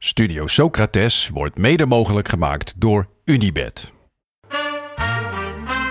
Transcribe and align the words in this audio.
Studio 0.00 0.46
Socrates 0.46 1.30
wordt 1.32 1.58
mede 1.58 1.86
mogelijk 1.86 2.28
gemaakt 2.28 2.74
door 2.76 3.08
Unibed. 3.24 3.92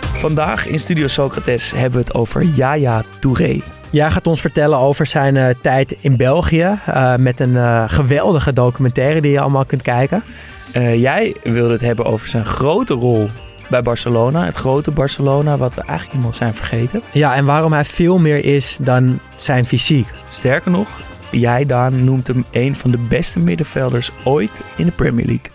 Vandaag 0.01 0.67
in 0.67 0.79
Studio 0.79 1.07
Socrates 1.07 1.71
hebben 1.71 1.99
we 1.99 2.05
het 2.05 2.13
over 2.15 2.43
Yaya 2.43 3.04
Touré. 3.20 3.59
Jij 3.89 4.12
gaat 4.12 4.28
ons 4.28 4.41
vertellen 4.41 4.78
over 4.78 5.05
zijn 5.05 5.38
eh, 5.38 5.55
tijd 5.62 5.91
in 5.99 6.17
België. 6.17 6.79
eh, 6.85 7.15
met 7.15 7.39
een 7.39 7.57
eh, 7.57 7.83
geweldige 7.88 8.54
documentaire 8.54 9.21
die 9.21 9.31
je 9.31 9.39
allemaal 9.39 9.66
kunt 9.66 9.82
kijken. 9.82 10.24
Eh, 10.71 11.02
jij 11.02 11.36
wilde 11.44 11.74
het 11.74 11.82
hebben 11.82 12.05
over 12.05 12.28
zijn 12.28 12.46
grote 12.46 12.94
rol 12.94 13.30
bij 13.70 13.82
Barcelona. 13.82 14.46
Het 14.46 14.55
grote 14.55 14.92
Barcelona, 14.92 15.58
wat 15.58 15.76
we 15.76 15.82
eigenlijk 15.82 16.12
helemaal 16.12 16.34
zijn 16.34 16.54
vergeten. 16.54 17.02
Ja, 17.12 17.36
en 17.36 17.46
waarom 17.46 17.74
hij 17.74 17.86
veel 17.86 18.18
meer 18.20 18.46
is 18.46 18.78
dan 18.82 19.20
zijn 19.36 19.66
fysiek. 19.66 20.08
Sterker 20.30 20.71
nog, 20.71 20.88
jij 21.32 21.66
Daan 21.66 22.04
noemt 22.04 22.28
hem 22.28 22.46
een 22.52 22.75
van 22.75 22.91
de 22.91 22.98
beste 22.98 23.39
middenvelders 23.39 24.12
ooit 24.23 24.62
in 24.75 24.86
de 24.86 24.91
Premier 24.91 25.25
League. 25.25 25.51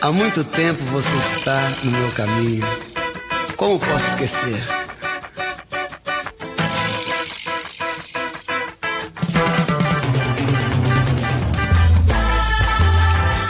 Há 0.00 0.12
muito 0.12 0.44
tempo 0.44 0.84
você 0.84 1.16
está 1.16 1.60
no 1.82 1.90
meu 1.90 2.10
caminho. 2.14 2.66
Como 3.56 3.78
posso 3.78 4.06
esquecer? 4.06 4.82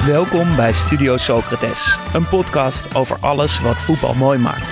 Welkom 0.06 0.56
bij 0.56 0.72
Studio 0.72 1.16
Socrates, 1.16 1.96
een 2.12 2.28
podcast 2.28 2.94
over 2.94 3.16
alles 3.20 3.60
wat 3.60 3.76
voetbal 3.76 4.14
mooi 4.14 4.38
maakt. 4.38 4.66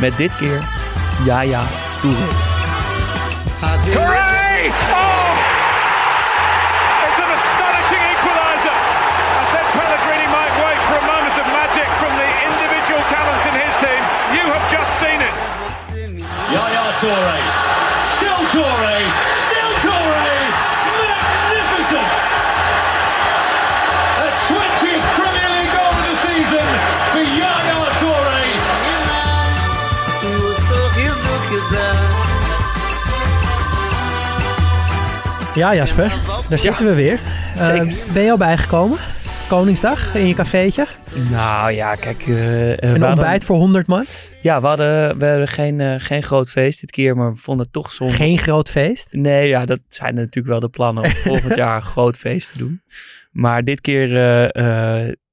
Met 0.00 0.16
dit 0.16 0.36
keer 0.36 0.60
Yaya 1.24 1.62
Touré. 2.00 2.54
Oh! 4.66 5.30
It's 7.06 7.18
an 7.22 7.30
astonishing 7.38 8.02
equaliser. 8.02 8.74
I 8.74 9.44
said 9.54 9.62
Pellegrini 9.78 10.26
might 10.26 10.54
wait 10.58 10.80
for 10.90 10.96
a 10.98 11.06
moment 11.06 11.38
of 11.38 11.46
magic 11.54 11.86
from 12.02 12.10
the 12.18 12.26
individual 12.50 12.98
talent 13.06 13.42
in 13.46 13.54
his 13.62 13.72
team. 13.78 14.02
You 14.34 14.44
have 14.50 14.66
just 14.66 14.90
seen 14.98 15.22
it. 15.22 15.34
Yaya 16.50 16.82
Toure. 16.98 17.38
Still 18.18 18.42
Toure. 18.50 18.85
Ja, 35.56 35.74
Jasper, 35.74 36.12
daar 36.48 36.58
zitten 36.58 36.86
we 36.86 36.94
weer. 36.94 37.20
Eh, 37.56 38.12
ben 38.12 38.22
je 38.22 38.30
al 38.30 38.36
bijgekomen? 38.36 38.98
Koningsdag 39.48 40.14
in 40.14 40.26
je 40.26 40.34
cafeetje. 40.34 40.86
Nou 41.30 41.72
ja, 41.72 41.94
kijk. 41.94 42.26
eh, 42.26 42.72
eh, 42.72 42.94
Een 42.94 43.04
ontbijt 43.04 43.44
voor 43.44 43.56
100 43.56 43.86
man. 43.86 44.04
Ja, 44.42 44.60
we 44.60 44.66
hadden, 44.66 45.18
we 45.18 45.26
hadden 45.26 45.48
geen, 45.48 46.00
geen 46.00 46.22
groot 46.22 46.50
feest 46.50 46.80
dit 46.80 46.90
keer, 46.90 47.16
maar 47.16 47.32
we 47.32 47.38
vonden 47.38 47.64
het 47.64 47.72
toch 47.72 47.92
zonde. 47.92 48.12
Geen 48.12 48.38
groot 48.38 48.70
feest. 48.70 49.08
Nee, 49.10 49.48
ja, 49.48 49.64
dat 49.64 49.80
zijn 49.88 50.14
natuurlijk 50.14 50.46
wel 50.46 50.60
de 50.60 50.68
plannen 50.68 51.04
om 51.04 51.10
volgend 51.10 51.56
jaar 51.64 51.76
een 51.76 51.82
groot 51.82 52.16
feest 52.16 52.50
te 52.52 52.58
doen. 52.58 52.82
Maar 53.32 53.64
dit 53.64 53.80
keer 53.80 54.08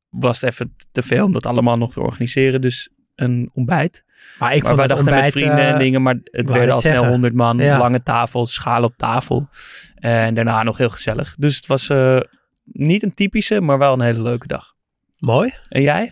was 0.09 0.41
het 0.41 0.49
even 0.51 0.75
te 0.91 1.01
veel 1.01 1.25
om 1.25 1.31
dat 1.31 1.45
allemaal 1.45 1.77
nog 1.77 1.91
te 1.93 2.01
organiseren. 2.01 2.61
Dus 2.61 2.89
een 3.15 3.49
ontbijt. 3.53 4.03
Maar 4.39 4.55
ik 4.55 4.63
Maar 4.63 4.75
vond 4.75 4.77
wij 4.77 4.87
dachten 4.87 5.07
ontbijt, 5.07 5.23
met 5.23 5.43
vrienden 5.43 5.65
eh, 5.65 5.71
en 5.71 5.79
dingen, 5.79 6.01
maar 6.01 6.15
het 6.23 6.49
werden 6.49 6.75
al 6.75 6.81
snel. 6.81 7.05
100 7.05 7.33
man. 7.33 7.57
Ja. 7.57 7.77
Lange 7.77 8.03
tafels, 8.03 8.53
schaal 8.53 8.83
op 8.83 8.95
tafel. 8.97 9.49
En 9.95 10.33
daarna 10.33 10.63
nog 10.63 10.77
heel 10.77 10.89
gezellig. 10.89 11.35
Dus 11.37 11.55
het 11.55 11.67
was 11.67 11.89
eh, 11.89 12.19
niet 12.63 13.03
een 13.03 13.13
typische, 13.13 13.61
maar 13.61 13.77
wel 13.77 13.93
een 13.93 14.01
hele 14.01 14.21
leuke 14.21 14.47
dag. 14.47 14.73
Mooi. 15.17 15.53
En 15.69 15.81
jij? 15.81 16.11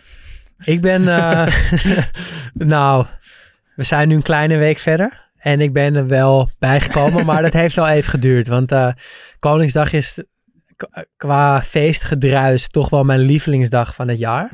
Ik 0.64 0.80
ben, 0.80 1.08
eh, 1.08 1.54
nou, 2.52 3.06
we 3.74 3.84
zijn 3.84 4.08
nu 4.08 4.14
een 4.14 4.22
kleine 4.22 4.56
week 4.56 4.78
verder. 4.78 5.30
En 5.36 5.60
ik 5.60 5.72
ben 5.72 5.96
er 5.96 6.06
wel 6.06 6.50
bijgekomen, 6.58 7.26
maar 7.26 7.42
dat 7.42 7.52
heeft 7.52 7.74
wel 7.74 7.88
even 7.88 8.10
geduurd. 8.10 8.46
Want 8.46 8.72
eh, 8.72 8.92
Koningsdag 9.38 9.92
is 9.92 10.22
qua 11.16 11.62
feestgedruis 11.62 12.68
toch 12.68 12.90
wel 12.90 13.04
mijn 13.04 13.20
lievelingsdag 13.20 13.94
van 13.94 14.08
het 14.08 14.18
jaar. 14.18 14.52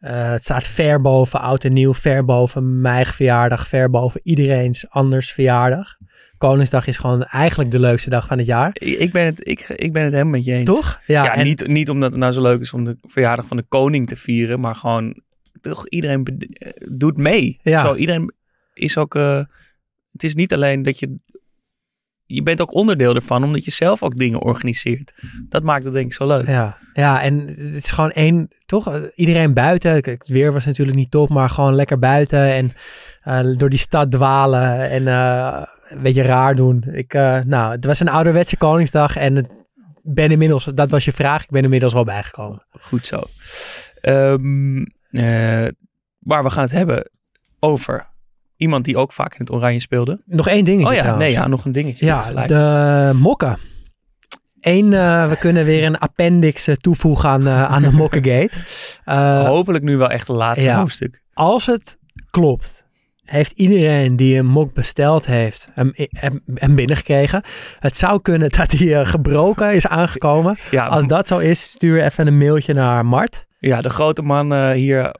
Eh, 0.00 0.30
het 0.30 0.42
staat 0.42 0.66
ver 0.66 1.00
boven 1.00 1.40
oud 1.40 1.64
en 1.64 1.72
nieuw, 1.72 1.94
ver 1.94 2.24
boven 2.24 2.80
mijn 2.80 3.06
verjaardag, 3.06 3.68
ver 3.68 3.90
boven 3.90 4.20
iedereen's 4.24 4.86
anders 4.88 5.32
verjaardag. 5.32 5.96
Koningsdag 6.38 6.86
is 6.86 6.96
gewoon 6.96 7.22
eigenlijk 7.24 7.70
de 7.70 7.78
leukste 7.78 8.10
dag 8.10 8.26
van 8.26 8.38
het 8.38 8.46
jaar. 8.46 8.70
Ik, 8.72 8.98
ik 8.98 9.12
ben, 9.12 9.24
het, 9.24 9.48
ik, 9.48 9.60
ik 9.68 9.92
ben 9.92 10.02
het 10.04 10.12
helemaal 10.12 10.32
met 10.32 10.44
je 10.44 10.52
eens. 10.52 10.64
Toch? 10.64 11.00
Ja, 11.06 11.34
en- 11.34 11.44
niet, 11.44 11.66
niet 11.66 11.90
omdat 11.90 12.10
het 12.10 12.20
nou 12.20 12.32
zo 12.32 12.42
leuk 12.42 12.60
is 12.60 12.72
om 12.72 12.84
de 12.84 12.96
verjaardag 13.02 13.46
van 13.46 13.56
de 13.56 13.64
koning 13.68 14.08
te 14.08 14.16
vieren, 14.16 14.60
maar 14.60 14.74
gewoon 14.74 15.22
toch 15.60 15.88
iedereen 15.88 16.24
eh, 16.26 16.70
doet 16.88 17.16
mee. 17.16 17.58
Ja. 17.62 17.80
Zo, 17.80 17.94
iedereen 17.94 18.32
is 18.74 18.96
ook. 18.98 19.14
eh, 19.14 19.42
het 20.12 20.22
is 20.24 20.34
niet 20.34 20.52
alleen 20.54 20.82
dat 20.82 20.98
je. 20.98 21.14
Je 22.34 22.42
bent 22.42 22.60
ook 22.60 22.74
onderdeel 22.74 23.14
ervan, 23.14 23.44
omdat 23.44 23.64
je 23.64 23.70
zelf 23.70 24.02
ook 24.02 24.16
dingen 24.16 24.40
organiseert. 24.40 25.12
Dat 25.48 25.62
maakt 25.62 25.84
het 25.84 25.92
denk 25.92 26.06
ik 26.06 26.12
zo 26.12 26.26
leuk. 26.26 26.46
Ja, 26.46 26.78
ja, 26.92 27.22
en 27.22 27.46
het 27.46 27.74
is 27.74 27.90
gewoon 27.90 28.10
één, 28.10 28.48
toch? 28.66 29.10
Iedereen 29.14 29.54
buiten. 29.54 30.02
Kijk, 30.02 30.20
het 30.20 30.28
weer 30.28 30.52
was 30.52 30.66
natuurlijk 30.66 30.96
niet 30.96 31.10
top, 31.10 31.28
maar 31.28 31.50
gewoon 31.50 31.74
lekker 31.74 31.98
buiten 31.98 32.52
en 32.52 32.72
eh, 33.22 33.56
door 33.56 33.70
die 33.70 33.78
stad 33.78 34.10
dwalen 34.10 34.90
en 34.90 35.08
eh, 35.08 35.62
een 35.88 36.02
beetje 36.02 36.22
raar 36.22 36.54
doen. 36.54 36.84
Ik, 36.92 37.14
eh, 37.14 37.40
nou, 37.46 37.72
het 37.72 37.84
was 37.84 38.00
een 38.00 38.08
ouderwetse 38.08 38.56
Koningsdag 38.56 39.16
en 39.16 39.36
het 39.36 39.48
ben 40.02 40.30
inmiddels, 40.30 40.64
dat 40.64 40.90
was 40.90 41.04
je 41.04 41.12
vraag, 41.12 41.42
ik 41.42 41.50
ben 41.50 41.62
inmiddels 41.62 41.92
wel 41.92 42.04
bijgekomen. 42.04 42.66
Goed 42.80 43.04
zo. 43.04 43.22
Eh, 44.00 44.34
maar 46.18 46.42
we 46.42 46.50
gaan 46.50 46.62
het 46.62 46.72
hebben 46.72 47.10
over 47.58 48.09
iemand 48.60 48.84
die 48.84 48.96
ook 48.96 49.12
vaak 49.12 49.32
in 49.32 49.40
het 49.40 49.52
oranje 49.52 49.80
speelde. 49.80 50.20
Nog 50.26 50.48
één 50.48 50.64
dingetje 50.64 50.86
Oh 50.88 50.94
ja, 50.94 51.00
trouwens. 51.00 51.24
nee, 51.24 51.34
ja, 51.34 51.48
nog 51.48 51.64
een 51.64 51.72
dingetje. 51.72 52.06
Ja, 52.06 52.46
de 52.46 53.18
mokken. 53.18 53.58
Eén, 54.60 54.92
eh, 54.92 55.28
we 55.28 55.36
kunnen 55.36 55.64
weer 55.64 55.84
een 55.84 55.98
appendix 55.98 56.66
eh, 56.66 56.74
toevoegen 56.74 57.28
aan, 57.28 57.46
eh, 57.46 57.64
aan 57.64 57.82
de 57.82 57.92
Mokkengate. 57.92 58.50
Eh, 59.04 59.46
Hopelijk 59.46 59.84
nu 59.84 59.96
wel 59.96 60.10
echt 60.10 60.28
het 60.28 60.36
laatste 60.36 60.68
ja. 60.68 60.78
hoofdstuk. 60.78 61.22
als 61.32 61.66
het 61.66 61.98
klopt, 62.30 62.84
heeft 63.24 63.52
iedereen 63.52 64.16
die 64.16 64.38
een 64.38 64.46
mok 64.46 64.74
besteld 64.74 65.26
heeft 65.26 65.68
hem, 65.72 65.92
hem, 65.94 66.42
hem 66.54 66.74
binnengekregen. 66.74 67.42
Het 67.78 67.96
zou 67.96 68.20
kunnen 68.20 68.50
dat 68.50 68.70
hij 68.70 69.04
gebroken 69.04 69.74
is 69.74 69.86
aangekomen. 69.86 70.58
Ja, 70.70 70.86
Als 70.86 71.04
dat 71.06 71.28
zo 71.28 71.38
is, 71.38 71.62
stuur 71.62 72.02
even 72.02 72.26
een 72.26 72.38
mailtje 72.38 72.72
naar 72.74 73.06
Mart. 73.06 73.46
Ja, 73.58 73.80
de 73.80 73.90
grote 73.90 74.22
man 74.22 74.72
hier 74.72 75.14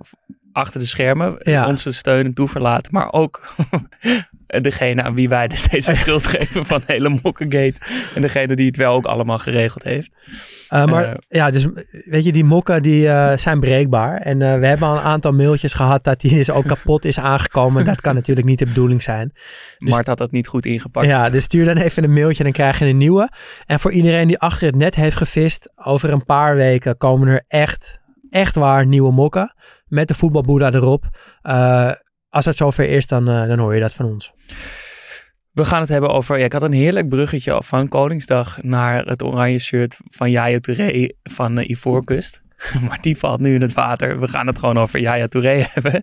achter 0.53 0.81
de 0.81 0.87
schermen. 0.87 1.35
Ja. 1.39 1.67
Onze 1.67 1.93
steun 1.93 2.25
en 2.25 2.35
toeverlaten. 2.35 2.93
Maar 2.93 3.13
ook 3.13 3.55
degene 4.61 5.03
aan 5.03 5.15
wie 5.15 5.29
wij 5.29 5.49
dus 5.49 5.59
steeds 5.59 5.87
de 5.93 5.95
schuld 5.95 6.27
geven 6.27 6.67
van 6.67 6.81
de 6.87 6.93
hele 6.93 7.19
Mokkengate. 7.23 7.75
En 8.15 8.23
degene 8.23 8.57
die 8.57 8.67
het 8.67 8.77
wel 8.77 8.93
ook 8.93 9.07
allemaal 9.07 9.39
geregeld 9.39 9.83
heeft. 9.83 10.17
Uh, 10.71 10.85
maar 10.85 11.05
Eh. 11.05 11.15
ja, 11.29 11.51
dus 11.51 11.67
weet 12.05 12.25
je, 12.25 12.33
die 12.33 12.45
mokken 12.45 12.83
die 12.83 13.05
uh, 13.05 13.37
zijn 13.37 13.61
breekbaar. 13.61 14.17
En 14.17 14.39
we 14.39 14.67
hebben 14.67 14.89
al 14.89 14.97
een 14.97 15.03
aantal 15.03 15.33
mailtjes 15.33 15.73
gehad 15.73 16.05
dat 16.05 16.21
die 16.21 16.35
dus 16.35 16.51
ook 16.51 16.67
kapot 16.75 17.05
is 17.05 17.19
aangekomen. 17.19 17.85
Dat 17.85 18.01
kan 18.01 18.15
natuurlijk 18.15 18.47
niet 18.47 18.59
de 18.59 18.67
bedoeling 18.67 19.03
zijn. 19.03 19.33
Dus, 19.79 19.91
Mart 19.91 20.07
had 20.07 20.19
dat 20.19 20.31
niet 20.31 20.47
goed 20.47 20.67
ingepakt. 20.67 21.07
Ja, 21.07 21.31
dus 21.31 21.45
stuur 21.45 21.65
dan 21.65 21.77
even 21.77 22.05
een 22.05 22.13
mailtje 22.13 22.39
en 22.39 22.45
dan 22.45 22.53
krijg 22.53 22.79
je 22.79 22.85
een 22.85 22.97
nieuwe. 22.97 23.31
En 23.67 23.81
voor 23.81 23.93
iedereen 23.93 24.27
die 24.27 24.39
achter 24.39 24.67
het 24.67 24.77
net 24.77 24.95
heeft 24.95 25.17
gevist, 25.17 25.71
over 25.77 26.11
een 26.11 26.25
paar 26.25 26.57
weken 26.57 26.97
komen 26.97 27.29
er 27.29 27.45
echt, 27.49 27.99
echt 28.31 28.55
waar 28.55 28.87
nieuwe 28.87 29.13
mokken. 29.13 29.55
Met 29.91 30.09
de 30.09 30.15
voetbalboeddha 30.15 30.73
erop. 30.73 31.05
Uh, 31.43 31.93
als 32.29 32.45
het 32.45 32.57
zover 32.57 32.89
is, 32.89 33.07
dan, 33.07 33.25
dan 33.25 33.59
hoor 33.59 33.75
je 33.75 33.81
dat 33.81 33.95
van 33.95 34.07
ons. 34.07 34.33
We 35.53 35.65
gaan 35.65 35.81
het 35.81 35.89
hebben 35.89 36.11
over. 36.11 36.39
Ja, 36.39 36.45
ik 36.45 36.53
had 36.53 36.63
een 36.63 36.73
heerlijk 36.73 37.09
bruggetje 37.09 37.63
van 37.63 37.89
Koningsdag 37.89 38.63
naar 38.63 39.05
het 39.05 39.23
oranje 39.23 39.59
shirt 39.59 40.01
van 40.05 40.31
Yaya 40.31 40.61
Touré 40.61 41.09
van 41.23 41.59
uh, 41.59 41.69
Ivoorkust. 41.69 42.43
maar 42.89 42.99
die 43.01 43.17
valt 43.17 43.41
nu 43.41 43.55
in 43.55 43.63
het 43.63 43.73
water. 43.73 44.21
We 44.21 44.29
gaan 44.29 44.47
het 44.47 44.59
gewoon 44.59 44.79
over 44.79 45.01
Yaya 45.01 45.27
Touré 45.27 45.65
hebben. 45.73 46.03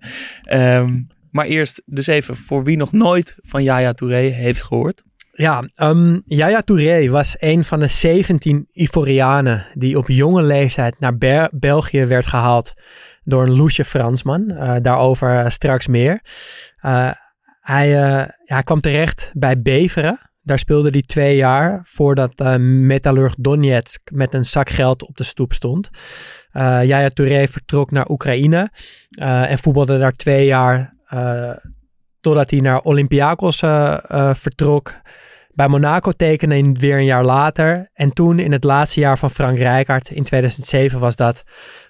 Um, 0.51 1.07
maar 1.31 1.45
eerst 1.45 1.81
dus 1.85 2.07
even 2.07 2.35
voor 2.35 2.63
wie 2.63 2.77
nog 2.77 2.91
nooit 2.91 3.35
van 3.41 3.63
Yaya 3.63 3.93
Touré 3.93 4.15
heeft 4.15 4.63
gehoord. 4.63 5.03
Ja, 5.31 5.69
um, 5.81 6.21
Yaya 6.25 6.61
Touré 6.61 7.09
was 7.09 7.35
een 7.39 7.63
van 7.63 7.79
de 7.79 7.87
17 7.87 8.67
Ivorianen 8.71 9.65
die 9.73 9.97
op 9.97 10.07
jonge 10.07 10.41
leeftijd 10.41 10.99
naar 10.99 11.17
Be 11.17 11.49
België 11.53 12.05
werd 12.05 12.25
gehaald 12.25 12.73
door 13.27 13.43
een 13.43 13.55
loesje 13.55 13.85
Fransman. 13.85 14.51
Uh, 14.51 14.75
daarover 14.81 15.43
uh, 15.43 15.49
straks 15.49 15.87
meer. 15.87 16.21
Uh, 16.81 17.11
hij, 17.59 17.89
ja, 17.89 18.35
hij, 18.43 18.63
kwam 18.63 18.79
terecht 18.79 19.31
bij 19.33 19.61
Beveren. 19.61 20.19
Daar 20.41 20.59
speelde 20.59 20.89
hij 20.89 21.01
twee 21.01 21.35
jaar 21.35 21.81
voordat 21.83 22.41
uh, 22.41 22.55
Metallurg 22.59 23.35
Donetsk 23.37 24.01
met 24.11 24.33
een 24.33 24.45
zak 24.45 24.69
geld 24.69 25.07
op 25.07 25.17
de 25.17 25.23
stoep 25.23 25.53
stond. 25.53 25.89
Yaya 26.51 27.09
Touré 27.09 27.47
vertrok 27.47 27.91
naar 27.91 28.09
Oekraïne 28.09 28.71
en 29.19 29.57
voetbalde 29.57 29.97
daar 29.97 30.11
twee 30.11 30.45
jaar 30.45 30.93
totdat 32.19 32.49
hij 32.49 32.59
naar 32.59 32.81
Olympiakos 32.81 33.59
vertrok. 34.31 34.93
Bij 35.57 35.67
Monaco 35.67 36.11
tekende 36.11 36.55
hij 36.55 36.71
weer 36.79 36.97
een 36.97 37.05
jaar 37.05 37.25
later. 37.25 37.89
En 37.93 38.13
toen 38.13 38.39
in 38.39 38.51
het 38.51 38.63
laatste 38.63 38.99
jaar 38.99 39.17
van 39.17 39.29
Frank 39.29 39.57
Rijkaard, 39.57 40.09
in 40.09 40.23
2007 40.23 40.99
was 40.99 41.15
dat, 41.15 41.43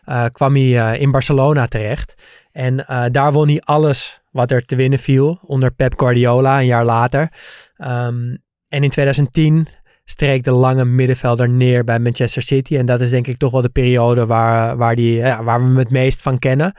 eh, 0.07 0.25
kwam 0.31 0.55
hij 0.55 0.77
eh, 0.77 1.01
in 1.01 1.11
Barcelona 1.11 1.65
terecht. 1.65 2.15
En 2.51 2.87
eh, 2.87 3.05
daar 3.11 3.31
won 3.31 3.47
hij 3.47 3.61
alles 3.61 4.21
wat 4.31 4.51
er 4.51 4.65
te 4.65 4.75
winnen 4.75 4.99
viel 4.99 5.39
onder 5.41 5.71
Pep 5.71 5.99
Guardiola 5.99 6.59
een 6.59 6.65
jaar 6.65 6.85
later. 6.85 7.31
Ehm, 7.77 8.35
en 8.67 8.83
in 8.83 8.89
2010 8.89 9.67
streek 10.03 10.43
de 10.43 10.51
lange 10.51 10.85
middenvelder 10.85 11.49
neer 11.49 11.83
bij 11.83 11.99
Manchester 11.99 12.41
City. 12.41 12.77
En 12.77 12.85
dat 12.85 13.01
is 13.01 13.09
denk 13.09 13.27
ik 13.27 13.37
toch 13.37 13.51
wel 13.51 13.61
de 13.61 13.69
periode 13.69 14.25
waar, 14.25 14.77
waar, 14.77 14.95
die, 14.95 15.15
ja, 15.15 15.43
waar 15.43 15.59
we 15.59 15.65
hem 15.65 15.77
het 15.77 15.91
meest 15.91 16.21
van 16.21 16.39
kennen. 16.39 16.75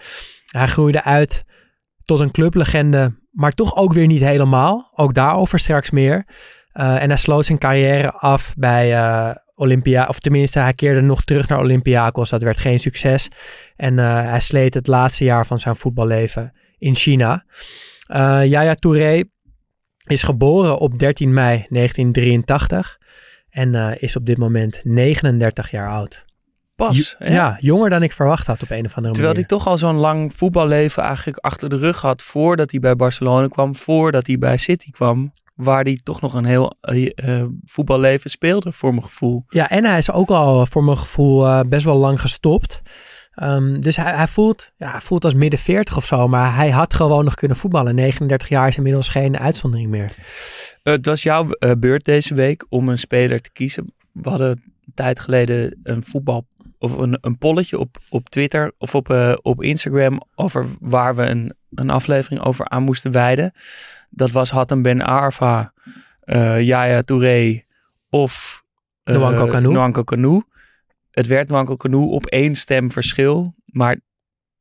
Hij 0.47 0.67
groeide 0.67 1.05
uit 1.05 1.45
tot 2.03 2.21
een 2.21 2.31
clublegende, 2.31 3.15
maar 3.31 3.53
toch 3.53 3.77
ook 3.77 3.93
weer 3.93 4.07
niet 4.07 4.23
helemaal. 4.23 4.93
Ook 4.95 5.15
daarover 5.15 5.59
straks 5.59 5.91
meer. 5.91 6.27
En 6.73 7.09
hij 7.09 7.17
sloot 7.17 7.45
zijn 7.45 7.59
carrière 7.59 8.13
af 8.13 8.55
bij 8.57 8.93
Olympia, 9.59 10.07
of 10.07 10.21
tenminste, 10.21 10.59
hij 10.59 10.75
keerde 10.75 11.01
nog 11.01 11.25
terug 11.25 11.49
naar 11.49 11.59
Olympiakos. 11.59 12.31
Dat 12.31 12.43
werd 12.43 12.59
geen 12.59 12.79
succes. 12.79 13.29
En 13.77 13.99
uh, 13.99 14.29
hij 14.31 14.41
sleet 14.41 14.75
het 14.75 14.87
laatste 14.87 15.25
jaar 15.25 15.47
van 15.47 15.59
zijn 15.59 15.77
voetballeven 15.77 16.53
in 16.79 16.95
China. 16.95 17.45
Yaya 18.45 18.75
Touré 18.75 19.23
is 20.07 20.23
geboren 20.23 20.79
op 20.79 20.99
13 20.99 21.33
mei 21.33 21.67
1983 21.69 22.99
en 23.51 23.99
is 24.01 24.17
op 24.17 24.27
dit 24.27 24.39
moment 24.39 24.81
39 24.85 25.71
jaar 25.71 25.89
oud. 25.89 26.25
Pas. 26.87 27.17
Ja, 27.19 27.57
jonger 27.61 27.91
dan 27.91 28.03
ik 28.03 28.13
verwacht 28.13 28.47
had 28.47 28.63
op 28.63 28.71
een 28.71 28.85
of 28.85 28.95
andere 28.95 29.15
Terwijl 29.15 29.35
manier. 29.35 29.49
hij 29.49 29.59
toch 29.59 29.67
al 29.67 29.79
zo'n 29.79 29.97
lang 29.97 30.35
voetballeven 30.35 31.03
eigenlijk 31.03 31.39
achter 31.39 31.69
de 31.69 31.79
rug 31.79 32.01
had 32.01 32.23
voordat 32.23 32.71
hij 32.71 32.81
bij 32.81 32.97
Barcelona 32.97 33.49
kwam, 33.49 33.75
voordat 33.77 34.27
hij 34.27 34.39
bij 34.39 34.57
City 34.57 34.91
kwam 34.91 35.33
waar 35.59 35.83
hij 35.83 35.99
toch 36.03 36.21
nog 36.21 36.35
een 36.35 36.45
heel 36.45 36.75
uh, 36.83 37.45
voetballeven 37.65 38.31
speelde, 38.31 38.73
voor 38.73 38.91
mijn 38.91 39.05
gevoel. 39.05 39.45
Ja, 39.49 39.71
en 39.71 39.85
hij 39.85 39.99
is 39.99 40.11
ook 40.11 40.29
al 40.29 40.67
voor 40.67 40.85
mijn 40.85 40.99
gevoel 40.99 41.47
uh, 41.47 41.61
best 41.67 41.85
wel 41.85 41.97
lang 41.97 42.21
gestopt. 42.21 42.83
Um, 43.43 43.81
dus 43.81 43.97
hij, 43.97 44.13
hij, 44.13 44.29
voelt, 44.29 44.73
ja, 44.77 44.91
hij 44.91 45.01
voelt 45.01 45.25
als 45.25 45.35
midden 45.35 45.59
40 45.59 45.97
of 45.97 46.05
zo, 46.05 46.29
maar 46.29 46.55
hij 46.55 46.71
had 46.71 46.95
gewoon 46.95 47.25
nog 47.25 47.35
kunnen 47.35 47.57
voetballen. 47.57 47.95
39 47.95 48.49
jaar 48.49 48.69
is 48.69 48.77
inmiddels 48.77 49.09
geen 49.09 49.39
uitzondering 49.39 49.91
meer. 49.91 50.15
het 50.83 51.07
was 51.07 51.23
jouw 51.23 51.49
beurt 51.79 52.05
deze 52.05 52.35
week 52.35 52.67
om 52.69 52.89
een 52.89 52.99
speler 52.99 53.41
te 53.41 53.53
kiezen. 53.53 53.95
We 54.13 54.29
hadden 54.29 54.51
een 54.51 54.93
tijd 54.95 55.21
geleden 55.21 55.81
een 55.83 56.03
voetbal 56.03 56.47
of 56.79 56.97
een, 56.97 57.19
een 57.21 57.39
polletje 57.39 57.79
op, 57.79 57.99
op 58.09 58.29
Twitter 58.29 58.73
of 58.79 58.95
op, 58.95 59.39
op 59.43 59.63
Instagram 59.63 60.21
over 60.35 60.67
waar 60.81 61.15
we 61.15 61.23
een, 61.23 61.55
een 61.75 61.91
aflevering 61.91 62.43
over 62.43 62.69
aan 62.69 62.83
moesten 62.83 63.13
wijden. 63.13 63.53
Dat 64.09 64.31
was 64.31 64.51
Hatem 64.51 64.83
Ben 64.83 65.03
Arfa, 65.03 65.73
uh, 66.25 66.61
Yaya 66.61 67.03
Touré 67.03 67.63
of 68.11 68.63
uh, 69.05 69.17
Nwanko 69.17 69.47
Kanu. 69.47 69.71
Nwanko 69.71 70.03
Kanu. 70.03 70.43
Het 71.11 71.27
werd 71.27 71.49
Nwanko 71.49 71.77
Kanu 71.77 71.97
op 71.97 72.27
één 72.27 72.55
stem 72.55 72.91
verschil, 72.91 73.55
maar 73.65 74.01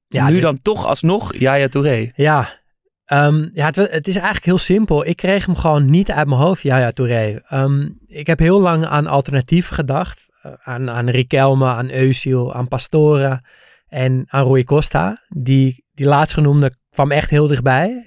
ja, 0.07 0.27
nu 0.27 0.33
dit... 0.33 0.41
dan 0.41 0.61
toch 0.61 0.85
alsnog 0.85 1.35
Yaya 1.35 1.67
Touré. 1.67 2.11
Ja, 2.15 2.59
um, 3.05 3.49
ja 3.53 3.65
het, 3.65 3.75
het, 3.75 4.07
is 4.07 4.15
eigenlijk 4.15 4.45
heel 4.45 4.57
simpel. 4.57 5.05
Ik 5.05 5.15
kreeg 5.15 5.45
hem 5.45 5.55
gewoon 5.55 5.85
niet 5.85 6.11
uit 6.11 6.27
mijn 6.27 6.39
hoofd, 6.39 6.61
Yaya 6.61 6.91
Touré. 6.91 7.41
Um, 7.53 7.97
ik 8.05 8.27
heb 8.27 8.39
heel 8.39 8.61
lang 8.61 8.85
aan 8.85 9.07
alternatieven 9.07 9.75
gedacht. 9.75 10.25
Uh, 10.45 10.51
aan, 10.63 10.89
aan 10.89 11.09
Riquelme, 11.09 11.65
aan 11.65 11.89
Eusiel, 11.89 12.53
aan 12.53 12.67
Pastore 12.67 13.41
en 13.87 14.23
aan 14.27 14.47
Rui 14.47 14.63
Costa. 14.63 15.25
Die, 15.29 15.85
die 15.93 16.05
laatstgenoemde 16.05 16.73
kwam 16.89 17.11
echt 17.11 17.29
heel 17.29 17.47
dichtbij. 17.47 18.03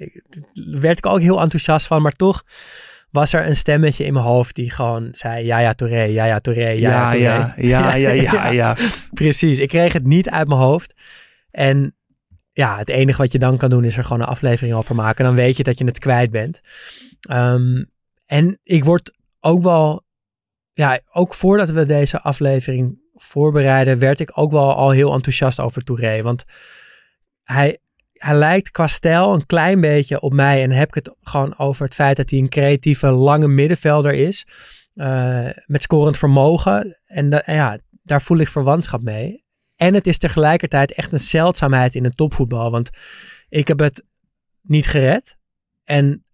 Daar 0.53 0.81
werd 0.81 0.99
ik 0.99 1.07
ook 1.07 1.21
heel 1.21 1.41
enthousiast 1.41 1.87
van, 1.87 2.03
maar 2.03 2.13
toch 2.13 2.45
was 3.11 3.33
er 3.33 3.47
een 3.47 3.57
stemmetje 3.57 4.05
in 4.05 4.13
mijn 4.13 4.25
hoofd 4.25 4.55
die 4.55 4.71
gewoon 4.71 5.09
zei: 5.11 5.45
Ja, 5.45 5.59
ja, 5.59 5.73
Touré, 5.73 6.03
ja, 6.03 6.25
ja, 6.25 6.39
Touré, 6.39 6.69
ja, 6.69 7.13
ja, 7.13 7.13
ja, 7.13 7.55
ja, 7.57 7.95
ja, 7.95 8.11
ja, 8.11 8.51
ja, 8.51 8.77
Precies, 9.11 9.59
ik 9.59 9.69
kreeg 9.69 9.93
het 9.93 10.05
niet 10.05 10.31
uit 10.31 10.49
mijn 10.49 10.61
hoofd. 10.61 10.95
En 11.51 11.95
ja, 12.53 12.79
het 12.79 12.89
enige 12.89 13.19
wat 13.19 13.33
je 13.33 13.39
dan 13.39 13.57
kan 13.57 13.71
doen 13.71 13.85
is 13.85 13.97
er 13.97 14.05
gewoon 14.05 14.23
een 14.23 14.29
aflevering 14.29 14.75
over 14.75 14.95
maken. 14.95 15.25
Dan 15.25 15.35
weet 15.35 15.57
je 15.57 15.63
dat 15.63 15.79
je 15.79 15.85
het 15.85 15.99
kwijt 15.99 16.31
bent. 16.31 16.61
Um, 17.31 17.91
en 18.27 18.61
ik 18.63 18.85
word 18.85 19.17
ook 19.41 19.63
wel, 19.63 20.03
ja, 20.73 21.01
ook 21.13 21.35
voordat 21.35 21.71
we 21.71 21.87
deze 21.87 22.21
aflevering 22.21 22.99
voorbereiden, 23.23 23.99
werd 23.99 24.21
ik 24.21 24.31
ook 24.35 24.53
wel 24.53 24.75
al 24.75 24.91
heel 24.91 25.13
enthousiast 25.13 25.61
over 25.61 25.83
Touré. 25.83 26.23
Want 26.23 26.45
hij, 27.43 27.79
hij 28.13 28.35
lijkt 28.35 28.71
qua 28.71 28.87
stijl 28.87 29.35
een 29.35 29.47
klein 29.47 29.81
beetje 29.81 30.21
op 30.21 30.33
mij. 30.33 30.63
En 30.63 30.69
dan 30.69 30.79
heb 30.79 30.89
ik 30.89 30.95
het 30.95 31.15
gewoon 31.23 31.59
over 31.59 31.85
het 31.85 31.95
feit 31.95 32.17
dat 32.17 32.31
hij 32.31 32.39
een 32.39 32.49
creatieve, 32.49 33.11
lange 33.11 33.49
middenvelder 33.49 34.13
is. 34.13 34.47
Uh, 34.95 35.49
met 35.67 35.83
scorend 35.83 36.19
vermogen. 36.19 37.01
En 37.07 37.43
ja, 37.47 37.79
daar 38.03 38.23
voel 38.23 38.39
ik 38.39 38.49
verwantschap 38.49 39.03
mee. 39.03 39.45
En 39.77 39.95
het 39.95 40.07
is 40.07 40.19
tegelijkertijd 40.19 40.93
echt 40.93 41.13
een 41.13 41.19
zeldzaamheid 41.19 41.95
in 41.95 42.05
het 42.05 42.17
topvoetbal. 42.17 42.71
Want 42.71 42.91
ik 43.49 43.69
heb 43.69 43.79
het 43.79 44.05
niet 44.63 44.87
gered. 44.87 45.37
En 45.85 46.25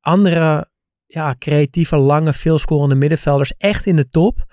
andere 0.00 0.68
ja, 1.06 1.34
creatieve, 1.38 1.96
lange, 1.96 2.32
veelscorende 2.32 2.94
middenvelders 2.94 3.52
echt 3.56 3.86
in 3.86 3.96
de 3.96 4.08
top 4.08 4.46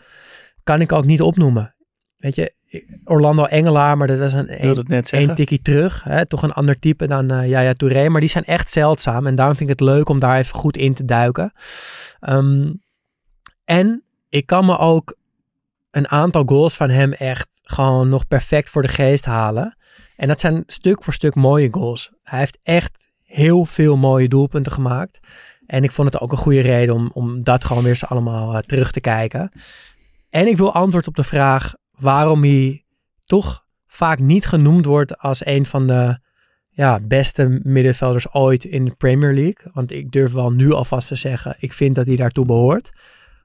kan 0.66 0.82
ik 0.82 0.92
ook 0.92 1.06
niet 1.06 1.22
opnoemen. 1.22 1.76
Weet 2.18 2.36
je, 2.36 2.54
Orlando 3.04 3.44
Engelaar, 3.44 3.98
maar 3.98 4.08
dat 4.08 4.20
was 4.20 4.34
een 4.34 4.48
één 4.48 5.36
tikkie 5.36 5.62
terug. 5.62 6.04
Hè? 6.04 6.26
Toch 6.26 6.42
een 6.44 6.52
ander 6.52 6.80
type 6.80 7.08
dan 7.08 7.32
uh, 7.32 7.48
Yaya 7.48 7.74
Touré. 7.74 8.10
Maar 8.10 8.20
die 8.20 8.30
zijn 8.30 8.44
echt 8.44 8.72
zeldzaam. 8.72 9.28
En 9.28 9.36
daarom 9.36 9.56
vind 9.56 9.70
ik 9.70 9.80
het 9.80 9.88
leuk 9.88 10.10
om 10.10 10.20
daar 10.20 10.38
even 10.38 10.56
goed 10.56 10.78
in 10.78 10.94
te 10.94 11.06
duiken. 11.06 11.54
Um, 12.30 12.82
en 13.66 14.04
ik 14.30 14.46
kan 14.46 14.66
me 14.66 14.78
ook 14.78 15.18
een 15.92 16.08
aantal 16.08 16.44
goals 16.46 16.76
van 16.76 16.90
hem 16.90 17.14
echt 17.14 17.50
gewoon 17.64 18.10
nog 18.10 18.28
perfect 18.28 18.70
voor 18.70 18.82
de 18.82 18.88
geest 18.88 19.26
halen. 19.26 19.78
En 20.16 20.28
dat 20.28 20.40
zijn 20.40 20.64
stuk 20.68 21.04
voor 21.04 21.14
stuk 21.14 21.36
mooie 21.36 21.68
goals. 21.72 22.12
Hij 22.24 22.40
heeft 22.40 22.60
echt 22.64 23.12
heel 23.24 23.66
veel 23.66 23.98
mooie 23.98 24.28
doelpunten 24.28 24.72
gemaakt. 24.72 25.20
En 25.66 25.84
ik 25.84 25.92
vond 25.92 26.14
het 26.14 26.22
ook 26.22 26.32
een 26.32 26.38
goede 26.38 26.62
reden 26.62 26.96
om, 26.96 27.10
om 27.14 27.44
dat 27.44 27.66
gewoon 27.66 27.82
weer 27.82 27.92
eens 27.92 28.06
allemaal 28.06 28.54
uh, 28.54 28.60
terug 28.60 28.92
te 28.92 29.02
kijken. 29.02 29.52
En 30.36 30.48
ik 30.48 30.58
wil 30.58 30.74
antwoord 30.74 31.08
op 31.08 31.16
de 31.16 31.24
vraag 31.24 31.74
waarom 31.92 32.44
hij 32.44 32.86
toch 33.26 33.66
vaak 33.88 34.20
niet 34.20 34.46
genoemd 34.46 34.86
wordt 34.86 35.18
als 35.18 35.46
een 35.46 35.66
van 35.66 35.88
de 35.88 36.20
ja, 36.70 37.00
beste 37.00 37.60
middenvelders 37.64 38.34
ooit 38.34 38.64
in 38.64 38.86
de 38.86 38.96
Premier 38.96 39.34
League. 39.34 39.72
Want 39.74 39.92
ik 39.92 40.12
durf 40.12 40.34
wel 40.34 40.52
nu 40.52 40.72
alvast 40.72 41.08
te 41.08 41.16
zeggen, 41.16 41.56
ik 41.60 41.74
vind 41.74 41.96
dat 41.96 42.08
hij 42.08 42.16
daartoe 42.16 42.46
behoort. 42.46 42.92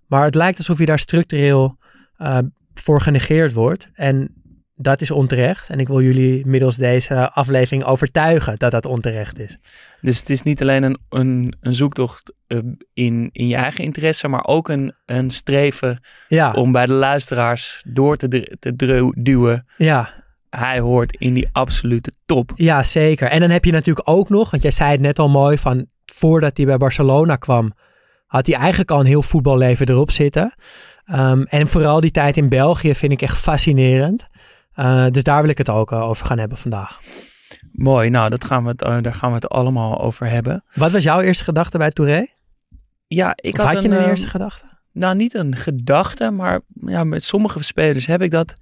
Maar 0.06 0.24
het 0.24 0.34
lijkt 0.34 0.58
alsof 0.58 0.76
hij 0.76 0.86
daar 0.86 0.98
structureel 0.98 1.78
uh, 2.18 2.38
voor 2.74 3.00
genegeerd 3.00 3.52
wordt. 3.52 3.90
En 3.92 4.39
dat 4.82 5.00
is 5.00 5.10
onterecht. 5.10 5.68
En 5.68 5.78
ik 5.78 5.88
wil 5.88 6.00
jullie 6.00 6.46
middels 6.46 6.76
deze 6.76 7.30
aflevering 7.30 7.84
overtuigen 7.84 8.58
dat 8.58 8.70
dat 8.70 8.86
onterecht 8.86 9.38
is. 9.38 9.58
Dus 10.00 10.18
het 10.18 10.30
is 10.30 10.42
niet 10.42 10.62
alleen 10.62 10.82
een, 10.82 10.98
een, 11.08 11.54
een 11.60 11.72
zoektocht 11.72 12.32
uh, 12.48 12.58
in, 12.94 13.28
in 13.32 13.48
je 13.48 13.54
eigen 13.54 13.84
interesse, 13.84 14.28
maar 14.28 14.44
ook 14.46 14.68
een, 14.68 14.92
een 15.06 15.30
streven 15.30 16.00
ja. 16.28 16.52
om 16.52 16.72
bij 16.72 16.86
de 16.86 16.92
luisteraars 16.92 17.82
door 17.88 18.16
te, 18.16 18.56
te 18.58 18.76
duwen. 19.22 19.62
Ja. 19.76 20.18
Hij 20.50 20.80
hoort 20.80 21.16
in 21.16 21.34
die 21.34 21.48
absolute 21.52 22.12
top. 22.26 22.52
Ja, 22.54 22.82
zeker. 22.82 23.28
En 23.28 23.40
dan 23.40 23.50
heb 23.50 23.64
je 23.64 23.72
natuurlijk 23.72 24.08
ook 24.08 24.28
nog, 24.28 24.50
want 24.50 24.62
jij 24.62 24.72
zei 24.72 24.90
het 24.90 25.00
net 25.00 25.18
al 25.18 25.28
mooi, 25.28 25.58
van 25.58 25.86
voordat 26.06 26.56
hij 26.56 26.66
bij 26.66 26.76
Barcelona 26.76 27.36
kwam, 27.36 27.72
had 28.26 28.46
hij 28.46 28.56
eigenlijk 28.56 28.90
al 28.90 29.00
een 29.00 29.06
heel 29.06 29.22
voetballeven 29.22 29.88
erop 29.88 30.10
zitten. 30.10 30.54
Um, 31.14 31.42
en 31.42 31.68
vooral 31.68 32.00
die 32.00 32.10
tijd 32.10 32.36
in 32.36 32.48
België 32.48 32.94
vind 32.94 33.12
ik 33.12 33.22
echt 33.22 33.38
fascinerend. 33.38 34.28
Uh, 34.80 35.06
dus 35.08 35.22
daar 35.22 35.40
wil 35.40 35.50
ik 35.50 35.58
het 35.58 35.68
ook 35.68 35.92
uh, 35.92 36.08
over 36.08 36.26
gaan 36.26 36.38
hebben 36.38 36.58
vandaag. 36.58 37.00
Mooi, 37.72 38.10
nou 38.10 38.30
dat 38.30 38.44
gaan 38.44 38.62
we 38.62 38.68
het, 38.68 38.82
uh, 38.82 39.00
daar 39.00 39.14
gaan 39.14 39.28
we 39.28 39.34
het 39.34 39.48
allemaal 39.48 40.00
over 40.00 40.30
hebben. 40.30 40.64
Wat 40.74 40.90
was 40.90 41.02
jouw 41.02 41.20
eerste 41.20 41.44
gedachte 41.44 41.78
bij 41.78 41.90
Touré? 41.90 42.26
Ja, 43.06 43.32
ik 43.34 43.56
had, 43.56 43.66
had 43.66 43.82
je 43.82 43.88
een, 43.88 44.02
een 44.02 44.08
eerste 44.08 44.26
gedachte? 44.26 44.64
Nou, 44.92 45.16
niet 45.16 45.34
een 45.34 45.56
gedachte, 45.56 46.30
maar 46.30 46.60
ja, 46.74 47.04
met 47.04 47.24
sommige 47.24 47.62
spelers 47.62 48.06
heb 48.06 48.22
ik 48.22 48.30
dat 48.30 48.56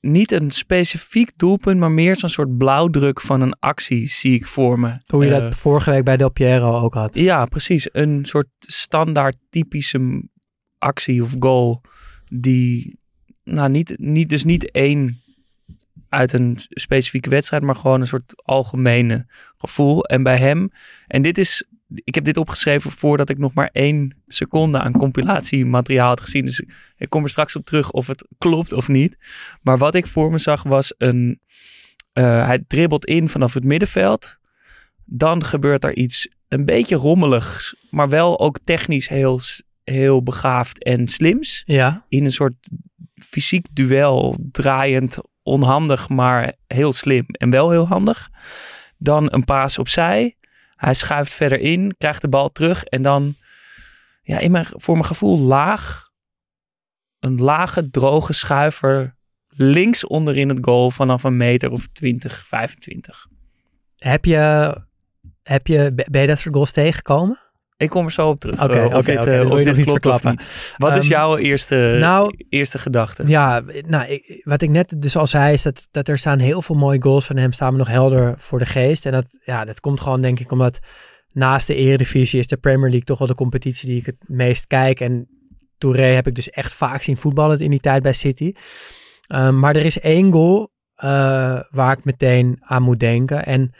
niet 0.00 0.32
een 0.32 0.50
specifiek 0.50 1.38
doelpunt, 1.38 1.80
maar 1.80 1.90
meer 1.90 2.16
zo'n 2.16 2.28
soort 2.28 2.56
blauwdruk 2.56 3.20
van 3.20 3.40
een 3.40 3.58
actie 3.58 4.08
zie 4.08 4.34
ik 4.34 4.46
voor 4.46 4.78
me. 4.78 4.98
Hoe 5.06 5.24
je 5.24 5.30
dat 5.30 5.54
vorige 5.54 5.90
week 5.90 6.04
bij 6.04 6.16
Del 6.16 6.30
Piero 6.30 6.80
ook 6.80 6.94
had. 6.94 7.14
Ja, 7.14 7.44
precies. 7.44 7.88
Een 7.92 8.24
soort 8.24 8.48
standaard 8.58 9.36
typische 9.50 10.28
actie 10.78 11.22
of 11.22 11.34
goal 11.38 11.82
die, 12.24 12.98
nou 13.46 13.70
niet, 13.70 13.94
niet, 13.98 14.28
dus 14.28 14.44
niet 14.44 14.70
één 14.70 15.20
uit 16.08 16.32
een 16.32 16.58
specifieke 16.68 17.30
wedstrijd, 17.30 17.62
maar 17.62 17.74
gewoon 17.74 18.00
een 18.00 18.06
soort 18.06 18.42
algemene 18.44 19.26
gevoel. 19.58 20.04
En 20.04 20.22
bij 20.22 20.36
hem, 20.36 20.70
en 21.06 21.22
dit 21.22 21.38
is, 21.38 21.64
ik 21.94 22.14
heb 22.14 22.24
dit 22.24 22.36
opgeschreven 22.36 22.90
voordat 22.90 23.28
ik 23.28 23.38
nog 23.38 23.54
maar 23.54 23.68
één 23.72 24.16
seconde 24.26 24.78
aan 24.80 24.92
compilatiemateriaal 24.92 26.08
had 26.08 26.20
gezien. 26.20 26.44
Dus 26.44 26.64
ik 26.96 27.08
kom 27.08 27.22
er 27.22 27.30
straks 27.30 27.56
op 27.56 27.64
terug 27.64 27.90
of 27.90 28.06
het 28.06 28.28
klopt 28.38 28.72
of 28.72 28.88
niet. 28.88 29.16
Maar 29.62 29.78
wat 29.78 29.94
ik 29.94 30.06
voor 30.06 30.30
me 30.30 30.38
zag 30.38 30.62
was 30.62 30.94
een, 30.98 31.40
uh, 32.14 32.46
hij 32.46 32.64
dribbelt 32.66 33.04
in 33.04 33.28
vanaf 33.28 33.54
het 33.54 33.64
middenveld. 33.64 34.36
Dan 35.04 35.44
gebeurt 35.44 35.84
er 35.84 35.96
iets 35.96 36.28
een 36.48 36.64
beetje 36.64 36.96
rommelig, 36.96 37.74
maar 37.90 38.08
wel 38.08 38.40
ook 38.40 38.58
technisch 38.64 39.08
heel, 39.08 39.40
heel 39.84 40.22
begaafd 40.22 40.84
en 40.84 41.08
slims. 41.08 41.62
Ja, 41.64 42.04
In 42.08 42.24
een 42.24 42.32
soort 42.32 42.70
fysiek 43.24 43.66
duel, 43.72 44.36
draaiend, 44.52 45.18
onhandig, 45.42 46.08
maar 46.08 46.52
heel 46.66 46.92
slim 46.92 47.24
en 47.26 47.50
wel 47.50 47.70
heel 47.70 47.86
handig. 47.86 48.28
Dan 48.98 49.32
een 49.32 49.44
paas 49.44 49.78
opzij. 49.78 50.36
Hij 50.74 50.94
schuift 50.94 51.32
verder 51.32 51.60
in, 51.60 51.94
krijgt 51.98 52.20
de 52.20 52.28
bal 52.28 52.52
terug 52.52 52.84
en 52.84 53.02
dan, 53.02 53.34
ja, 54.22 54.38
in 54.38 54.50
mijn, 54.50 54.66
voor 54.70 54.94
mijn 54.94 55.06
gevoel 55.06 55.38
laag. 55.38 56.04
Een 57.18 57.40
lage, 57.40 57.90
droge 57.90 58.32
schuiver 58.32 59.16
links 59.56 60.06
onderin 60.06 60.48
het 60.48 60.58
goal 60.60 60.90
vanaf 60.90 61.24
een 61.24 61.36
meter 61.36 61.70
of 61.70 61.86
20, 61.86 62.46
25. 62.46 63.26
heb 63.96 64.24
je, 64.24 64.74
heb 65.42 65.66
je, 65.66 65.92
ben 66.10 66.20
je 66.20 66.26
dat 66.26 66.38
soort 66.38 66.54
goals 66.54 66.70
tegengekomen? 66.70 67.45
Ik 67.76 67.90
kom 67.90 68.04
er 68.04 68.12
zo 68.12 68.28
op 68.28 68.40
terug. 68.40 68.62
Oké, 68.64 68.78
eh, 68.78 68.96
of 68.96 69.04
dit, 69.04 69.18
oké, 69.18 69.30
eh, 69.38 69.50
of 69.50 69.56
dit 69.56 69.66
nog 69.66 69.76
niet 69.76 69.84
klopt 69.84 70.02
verklappen. 70.02 70.30
niet. 70.30 70.74
Wat 70.76 70.90
is 70.96 70.98
Ehm, 70.98 71.06
jouw 71.08 71.36
eerste, 71.36 71.96
nou- 72.00 72.34
eerste 72.48 72.78
gedachte? 72.78 73.22
Ja, 73.26 73.62
nou, 73.86 74.04
ik, 74.06 74.40
wat 74.44 74.62
ik 74.62 74.70
net 74.70 74.94
dus 74.98 75.16
al 75.16 75.26
zei 75.26 75.52
is 75.52 75.62
dat, 75.62 75.86
dat 75.90 76.08
er 76.08 76.18
staan 76.18 76.38
heel 76.38 76.62
veel 76.62 76.76
mooie 76.76 77.02
goals 77.02 77.26
van 77.26 77.36
hem 77.36 77.52
staan 77.52 77.72
me 77.72 77.78
nog 77.78 77.88
helder 77.88 78.34
voor 78.38 78.58
de 78.58 78.66
geest. 78.66 79.06
En 79.06 79.12
dat, 79.12 79.38
ja, 79.44 79.64
dat 79.64 79.80
komt 79.80 80.00
gewoon 80.00 80.20
denk 80.20 80.40
ik 80.40 80.52
omdat 80.52 80.78
naast 81.32 81.66
de 81.66 81.74
Eredivisie 81.74 82.38
is 82.38 82.46
de 82.46 82.56
Premier 82.56 82.88
League 82.88 83.04
toch 83.04 83.18
wel 83.18 83.28
de 83.28 83.34
competitie 83.34 83.88
die 83.88 83.98
ik 83.98 84.06
het 84.06 84.16
meest 84.26 84.66
kijk. 84.66 85.00
En 85.00 85.28
Touré 85.78 86.02
heb 86.06 86.26
ik 86.26 86.34
dus 86.34 86.50
echt 86.50 86.74
vaak 86.74 87.02
zien 87.02 87.16
voetballen 87.16 87.58
in 87.58 87.70
die 87.70 87.80
tijd 87.80 88.02
bij 88.02 88.12
City. 88.12 88.52
Ehm, 89.26 89.58
maar 89.58 89.76
er 89.76 89.84
is 89.84 90.00
één 90.00 90.32
goal 90.32 90.74
eh, 90.94 91.60
waar 91.70 91.98
ik 91.98 92.04
meteen 92.04 92.56
aan 92.60 92.82
moet 92.82 93.00
denken. 93.00 93.44
En 93.44 93.72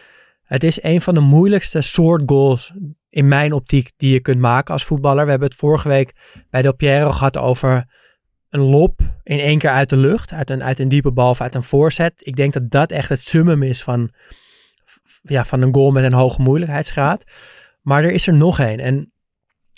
het 0.46 0.64
is 0.64 0.82
een 0.82 1.00
van 1.00 1.14
de 1.14 1.20
moeilijkste 1.20 1.80
soort 1.80 2.22
goals 2.26 2.72
in 3.10 3.28
mijn 3.28 3.52
optiek 3.52 3.92
die 3.96 4.12
je 4.12 4.20
kunt 4.20 4.40
maken 4.40 4.72
als 4.72 4.84
voetballer. 4.84 5.24
We 5.24 5.30
hebben 5.30 5.48
het 5.48 5.58
vorige 5.58 5.88
week 5.88 6.12
bij 6.50 6.62
Del 6.62 6.74
Piero 6.74 7.10
gehad 7.10 7.36
over 7.36 7.86
een 8.50 8.60
lob 8.60 9.00
in 9.22 9.38
één 9.38 9.58
keer 9.58 9.70
uit 9.70 9.88
de 9.88 9.96
lucht, 9.96 10.32
uit 10.32 10.50
een, 10.50 10.62
uit 10.62 10.78
een 10.78 10.88
diepe 10.88 11.12
bal 11.12 11.28
of 11.28 11.40
uit 11.40 11.54
een 11.54 11.62
voorzet. 11.62 12.12
Ik 12.16 12.36
denk 12.36 12.52
dat 12.52 12.70
dat 12.70 12.90
echt 12.90 13.08
het 13.08 13.22
summum 13.22 13.62
is 13.62 13.82
van, 13.82 14.10
ja, 15.22 15.44
van 15.44 15.62
een 15.62 15.74
goal 15.74 15.90
met 15.90 16.04
een 16.04 16.12
hoge 16.12 16.42
moeilijkheidsgraad. 16.42 17.24
Maar 17.82 18.04
er 18.04 18.12
is 18.12 18.26
er 18.26 18.34
nog 18.34 18.58
één. 18.58 18.80
En 18.80 19.12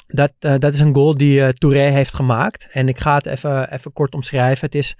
dat, 0.07 0.33
eh, 0.39 0.55
dat 0.59 0.75
is 0.75 0.81
een 0.81 0.95
goal 0.95 1.17
die 1.17 1.43
eh, 1.43 1.49
Touré 1.49 1.91
heeft 1.91 2.15
gemaakt. 2.15 2.69
En 2.71 2.89
ik 2.89 2.99
ga 2.99 3.15
het 3.15 3.27
even, 3.27 3.73
even 3.73 3.93
kort 3.93 4.15
omschrijven. 4.15 4.65
Het 4.65 4.75
is 4.75 4.97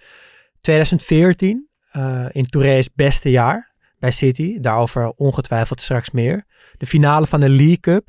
2014 0.61 1.69
eh, 1.91 2.27
in 2.31 2.47
Touré's 2.47 2.95
beste 2.95 3.31
jaar 3.31 3.75
bij 3.99 4.11
City. 4.11 4.59
Daarover 4.61 5.13
ongetwijfeld 5.17 5.81
straks 5.81 6.11
meer. 6.11 6.45
De 6.77 6.87
finale 6.87 7.27
van 7.27 7.41
de 7.41 7.49
League 7.49 7.81
Cup. 7.81 8.09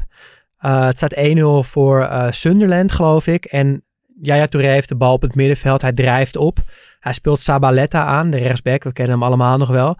Eh, 0.57 0.85
het 0.85 0.97
staat 0.97 1.15
1-0 1.15 1.63
voor 1.63 2.03
eh, 2.03 2.31
Sunderland, 2.31 2.91
geloof 2.91 3.27
ik. 3.27 3.45
En 3.45 3.83
Yaya 4.21 4.47
Touré 4.47 4.67
heeft 4.67 4.89
de 4.89 4.95
bal 4.95 5.13
op 5.13 5.21
het 5.21 5.35
middenveld. 5.35 5.81
Hij 5.81 5.93
drijft 5.93 6.35
op. 6.35 6.59
Hij 6.99 7.13
speelt 7.13 7.39
Sabaletta 7.39 8.05
aan, 8.05 8.29
de 8.29 8.37
rechtsback. 8.37 8.83
We 8.83 8.93
kennen 8.93 9.13
hem 9.13 9.23
allemaal 9.23 9.57
nog 9.57 9.69
wel. 9.69 9.97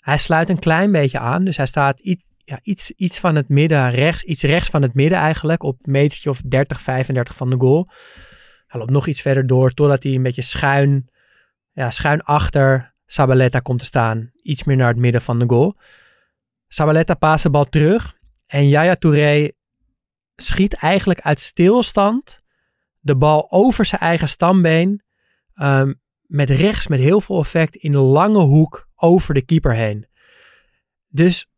Hij 0.00 0.16
sluit 0.16 0.48
een 0.48 0.58
klein 0.58 0.92
beetje 0.92 1.18
aan. 1.18 1.44
Dus 1.44 1.56
hij 1.56 1.66
staat 1.66 2.00
iets, 2.00 2.22
ja, 2.44 2.58
iets, 2.62 2.90
iets 2.90 3.18
van 3.18 3.34
het 3.34 3.48
midden 3.48 3.90
rechts. 3.90 4.22
Iets 4.22 4.42
rechts 4.42 4.68
van 4.68 4.82
het 4.82 4.94
midden 4.94 5.18
eigenlijk. 5.18 5.62
Op 5.62 5.78
een 5.82 5.92
metertje 5.92 6.30
of 6.30 6.40
30, 6.40 6.80
35 6.80 7.34
van 7.34 7.50
de 7.50 7.56
goal. 7.56 7.88
Hij 8.66 8.80
loopt 8.80 8.92
nog 8.92 9.06
iets 9.06 9.20
verder 9.20 9.46
door. 9.46 9.70
Totdat 9.70 10.02
hij 10.02 10.12
een 10.12 10.22
beetje 10.22 10.42
schuin, 10.42 11.10
ja, 11.72 11.90
schuin 11.90 12.22
achter 12.22 12.91
Sabaletta 13.12 13.60
komt 13.60 13.78
te 13.78 13.84
staan. 13.84 14.30
Iets 14.42 14.64
meer 14.64 14.76
naar 14.76 14.88
het 14.88 14.96
midden 14.96 15.22
van 15.22 15.38
de 15.38 15.44
goal. 15.48 15.76
Sabaletta 16.68 17.14
paast 17.14 17.42
de 17.42 17.50
bal 17.50 17.64
terug. 17.64 18.16
En 18.46 18.68
Yaya 18.68 18.94
Touré 18.94 19.50
schiet 20.36 20.74
eigenlijk 20.74 21.20
uit 21.20 21.40
stilstand 21.40 22.42
de 23.00 23.16
bal 23.16 23.50
over 23.50 23.84
zijn 23.84 24.00
eigen 24.00 24.28
stambeen. 24.28 25.02
ehm, 25.54 25.92
met 26.26 26.50
rechts 26.50 26.86
met 26.86 27.00
heel 27.00 27.20
veel 27.20 27.38
effect 27.38 27.76
in 27.76 27.90
de 27.90 27.98
lange 27.98 28.42
hoek 28.42 28.88
over 28.94 29.34
de 29.34 29.42
keeper 29.42 29.74
heen. 29.74 30.06
Dus 31.08 31.51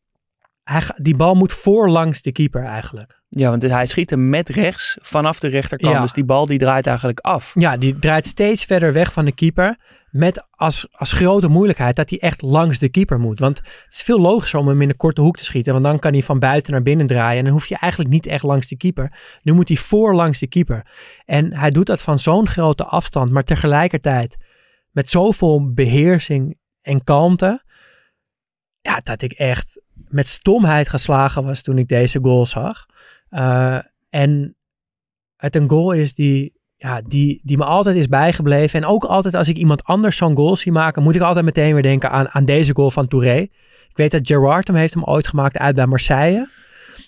hij, 0.65 0.83
die 0.97 1.17
bal 1.17 1.35
moet 1.35 1.53
voorlangs 1.53 2.23
de 2.23 2.33
keeper 2.33 2.65
eigenlijk. 2.65 3.23
Ja, 3.29 3.51
want 3.51 3.63
hij 3.63 3.87
schiet 3.87 4.11
hem 4.11 4.29
met 4.29 4.49
rechts 4.49 4.97
vanaf 5.01 5.41
de 5.41 5.49
rechterkant. 5.49 5.95
Ja. 5.95 6.01
Dus 6.01 6.13
die 6.13 6.25
bal 6.25 6.47
die 6.47 6.59
draait 6.59 6.87
eigenlijk 6.87 7.21
af. 7.21 7.53
Ja, 7.55 7.77
die 7.77 7.99
draait 7.99 8.27
steeds 8.27 8.65
verder 8.65 8.93
weg 8.93 9.13
van 9.13 9.25
de 9.25 9.33
keeper. 9.33 9.77
Met 10.11 10.47
als, 10.51 10.87
als 10.91 11.13
grote 11.13 11.49
moeilijkheid 11.49 11.97
dat 11.97 12.11
hij 12.11 12.19
echt 12.19 12.43
langs 12.43 12.79
de 12.79 12.89
keeper 12.89 13.19
moet. 13.19 13.39
Want 13.39 13.59
het 13.59 13.93
is 13.93 14.03
veel 14.03 14.21
logischer 14.21 14.59
om 14.59 14.69
hem 14.69 14.83
in 14.83 14.89
de 14.89 14.97
korte 14.97 15.21
hoek 15.21 15.37
te 15.37 15.45
schieten. 15.45 15.73
Want 15.73 15.85
dan 15.85 15.99
kan 15.99 16.13
hij 16.13 16.23
van 16.23 16.39
buiten 16.39 16.73
naar 16.73 16.83
binnen 16.83 17.07
draaien. 17.07 17.39
En 17.39 17.45
dan 17.45 17.53
hoef 17.53 17.67
je 17.67 17.79
eigenlijk 17.79 18.11
niet 18.13 18.27
echt 18.27 18.43
langs 18.43 18.69
de 18.69 18.77
keeper. 18.77 19.39
Nu 19.43 19.53
moet 19.53 19.69
hij 19.69 19.77
voor 19.77 20.15
langs 20.15 20.39
de 20.39 20.47
keeper. 20.47 20.87
En 21.25 21.55
hij 21.55 21.71
doet 21.71 21.87
dat 21.87 22.01
van 22.01 22.19
zo'n 22.19 22.49
grote 22.49 22.85
afstand. 22.85 23.31
Maar 23.31 23.45
tegelijkertijd 23.45 24.37
met 24.91 25.11
zoveel 25.11 25.73
beheersing 25.73 26.59
en 26.81 27.05
kalmte. 27.05 27.65
Ja, 28.81 29.01
dat 29.03 29.23
ik 29.23 29.33
echt 29.33 29.83
met 30.15 30.27
stomheid 30.27 30.89
geslagen 30.89 31.45
was 31.45 31.63
toen 31.63 31.79
ik 31.79 31.89
deze 31.89 32.19
goal 32.23 32.47
zag. 32.47 32.87
Eh, 33.29 33.79
en 34.11 34.57
het 35.37 35.57
een 35.57 35.69
goal 35.69 35.93
is 35.93 36.15
die 36.15 36.53
ja, 36.77 37.03
die, 37.07 37.41
die 37.45 37.57
me 37.57 37.65
altijd 37.65 37.97
is 37.97 38.09
bijgebleven. 38.09 38.83
En 38.83 38.89
ook 38.89 39.05
altijd 39.05 39.35
als 39.35 39.49
ik 39.49 39.57
iemand 39.57 39.85
anders 39.85 40.17
zo'n 40.17 40.37
goal 40.37 40.57
zie 40.57 40.73
maken, 40.73 41.03
moet 41.03 41.15
ik 41.15 41.21
altijd 41.21 41.45
meteen 41.45 41.73
weer 41.73 41.83
denken 41.83 42.11
aan, 42.11 42.29
aan 42.29 42.45
deze 42.45 42.75
goal 42.75 42.91
van 42.91 43.09
Touré. 43.09 43.37
Ik 43.89 43.97
weet 43.97 44.11
dat 44.11 44.27
Gerard 44.27 44.67
hem 44.67 44.77
heeft 44.77 44.95
hem 44.95 45.05
ooit 45.05 45.27
gemaakt 45.27 45.59
uit 45.59 45.75
bij 45.75 45.87
Marseille. 45.87 46.49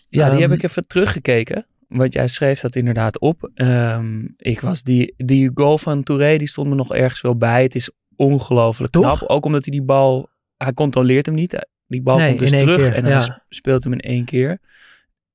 Ja, 0.08 0.24
die 0.24 0.32
Ehm, 0.32 0.50
heb 0.50 0.52
ik 0.52 0.62
even 0.62 0.86
teruggekeken. 0.86 1.66
Want 1.88 2.12
jij 2.12 2.28
schreef 2.28 2.60
dat 2.60 2.74
inderdaad 2.74 3.18
op. 3.18 3.50
Ehm, 3.54 4.24
ik 4.36 4.60
was 4.60 4.82
die, 4.82 5.14
die 5.16 5.50
goal 5.54 5.78
van 5.78 6.02
Touré, 6.02 6.36
die 6.36 6.48
stond 6.48 6.68
me 6.68 6.74
nog 6.74 6.94
ergens 6.94 7.20
wel 7.20 7.36
bij. 7.36 7.62
Het 7.62 7.74
is 7.74 7.90
ongelooflijk 8.16 8.92
knap. 8.92 9.22
Ook 9.26 9.44
omdat 9.44 9.64
hij 9.64 9.72
die 9.72 9.84
bal, 9.84 10.28
hij 10.56 10.72
controleert 10.72 11.26
hem 11.26 11.34
niet. 11.34 11.66
Die 11.86 12.02
bal 12.02 12.16
Nee, 12.16 12.28
komt 12.28 12.40
dus 12.40 12.50
terug 12.50 12.76
keer, 12.76 12.92
en 12.92 13.04
hij 13.04 13.12
ja. 13.12 13.20
sp- 13.20 13.44
speelt 13.48 13.84
hem 13.84 13.92
in 13.92 14.00
één 14.00 14.24
keer. 14.24 14.58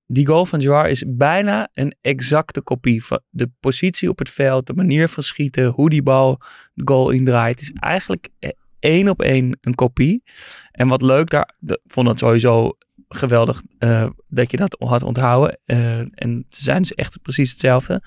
Die 0.05 0.27
goal 0.27 0.45
van 0.45 0.61
Gerard 0.61 0.89
is 0.89 1.03
bijna 1.07 1.69
een 1.73 1.95
exacte 2.01 2.61
kopie 2.61 3.05
van 3.05 3.21
de 3.29 3.49
positie 3.59 4.09
op 4.09 4.19
het 4.19 4.29
veld, 4.29 4.67
de 4.67 4.73
manier 4.73 5.07
van 5.09 5.23
schieten, 5.23 5.65
hoe 5.67 5.89
die 5.89 6.03
bal 6.03 6.41
de 6.73 6.81
goal 6.85 7.09
indraait. 7.09 7.59
Het 7.59 7.69
is 7.69 7.75
eigenlijk 7.79 8.29
eh, 8.39 8.49
één 8.79 9.09
op 9.09 9.21
één 9.21 9.57
een 9.61 9.75
kopie. 9.75 10.23
En 10.71 10.87
wat 10.87 11.01
leuk 11.01 11.29
daar, 11.29 11.53
ik 11.65 11.77
vond 11.85 12.07
het 12.07 12.19
sowieso 12.19 12.77
geweldig 13.07 13.61
eh, 13.77 14.09
dat 14.27 14.51
je 14.51 14.57
dat 14.57 14.75
had 14.79 15.03
onthouden. 15.03 15.59
Eh, 15.65 15.97
en 15.97 16.45
ze 16.49 16.63
zijn 16.63 16.81
dus 16.81 16.93
echt 16.93 17.21
precies 17.21 17.51
hetzelfde. 17.51 18.01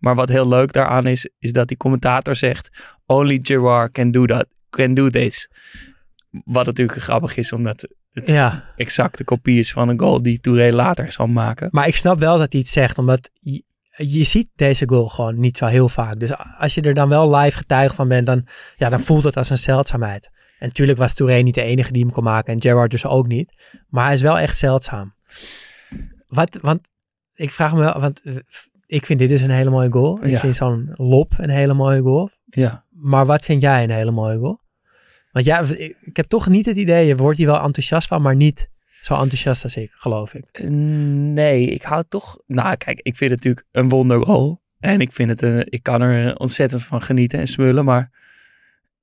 Maar 0.00 0.14
wat 0.14 0.28
heel 0.28 0.48
leuk 0.48 0.72
daaraan 0.72 1.06
is, 1.06 1.30
is 1.38 1.52
dat 1.52 1.68
die 1.68 1.76
commentator 1.76 2.36
zegt: 2.36 2.68
Only 3.06 3.38
Gerard 3.42 3.92
can 3.92 4.10
do 4.10 4.26
that, 4.26 4.46
can 4.70 4.94
do 4.94 5.10
this. 5.10 5.48
Wat 6.44 6.66
natuurlijk 6.66 6.98
grappig 7.02 7.36
is, 7.36 7.52
omdat 7.52 7.80
het 8.12 8.26
Ja, 8.26 8.64
exact 8.76 9.18
de 9.18 9.24
kopie 9.24 9.58
is 9.58 9.72
van 9.72 9.88
een 9.88 9.98
goal 10.00 10.22
die 10.22 10.40
Touré 10.40 10.72
later 10.72 11.12
zal 11.12 11.26
maken. 11.26 11.68
maar 11.72 11.86
ik 11.86 11.96
snap 11.96 12.18
wel 12.18 12.38
dat 12.38 12.52
hij 12.52 12.60
het 12.60 12.70
zegt, 12.70 12.98
omdat 12.98 13.30
je, 13.40 13.62
je 13.96 14.22
ziet 14.22 14.50
deze 14.54 14.88
goal 14.88 15.08
gewoon 15.08 15.40
niet 15.40 15.56
zo 15.56 15.66
heel 15.66 15.88
vaak. 15.88 16.20
Dus 16.20 16.30
als 16.58 16.74
je 16.74 16.80
er 16.80 16.94
dan 16.94 17.08
wel 17.08 17.36
live 17.36 17.56
getuige 17.56 17.94
van 17.94 18.08
bent, 18.08 18.26
dan, 18.26 18.46
ja, 18.76 18.88
dan 18.88 19.00
voelt 19.00 19.24
het 19.24 19.36
als 19.36 19.50
een 19.50 19.58
zeldzaamheid. 19.58 20.30
En 20.58 20.66
natuurlijk 20.68 20.98
was 20.98 21.14
Touré 21.14 21.34
niet 21.38 21.54
de 21.54 21.62
enige 21.62 21.92
die 21.92 22.02
hem 22.02 22.12
kon 22.12 22.24
maken 22.24 22.54
en 22.54 22.62
Gerard 22.62 22.90
dus 22.90 23.06
ook 23.06 23.26
niet. 23.26 23.52
Maar 23.88 24.04
hij 24.04 24.14
is 24.14 24.20
wel 24.20 24.38
echt 24.38 24.58
zeldzaam. 24.58 25.14
Wat, 26.26 26.58
want 26.62 26.88
ik 27.34 27.50
vraag 27.50 27.72
me 27.74 27.78
wel, 27.80 28.00
want 28.00 28.20
eh, 28.22 28.36
ik 28.86 29.06
vind 29.06 29.18
dit 29.18 29.28
dus 29.28 29.40
een 29.40 29.50
hele 29.50 29.70
mooie 29.70 29.92
goal. 29.92 30.24
Ik 30.24 30.30
Ja. 30.30 30.38
vind 30.38 30.56
zo'n 30.56 30.88
lop 30.92 31.32
een 31.36 31.50
hele 31.50 31.74
mooie 31.74 32.00
goal. 32.00 32.30
Ja. 32.44 32.84
Maar 32.90 33.26
wat 33.26 33.44
vind 33.44 33.60
jij 33.60 33.82
een 33.82 33.90
hele 33.90 34.10
mooie 34.10 34.38
goal? 34.38 34.60
Want 35.30 35.44
ja, 35.44 35.60
ik, 35.60 36.16
heb 36.16 36.26
toch 36.26 36.48
niet 36.48 36.66
het 36.66 36.76
idee, 36.76 37.06
je 37.06 37.16
wordt 37.16 37.38
hier 37.38 37.46
wel 37.46 37.62
enthousiast 37.62 38.08
van, 38.08 38.22
maar 38.22 38.36
niet 38.36 38.68
zo 39.00 39.14
enthousiast 39.14 39.62
als 39.62 39.76
ik, 39.76 39.90
geloof 39.92 40.34
ik. 40.34 40.48
Eh, 40.52 40.68
Nee, 40.68 41.66
ik 41.66 41.82
hou 41.82 42.04
toch. 42.08 42.38
Nou, 42.46 42.76
kijk, 42.76 43.00
ik 43.02 43.16
vind 43.16 43.30
het 43.30 43.44
natuurlijk 43.44 43.66
een 43.72 43.88
wondergoal. 43.88 44.60
En 44.80 45.00
ik 45.00 45.12
vind 45.12 45.30
het, 45.30 45.42
een, 45.42 45.66
ik 45.68 45.82
kan 45.82 46.02
er 46.02 46.36
ontzettend 46.36 46.82
van 46.82 47.02
genieten 47.02 47.38
en 47.38 47.46
smullen. 47.46 47.84
Maar 47.84 48.10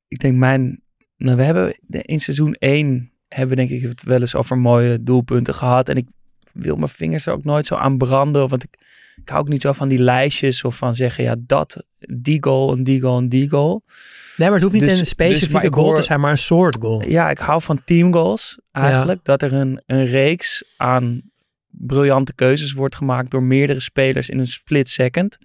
ik 0.07 0.19
denk 0.19 0.35
mijn, 0.35 0.81
nou, 1.17 1.37
we 1.37 1.43
hebben 1.43 1.79
in 1.87 2.19
seizoen 2.19 2.53
1 2.53 3.11
hebben 3.27 3.57
we 3.57 3.65
denk 3.65 3.81
ik 3.81 3.89
het 3.89 4.03
wel 4.03 4.19
eens 4.19 4.35
over 4.35 4.57
mooie 4.57 5.03
doelpunten 5.03 5.53
gehad. 5.53 5.89
En 5.89 5.95
ik 5.95 6.07
wil 6.53 6.75
mijn 6.75 6.87
vingers 6.89 7.25
er 7.25 7.33
ook 7.33 7.43
nooit 7.43 7.65
zo 7.65 7.75
aan 7.75 7.97
branden. 7.97 8.47
Want 8.47 8.63
ik, 8.63 8.77
ik 9.15 9.29
hou 9.29 9.41
ook 9.41 9.49
niet 9.49 9.61
zo 9.61 9.71
van 9.71 9.87
die 9.87 9.99
lijstjes 9.99 10.63
of 10.63 10.77
van 10.77 10.95
zeggen, 10.95 11.23
ja, 11.23 11.35
dat, 11.39 11.83
die 11.99 12.43
goal 12.43 12.75
en 12.75 12.83
die 12.83 13.01
goal 13.01 13.17
en 13.17 13.29
die 13.29 13.49
goal. 13.49 13.83
Nee, 14.37 14.49
maar 14.49 14.59
het 14.59 14.61
hoeft 14.61 14.73
niet 14.73 14.83
Dus- 14.83 14.91
een 14.91 14.97
dus, 14.97 15.09
specifieke 15.09 15.73
goal 15.73 15.95
te 15.95 16.01
zijn, 16.01 16.19
maar 16.19 16.31
een 16.31 16.37
soort 16.37 16.77
goal. 16.79 17.07
Ja, 17.07 17.29
ik 17.29 17.37
hou 17.37 17.61
van 17.61 17.83
teamgoals 17.83 18.59
eigenlijk. 18.71 19.19
Dat 19.23 19.41
er 19.41 19.53
een, 19.53 19.81
een 19.85 20.05
reeks 20.05 20.63
aan 20.77 21.21
briljante 21.67 22.33
keuzes 22.33 22.73
wordt 22.73 22.95
gemaakt 22.95 23.31
door 23.31 23.43
meerdere 23.43 23.79
spelers 23.79 24.29
in 24.29 24.39
een 24.39 24.47
split 24.47 24.89
second. 24.89 25.37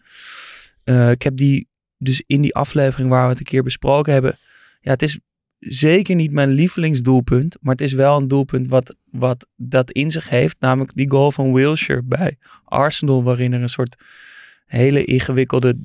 Eh, 0.84 1.10
ik 1.10 1.22
heb 1.22 1.36
die 1.36 1.68
dus 1.98 2.22
in 2.26 2.40
die 2.40 2.54
aflevering 2.54 3.10
waar 3.10 3.22
we 3.22 3.28
het 3.30 3.38
een 3.38 3.44
keer 3.44 3.62
besproken 3.62 4.12
hebben. 4.12 4.38
Ja, 4.80 4.90
het 4.90 5.02
is 5.02 5.18
zeker 5.58 6.14
niet 6.14 6.32
mijn 6.32 6.50
lievelingsdoelpunt. 6.50 7.56
Maar 7.60 7.72
het 7.72 7.80
is 7.80 7.92
wel 7.92 8.16
een 8.16 8.28
doelpunt 8.28 8.68
wat, 8.68 8.96
wat 9.10 9.46
dat 9.56 9.90
in 9.90 10.10
zich 10.10 10.28
heeft. 10.28 10.56
Namelijk 10.60 10.94
die 10.94 11.10
goal 11.10 11.32
van 11.32 11.52
Wilshire 11.52 12.02
bij 12.02 12.36
Arsenal. 12.64 13.22
Waarin 13.22 13.52
er 13.52 13.62
een 13.62 13.68
soort 13.68 14.02
hele 14.72 15.04
ingewikkelde 15.04 15.76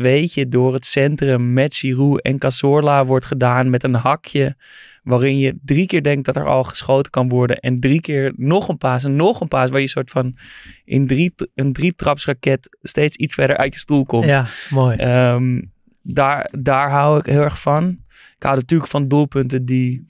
3-2'tje 0.00 0.48
door 0.48 0.72
het 0.72 0.86
centrum 0.86 1.52
met 1.52 1.74
Giroud 1.74 2.20
en 2.20 2.38
Cazorla 2.38 3.04
wordt 3.04 3.24
gedaan. 3.24 3.70
Met 3.70 3.82
een 3.84 3.94
hakje 3.94 4.56
waarin 5.02 5.38
je 5.38 5.58
drie 5.62 5.86
keer 5.86 6.02
denkt 6.02 6.26
dat 6.26 6.36
er 6.36 6.46
al 6.46 6.64
geschoten 6.64 7.10
kan 7.10 7.28
worden. 7.28 7.56
En 7.56 7.80
drie 7.80 8.00
keer 8.00 8.32
nog 8.36 8.68
een 8.68 8.78
paas 8.78 9.04
en 9.04 9.16
nog 9.16 9.40
een 9.40 9.48
paas. 9.48 9.70
Waar 9.70 9.80
je 9.80 9.88
soort 9.88 10.10
van 10.10 10.36
in 10.84 11.06
drie, 11.06 11.34
een 11.54 11.72
drietrapsraket 11.72 12.78
steeds 12.82 13.16
iets 13.16 13.34
verder 13.34 13.56
uit 13.56 13.74
je 13.74 13.80
stoel 13.80 14.04
komt. 14.04 14.24
Ja, 14.24 14.46
mooi. 14.70 14.96
Ehm, 14.96 15.62
daar, 16.02 16.52
daar 16.58 16.90
hou 16.90 17.18
ik 17.18 17.26
heel 17.26 17.42
erg 17.42 17.60
van. 17.60 17.88
Ik 18.36 18.42
hou 18.42 18.56
natuurlijk 18.56 18.90
van 18.90 19.08
doelpunten 19.08 19.64
die 19.64 20.06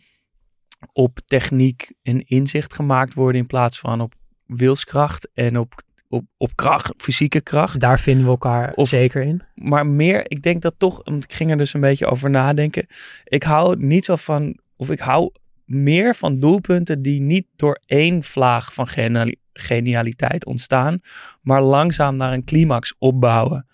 op 0.93 1.19
techniek 1.27 1.93
en 2.03 2.27
inzicht 2.27 2.75
gemaakt 2.75 3.15
worden 3.15 3.41
in 3.41 3.47
plaats 3.47 3.79
van 3.79 4.01
op 4.01 4.15
wilskracht 4.47 5.31
en 5.35 5.59
op, 5.59 5.83
op, 6.09 6.25
op 6.37 6.57
kracht, 6.57 6.95
fysieke 6.97 7.41
kracht. 7.41 7.81
Daar 7.81 8.01
vinden 8.01 8.25
we 8.25 8.31
elkaar 8.31 8.73
Of- 8.73 8.89
zeker 8.89 9.23
in. 9.23 9.43
Maar 9.55 9.87
meer, 9.87 10.31
ik 10.31 10.43
denk 10.43 10.63
dat 10.63 10.75
toch, 10.79 11.01
want 11.05 11.25
ik 11.25 11.33
ging 11.33 11.51
er 11.51 11.57
dus 11.57 11.75
een 11.75 11.81
beetje 11.81 12.07
over 12.07 12.31
nadenken. 12.31 12.87
Ik 13.25 13.43
hou 13.43 13.77
niet 13.85 14.05
zo 14.05 14.17
van, 14.17 14.59
of 14.77 14.91
ik 14.91 14.99
hou 14.99 15.33
meer 15.65 16.15
van 16.15 16.41
doelpunten 16.41 17.03
die 17.03 17.21
niet 17.21 17.47
door 17.57 17.81
één 17.87 18.23
vlaag 18.23 18.75
van 18.75 18.87
geniali- 18.87 19.41
genialiteit 19.53 20.47
ontstaan, 20.47 21.01
maar 21.43 21.63
langzaam 21.63 22.17
naar 22.17 22.33
een 22.33 22.45
climax 22.45 22.95
opbouwen. 22.99 23.67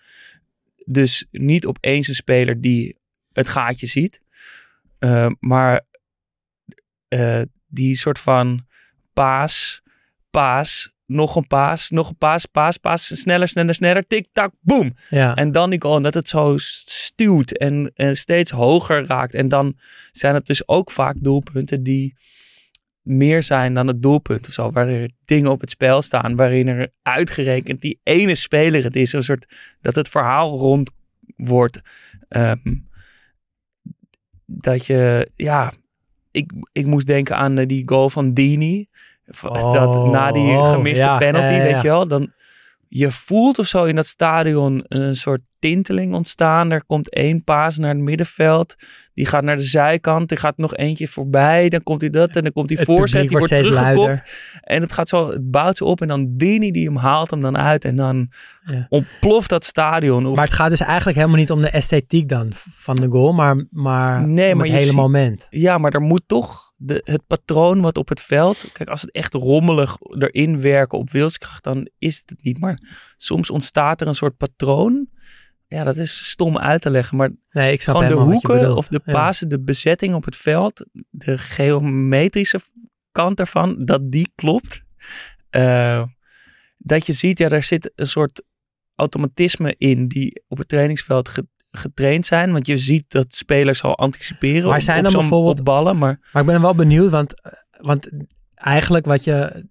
Dus 0.84 1.26
niet 1.30 1.66
opeens 1.66 2.08
een 2.08 2.14
speler 2.14 2.60
die 2.60 2.98
het 3.32 3.48
gaatje 3.48 3.86
ziet, 3.86 4.20
eh, 4.98 5.30
maar 5.40 5.86
eh, 7.08 7.40
die 7.66 7.96
soort 7.96 8.18
van 8.18 8.66
paas, 9.12 9.82
paas, 10.30 10.93
nog 11.06 11.36
een 11.36 11.46
paas, 11.46 11.90
nog 11.90 12.08
een 12.08 12.16
paas, 12.16 12.46
paas, 12.46 12.76
paas, 12.76 13.20
sneller, 13.20 13.48
sneller, 13.48 13.74
sneller, 13.74 14.06
tik, 14.06 14.28
tak, 14.32 14.52
boom. 14.60 14.94
Ja. 15.08 15.34
En 15.34 15.52
dan 15.52 15.70
die 15.70 15.80
goal, 15.82 16.02
dat 16.02 16.14
het 16.14 16.28
zo 16.28 16.54
stuwt 16.58 17.58
en, 17.58 17.92
en 17.94 18.16
steeds 18.16 18.50
hoger 18.50 19.06
raakt. 19.06 19.34
En 19.34 19.48
dan 19.48 19.78
zijn 20.12 20.34
het 20.34 20.46
dus 20.46 20.68
ook 20.68 20.90
vaak 20.90 21.16
doelpunten 21.18 21.82
die 21.82 22.16
meer 23.02 23.42
zijn 23.42 23.74
dan 23.74 23.86
het 23.86 24.02
doelpunt 24.02 24.46
of 24.46 24.52
zo. 24.52 24.70
Waar 24.70 24.88
er 24.88 25.10
dingen 25.24 25.50
op 25.50 25.60
het 25.60 25.70
spel 25.70 26.02
staan, 26.02 26.36
waarin 26.36 26.68
er 26.68 26.92
uitgerekend 27.02 27.80
die 27.80 28.00
ene 28.02 28.34
speler 28.34 28.84
het 28.84 28.96
is. 28.96 29.12
Een 29.12 29.22
soort, 29.22 29.54
dat 29.80 29.94
het 29.94 30.08
verhaal 30.08 30.58
rond 30.58 30.90
wordt. 31.36 31.80
Ehm, 32.28 32.74
dat 34.46 34.86
je, 34.86 35.30
ja, 35.36 35.72
ik, 36.30 36.52
ik 36.72 36.86
moest 36.86 37.06
denken 37.06 37.36
aan 37.36 37.58
eh, 37.58 37.66
die 37.66 37.82
goal 37.86 38.10
van 38.10 38.34
Dini. 38.34 38.88
Dat 39.50 40.06
na 40.06 40.32
die 40.32 40.56
oh, 40.56 40.70
gemiste 40.70 41.04
ja, 41.04 41.16
penalty, 41.16 41.46
ja, 41.52 41.56
ja, 41.58 41.64
ja. 41.64 41.72
weet 41.72 41.82
je 41.82 41.88
wel. 41.88 42.08
Dan, 42.08 42.32
je 42.88 43.10
voelt 43.10 43.58
of 43.58 43.66
zo 43.66 43.84
in 43.84 43.96
dat 43.96 44.06
stadion 44.06 44.84
een 44.88 45.16
soort 45.16 45.40
tinteling 45.58 46.14
ontstaan. 46.14 46.70
Er 46.70 46.84
komt 46.84 47.10
één 47.14 47.44
paas 47.44 47.78
naar 47.78 47.94
het 47.94 48.02
middenveld. 48.02 48.74
Die 49.14 49.26
gaat 49.26 49.42
naar 49.42 49.56
de 49.56 49.62
zijkant. 49.62 50.30
Er 50.30 50.38
gaat 50.38 50.56
nog 50.56 50.74
eentje 50.76 51.08
voorbij. 51.08 51.68
Dan 51.68 51.82
komt 51.82 52.00
hij 52.00 52.10
dat. 52.10 52.36
En 52.36 52.42
dan 52.42 52.52
komt 52.52 52.70
Het 52.70 52.84
voorzet. 52.84 53.20
Die 53.20 53.30
wordt 53.30 53.48
wordt 53.50 53.64
teruggekopt. 53.64 54.22
En 54.60 54.82
het 54.82 54.92
gaat 54.92 55.08
zo, 55.08 55.30
het 55.30 55.50
bouwt 55.50 55.76
ze 55.76 55.84
op. 55.84 56.00
En 56.00 56.08
dan 56.08 56.36
Dini 56.36 56.70
die 56.70 56.84
hem 56.86 56.96
haalt 56.96 57.30
hem 57.30 57.40
dan 57.40 57.56
uit. 57.58 57.84
En 57.84 57.96
dan 57.96 58.28
Ja. 58.64 58.86
ontploft 58.88 59.48
dat 59.48 59.64
stadion. 59.64 60.26
Of, 60.26 60.36
Maar 60.36 60.44
het 60.44 60.54
gaat 60.54 60.70
dus 60.70 60.80
eigenlijk 60.80 61.16
helemaal 61.16 61.38
niet 61.38 61.50
om 61.50 61.60
de 61.62 61.70
esthetiek 61.70 62.28
dan 62.28 62.48
van 62.74 62.96
de 62.96 63.08
goal, 63.08 63.32
maar, 63.32 63.66
maar 63.70 64.26
Nee, 64.26 64.50
om 64.52 64.56
maar 64.58 64.66
het 64.66 64.74
hele 64.74 64.86
ziet- 64.88 64.96
moment. 64.96 65.46
Ja, 65.50 65.78
maar 65.78 65.92
er 65.92 66.00
moet 66.00 66.22
toch 66.26 66.63
de, 66.86 67.00
het 67.04 67.26
patroon 67.26 67.80
wat 67.80 67.96
op 67.98 68.08
het 68.08 68.20
veld. 68.20 68.72
Kijk, 68.72 68.88
als 68.88 69.00
het 69.00 69.10
echt 69.10 69.34
rommelig 69.34 69.96
erin 70.00 70.60
werken 70.60 70.98
op 70.98 71.10
wilskracht, 71.10 71.64
dan 71.64 71.88
is 71.98 72.22
het 72.26 72.42
niet. 72.42 72.58
Maar 72.58 72.80
soms 73.16 73.50
ontstaat 73.50 74.00
er 74.00 74.06
een 74.06 74.14
soort 74.14 74.36
patroon. 74.36 75.08
Ja, 75.66 75.82
dat 75.84 75.96
is 75.96 76.28
stom 76.30 76.58
uit 76.58 76.82
te 76.82 76.90
leggen. 76.90 77.16
Maar 77.16 77.30
Nee, 77.50 77.72
ik 77.72 77.82
gewoon 77.82 78.08
de 78.08 78.14
hoeken 78.14 78.76
of 78.76 78.88
de 78.88 79.00
Ja. 79.04 79.12
pasen, 79.12 79.48
de 79.48 79.60
bezetting 79.60 80.14
op 80.14 80.24
het 80.24 80.36
veld, 80.36 80.84
de 81.10 81.38
geometrische 81.38 82.60
kant 83.12 83.38
ervan, 83.40 83.84
dat 83.84 84.10
die 84.10 84.32
klopt. 84.34 84.82
Eh, 85.50 86.02
dat 86.78 87.06
je 87.06 87.12
ziet, 87.12 87.38
ja, 87.38 87.48
daar 87.48 87.62
zit 87.62 87.92
een 87.94 88.06
soort 88.06 88.42
automatisme 88.94 89.74
in 89.78 90.08
die 90.08 90.42
op 90.48 90.58
het 90.58 90.68
trainingsveld 90.68 91.28
ge- 91.28 91.46
getraind 91.76 92.26
zijn. 92.26 92.52
Want 92.52 92.66
je 92.66 92.78
ziet 92.78 93.04
dat 93.08 93.34
spelers 93.34 93.82
al 93.82 93.96
anticiperen 93.98 94.68
Maar 94.68 94.76
op, 94.76 94.82
zijn 94.82 95.02
dan 95.02 95.10
zo'n- 95.10 95.20
bijvoorbeeld- 95.20 95.64
ballen. 95.64 95.98
Maar 95.98 96.18
Maar 96.32 96.42
ik 96.42 96.48
ben 96.48 96.60
wel 96.60 96.74
benieuwd, 96.74 97.10
want, 97.10 97.40
eh, 97.42 97.52
want 97.80 98.08
eigenlijk 98.54 99.06
wat 99.06 99.24
je... 99.24 99.64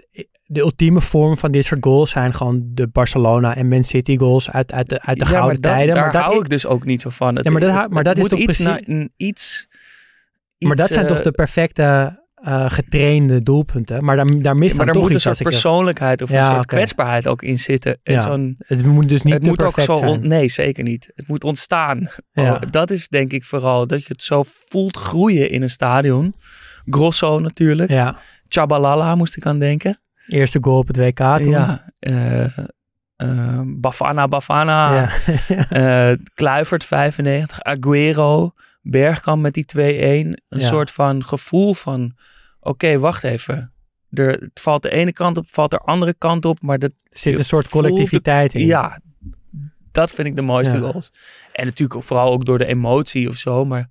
De 0.45 0.59
ultieme 0.59 1.01
vorm 1.01 1.37
van 1.37 1.51
dit 1.51 1.65
soort 1.65 1.83
goals 1.83 2.09
zijn 2.09 2.33
gewoon 2.33 2.61
de 2.65 2.87
Barcelona 2.87 3.55
en 3.55 3.67
Man 3.67 3.83
City 3.83 4.17
goals 4.17 4.49
uit, 4.51 4.71
uit 4.73 4.89
de, 4.89 5.01
uit 5.01 5.19
de 5.19 5.25
ja, 5.25 5.31
gouden 5.31 5.51
maar 5.51 5.61
dat- 5.61 5.71
tijden. 5.71 5.93
Daar 5.95 6.03
maar 6.03 6.13
dat, 6.13 6.21
hou 6.23 6.39
ik 6.39 6.49
dus 6.49 6.65
ook 6.65 6.85
niet 6.85 7.01
zo 7.01 7.09
van. 7.09 7.35
Het- 7.35 7.45
Ja, 7.45 7.51
maar 7.51 7.59
dat 7.61 7.69
het- 7.69 7.79
hou- 7.79 7.89
maar 7.93 8.03
het 8.03 8.15
dat 8.15 8.23
is 8.23 8.29
toch 8.29 8.39
iets 8.39 8.57
precies- 8.63 8.87
een 8.87 9.11
iets, 9.17 9.67
maar 10.57 10.71
iets, 10.71 10.81
dat 10.81 10.91
zijn 10.91 11.07
toch 11.07 11.17
eh, 11.17 11.23
de 11.23 11.31
perfecte 11.31 12.21
eh, 12.43 12.69
getrainde 12.69 13.43
doelpunten. 13.43 14.03
Maar 14.03 14.15
daar, 14.15 14.25
daar 14.41 14.58
mist 14.58 14.77
maar 14.77 14.88
er 14.88 14.93
toch 14.93 15.01
moet 15.03 15.13
een 15.13 15.19
soort 15.19 15.41
persoonlijkheid 15.41 16.21
of 16.21 16.29
een 16.29 16.36
Ja, 16.36 16.53
soort 16.53 16.65
kwetsbaarheid 16.65 17.27
ook 17.27 17.41
in 17.41 17.60
zitten. 17.60 17.99
Ja, 18.03 18.21
zo'n- 18.21 18.56
Het 18.58 18.86
moet 18.86 19.10
dus 19.10 19.21
niet 19.21 19.34
het 19.34 19.49
ook 19.49 19.56
perfect 19.56 19.86
zo. 19.86 19.93
on- 20.06 20.27
nee, 20.27 20.47
zeker 20.47 20.84
niet. 20.84 21.12
Het 21.15 21.27
moet 21.27 21.43
ontstaan. 21.43 22.08
Ja. 22.32 22.53
Oh, 22.53 22.62
dat 22.71 22.91
is 22.91 23.08
denk 23.08 23.32
ik 23.34 23.43
vooral 23.43 23.88
dat 23.88 24.01
je 24.01 24.08
het 24.13 24.23
zo 24.23 24.43
voelt 24.45 24.97
groeien 24.97 25.49
in 25.49 25.62
een 25.62 25.69
stadion. 25.69 26.36
Grosso 26.86 27.39
natuurlijk. 27.39 27.89
Ja, 27.89 28.17
Chabalala 28.47 29.15
moest 29.15 29.38
ik 29.38 29.45
aan 29.45 29.60
denken. 29.60 29.97
eerste 30.27 30.58
goal 30.62 30.77
op 30.77 30.88
het 30.88 30.97
WK 30.97 31.17
toen. 31.38 31.49
Ja. 31.49 31.91
eh, 31.99 32.43
eh, 33.15 33.60
Bafana 33.65 34.27
Bafana. 34.27 34.93
Ja. 34.95 35.10
Eh 36.10 36.17
Kluivert 36.34 36.84
95, 36.86 37.62
Aguero, 37.62 38.51
Bergkamp 38.86 39.41
met 39.41 39.54
die 39.54 39.65
2-1. 39.65 39.80
Een 39.80 40.60
Ja. 40.60 40.60
soort 40.67 40.91
van 40.91 41.24
gevoel 41.26 41.74
van, 41.74 42.17
oké, 42.60 42.98
wacht 43.00 43.24
even. 43.24 43.74
Er, 44.10 44.28
het 44.32 44.60
valt 44.62 44.82
de 44.82 44.89
ene 44.89 45.13
kant 45.13 45.38
op, 45.38 45.46
valt 45.50 45.72
de 45.72 45.78
andere 45.80 46.13
kant 46.13 46.46
op, 46.46 46.62
maar 46.62 46.80
dat, 46.80 46.91
Er 46.91 47.17
zit 47.19 47.38
een 47.38 47.46
soort 47.46 47.63
de- 47.65 47.72
collectiviteit 47.72 48.54
in. 48.54 48.65
ja, 48.65 49.00
dat 49.91 50.12
vind 50.12 50.28
ik 50.28 50.36
de 50.36 50.41
mooiste 50.41 50.76
Ja. 50.76 50.80
goals. 50.91 51.12
En 51.54 51.65
natuurlijk 51.65 52.04
vooral 52.04 52.32
ook 52.32 52.46
door 52.46 52.58
de 52.58 52.65
emotie 52.65 53.30
of 53.30 53.36
zo, 53.36 53.65
maar 53.65 53.89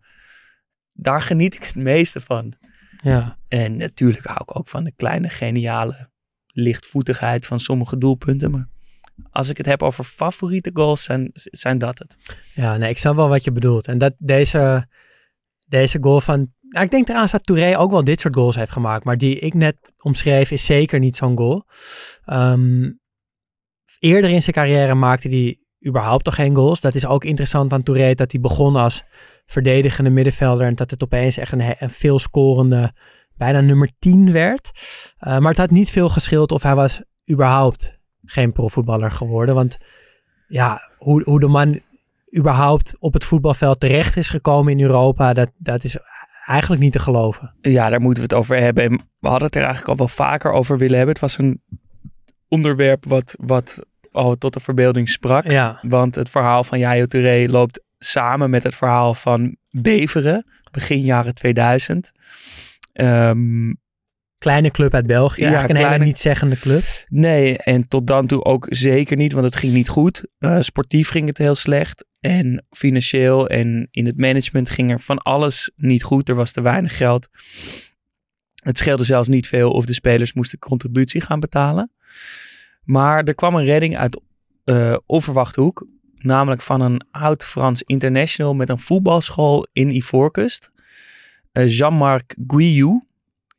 daar 0.92 1.20
geniet 1.22 1.54
ik 1.54 1.64
het 1.64 1.76
meeste 1.76 2.20
van. 2.20 2.52
ja. 3.02 3.38
En 3.48 3.76
natuurlijk 3.76 4.24
hou 4.26 4.38
ik 4.42 4.56
ook 4.56 4.68
van 4.68 4.84
de 4.84 4.92
kleine 4.96 5.28
geniale 5.28 6.10
lichtvoetigheid 6.46 7.46
van 7.46 7.60
sommige 7.60 7.98
doelpunten, 7.98 8.50
maar 8.50 8.68
als 9.30 9.48
ik 9.48 9.56
het 9.56 9.66
heb 9.66 9.82
over 9.82 10.04
favoriete 10.04 10.70
goals, 10.72 11.02
zijn, 11.02 11.30
zijn 11.34 11.78
dat 11.78 11.98
het. 11.98 12.16
Ja, 12.54 12.76
nee, 12.76 12.90
ik 12.90 12.98
snap 12.98 13.16
wel 13.16 13.28
wat 13.28 13.44
je 13.44 13.52
bedoelt. 13.52 13.86
En 13.86 13.98
dat 13.98 14.14
deze, 14.18 14.88
deze 15.66 15.98
goal 16.00 16.20
van... 16.20 16.52
Nou, 16.60 16.84
ik 16.84 16.90
denk 16.90 17.04
trouwens 17.04 17.32
dat 17.32 17.44
Touré 17.44 17.78
ook 17.78 17.90
wel 17.90 18.04
dit 18.04 18.20
soort 18.20 18.34
goals 18.34 18.56
heeft 18.56 18.70
gemaakt. 18.70 19.04
Maar 19.04 19.16
die 19.16 19.38
ik 19.38 19.54
net 19.54 19.92
omschreef 19.98 20.50
is 20.50 20.64
zeker 20.64 20.98
niet 20.98 21.16
zo'n 21.16 21.36
goal. 21.36 21.64
Ehm, 22.24 22.90
eerder 23.98 24.30
in 24.30 24.42
zijn 24.42 24.56
carrière 24.56 24.94
maakte 24.94 25.28
hij 25.28 25.60
überhaupt 25.86 26.24
toch 26.24 26.34
geen 26.34 26.54
goals. 26.54 26.80
Dat 26.80 26.94
is 26.94 27.06
ook 27.06 27.24
interessant 27.24 27.72
aan 27.72 27.82
Touré 27.82 28.14
dat 28.14 28.32
hij 28.32 28.40
begon 28.40 28.76
als 28.76 29.02
verdedigende 29.46 30.10
middenvelder. 30.10 30.66
En 30.66 30.74
dat 30.74 30.90
het 30.90 31.02
opeens 31.02 31.36
echt 31.36 31.52
een, 31.52 31.74
een 31.78 31.90
veel 31.90 32.18
scorende, 32.18 32.92
bijna 33.36 33.60
nummer 33.60 33.90
10 33.98 34.32
werd. 34.32 34.70
Eh, 35.18 35.38
maar 35.38 35.50
het 35.50 35.60
had 35.60 35.70
niet 35.70 35.90
veel 35.90 36.08
geschild 36.08 36.52
of 36.52 36.62
hij 36.62 36.74
was 36.74 37.00
überhaupt 37.30 38.00
geen 38.32 38.52
profvoetballer 38.52 39.10
geworden. 39.10 39.54
Want 39.54 39.78
ja, 40.48 40.90
hoe, 40.98 41.22
hoe 41.24 41.40
de 41.40 41.48
man 41.48 41.80
überhaupt 42.36 42.96
op 42.98 43.12
het 43.12 43.24
voetbalveld 43.24 43.80
terecht 43.80 44.16
is 44.16 44.28
gekomen 44.28 44.72
in 44.72 44.80
Europa, 44.80 45.32
dat, 45.32 45.50
dat 45.58 45.84
is 45.84 45.96
eigenlijk 46.46 46.82
niet 46.82 46.92
te 46.92 46.98
geloven. 46.98 47.54
Ja, 47.60 47.88
daar 47.88 48.00
moeten 48.00 48.22
we 48.24 48.28
het 48.28 48.38
over 48.38 48.56
hebben. 48.56 48.84
En 48.84 49.00
we 49.18 49.28
hadden 49.28 49.46
het 49.46 49.56
er 49.56 49.62
eigenlijk 49.62 49.90
al 49.90 49.96
wel 49.96 50.08
vaker 50.08 50.52
over 50.52 50.78
willen 50.78 50.96
hebben. 50.96 51.14
Het 51.14 51.22
was 51.22 51.38
een 51.38 51.60
onderwerp 52.48 53.04
wat, 53.08 53.34
wat 53.38 53.78
al 54.12 54.36
tot 54.36 54.52
de 54.52 54.60
verbeelding 54.60 55.08
sprak. 55.08 55.50
Ja, 55.50 55.78
Want 55.82 56.14
het 56.14 56.30
verhaal 56.30 56.64
van 56.64 56.78
Yayo 56.78 57.06
Touré 57.06 57.46
loopt 57.50 57.80
samen 57.98 58.50
met 58.50 58.62
het 58.62 58.74
verhaal 58.74 59.14
van 59.14 59.56
Beveren, 59.70 60.46
begin 60.70 61.00
jaren 61.00 61.34
2000. 61.34 62.12
Ehm, 62.92 63.72
kleine 64.42 64.70
club 64.70 64.94
uit 64.94 65.06
België. 65.06 65.40
Ja, 65.40 65.46
eigenlijk 65.46 65.70
een 65.72 65.76
kleine- 65.84 65.94
hele 65.98 66.10
niet-zeggende 66.12 66.58
club. 66.58 66.82
nee, 67.08 67.58
en 67.58 67.88
tot 67.88 68.06
dan 68.06 68.26
toe 68.26 68.44
ook 68.44 68.66
zeker 68.70 69.16
niet, 69.16 69.32
want 69.32 69.44
het 69.44 69.56
ging 69.56 69.72
niet 69.72 69.88
goed. 69.88 70.24
Eh, 70.38 70.60
sportief 70.60 71.08
ging 71.08 71.26
het 71.26 71.38
heel 71.38 71.54
slecht. 71.54 72.04
En 72.20 72.66
financieel 72.70 73.48
en 73.48 73.88
in 73.90 74.06
het 74.06 74.18
management 74.18 74.70
ging 74.70 74.90
er 74.90 75.00
van 75.00 75.18
alles 75.18 75.70
niet 75.76 76.02
goed. 76.02 76.28
Er 76.28 76.34
was 76.34 76.52
te 76.52 76.60
weinig 76.60 76.96
geld. 76.96 77.28
Het 78.62 78.78
scheelde 78.78 79.04
zelfs 79.04 79.28
niet 79.28 79.46
veel 79.46 79.70
of 79.72 79.86
de 79.86 79.92
spelers 79.94 80.32
moesten 80.32 80.58
contributie 80.58 81.20
gaan 81.20 81.40
betalen. 81.40 81.92
Maar 82.84 83.24
er 83.24 83.34
kwam 83.34 83.54
een 83.54 83.64
redding 83.64 83.96
uit 83.96 84.20
eh 84.64 84.96
onverwachte 85.06 85.60
hoek. 85.60 85.86
Namelijk 86.18 86.62
van 86.62 86.80
een 86.80 87.06
oud 87.10 87.44
Frans 87.44 87.82
international 87.82 88.54
met 88.54 88.68
een 88.68 88.78
voetbalschool 88.78 89.66
in 89.72 89.90
Ivoorkust. 89.94 90.70
eh, 91.52 91.68
Jean-Marc 91.76 92.34
Guillou. 92.46 93.02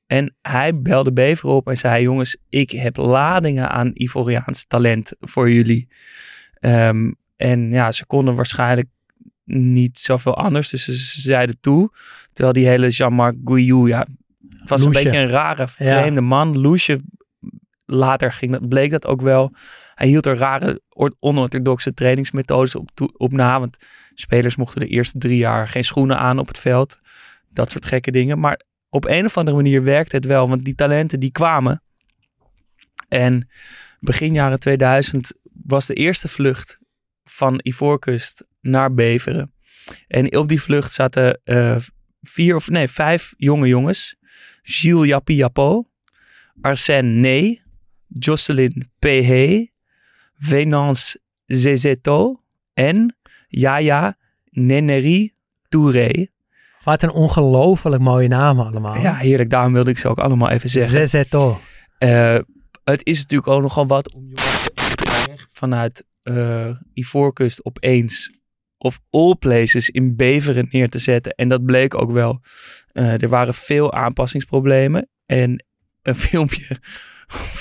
En 0.08 0.36
hij 0.42 0.82
belde 0.82 1.14
Beveren 1.14 1.56
op 1.56 1.68
en 1.68 1.78
zei: 1.78 2.04
Jongens, 2.04 2.38
ik 2.50 2.72
heb 2.72 2.98
ladingen 2.98 3.70
aan 3.70 3.92
Ivoriaans 3.94 4.66
talent 4.66 5.12
voor 5.20 5.52
jullie. 5.52 5.88
Ehm, 6.54 7.12
en 7.36 7.72
ja, 7.72 7.92
ze 7.92 8.06
konden 8.06 8.36
waarschijnlijk 8.36 8.88
niet 9.46 10.00
zoveel 10.00 10.38
anders. 10.38 10.70
Dus 10.70 10.84
ze, 10.84 10.94
ze 10.98 11.22
zeiden 11.22 11.60
toe. 11.60 11.90
Terwijl 12.34 12.54
die 12.56 12.68
hele 12.68 12.90
Jean-Marc 12.90 13.36
Guillou, 13.46 13.88
ja, 13.88 14.08
het 14.60 14.70
was 14.70 14.84
Loesje. 14.84 14.98
een 15.00 15.04
beetje 15.04 15.20
een 15.20 15.28
rare, 15.30 15.68
vreemde 15.68 16.22
man. 16.22 16.60
Loesje, 16.60 17.02
later 17.86 18.32
ging 18.32 18.52
dat, 18.52 18.68
bleek 18.70 18.92
dat 18.92 19.06
ook 19.08 19.22
wel. 19.22 19.54
Hij 19.96 20.08
hield 20.08 20.26
er 20.26 20.38
rare, 20.38 20.82
or- 20.90 21.16
onorthodoxe 21.20 21.94
trainingsmethodes 21.94 22.76
op, 22.76 22.90
toe- 22.94 23.14
op 23.18 23.32
na. 23.32 23.60
Want 23.60 23.78
spelers 24.14 24.56
mochten 24.56 24.80
de 24.80 24.88
eerste 24.88 25.18
drie 25.18 25.38
jaar 25.38 25.68
geen 25.68 25.84
schoenen 25.84 26.18
aan 26.20 26.40
op 26.40 26.48
het 26.48 26.60
veld. 26.60 26.98
Dat 27.50 27.72
soort 27.72 27.86
gekke 27.86 28.12
dingen. 28.12 28.40
Maar 28.40 28.62
op 28.94 29.06
een 29.06 29.26
of 29.26 29.38
andere 29.38 29.56
manier 29.56 29.84
werkte 29.84 30.16
het 30.16 30.26
wel. 30.26 30.50
Want 30.50 30.66
die 30.66 30.76
talenten 30.76 31.20
die 31.20 31.32
kwamen. 31.32 31.82
En 33.08 33.50
begin 34.00 34.34
jaren 34.34 34.60
2000 34.60 35.34
was 35.66 35.86
de 35.86 35.94
eerste 35.94 36.28
vlucht 36.28 36.80
van 37.24 37.60
Ivoorkust 37.64 38.44
naar 38.62 38.94
Beveren. 38.94 39.54
En 40.08 40.38
op 40.38 40.48
die 40.48 40.62
vlucht 40.62 40.92
zaten 40.92 41.42
eh, 41.44 41.76
vier 42.22 42.56
of 42.56 42.70
nee, 42.70 42.88
vijf 42.88 43.34
jonge 43.38 43.68
jongens. 43.68 44.16
Gilles 44.62 45.08
Yapi 45.08 45.36
Yapo, 45.36 45.90
Arsène 46.62 47.02
Nee, 47.02 47.62
Jocelyn 48.08 48.92
P.H., 49.00 49.66
Venance 50.38 51.20
Zezeto 51.46 52.44
en 52.74 53.18
Yaya 53.48 54.18
Neneri 54.50 55.34
Touré. 55.70 56.33
Wat 56.84 57.04
een 57.04 57.12
ongelooflijk 57.12 58.02
mooie 58.02 58.28
namen 58.28 58.66
allemaal. 58.66 58.98
Ja, 58.98 59.16
heerlijk. 59.16 59.50
Daarom 59.50 59.74
wilde 59.74 59.92
ik 59.92 59.98
ze 59.98 60.08
ook 60.08 60.20
allemaal 60.20 60.50
even 60.50 60.70
zeggen. 60.70 60.92
Zezeto. 60.92 61.60
Eh, 61.98 62.38
het 62.84 63.06
is 63.06 63.18
natuurlijk 63.18 63.50
ook 63.50 63.62
nogal 63.62 63.88
wat 63.88 64.14
om 64.14 64.24
jongens 64.24 64.70
echt 65.30 65.50
vanuit 65.54 66.06
eh 66.24 66.70
Ivoorkust 66.94 67.66
opeens 67.66 68.32
of 68.78 69.00
all 69.10 69.36
places 69.36 69.90
in 69.90 70.16
Beveren 70.16 70.68
neer 70.72 70.90
te 70.90 71.00
zetten. 71.00 71.32
En 71.32 71.50
dat 71.50 71.66
bleek 71.66 71.96
ook 71.96 72.12
wel. 72.12 72.42
Eh, 72.92 73.22
er 73.22 73.30
waren 73.30 73.54
veel 73.54 73.94
aanpassingsproblemen. 73.94 75.10
En 75.26 75.66
een 76.02 76.16
filmpje 76.30 76.80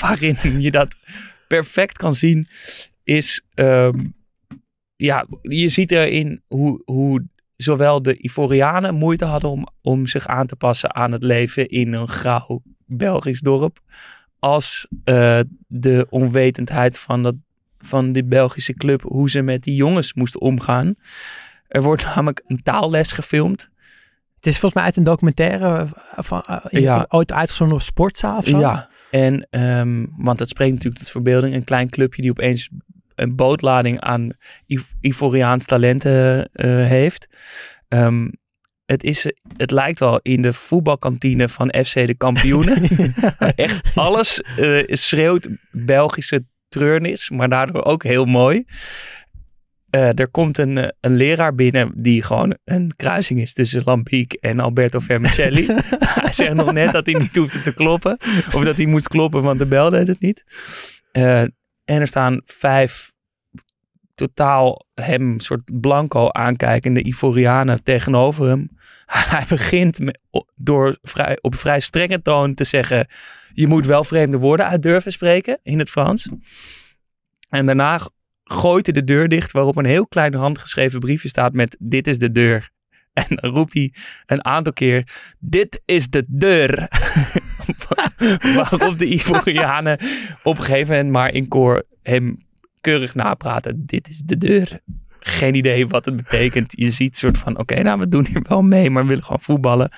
waarin 0.01 0.61
je 0.61 0.71
dat 0.71 0.97
perfect 1.49 1.97
kan 1.97 2.15
zien 2.15 2.49
is... 3.05 3.43
ehm, 3.55 4.07
ja, 4.97 5.27
je 5.43 5.69
ziet 5.69 5.91
erin 5.91 6.43
hoe, 6.47 6.83
hoe 6.85 7.29
zowel 7.63 8.03
de 8.03 8.17
Ivorianen 8.19 8.95
moeite 8.95 9.25
hadden 9.25 9.51
om, 9.51 9.67
om 9.83 10.07
zich 10.07 10.27
aan 10.27 10.47
te 10.47 10.57
passen 10.57 10.95
aan 10.95 11.13
het 11.13 11.23
leven 11.23 11.69
in 11.69 11.93
een 11.93 12.09
grauw 12.09 12.63
Belgisch 12.87 13.41
dorp 13.41 13.79
als 14.39 14.87
eh, 15.05 15.41
de 15.67 16.07
onwetendheid 16.11 16.99
van, 16.99 17.23
dat, 17.23 17.35
van 17.79 18.13
die 18.13 18.25
Belgische 18.25 18.75
club, 18.75 19.03
hoe 19.03 19.31
ze 19.31 19.41
met 19.43 19.63
die 19.63 19.75
jongens 19.75 20.15
moesten 20.15 20.41
omgaan. 20.41 20.95
Er 21.69 21.83
wordt 21.83 22.05
namelijk 22.15 22.43
een 22.47 22.63
taalles 22.63 23.13
gefilmd. 23.13 23.71
Het 24.37 24.47
is 24.47 24.59
volgens 24.59 24.75
mij 24.75 24.85
uit 24.85 24.97
een 24.97 25.05
documentaire 25.05 25.87
van, 26.17 26.41
eh, 26.41 26.57
in- 26.69 26.81
Ja. 26.81 27.07
ooit 27.09 27.33
uitgezonden 27.33 27.77
op 27.77 27.83
Sportza 27.83 28.37
of 28.37 28.47
zo. 28.47 28.59
Ja, 28.59 28.89
en, 29.11 29.47
ehm, 29.51 30.07
want 30.17 30.39
dat 30.39 30.49
spreekt 30.49 30.73
natuurlijk 30.73 31.03
tot 31.03 31.11
verbeelding. 31.11 31.55
Een 31.55 31.65
klein 31.65 31.89
clubje 31.91 32.23
die 32.23 32.31
opeens 32.31 32.69
een 33.15 33.37
bootlading 33.37 34.01
aan 34.01 34.31
Iv- 34.67 34.91
Ivoriaans 35.01 35.65
talenten 35.65 36.49
eh, 36.53 36.69
heeft. 36.87 37.29
Ehm, 37.89 38.29
het, 38.85 39.05
is, 39.05 39.33
het 39.57 39.71
lijkt 39.71 39.99
wel 39.99 40.21
in 40.23 40.43
de 40.43 40.53
voetbalkantine 40.53 41.49
van 41.49 41.75
FC 41.85 41.95
de 41.95 42.15
kampioenen. 42.15 42.83
Echt 43.55 43.97
alles 43.97 44.41
eh, 44.41 44.83
schreeuwt 44.87 45.49
Belgische 45.71 46.45
treurnis, 46.69 47.31
maar 47.31 47.49
daardoor 47.49 47.85
ook 47.85 48.03
heel 48.03 48.25
mooi. 48.25 48.65
Eh, 49.91 50.19
er 50.19 50.29
komt 50.29 50.59
een, 50.59 50.79
eh, 50.79 50.89
een 51.01 51.17
leraar 51.17 51.55
binnen 51.55 51.93
die 51.95 52.23
gewoon 52.23 52.57
een 52.65 52.93
kruising 52.97 53.41
is 53.41 53.53
tussen 53.53 53.83
Lambiek 53.85 54.33
en 54.33 54.61
Alberto 54.61 54.99
Vermicelli. 54.99 55.67
hij 55.99 56.33
zegt 56.33 56.55
nog 56.55 56.73
net 56.73 56.93
dat 56.93 57.07
hij 57.07 57.15
niet 57.15 57.37
hoefde 57.37 57.63
te 57.63 57.75
kloppen. 57.75 58.19
Of 58.53 58.65
dat 58.65 58.77
hij 58.77 58.87
moest 58.87 59.09
kloppen, 59.09 59.43
want 59.43 59.59
de 59.59 59.67
bel 59.67 59.91
deed 59.91 60.07
het 60.07 60.21
niet. 60.21 60.45
Eh, 61.13 61.43
en 61.85 62.01
er 62.01 62.07
staan 62.07 62.41
vijf 62.45 63.13
totaal 64.15 64.87
hem 64.95 65.41
soort 65.41 65.81
blanco 65.81 66.31
aankijkende 66.31 67.03
Ivorianen 67.03 67.83
tegenover 67.83 68.47
hem. 68.47 68.71
Hij 69.35 69.45
begint 69.49 69.99
met, 69.99 70.19
door 70.55 70.99
op 71.41 71.55
vrij 71.55 71.81
strenge 71.81 72.23
toon 72.23 72.55
te 72.55 72.65
zeggen... 72.65 73.07
je 73.53 73.67
moet 73.67 73.87
wel 73.87 74.05
vreemde 74.05 74.37
woorden 74.37 74.67
uit 74.67 74.83
durven 74.83 75.13
spreken 75.13 75.59
in 75.63 75.79
het 75.79 75.91
Frans. 75.91 76.29
En 77.49 77.67
daarna 77.67 78.01
gooit 78.45 78.87
hij 78.87 78.95
de 78.95 79.05
deur 79.05 79.29
dicht 79.29 79.53
waarop 79.53 79.77
een 79.77 79.85
heel 79.85 80.07
klein 80.07 80.35
handgeschreven 80.35 81.01
briefje 81.01 81.29
staat 81.29 81.53
met 81.53 81.77
dit 81.79 82.07
is 82.07 82.19
de 82.19 82.33
deur. 82.33 82.71
En 83.13 83.27
dan 83.29 83.51
roept 83.51 83.75
hij 83.75 83.95
een 84.27 84.45
aantal 84.45 84.73
keer 84.73 85.09
dit 85.39 85.83
is 85.85 86.09
de 86.09 86.25
deur. 86.29 86.89
waarop 88.57 88.99
de 88.99 89.07
Ivorianen 89.07 89.99
op 90.43 90.59
een 90.59 90.65
gegeven 90.65 90.95
moment 90.95 91.13
maar 91.13 91.35
in 91.35 91.49
koor 91.49 91.83
hem 92.03 92.37
keurig 92.81 93.15
napraten. 93.15 93.87
Dit 93.87 94.09
is 94.09 94.19
de 94.19 94.37
deur. 94.37 94.81
Geen 95.25 95.55
idee 95.55 95.87
wat 95.87 96.05
het 96.05 96.17
betekent. 96.17 96.73
Je 96.77 96.91
ziet 96.91 97.17
soort 97.17 97.39
van, 97.39 97.59
oké, 97.59 97.83
nou 97.83 97.99
we 97.99 98.09
doen 98.09 98.27
hier 98.27 98.45
wel 98.49 98.63
mee, 98.63 98.91
maar 98.91 99.03
we 99.03 99.09
willen 99.09 99.25
gewoon 99.25 99.41
voetballen. 99.41 99.91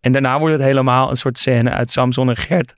En 0.00 0.12
daarna 0.12 0.38
wordt 0.38 0.54
het 0.54 0.64
helemaal 0.64 1.10
een 1.10 1.16
soort 1.16 1.38
scène 1.38 1.70
uit 1.70 1.90
Samson 1.90 2.28
en 2.28 2.36
Gert. 2.36 2.74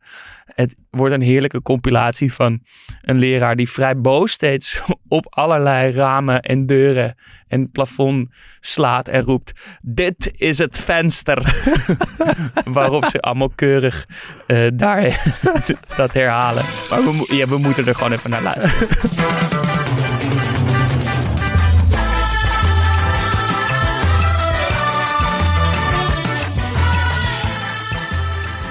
Het 0.55 0.75
wordt 0.91 1.15
een 1.15 1.23
heerlijke 1.23 1.63
compilatie 1.63 2.33
van 2.33 2.61
een 3.01 3.19
leraar 3.19 3.57
die 3.57 3.71
vrij 3.71 4.01
boos 4.01 4.33
steeds 4.33 4.81
op 5.09 5.27
allerlei 5.35 5.93
ramen 5.93 6.41
en 6.41 6.67
deuren 6.67 7.15
en 7.49 7.71
plafond 7.71 8.29
slaat 8.61 9.09
en 9.09 9.23
roept: 9.23 9.53
Dit 9.83 10.31
is 10.37 10.59
het 10.59 10.79
venster. 10.79 11.65
Waarop 12.65 13.05
ze 13.05 13.21
allemaal 13.21 13.53
keurig 13.55 14.07
eh, 14.47 14.67
daar 14.75 15.23
dat 15.97 16.13
herhalen. 16.13 16.65
Maar 16.91 17.03
we, 17.03 17.37
ja, 17.37 17.47
we 17.47 17.59
moeten 17.59 17.87
er 17.87 17.95
gewoon 17.95 18.13
even 18.13 18.31
naar 18.31 18.43
luisteren. 18.43 19.68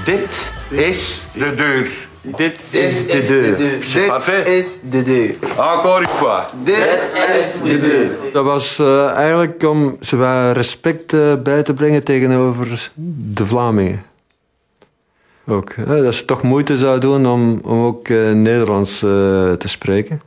Dit 0.07 0.51
is 0.69 1.23
de 1.33 1.55
deur. 1.55 2.07
Dit 2.21 2.59
is 2.69 3.05
de 3.05 3.17
is 3.17 3.27
deur. 3.27 3.57
Dit 3.57 4.47
is 4.47 4.77
de 4.89 5.03
deur. 5.03 5.35
Encore 5.57 5.99
une 5.99 6.07
fois. 6.07 6.43
Dit 6.63 7.17
is 7.43 7.61
de 7.61 7.79
deur. 7.81 8.31
Dat 8.33 8.43
was 8.43 8.79
eh, 8.79 9.09
eigenlijk 9.09 9.63
om 9.63 9.97
zowel 9.99 10.51
respect 10.51 11.13
eh, 11.13 11.33
bij 11.43 11.63
te 11.63 11.73
brengen 11.73 12.03
tegenover 12.03 12.91
de 13.33 13.45
Vlamingen. 13.45 14.05
Ook. 15.47 15.75
hè, 15.75 16.03
dat 16.03 16.13
ze 16.13 16.25
toch 16.25 16.41
moeite 16.41 16.77
zouden 16.77 17.01
doen 17.01 17.25
om, 17.25 17.59
om 17.63 17.85
ook 17.85 18.07
eh, 18.07 18.31
Nederlands 18.31 18.93
eh, 18.93 19.09
te 19.51 19.67
spreken. 19.67 20.21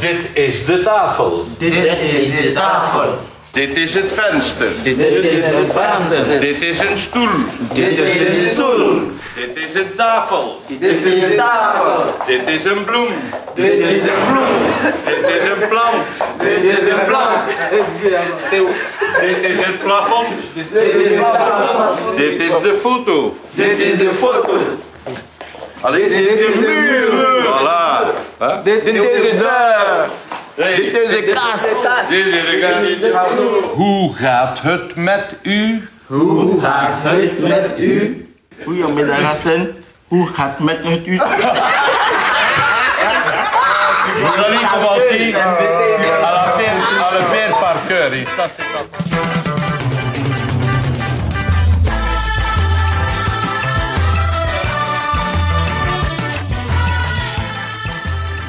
Dit 0.00 0.18
is 0.34 0.64
de 0.64 0.80
tafel. 0.80 1.44
Dit 1.58 1.74
is 1.74 2.42
de 2.42 2.52
tafel. 2.54 3.14
Dit 3.56 3.76
is 3.76 3.94
het 3.94 4.12
venster. 4.12 4.68
Dit 4.82 4.98
is 4.98 5.44
het 5.44 5.72
venster. 5.72 6.40
Dit 6.40 6.62
is 6.62 6.78
een 6.78 6.98
stoel. 6.98 7.28
Dit 7.72 7.98
is 7.98 8.18
de 8.18 8.48
stoel. 8.52 9.10
Dit 9.34 9.56
is 9.56 9.74
een 9.74 9.94
tafel. 9.96 10.62
Dit 10.66 11.04
is 11.04 11.20
de 11.20 11.34
tafel. 11.36 12.14
Dit 12.26 12.40
is 12.46 12.64
een 12.64 12.84
bloem. 12.84 13.08
Dit 13.54 13.72
is 13.72 14.02
een 14.02 14.24
bloem. 14.32 14.56
Dit 15.04 15.28
is 15.28 15.48
een 15.48 15.68
plant. 15.68 16.06
Dit 16.38 16.78
is 16.78 16.86
een 16.86 17.04
plant. 17.06 17.44
Dit 19.20 19.50
is 19.50 19.64
het 19.64 19.82
plafond. 19.82 20.28
Dit 20.54 20.66
is 20.72 21.10
een 21.10 21.18
plant. 21.18 22.16
Dit 22.16 22.40
is 22.40 22.60
de 22.62 22.78
foto. 22.80 23.36
Dit 23.50 23.78
is 23.78 24.00
een 24.00 24.14
foto. 24.14 24.58
Allee, 25.80 26.08
dit 26.08 26.28
is 26.28 26.40
de 26.40 26.52
muur. 26.58 27.44
Voilà. 27.44 28.64
Dit 28.64 28.84
is 28.84 29.00
de 29.00 29.34
deur. 29.38 30.25
Hey, 30.56 30.76
Dit 30.76 30.96
is 30.96 31.14
een 31.14 31.34
kast. 31.34 32.08
Dit 32.08 32.26
is 32.26 33.00
de 33.00 33.70
Hoe 33.74 34.14
gaat 34.14 34.60
het 34.62 34.94
met 34.96 35.36
u? 35.42 35.88
Hoe 36.06 36.60
gaat 36.60 36.90
het 37.02 37.38
met 37.48 37.80
u? 37.80 38.26
Goedemiddag 38.64 39.20
Hassan. 39.22 39.68
Hoe 40.08 40.26
gaat 40.26 40.54
het 40.56 40.58
met 40.84 41.06
u? 41.06 41.16
Vous 44.16 44.32
commencer 44.72 45.34
à 46.24 46.32
la 46.32 46.52
faire, 46.56 46.76
à 47.06 47.10
le 47.12 47.22
faire 47.30 47.52
par 47.60 47.76
cœur. 47.88 48.12
Et 48.12 48.24
ça, 48.36 48.48
c'est 48.48 48.64
pas- 48.72 48.86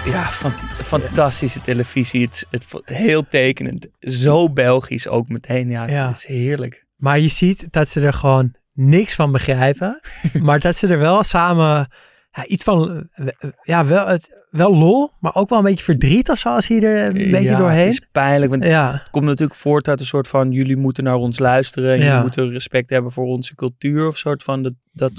Ja, 0.05 0.23
fan- 0.31 0.66
fantastische 0.87 1.61
televisie. 1.61 2.21
Het, 2.25 2.45
het, 2.51 2.65
heel 2.83 3.27
tekenend. 3.27 3.87
Zo 3.99 4.49
Belgisch 4.49 5.07
ook 5.07 5.27
meteen. 5.29 5.69
Ja, 5.69 5.81
het 5.81 5.91
Ja. 5.91 6.09
is 6.09 6.25
heerlijk. 6.25 6.85
Maar 6.95 7.19
je 7.19 7.27
ziet 7.27 7.67
dat 7.71 7.89
ze 7.89 8.01
er 8.01 8.13
gewoon 8.13 8.53
niks 8.73 9.15
van 9.15 9.31
begrijpen. 9.31 10.01
maar 10.41 10.59
dat 10.59 10.75
ze 10.75 10.87
er 10.87 10.99
wel 10.99 11.23
samen 11.23 11.87
ja, 12.31 12.45
iets 12.45 12.63
van, 12.63 13.07
eh, 13.13 13.25
ja, 13.63 13.85
wel, 13.85 14.07
het, 14.07 14.45
wel 14.49 14.75
lol, 14.75 15.11
maar 15.19 15.35
ook 15.35 15.49
wel 15.49 15.57
een 15.57 15.63
beetje 15.63 15.83
verdriet 15.83 16.29
of 16.29 16.37
zo 16.37 16.49
als 16.49 16.67
je 16.67 16.81
er 16.81 17.05
een 17.07 17.13
beetje 17.31 17.41
ja, 17.41 17.57
doorheen. 17.57 17.83
Het 17.85 17.93
is 17.93 18.07
pijnlijk, 18.11 18.51
want 18.51 18.63
Ja, 18.63 18.91
het 18.91 19.09
komt 19.09 19.25
natuurlijk 19.25 19.59
voort 19.59 19.87
uit 19.87 19.99
een 19.99 20.05
soort 20.05 20.27
van... 20.27 20.51
jullie 20.51 20.77
moeten 20.77 21.03
naar 21.03 21.15
ons 21.15 21.39
luisteren 21.39 21.91
en 21.91 21.97
Ja. 21.97 22.05
jullie 22.05 22.21
moeten 22.21 22.49
respect 22.49 22.89
hebben 22.89 23.11
voor 23.11 23.25
onze 23.25 23.55
cultuur. 23.55 24.07
Of 24.07 24.17
soort 24.17 24.43
van 24.43 24.63
dat, 24.63 24.73
dat 24.91 25.11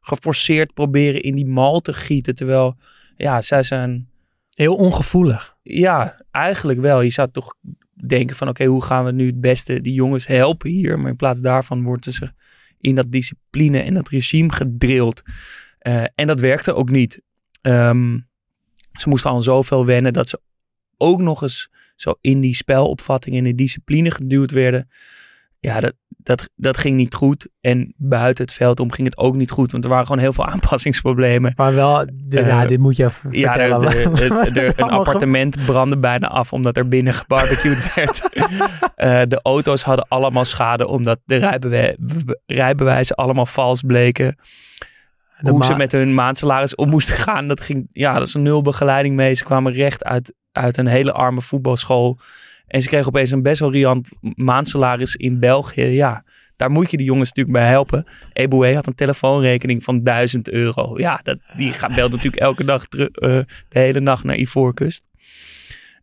geforceerd 0.00 0.74
proberen 0.74 1.22
in 1.22 1.34
die 1.34 1.46
mal 1.46 1.80
te 1.80 1.92
gieten. 1.92 2.34
Terwijl, 2.34 2.76
ja, 3.16 3.40
zij 3.40 3.62
zijn... 3.62 4.08
heel 4.58 4.74
ongevoelig. 4.74 5.56
Ja, 5.62 6.22
eigenlijk 6.30 6.80
wel. 6.80 7.00
Je 7.00 7.10
zou 7.10 7.30
toch 7.30 7.54
denken 8.06 8.36
van 8.36 8.48
oké, 8.48 8.64
hoe 8.64 8.82
gaan 8.82 9.04
we 9.04 9.12
nu 9.12 9.26
het 9.26 9.40
beste 9.40 9.80
die 9.80 9.92
jongens 9.92 10.26
helpen 10.26 10.70
hier? 10.70 10.98
Maar 10.98 11.10
in 11.10 11.16
plaats 11.16 11.40
daarvan 11.40 11.82
worden 11.82 12.12
ze 12.12 12.32
in 12.80 12.94
dat 12.94 13.12
discipline 13.12 13.80
en 13.80 13.94
dat 13.94 14.08
regime 14.08 14.52
gedrild. 14.52 15.22
Eh, 15.78 16.04
en 16.14 16.26
dat 16.26 16.40
werkte 16.40 16.74
ook 16.74 16.90
niet. 16.90 17.20
Ehm, 17.60 18.18
ze 18.92 19.08
moesten 19.08 19.30
al 19.30 19.42
zoveel 19.42 19.86
wennen 19.86 20.12
dat 20.12 20.28
ze 20.28 20.40
ook 20.96 21.20
nog 21.20 21.42
eens 21.42 21.70
zo 21.96 22.14
in 22.20 22.40
die 22.40 22.54
spelopvatting 22.54 23.36
en 23.36 23.44
de 23.44 23.54
discipline 23.54 24.10
geduwd 24.10 24.50
werden. 24.50 24.88
Ja, 25.60 25.80
dat, 25.80 25.92
dat, 26.08 26.48
dat 26.56 26.78
ging 26.78 26.96
niet 26.96 27.14
goed. 27.14 27.48
En 27.60 27.94
buiten 27.96 28.44
het 28.44 28.54
veld 28.54 28.80
om 28.80 28.92
ging 28.92 29.06
het 29.06 29.16
ook 29.18 29.34
niet 29.34 29.50
goed. 29.50 29.72
Want 29.72 29.84
er 29.84 29.90
waren 29.90 30.06
gewoon 30.06 30.20
heel 30.22 30.32
veel 30.32 30.46
aanpassingsproblemen. 30.52 31.52
Maar 31.56 31.74
wel, 31.74 32.06
de, 32.12 32.40
Eh, 32.40 32.46
ja, 32.46 32.66
dit 32.66 32.78
moet 32.78 32.96
je 32.96 33.04
even 33.04 33.32
Ja, 33.32 33.52
vertellen. 33.52 33.80
de- 34.14 34.50
de- 34.52 34.60
er 34.60 34.72
een 34.80 34.90
appartement 34.90 35.64
brandde 35.66 35.96
bijna 35.98 36.26
af 36.28 36.52
omdat 36.52 36.76
er 36.76 36.88
binnen 36.88 37.12
gebarbecued 37.14 37.90
werd. 37.94 38.28
Eh, 38.94 39.20
de 39.24 39.40
auto's 39.42 39.82
hadden 39.82 40.06
allemaal 40.08 40.44
schade 40.44 40.86
omdat 40.86 41.18
de 41.24 41.36
rijbewe- 41.36 41.96
rijbewijzen 42.46 43.16
allemaal 43.16 43.46
vals 43.46 43.82
bleken. 43.82 44.36
De 45.40 45.50
Hoe 45.50 45.64
ze 45.64 45.74
met 45.74 45.92
hun 45.92 46.14
maandsalaris 46.14 46.74
om 46.74 46.88
moesten 46.88 47.16
gaan, 47.16 47.48
dat 47.48 47.60
ging, 47.60 47.88
ja, 47.92 48.18
dat 48.18 48.26
is 48.26 48.34
een 48.34 48.42
nul 48.42 48.62
begeleiding 48.62 49.14
mee. 49.16 49.34
Ze 49.34 49.44
kwamen 49.44 49.72
recht 49.72 50.04
uit, 50.04 50.32
uit 50.52 50.76
een 50.76 50.86
hele 50.86 51.12
arme 51.12 51.40
voetbalschool. 51.40 52.18
En 52.68 52.82
ze 52.82 52.88
kregen 52.88 53.06
opeens 53.06 53.30
een 53.30 53.42
best 53.42 53.60
wel 53.60 53.72
riant 53.72 54.10
maandsalaris 54.20 55.14
in 55.16 55.38
België. 55.38 55.82
Ja, 55.82 56.24
daar 56.56 56.70
moet 56.70 56.90
je 56.90 56.96
die 56.96 57.06
jongens 57.06 57.28
natuurlijk 57.28 57.56
bij 57.58 57.68
helpen. 57.68 58.06
Eboué 58.32 58.74
had 58.74 58.86
een 58.86 58.94
telefoonrekening 58.94 59.84
van 59.84 60.02
1000 60.02 60.50
euro. 60.50 60.98
Ja, 60.98 61.20
dat, 61.22 61.38
die 61.56 61.72
gaat, 61.72 61.94
belt 61.94 62.10
natuurlijk 62.10 62.42
elke 62.42 62.64
dag 62.64 62.86
teru- 62.86 63.08
eh, 63.12 63.40
de 63.68 63.78
hele 63.78 64.00
nacht 64.00 64.24
naar 64.24 64.36
Ivoorkust. 64.36 65.08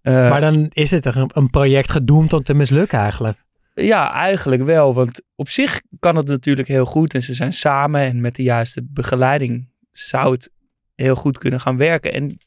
Eh, 0.02 0.30
Maar 0.30 0.42
dan 0.42 0.66
is 0.74 0.92
het 0.92 1.06
een, 1.06 1.30
een 1.34 1.50
project 1.50 1.92
gedoemd 1.92 2.34
om 2.34 2.44
te 2.44 2.54
mislukken 2.54 3.00
eigenlijk. 3.00 3.44
ja, 3.74 4.14
eigenlijk 4.14 4.64
wel. 4.64 4.94
Want 4.94 5.22
op 5.36 5.50
zich 5.50 5.82
kan 6.00 6.16
het 6.16 6.28
natuurlijk 6.28 6.68
heel 6.68 6.86
goed. 6.86 7.14
En 7.14 7.22
ze 7.22 7.34
zijn 7.34 7.54
samen 7.54 8.02
en 8.02 8.22
met 8.22 8.36
de 8.36 8.44
juiste 8.44 8.82
begeleiding 8.90 9.70
zou 9.92 10.32
het 10.32 10.52
heel 10.96 11.16
goed 11.16 11.38
kunnen 11.38 11.60
gaan 11.60 11.78
werken. 11.78 12.14
En 12.14 12.38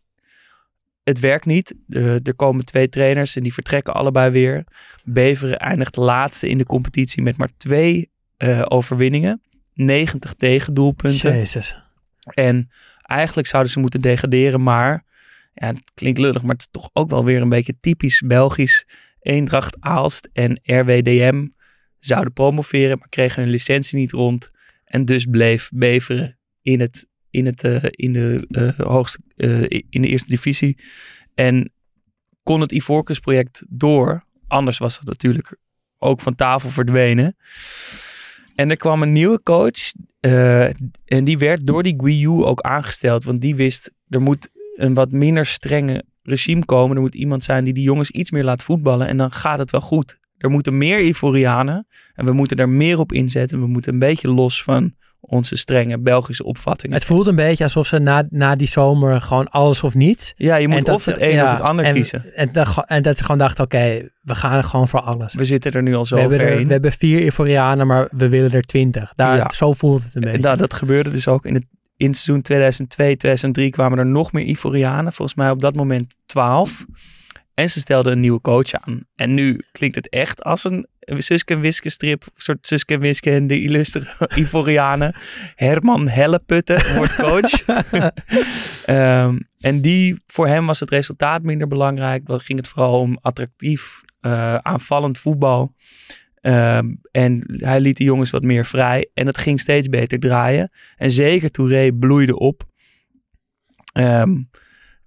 het 1.08 1.20
werkt 1.20 1.46
niet. 1.46 1.74
Er 2.22 2.34
komen 2.36 2.64
twee 2.64 2.88
trainers 2.88 3.36
en 3.36 3.42
die 3.42 3.54
vertrekken 3.54 3.94
allebei 3.94 4.30
weer. 4.30 4.64
Beveren 5.04 5.58
eindigt 5.58 5.96
laatste 5.96 6.48
in 6.48 6.58
de 6.58 6.64
competitie 6.64 7.22
met 7.22 7.36
maar 7.36 7.50
twee 7.56 8.10
eh, 8.36 8.64
overwinningen. 8.68 9.42
90 9.74 10.34
tegendoelpunten. 10.34 11.36
Jezus. 11.36 11.78
En 12.34 12.70
eigenlijk 13.02 13.48
zouden 13.48 13.72
ze 13.72 13.80
moeten 13.80 14.00
degraderen, 14.00 14.62
maar 14.62 15.04
ja, 15.54 15.66
het 15.66 15.92
klinkt 15.94 16.18
lullig, 16.18 16.42
maar 16.42 16.52
het 16.52 16.60
is 16.60 16.68
toch 16.70 16.90
ook 16.92 17.10
wel 17.10 17.24
weer 17.24 17.40
een 17.40 17.48
beetje 17.48 17.80
typisch 17.80 18.20
Belgisch. 18.20 18.86
Eendracht 19.20 19.76
Aalst 19.80 20.28
en 20.32 20.60
RWDM 20.62 21.46
zouden 21.98 22.32
promoveren, 22.32 22.98
maar 22.98 23.08
kregen 23.08 23.42
hun 23.42 23.50
licentie 23.50 23.98
niet 23.98 24.12
rond. 24.12 24.50
En 24.84 25.04
dus 25.04 25.24
bleef 25.24 25.70
Beveren 25.72 26.38
in, 26.62 26.80
het, 26.80 27.06
in, 27.30 27.46
het, 27.46 27.64
eh, 27.64 27.84
in, 27.90 28.12
de, 28.12 28.46
eh, 28.48 28.86
hoogste, 28.86 29.18
eh, 29.36 29.62
in 29.90 30.02
de 30.02 30.08
eerste 30.08 30.30
divisie. 30.30 30.78
En 31.34 31.72
kon 32.42 32.60
het 32.60 32.72
Ivorcus 32.72 33.18
project 33.18 33.62
door. 33.68 34.24
Anders 34.46 34.78
was 34.78 34.98
het 34.98 35.06
natuurlijk 35.06 35.56
ook 35.98 36.20
van 36.20 36.34
tafel 36.34 36.70
verdwenen. 36.70 37.36
En 38.54 38.70
er 38.70 38.76
kwam 38.76 39.02
een 39.02 39.12
nieuwe 39.12 39.42
coach. 39.42 39.92
en 41.04 41.24
die 41.24 41.38
werd 41.38 41.66
door 41.66 41.82
die 41.82 41.94
Guiou 41.96 42.44
ook 42.44 42.60
aangesteld. 42.60 43.24
Want 43.24 43.40
die 43.40 43.54
wist, 43.54 43.92
er 44.08 44.20
moet 44.20 44.48
een 44.76 44.94
wat 44.94 45.12
minder 45.12 45.46
strenge 45.46 46.04
regime 46.22 46.64
komen. 46.64 46.96
Er 46.96 47.02
moet 47.02 47.14
iemand 47.14 47.44
zijn 47.44 47.64
die 47.64 47.74
die 47.74 47.82
jongens 47.82 48.10
iets 48.10 48.30
meer 48.30 48.44
laat 48.44 48.62
voetballen. 48.62 49.06
En 49.06 49.16
dan 49.16 49.32
gaat 49.32 49.58
het 49.58 49.70
wel 49.70 49.80
goed. 49.80 50.18
Er 50.38 50.50
moeten 50.50 50.76
meer 50.76 51.00
Ivorianen. 51.00 51.86
En 52.14 52.24
we 52.24 52.32
moeten 52.32 52.56
er 52.56 52.68
meer 52.68 52.98
op 52.98 53.12
inzetten. 53.12 53.60
We 53.60 53.66
moeten 53.66 53.92
een 53.92 53.98
beetje 53.98 54.30
los 54.30 54.62
van 54.62 54.94
onze 55.30 55.56
strenge 55.56 55.98
Belgische 55.98 56.44
opvattingen. 56.44 56.96
Het 56.96 57.04
voelt 57.04 57.26
een 57.26 57.34
beetje 57.36 57.64
alsof 57.64 57.86
ze 57.86 57.98
na, 57.98 58.26
na 58.30 58.56
die 58.56 58.66
zomer 58.68 59.20
gewoon 59.20 59.48
alles 59.48 59.82
of 59.82 59.94
niets. 59.94 60.32
ja, 60.36 60.56
je 60.56 60.68
moet 60.68 60.88
En 60.88 60.94
of 60.94 61.04
het 61.04 61.20
een 61.20 61.30
ja, 61.32 61.44
of 61.44 61.50
het 61.50 61.60
ander 61.60 61.84
en, 61.84 61.94
kiezen. 61.94 62.34
En, 62.34 62.48
dat- 62.52 62.84
en 62.86 63.02
dat 63.02 63.16
ze 63.16 63.22
gewoon 63.22 63.38
dachten, 63.38 63.64
oké, 63.64 64.08
we 64.22 64.34
gaan 64.34 64.64
gewoon 64.64 64.88
voor 64.88 65.00
alles. 65.00 65.34
We 65.34 65.44
zitten 65.44 65.72
er 65.72 65.82
nu 65.82 65.94
al 65.94 66.04
zo 66.04 66.16
We 66.28 66.36
ver 66.36 66.40
er, 66.46 66.58
in. 66.60 66.66
we 66.66 66.72
hebben 66.72 66.92
vier 66.92 67.20
Ivorianen, 67.24 67.86
maar 67.86 68.08
we 68.16 68.28
willen 68.28 68.52
er 68.52 68.62
twintig. 68.62 69.12
Daar, 69.14 69.36
Ja. 69.36 69.50
Zo 69.54 69.72
voelt 69.72 70.02
het 70.02 70.14
een 70.14 70.20
beetje. 70.20 70.38
Nou, 70.38 70.56
dat 70.56 70.74
gebeurde 70.74 71.10
dus 71.10 71.28
ook 71.28 71.46
in 71.46 71.54
het 71.54 71.64
in 71.96 72.14
seizoen 72.14 72.42
2002, 72.42 73.16
2003 73.16 73.70
kwamen 73.70 73.98
er 73.98 74.06
nog 74.06 74.32
meer 74.32 74.44
Ivorianen. 74.44 75.12
Volgens 75.12 75.36
mij 75.36 75.50
op 75.50 75.60
dat 75.60 75.74
moment 75.76 76.14
12. 76.26 76.84
En 77.54 77.70
ze 77.70 77.80
stelden 77.80 78.12
een 78.12 78.20
nieuwe 78.20 78.40
coach 78.40 78.72
aan. 78.72 79.00
En 79.16 79.34
nu 79.34 79.60
klinkt 79.72 79.96
het 79.96 80.08
echt 80.08 80.42
als 80.42 80.64
een 80.64 80.86
Suske 81.16 81.54
en 81.54 81.60
Wiske 81.60 81.90
strip. 81.90 82.24
Soort 82.34 82.66
Suske 82.66 82.94
en 82.94 83.00
Wiske 83.00 83.30
en 83.30 83.46
de 83.46 83.62
illustere 83.62 84.28
Ivorianen. 84.42 85.14
Herman 85.54 86.08
Helleputte 86.08 86.92
wordt 86.96 87.14
coach. 87.14 87.66
Ehm, 88.84 89.38
en 89.60 89.80
die, 89.80 90.22
voor 90.26 90.46
hem 90.46 90.66
was 90.66 90.80
het 90.80 90.90
resultaat 90.90 91.42
minder 91.42 91.68
belangrijk. 91.68 92.26
Dan 92.26 92.40
ging 92.40 92.58
het 92.58 92.68
vooral 92.68 93.00
om 93.00 93.18
attractief, 93.20 94.00
eh, 94.20 94.54
aanvallend 94.54 95.18
voetbal. 95.18 95.74
Ehm, 96.40 96.94
en 97.10 97.42
hij 97.46 97.80
liet 97.80 97.96
de 97.96 98.04
jongens 98.04 98.30
wat 98.30 98.42
meer 98.42 98.66
vrij. 98.66 99.10
En 99.14 99.26
het 99.26 99.38
ging 99.38 99.60
steeds 99.60 99.88
beter 99.88 100.18
draaien. 100.18 100.70
En 100.96 101.10
zeker 101.10 101.50
Touré 101.50 101.92
bloeide 101.92 102.38
op. 102.38 102.64
Ehm, 103.92 104.42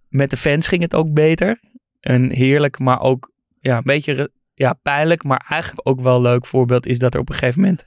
met 0.07 0.29
de 0.29 0.37
fans 0.37 0.67
ging 0.67 0.81
het 0.81 0.95
ook 0.95 1.13
beter. 1.13 1.59
Een 1.99 2.31
heerlijk, 2.31 2.79
maar 2.79 3.01
ook 3.01 3.31
ja, 3.59 3.77
een 3.77 3.83
beetje 3.83 4.31
ja, 4.61 4.73
pijnlijk, 4.73 5.23
maar 5.23 5.45
eigenlijk 5.47 5.87
ook 5.87 6.01
wel 6.01 6.21
leuk 6.21 6.45
voorbeeld 6.45 6.85
is 6.85 6.99
dat 6.99 7.13
er 7.13 7.19
op 7.19 7.29
een 7.29 7.35
gegeven 7.35 7.61
moment 7.61 7.85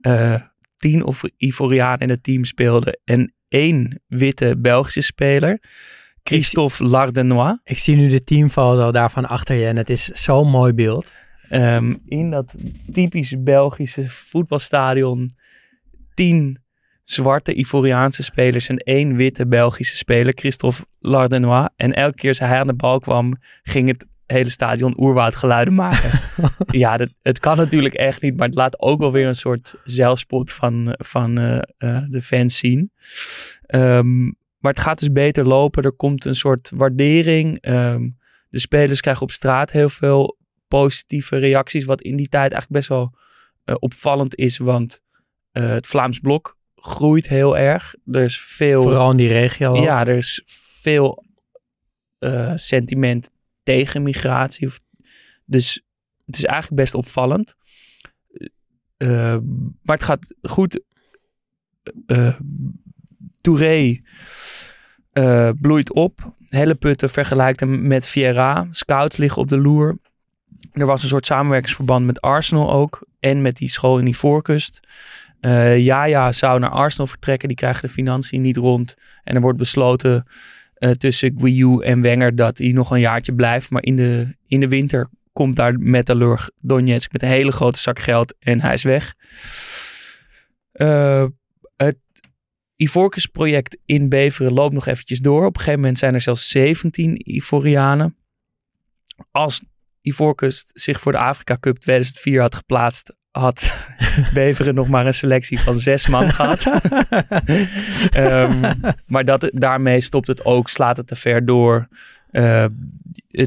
eh, 0.00 0.34
tien 0.76 1.04
of 1.04 1.22
Ivorianen 1.36 1.98
in 1.98 2.08
het 2.08 2.22
team 2.22 2.44
speelden 2.44 3.00
en 3.04 3.34
één 3.48 4.02
witte 4.06 4.56
Belgische 4.58 5.00
speler, 5.00 5.62
Christophe 6.22 6.84
Lardenois. 6.84 7.58
Ik 7.64 7.78
zie 7.78 7.96
nu 7.96 8.08
de 8.08 8.24
teamfoto 8.24 8.90
daarvan 8.90 9.26
achter 9.26 9.56
je 9.56 9.66
en 9.66 9.76
het 9.76 9.90
is 9.90 10.04
zo'n 10.04 10.50
mooi 10.50 10.72
beeld. 10.72 11.12
Ehm, 11.48 11.94
in 12.04 12.30
dat 12.30 12.54
typisch 12.92 13.42
Belgische 13.42 14.08
voetbalstadion 14.08 15.30
tien 16.14 16.58
zwarte 17.04 17.54
Ivoriaanse 17.54 18.22
spelers 18.22 18.68
en 18.68 18.76
één 18.76 19.16
witte 19.16 19.46
Belgische 19.46 19.96
speler, 19.96 20.32
Christophe 20.36 20.84
Lardenois. 20.98 21.68
En 21.76 21.94
elke 21.94 22.14
keer 22.14 22.28
als 22.28 22.38
hij 22.38 22.58
aan 22.58 22.66
de 22.66 22.74
bal 22.74 22.98
kwam, 22.98 23.36
ging 23.62 23.88
het 23.88 24.06
hele 24.30 24.48
stadion 24.48 25.00
oerwoudgeluiden 25.00 25.74
maken. 25.74 26.20
ja, 26.82 26.96
dat, 26.96 27.08
het 27.22 27.38
kan 27.38 27.56
natuurlijk 27.56 27.94
echt 27.94 28.22
niet, 28.22 28.36
maar 28.36 28.46
het 28.46 28.56
laat 28.56 28.80
ook 28.80 29.00
wel 29.00 29.12
weer 29.12 29.26
een 29.26 29.34
soort 29.34 29.74
zelfspot 29.84 30.52
van, 30.52 30.94
van 30.98 31.38
eh, 31.38 31.56
eh, 31.78 32.04
de 32.08 32.22
fans 32.22 32.56
zien. 32.56 32.92
Ehm, 33.66 34.22
maar 34.58 34.72
het 34.72 34.80
gaat 34.80 34.98
dus 34.98 35.12
beter 35.12 35.46
lopen. 35.46 35.82
Er 35.82 35.92
komt 35.92 36.24
een 36.24 36.34
soort 36.34 36.70
waardering. 36.74 37.60
Ehm, 37.60 38.08
de 38.48 38.58
spelers 38.58 39.00
krijgen 39.00 39.22
op 39.22 39.30
straat 39.30 39.70
heel 39.70 39.88
veel 39.88 40.38
positieve 40.68 41.36
reacties, 41.36 41.84
wat 41.84 42.02
in 42.02 42.16
die 42.16 42.28
tijd 42.28 42.52
eigenlijk 42.52 42.72
best 42.72 42.88
wel 42.88 43.14
eh, 43.64 43.74
opvallend 43.78 44.34
is, 44.34 44.58
want 44.58 45.02
het 45.52 45.86
Vlaams 45.86 46.18
blok 46.18 46.58
groeit 46.74 47.28
heel 47.28 47.58
erg. 47.58 47.94
Er 48.12 48.22
is 48.22 48.40
veel, 48.40 48.82
Vooral 48.82 49.10
in 49.10 49.16
die 49.16 49.28
regio. 49.28 49.70
ook. 49.70 49.84
ja, 49.84 50.06
er 50.06 50.16
is 50.16 50.42
veel 50.80 51.24
sentiment 52.54 53.30
tegen 53.74 54.02
migratie. 54.02 54.66
Of, 54.66 54.80
dus 55.44 55.84
het 56.26 56.36
is 56.36 56.44
eigenlijk 56.44 56.82
best 56.82 56.94
opvallend. 56.94 57.54
Eh, 58.96 59.36
maar 59.82 59.96
het 59.96 60.02
gaat 60.02 60.34
goed. 60.42 60.82
Eh 62.06 62.34
Touré 63.40 64.00
eh, 65.12 65.50
bloeit 65.60 65.92
op. 65.92 66.34
Helleputte 66.46 67.08
vergelijkt 67.08 67.60
hem 67.60 67.86
met 67.86 68.06
Vieira. 68.06 68.66
Scouts 68.70 69.16
liggen 69.16 69.42
op 69.42 69.48
de 69.48 69.58
loer. 69.58 69.98
Er 70.72 70.86
was 70.86 71.02
een 71.02 71.08
soort 71.08 71.26
samenwerkingsverband 71.26 72.06
met 72.06 72.20
Arsenal 72.20 72.72
ook. 72.72 73.06
En 73.20 73.42
met 73.42 73.56
die 73.56 73.68
school 73.68 73.98
in 73.98 74.04
die 74.04 74.16
voorkust. 74.16 74.80
Jaja 75.76 76.32
zou 76.32 76.58
naar 76.58 76.70
Arsenal 76.70 77.06
vertrekken. 77.06 77.48
Die 77.48 77.56
krijgen 77.56 77.82
de 77.82 77.94
financiën 77.94 78.40
niet 78.40 78.56
rond. 78.56 78.94
En 79.24 79.34
er 79.34 79.40
wordt 79.40 79.58
besloten 79.58 80.26
eh, 80.80 80.90
tussen 80.90 81.38
Guiou 81.38 81.84
en 81.84 82.00
Wenger 82.00 82.34
dat 82.34 82.58
hij 82.58 82.72
nog 82.72 82.90
een 82.90 83.00
jaartje 83.00 83.34
blijft. 83.34 83.70
Maar 83.70 83.82
in 83.82 83.96
de, 83.96 84.36
in 84.46 84.60
de 84.60 84.68
winter 84.68 85.08
komt 85.32 85.56
daar 85.56 85.78
Metalurg 85.78 86.50
Donetsk 86.60 87.12
met 87.12 87.22
een 87.22 87.28
hele 87.28 87.52
grote 87.52 87.80
zak 87.80 87.98
geld 87.98 88.34
en 88.38 88.60
hij 88.60 88.72
is 88.72 88.82
weg. 88.82 89.14
Uh, 90.72 91.24
het 91.76 91.98
Ivorcus 92.76 93.26
project 93.26 93.78
in 93.84 94.08
Beveren 94.08 94.52
loopt 94.52 94.74
nog 94.74 94.86
eventjes 94.86 95.18
door. 95.18 95.46
Op 95.46 95.54
een 95.54 95.60
gegeven 95.60 95.80
moment 95.80 95.98
zijn 95.98 96.14
er 96.14 96.20
zelfs 96.20 96.48
17 96.48 97.30
Ivorianen. 97.30 98.16
Als 99.30 99.62
Ivorcus 100.00 100.64
zich 100.66 101.00
voor 101.00 101.12
de 101.12 101.18
Afrika 101.18 101.56
Cup 101.60 101.76
2004 101.76 102.40
had 102.40 102.54
geplaatst, 102.54 103.14
had 103.30 103.72
Beveren 104.34 104.74
nog 104.74 104.88
maar 104.88 105.06
een 105.06 105.14
selectie 105.14 105.60
van 105.60 105.74
zes 105.74 106.06
man 106.06 106.30
gehad. 106.30 106.66
um, 108.16 108.60
maar 109.12 109.24
dat, 109.24 109.50
daarmee 109.52 110.00
stopt 110.00 110.26
het 110.26 110.44
ook, 110.44 110.68
slaat 110.68 110.96
het 110.96 111.06
te 111.06 111.16
ver 111.16 111.46
door. 111.46 111.88
Uh, 112.30 112.64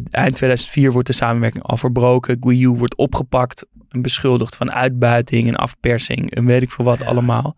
eind 0.10 0.36
2004 0.36 0.92
wordt 0.92 1.08
de 1.08 1.14
samenwerking 1.14 1.64
al 1.64 1.78
verbroken. 1.78 2.38
Guiu 2.40 2.70
wordt 2.70 2.96
opgepakt 2.96 3.66
en 3.90 4.02
beschuldigd 4.02 4.56
van 4.56 4.72
uitbuiting 4.72 5.48
en 5.48 5.56
afpersing 5.56 6.32
en 6.32 6.46
weet 6.46 6.62
ik 6.62 6.72
veel 6.72 6.86
wat 6.86 7.04
allemaal. 7.04 7.56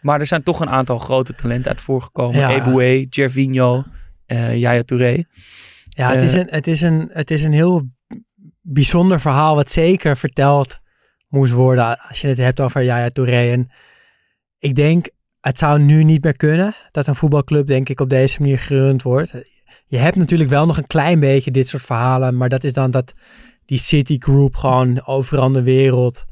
Maar 0.00 0.20
er 0.20 0.26
zijn 0.26 0.42
toch 0.42 0.60
een 0.60 0.68
aantal 0.68 0.98
grote 0.98 1.34
talenten 1.34 1.70
uit 1.70 1.80
voorgekomen. 1.80 2.40
Ja. 2.40 2.50
Eboué, 2.50 3.06
Gervinho, 3.10 3.84
uh, 4.26 4.56
Yaya 4.56 4.82
Touré. 4.82 5.24
Ja, 5.88 6.12
het, 6.12 6.22
is 6.22 6.32
een, 6.32 6.46
het, 6.50 6.66
is 6.66 6.80
een, 6.80 7.10
het 7.12 7.30
is 7.30 7.42
een 7.42 7.52
heel 7.52 7.88
bijzonder 8.60 9.20
verhaal 9.20 9.54
wat 9.54 9.70
zeker 9.70 10.16
verteld 10.16 10.78
moest 11.36 11.52
worden 11.52 11.98
als 12.08 12.20
je 12.20 12.28
het 12.28 12.38
hebt 12.38 12.60
over 12.60 12.82
Yaya 12.82 13.08
Touré. 13.08 13.52
En 13.52 13.70
ik 14.58 14.74
denk, 14.74 15.08
het 15.40 15.58
zou 15.58 15.78
nu 15.80 16.04
niet 16.04 16.24
meer 16.24 16.36
kunnen 16.36 16.74
dat 16.90 17.06
een 17.06 17.14
voetbalclub 17.14 17.66
denk 17.66 17.88
ik 17.88 18.00
op 18.00 18.10
deze 18.10 18.40
manier 18.40 18.58
gerund 18.58 19.02
wordt. 19.02 19.32
Je 19.86 19.96
hebt 19.96 20.16
natuurlijk 20.16 20.50
wel 20.50 20.66
nog 20.66 20.76
een 20.76 20.86
klein 20.86 21.20
beetje 21.20 21.50
dit 21.50 21.68
soort 21.68 21.82
verhalen, 21.82 22.36
maar 22.36 22.48
dat 22.48 22.64
is 22.64 22.72
dan 22.72 22.90
dat 22.90 23.12
die 23.64 23.78
City 23.78 24.16
Group 24.18 24.56
gewoon 24.56 25.06
overal 25.06 25.46
in 25.46 25.52
de 25.52 25.62
wereld 25.62 26.24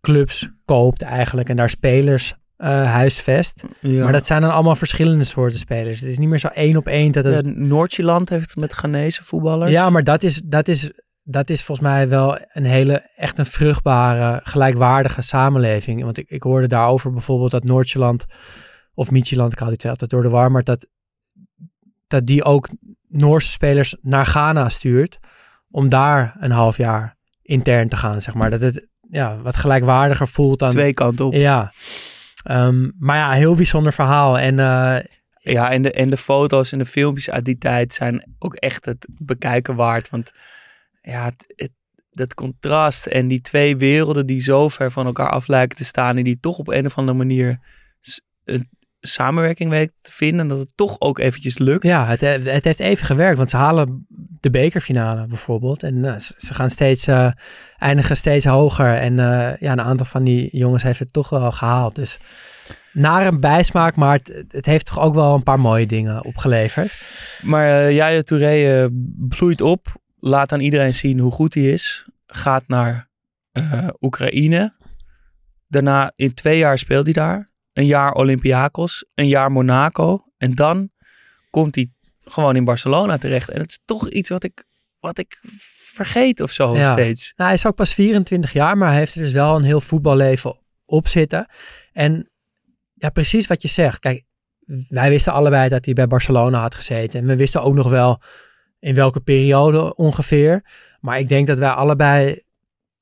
clubs 0.00 0.48
koopt 0.64 1.02
eigenlijk 1.02 1.48
en 1.48 1.56
daar 1.56 1.70
spelers 1.70 2.34
uh, 2.58 2.68
huisvest. 2.92 3.64
Maar 3.80 4.12
dat 4.12 4.26
zijn 4.26 4.40
dan 4.40 4.52
allemaal 4.52 4.76
verschillende 4.76 5.24
soorten 5.24 5.58
spelers. 5.58 6.00
Het 6.00 6.08
is 6.08 6.18
niet 6.18 6.28
meer 6.28 6.38
zo 6.38 6.48
één 6.48 6.76
op 6.76 6.86
één. 6.86 7.12
Dat 7.12 7.24
het... 7.24 7.46
Ja, 7.46 7.52
heeft 8.24 8.56
met 8.56 8.72
Ghanese 8.72 9.24
voetballers. 9.24 9.72
Ja, 9.72 9.90
maar 9.90 10.04
dat 10.04 10.22
is, 10.22 10.40
dat 10.44 10.68
is 10.68 10.90
dat 11.30 11.50
is 11.50 11.62
volgens 11.62 11.88
mij 11.88 12.08
wel 12.08 12.38
een 12.52 12.64
hele, 12.64 13.10
echt 13.16 13.38
een 13.38 13.46
vruchtbare, 13.46 14.40
gelijkwaardige 14.42 15.22
samenleving. 15.22 16.02
Want 16.02 16.18
ik, 16.18 16.28
ik 16.28 16.42
hoorde 16.42 16.66
daarover 16.66 17.12
bijvoorbeeld 17.12 17.50
dat 17.50 17.64
Noordjeland, 17.64 18.24
of 18.94 19.10
Mietjeland, 19.10 19.52
ik 19.52 19.58
het 19.58 19.84
altijd 19.84 20.10
door 20.10 20.22
de 20.22 20.28
war, 20.28 20.50
maar 20.50 20.64
dat, 20.64 20.86
dat 22.06 22.26
die 22.26 22.44
ook 22.44 22.68
Noorse 23.08 23.50
spelers 23.50 23.96
naar 24.00 24.26
Ghana 24.26 24.68
stuurt 24.68 25.18
om 25.70 25.88
daar 25.88 26.36
een 26.38 26.50
half 26.50 26.76
jaar 26.76 27.16
intern 27.42 27.88
te 27.88 27.96
gaan, 27.96 28.20
zeg 28.20 28.34
maar. 28.34 28.50
Dat 28.50 28.60
het 28.60 28.88
ja, 29.10 29.38
wat 29.38 29.56
gelijkwaardiger 29.56 30.28
voelt 30.28 30.58
dan... 30.58 30.70
Twee 30.70 30.94
kanten 30.94 31.24
op. 31.24 31.32
Ja. 31.32 31.72
Um, 32.50 32.94
maar 32.98 33.16
ja, 33.16 33.30
heel 33.30 33.54
bijzonder 33.54 33.92
verhaal. 33.92 34.38
En 34.38 34.58
uh, 34.58 34.98
ja, 35.38 35.70
en 35.70 35.82
de, 35.82 35.92
en 35.92 36.08
de 36.08 36.16
foto's 36.16 36.72
en 36.72 36.78
de 36.78 36.84
filmpjes 36.84 37.30
uit 37.30 37.44
die 37.44 37.58
tijd 37.58 37.92
zijn 37.92 38.34
ook 38.38 38.54
echt 38.54 38.84
het 38.84 39.08
bekijken 39.18 39.74
waard. 39.74 40.10
Want 40.10 40.32
ja, 41.08 41.24
het, 41.24 41.44
het, 41.56 41.72
dat 42.10 42.34
contrast 42.34 43.06
en 43.06 43.28
die 43.28 43.40
twee 43.40 43.76
werelden 43.76 44.26
die 44.26 44.40
zo 44.40 44.68
ver 44.68 44.90
van 44.90 45.06
elkaar 45.06 45.30
af 45.30 45.46
lijken 45.46 45.76
te 45.76 45.84
staan 45.84 46.16
en 46.16 46.24
die 46.24 46.40
toch 46.40 46.58
op 46.58 46.68
een 46.68 46.86
of 46.86 46.98
andere 46.98 47.18
manier 47.18 47.58
een 48.44 48.68
samenwerking 49.00 49.70
weten 49.70 49.94
te 50.00 50.12
vinden 50.12 50.40
en 50.40 50.48
dat 50.48 50.58
het 50.58 50.72
toch 50.74 50.96
ook 50.98 51.18
eventjes 51.18 51.58
lukt. 51.58 51.84
Ja, 51.84 52.06
het, 52.06 52.20
het 52.20 52.64
heeft 52.64 52.80
even 52.80 53.06
gewerkt, 53.06 53.36
want 53.36 53.50
ze 53.50 53.56
halen 53.56 54.06
de 54.40 54.50
bekerfinale 54.50 55.26
bijvoorbeeld 55.26 55.82
en 55.82 55.94
uh, 55.96 56.18
ze 56.18 56.54
gaan 56.54 56.70
steeds, 56.70 57.08
uh, 57.08 57.30
eindigen 57.78 58.16
steeds 58.16 58.44
hoger 58.44 58.94
en 58.94 59.12
uh, 59.12 59.56
ja, 59.56 59.72
een 59.72 59.80
aantal 59.80 60.06
van 60.06 60.24
die 60.24 60.56
jongens 60.56 60.82
heeft 60.82 60.98
het 60.98 61.12
toch 61.12 61.28
wel 61.28 61.52
gehaald. 61.52 61.94
Dus 61.94 62.18
naar 62.92 63.26
een 63.26 63.40
bijsmaak, 63.40 63.96
maar 63.96 64.12
het, 64.12 64.44
het, 64.48 64.66
heeft 64.66 64.86
toch 64.86 65.00
ook 65.00 65.14
wel 65.14 65.34
een 65.34 65.42
paar 65.42 65.60
mooie 65.60 65.86
dingen 65.86 66.24
opgeleverd. 66.24 67.10
Maar 67.42 67.66
uh, 67.66 67.94
Jaya 67.94 68.22
Touré 68.22 68.88
bloeit 69.28 69.60
op 69.60 69.96
laat 70.20 70.52
aan 70.52 70.60
iedereen 70.60 70.94
zien 70.94 71.18
hoe 71.18 71.32
goed 71.32 71.54
hij 71.54 71.62
is. 71.62 72.06
Gaat 72.26 72.68
naar 72.68 73.08
uh, 73.52 73.88
Oekraïne. 74.00 74.74
Daarna 75.66 76.12
in 76.16 76.34
twee 76.34 76.58
jaar 76.58 76.78
speelt 76.78 77.04
hij 77.04 77.14
daar. 77.14 77.48
Een 77.72 77.86
jaar 77.86 78.12
Olympiakos, 78.12 79.04
een 79.14 79.28
jaar 79.28 79.52
Monaco. 79.52 80.24
En 80.36 80.54
dan 80.54 80.90
komt 81.50 81.74
hij 81.74 81.90
gewoon 82.20 82.56
in 82.56 82.64
Barcelona 82.64 83.18
terecht. 83.18 83.48
En 83.48 83.60
het 83.60 83.70
is 83.70 83.80
toch 83.84 84.10
iets 84.10 84.28
wat 84.28 84.44
ik, 84.44 84.64
wat 85.00 85.18
ik 85.18 85.40
vergeet 85.98 86.40
of 86.40 86.50
zo 86.50 86.74
steeds. 86.74 87.32
Nou, 87.36 87.48
hij 87.48 87.58
is 87.58 87.66
ook 87.66 87.74
pas 87.74 87.94
24 87.94 88.52
jaar, 88.52 88.76
maar 88.76 88.88
hij 88.88 88.98
heeft 88.98 89.14
er 89.14 89.22
dus 89.22 89.32
wel 89.32 89.56
een 89.56 89.62
heel 89.62 89.80
voetballeven 89.80 90.58
op 90.84 91.08
zitten. 91.08 91.48
En 91.92 92.30
ja, 92.94 93.10
precies 93.10 93.46
wat 93.46 93.62
je 93.62 93.68
zegt. 93.68 93.98
Kijk, 93.98 94.24
wij 94.88 95.08
wisten 95.08 95.32
allebei 95.32 95.68
dat 95.68 95.84
hij 95.84 95.94
bij 95.94 96.06
Barcelona 96.06 96.60
had 96.60 96.74
gezeten. 96.74 97.20
En 97.20 97.26
we 97.26 97.36
wisten 97.36 97.62
ook 97.62 97.74
nog 97.74 97.88
wel 97.88 98.22
in 98.78 98.94
welke 98.94 99.20
periode 99.20 99.94
ongeveer. 99.94 100.64
Maar 101.00 101.18
ik 101.18 101.28
denk 101.28 101.46
dat 101.46 101.58
wij 101.58 101.70
allebei 101.70 102.42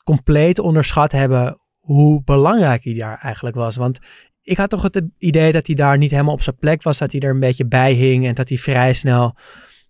compleet 0.05 0.59
onderschat 0.59 1.13
hebben 1.13 1.61
hoe 1.79 2.23
belangrijk 2.25 2.85
hij 2.85 2.95
daar 2.95 3.19
eigenlijk 3.19 3.57
was. 3.57 3.77
Want 3.77 3.99
ik 4.43 4.57
had 4.57 4.71
toch 4.71 4.83
het 4.83 5.03
idee 5.19 5.53
dat 5.53 5.67
hij 5.67 5.77
daar 5.77 5.99
niet 5.99 6.11
helemaal 6.11 6.35
op 6.35 6.43
zijn 6.43 6.57
plek 6.57 6.83
was, 6.83 6.99
dat 6.99 7.13
hij 7.13 7.21
er 7.21 7.31
een 7.31 7.41
beetje 7.41 7.67
bij 7.67 7.93
hing 7.93 8.27
en 8.27 8.35
dat 8.35 8.49
hij 8.49 8.59
vrij 8.59 8.93
snel 8.93 9.37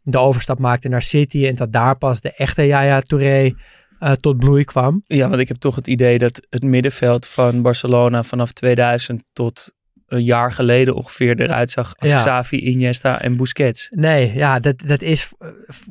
de 0.03 0.19
overstap 0.19 0.59
maakte 0.59 0.89
naar 0.89 1.03
City 1.03 1.47
en 1.47 1.55
dat 1.55 1.73
daar 1.73 1.99
pas 1.99 2.21
de 2.21 2.33
echte 2.33 2.67
Yaya 2.67 3.01
Touré 3.01 3.55
uh, 4.01 4.13
tot 4.13 4.37
bloei 4.37 4.65
kwam. 4.65 5.03
Ja, 5.07 5.29
want 5.29 5.41
ik 5.41 5.49
heb 5.49 5.57
toch 5.57 5.75
het 5.75 5.87
idee 5.87 6.19
dat 6.19 6.47
het 6.51 6.63
middenveld 6.63 7.27
van 7.27 7.63
Barcelona 7.63 8.23
vanaf 8.23 8.53
2000 8.53 9.25
tot 9.33 9.75
een 10.07 10.25
jaar 10.25 10.53
geleden 10.53 10.95
ongeveer 10.95 11.41
eruit 11.41 11.71
zag 11.71 11.95
als 11.97 12.11
ja. 12.11 12.17
Xavi, 12.17 12.57
Iniesta 12.57 13.21
en 13.21 13.37
Busquets. 13.37 13.89
Nee, 13.91 14.35
ja, 14.35 14.61
dat, 14.61 14.83
dat 14.87 15.03
is 15.03 15.33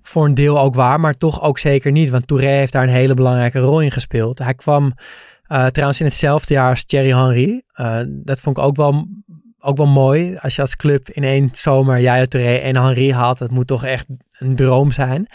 voor 0.02 0.26
een 0.26 0.34
deel 0.34 0.60
ook 0.60 0.76
waar, 0.76 1.00
maar 1.00 1.14
toch 1.14 1.42
ook 1.42 1.60
zeker 1.60 1.92
niet. 1.92 2.10
Want 2.10 2.28
Touré 2.28 2.48
heeft 2.48 2.72
daar 2.72 2.84
een 2.84 2.90
hele 2.90 3.14
belangrijke 3.14 3.60
rol 3.60 3.82
in 3.82 3.92
gespeeld. 3.92 4.40
Hij 4.40 4.54
kwam 4.54 4.94
uh, 5.48 5.66
trouwens 5.66 6.00
in 6.00 6.06
hetzelfde 6.06 6.54
jaar 6.54 6.70
als 6.70 6.86
Thierry 6.86 7.14
Henry. 7.14 7.64
Uh, 7.76 8.00
dat 8.08 8.40
vond 8.40 8.58
ik 8.58 8.64
ook 8.64 8.76
wel, 8.76 9.08
ook 9.60 9.78
wel 9.78 9.88
mooi. 9.88 10.38
Als 10.38 10.56
je 10.56 10.62
als 10.62 10.76
club 10.76 11.10
in 11.10 11.24
één 11.24 11.50
zomer 11.52 12.00
Yaya 12.00 12.26
Touré 12.26 12.56
en 12.56 12.78
Henry 12.78 13.12
haalt, 13.12 13.38
dat 13.38 13.52
moet 13.52 13.68
toch 13.68 13.86
echt 13.86 14.06
een 14.38 14.56
droom 14.56 14.92
zijn. 14.92 15.28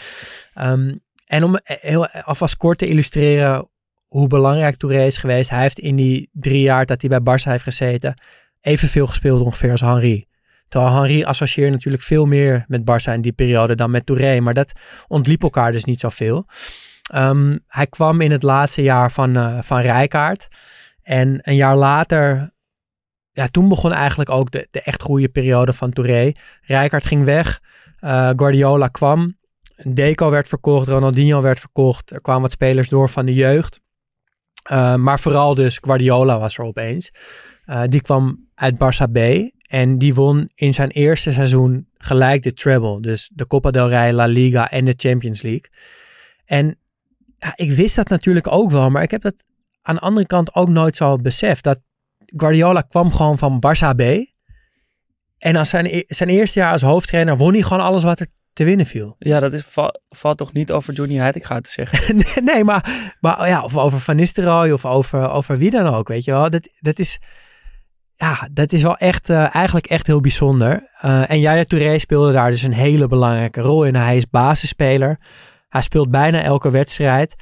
Um, 0.61 0.99
en 1.25 1.43
om 1.43 1.59
heel 1.63 2.07
alvast 2.07 2.57
kort 2.57 2.77
te 2.77 2.87
illustreren 2.87 3.69
hoe 4.07 4.27
belangrijk 4.27 4.75
Touré 4.75 5.05
is 5.05 5.17
geweest. 5.17 5.49
Hij 5.49 5.61
heeft 5.61 5.79
in 5.79 5.95
die 5.95 6.29
drie 6.31 6.61
jaar 6.61 6.85
dat 6.85 7.01
hij 7.01 7.21
bij 7.21 7.39
Barça 7.39 7.49
heeft 7.49 7.63
gezeten 7.63 8.13
evenveel 8.61 9.07
gespeeld 9.07 9.41
ongeveer 9.41 9.71
als 9.71 9.81
Henri. 9.81 10.27
Terwijl 10.67 10.93
Henri 10.93 11.23
associeert 11.23 11.71
natuurlijk 11.71 12.03
veel 12.03 12.25
meer 12.25 12.65
met 12.67 12.81
Barça 12.81 13.13
in 13.13 13.21
die 13.21 13.31
periode 13.31 13.75
dan 13.75 13.91
met 13.91 14.05
Touré. 14.05 14.39
Maar 14.39 14.53
dat 14.53 14.71
ontliep 15.07 15.43
elkaar 15.43 15.71
dus 15.71 15.83
niet 15.83 15.99
zoveel. 15.99 16.45
Um, 17.15 17.59
hij 17.67 17.87
kwam 17.87 18.21
in 18.21 18.31
het 18.31 18.43
laatste 18.43 18.81
jaar 18.81 19.11
van, 19.11 19.37
uh, 19.37 19.61
van 19.61 19.79
Rijkaard. 19.79 20.47
En 21.03 21.39
een 21.41 21.55
jaar 21.55 21.75
later, 21.75 22.53
ja, 23.31 23.47
toen 23.47 23.69
begon 23.69 23.93
eigenlijk 23.93 24.29
ook 24.29 24.51
de, 24.51 24.67
de 24.71 24.81
echt 24.81 25.01
goede 25.01 25.29
periode 25.29 25.73
van 25.73 25.91
Touré. 25.91 26.31
Rijkaard 26.61 27.05
ging 27.05 27.25
weg, 27.25 27.59
uh, 27.99 28.29
Guardiola 28.35 28.87
kwam, 28.87 29.39
Deco 29.83 30.29
werd 30.29 30.47
verkocht, 30.47 30.87
Ronaldinho 30.87 31.41
werd 31.41 31.59
verkocht. 31.59 32.11
Er 32.11 32.21
kwamen 32.21 32.41
wat 32.41 32.51
spelers 32.51 32.89
door 32.89 33.09
van 33.09 33.25
de 33.25 33.33
jeugd. 33.33 33.79
Uh, 34.71 34.95
maar 34.95 35.19
vooral 35.19 35.55
dus 35.55 35.77
Guardiola 35.81 36.39
was 36.39 36.57
er 36.57 36.65
opeens. 36.65 37.11
Uh, 37.71 37.81
die 37.87 38.01
kwam 38.01 38.47
uit 38.55 38.75
Barça 38.75 39.11
B. 39.11 39.17
En 39.61 39.97
die 39.97 40.13
won 40.13 40.49
in 40.55 40.73
zijn 40.73 40.89
eerste 40.89 41.31
seizoen 41.31 41.87
gelijk 41.97 42.43
de 42.43 42.53
treble. 42.53 43.01
Dus 43.01 43.29
de 43.33 43.47
Copa 43.47 43.69
del 43.69 43.89
Rey, 43.89 44.13
La 44.13 44.25
Liga 44.25 44.71
en 44.71 44.85
de 44.85 44.93
Champions 44.97 45.41
League. 45.41 45.69
En 46.45 46.77
ja, 47.37 47.53
ik 47.55 47.71
wist 47.71 47.95
dat 47.95 48.09
natuurlijk 48.09 48.51
ook 48.51 48.71
wel. 48.71 48.89
Maar 48.89 49.03
ik 49.03 49.11
heb 49.11 49.21
dat 49.21 49.43
aan 49.81 49.95
de 49.95 50.01
andere 50.01 50.27
kant 50.27 50.55
ook 50.55 50.69
nooit 50.69 50.95
zo 50.95 51.17
beseft. 51.17 51.63
Dat 51.63 51.79
Guardiola 52.25 52.81
kwam 52.81 53.11
gewoon 53.11 53.37
van 53.37 53.63
Barça 53.65 53.95
B. 53.95 54.01
En 55.37 55.55
als 55.55 55.69
zijn, 55.69 55.85
e-, 55.85 56.03
zijn 56.07 56.29
eerste 56.29 56.59
jaar 56.59 56.71
als 56.71 56.81
hoofdtrainer 56.81 57.37
won 57.37 57.53
hij 57.53 57.61
gewoon 57.61 57.83
alles 57.83 58.03
wat 58.03 58.19
er 58.19 58.27
te 58.53 58.63
winnen 58.63 58.85
viel. 58.85 59.15
Ja, 59.29 59.39
dat 59.39 59.53
is, 59.53 59.77
valt 60.09 60.37
toch 60.37 60.53
niet 60.53 60.71
over 60.71 60.93
Johnny 60.93 61.15
Heitinga 61.15 61.61
te 61.61 61.69
zeggen? 61.69 62.15
nee, 62.17 62.43
nee, 62.43 62.63
maar, 62.63 63.15
maar 63.19 63.47
ja, 63.47 63.63
of 63.63 63.77
over 63.77 63.99
Van 63.99 64.15
Nistelrooy 64.15 64.71
of 64.71 64.85
over, 64.85 65.29
over 65.29 65.57
wie 65.57 65.69
dan 65.69 65.87
ook, 65.87 66.07
weet 66.07 66.23
je 66.23 66.31
wel. 66.31 66.49
Dat, 66.49 66.69
dat 66.79 66.99
is 66.99 67.19
ja, 68.21 68.47
dat 68.51 68.71
is 68.71 68.81
wel 68.81 68.97
echt, 68.97 69.29
uh, 69.29 69.55
eigenlijk 69.55 69.85
echt 69.85 70.07
heel 70.07 70.21
bijzonder. 70.21 70.89
Uh, 71.05 71.29
en 71.31 71.39
Yaya 71.39 71.63
Touré 71.63 71.99
speelde 71.99 72.31
daar 72.31 72.51
dus 72.51 72.61
een 72.61 72.73
hele 72.73 73.07
belangrijke 73.07 73.61
rol 73.61 73.83
in. 73.83 73.95
Hij 73.95 74.15
is 74.15 74.29
basisspeler. 74.29 75.19
Hij 75.69 75.81
speelt 75.81 76.11
bijna 76.11 76.41
elke 76.41 76.71
wedstrijd. 76.71 77.35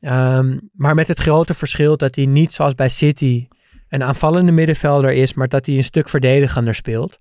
Um, 0.00 0.70
maar 0.72 0.94
met 0.94 1.08
het 1.08 1.18
grote 1.18 1.54
verschil 1.54 1.96
dat 1.96 2.14
hij 2.14 2.26
niet 2.26 2.52
zoals 2.52 2.74
bij 2.74 2.88
City 2.88 3.48
een 3.88 4.02
aanvallende 4.02 4.52
middenvelder 4.52 5.12
is, 5.12 5.34
maar 5.34 5.48
dat 5.48 5.66
hij 5.66 5.76
een 5.76 5.84
stuk 5.84 6.08
verdedigender 6.08 6.74
speelt. 6.74 7.18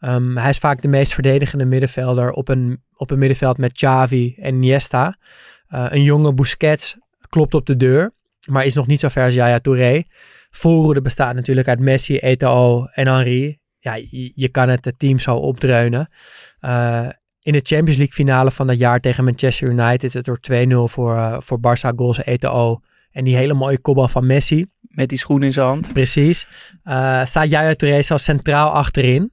Um, 0.00 0.36
hij 0.36 0.48
is 0.48 0.58
vaak 0.58 0.82
de 0.82 0.88
meest 0.88 1.12
verdedigende 1.12 1.64
middenvelder 1.64 2.30
op 2.30 2.48
een, 2.48 2.82
op 2.94 3.10
een 3.10 3.18
middenveld 3.18 3.58
met 3.58 3.72
Xavi 3.72 4.34
en 4.38 4.54
Iniesta. 4.54 5.18
Eh, 5.68 5.86
een 5.88 6.02
jonge 6.02 6.34
Busquets 6.34 6.96
klopt 7.28 7.54
op 7.54 7.66
de 7.66 7.76
deur, 7.76 8.12
maar 8.48 8.64
is 8.64 8.74
nog 8.74 8.86
niet 8.86 9.00
zo 9.00 9.08
ver 9.08 9.24
als 9.24 9.34
Yaya 9.34 9.58
Touré. 9.58 10.02
Voorhoede 10.54 11.02
bestaat 11.02 11.34
natuurlijk 11.34 11.68
uit 11.68 11.78
Messi, 11.78 12.18
Eto'o 12.18 12.84
en 12.84 13.08
Henry. 13.08 13.58
Ja, 13.78 13.94
je, 13.94 14.32
je 14.34 14.48
kan 14.48 14.68
het, 14.68 14.84
het 14.84 14.98
team 14.98 15.18
zo 15.18 15.34
opdreunen. 15.36 16.08
Eh, 16.60 17.08
in 17.40 17.52
de 17.52 17.60
Champions 17.62 17.96
League 17.96 18.14
finale 18.14 18.50
van 18.50 18.66
dat 18.66 18.78
jaar 18.78 19.00
tegen 19.00 19.24
Manchester 19.24 19.68
United, 19.68 20.12
het 20.12 20.24
door 20.24 20.38
2-0 20.40 20.88
voor, 20.88 21.16
eh, 21.16 21.36
voor 21.38 21.58
Barça 21.58 21.96
goals 21.96 22.24
Eto'o. 22.24 22.80
En 23.10 23.24
die 23.24 23.36
hele 23.36 23.54
mooie 23.54 23.78
kopbal 23.78 24.08
van 24.08 24.26
Messi. 24.26 24.66
Met 24.80 25.08
die 25.08 25.18
schoen 25.18 25.42
in 25.42 25.52
zijn 25.52 25.66
hand. 25.66 25.92
Precies. 25.92 26.48
Eh, 26.82 27.24
staat 27.24 27.50
Yaya 27.50 27.74
Touré 27.74 28.02
zelfs 28.02 28.24
centraal 28.24 28.70
achterin. 28.70 29.32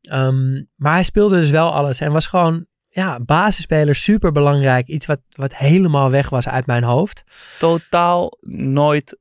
Ehm, 0.00 0.62
maar 0.76 0.92
hij 0.92 1.02
speelde 1.02 1.40
dus 1.40 1.50
wel 1.50 1.72
alles 1.72 2.00
en 2.00 2.12
was 2.12 2.26
gewoon 2.26 2.66
ja, 2.88 3.20
basisspeler, 3.20 3.94
super 3.94 4.32
belangrijk. 4.32 4.86
Iets 4.86 5.06
wat, 5.06 5.20
wat 5.28 5.56
helemaal 5.56 6.10
weg 6.10 6.30
was 6.30 6.48
uit 6.48 6.66
mijn 6.66 6.82
hoofd. 6.82 7.22
Totaal 7.58 8.38
nooit, 8.50 9.18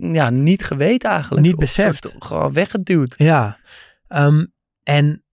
ja, 0.00 0.30
niet 0.30 0.64
geweten 0.64 1.10
eigenlijk. 1.10 1.46
Niet 1.46 1.56
beseft. 1.56 2.04
soort 2.08 2.24
Gewoon 2.24 2.52
weggeduwd. 2.52 3.14
Ja. 3.16 3.58
Ehm, 4.08 4.44
en 4.82 5.24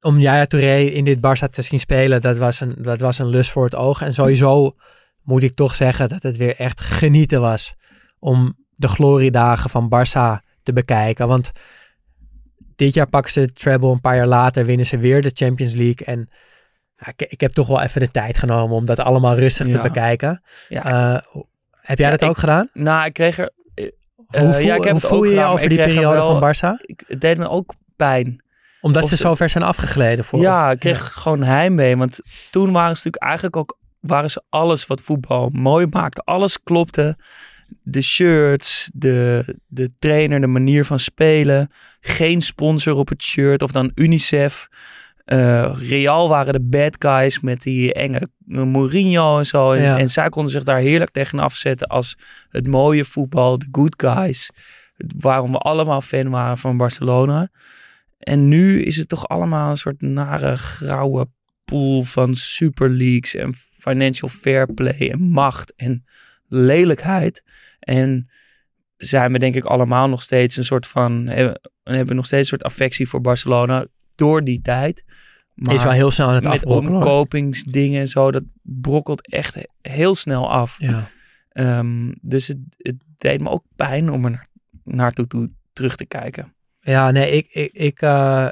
om 0.00 0.18
Yaya 0.18 0.44
Touré 0.46 0.78
in 0.78 1.04
dit 1.04 1.18
Barça 1.18 1.48
te 1.50 1.62
zien 1.62 1.78
spelen, 1.80 2.20
dat 2.20 2.36
was, 2.36 2.60
een, 2.60 2.74
dat 2.78 3.00
was 3.00 3.18
een 3.18 3.26
lust 3.28 3.50
voor 3.50 3.64
het 3.64 3.74
oog. 3.74 4.02
En 4.02 4.14
sowieso 4.14 4.74
moet 5.22 5.42
ik 5.42 5.54
toch 5.54 5.74
zeggen 5.74 6.08
dat 6.08 6.22
het 6.22 6.36
weer 6.36 6.56
echt 6.56 6.80
genieten 6.80 7.40
was 7.40 7.74
om 8.18 8.56
de 8.70 8.88
gloriedagen 8.88 9.70
van 9.70 9.84
Barça 9.94 10.44
te 10.62 10.72
bekijken. 10.72 11.28
Want 11.28 11.50
dit 12.76 12.94
jaar 12.94 13.08
pakken 13.08 13.32
ze 13.32 13.40
de 13.40 13.52
treble, 13.52 13.90
een 13.90 14.00
paar 14.00 14.16
jaar 14.16 14.26
later 14.26 14.64
winnen 14.64 14.86
ze 14.86 14.98
weer 14.98 15.22
de 15.22 15.30
Champions 15.34 15.74
League. 15.74 16.06
En 16.06 16.28
ik, 17.16 17.22
ik 17.30 17.40
heb 17.40 17.50
toch 17.50 17.66
wel 17.68 17.80
even 17.82 18.00
de 18.00 18.10
tijd 18.10 18.38
genomen 18.38 18.76
om 18.76 18.84
dat 18.86 18.98
allemaal 18.98 19.34
rustig 19.34 19.66
te 19.66 19.80
bekijken. 19.80 20.42
Ja. 20.68 20.84
Eh, 21.14 21.22
heb 21.70 21.98
jij 21.98 22.06
Ja, 22.06 22.12
dat 22.12 22.22
ik- 22.22 22.28
ook 22.28 22.38
gedaan? 22.38 22.68
Nou, 22.72 23.04
ik 23.04 23.12
kreeg 23.12 23.38
er... 23.38 23.50
Hoe 24.30 24.40
eh, 24.40 24.52
voel, 24.52 24.60
ja, 24.60 24.74
ik 24.74 24.82
heb 24.82 24.92
hoe 24.92 25.00
het 25.00 25.06
voel 25.06 25.24
je 25.24 25.34
je 25.34 25.44
over 25.44 25.68
die 25.68 25.80
er 25.80 25.86
periode 25.86 26.14
wel- 26.14 26.38
van 26.38 26.54
Barça? 26.54 26.80
Ik, 26.86 27.02
het 27.06 27.20
deed 27.20 27.38
me 27.38 27.48
ook 27.48 27.74
pijn. 27.96 28.42
Omdat 28.80 29.02
of 29.02 29.08
ze 29.08 29.16
zo 29.16 29.34
ver 29.34 29.48
zijn 29.48 29.64
afgegleden 29.64 30.24
voor. 30.24 30.40
ja, 30.40 30.70
ik 30.70 30.78
kreeg 30.78 31.12
gewoon 31.12 31.42
heimwee. 31.42 31.96
Want 31.96 32.20
toen 32.50 32.72
waren 32.72 32.96
ze 32.96 33.02
natuurlijk 33.04 33.22
eigenlijk 33.22 33.56
ook... 33.56 33.78
waren 34.00 34.30
ze 34.30 34.42
alles 34.48 34.86
wat 34.86 35.00
voetbal 35.00 35.48
mooi 35.52 35.86
maakte. 35.90 36.22
Alles 36.24 36.62
klopte. 36.62 37.16
De 37.82 38.02
shirts, 38.02 38.90
de, 38.94 39.44
de 39.66 39.90
trainer, 39.98 40.40
de 40.40 40.46
manier 40.46 40.84
van 40.84 40.98
spelen. 41.00 41.70
Geen 42.00 42.42
sponsor 42.42 42.94
op 42.94 43.08
het 43.08 43.22
shirt. 43.22 43.62
Of 43.62 43.72
dan 43.72 43.92
UNICEF. 43.94 44.68
Eh, 45.24 45.72
Real 45.78 46.28
waren 46.28 46.52
de 46.52 46.60
bad 46.60 46.96
guys 46.98 47.40
met 47.40 47.62
die 47.62 47.92
enge 47.94 48.28
Mourinho 48.44 49.38
en 49.38 49.46
zo. 49.46 49.72
En, 49.72 49.82
Ja. 49.82 49.98
en 49.98 50.08
zij 50.10 50.28
konden 50.28 50.52
zich 50.52 50.62
daar 50.64 50.78
heerlijk 50.78 51.10
tegen 51.10 51.38
afzetten 51.38 51.86
als 51.86 52.16
het 52.48 52.66
mooie 52.66 53.04
voetbal, 53.04 53.58
de 53.58 53.68
good 53.72 53.94
guys. 53.96 54.50
Waarom 55.18 55.52
we 55.52 55.58
allemaal 55.58 56.00
fan 56.00 56.30
waren 56.30 56.58
van 56.58 56.76
Barcelona. 56.76 57.48
En 58.18 58.48
nu 58.48 58.82
is 58.82 58.96
het 58.96 59.08
toch 59.08 59.28
allemaal 59.28 59.70
een 59.70 59.76
soort 59.76 60.00
nare 60.00 60.56
grauwe 60.56 61.28
pool 61.64 62.02
van 62.02 62.34
super 62.34 62.90
leagues 62.90 63.34
en 63.34 63.54
financial 63.78 64.28
fair 64.30 64.74
play 64.74 65.10
en 65.10 65.20
macht 65.20 65.72
en 65.76 66.04
lelijkheid. 66.48 67.42
En 67.78 68.30
zijn 68.96 69.32
we 69.32 69.38
denk 69.38 69.54
ik 69.54 69.64
allemaal 69.64 70.08
nog 70.08 70.22
steeds 70.22 70.56
een 70.56 70.64
soort 70.64 70.86
van, 70.86 71.26
hebben, 71.26 71.60
hebben 71.82 72.06
we 72.06 72.14
nog 72.14 72.26
steeds 72.26 72.40
een 72.50 72.58
soort 72.58 72.72
affectie 72.72 73.08
voor 73.08 73.20
Barcelona 73.20 73.86
door 74.20 74.44
die 74.44 74.60
tijd. 74.60 75.04
Maar 75.54 75.74
is 75.74 75.82
wel 75.82 75.92
heel 75.92 76.10
snel 76.10 76.28
aan 76.28 76.34
het 76.34 76.44
met 76.44 76.52
afbrokkelen. 76.52 76.94
omkopingsdingen 76.94 78.00
en 78.00 78.08
zo, 78.08 78.30
dat 78.30 78.42
brokkelt 78.62 79.28
echt 79.28 79.56
heel 79.80 80.14
snel 80.14 80.50
af. 80.50 80.76
Ja. 80.78 81.08
Ehm, 81.48 82.12
dus 82.20 82.46
het, 82.46 82.58
het 82.76 82.96
deed 83.16 83.40
me 83.40 83.48
ook 83.48 83.64
pijn 83.76 84.10
om 84.10 84.24
er 84.24 84.30
naar, 84.30 84.46
naartoe 84.84 85.26
toe 85.26 85.50
terug 85.72 85.96
te 85.96 86.06
kijken. 86.06 86.54
Ja, 86.80 87.10
nee, 87.10 87.30
ik, 87.30 87.48
ik, 87.50 87.72
ik, 87.72 88.02
eh, 88.02 88.48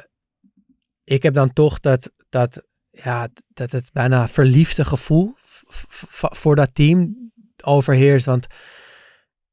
ik 1.05 1.23
heb 1.23 1.35
dan 1.35 1.53
toch 1.53 1.81
dat, 1.81 2.13
dat, 2.29 2.63
ja, 2.91 3.29
dat 3.49 3.73
het 3.73 3.91
bijna 3.93 4.29
verliefde 4.29 4.85
gevoel 4.85 5.35
voor 6.11 6.57
dat 6.57 6.75
team 6.75 7.31
overheerst. 7.65 8.27
Want 8.27 8.47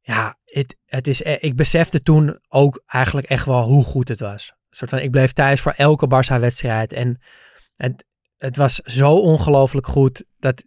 ja, 0.01 0.37
het, 0.45 0.77
het 0.85 1.07
is, 1.07 1.23
e- 1.23 1.37
ik 1.39 1.55
besefte 1.55 2.01
toen 2.01 2.39
ook 2.47 2.83
eigenlijk 2.85 3.27
echt 3.27 3.45
wel 3.45 3.63
hoe 3.63 3.83
goed 3.83 4.07
het 4.07 4.19
was. 4.19 4.53
Soort 4.75 4.89
van, 4.89 4.99
ik 4.99 5.11
bleef 5.11 5.31
thuis 5.31 5.61
voor 5.61 5.73
elke 5.77 6.07
Barça-wedstrijd. 6.07 6.93
En 6.93 7.21
het, 7.75 8.05
het 8.37 8.57
was 8.57 8.75
zo 8.75 9.15
ongelooflijk 9.15 9.87
goed 9.87 10.23
dat, 10.39 10.63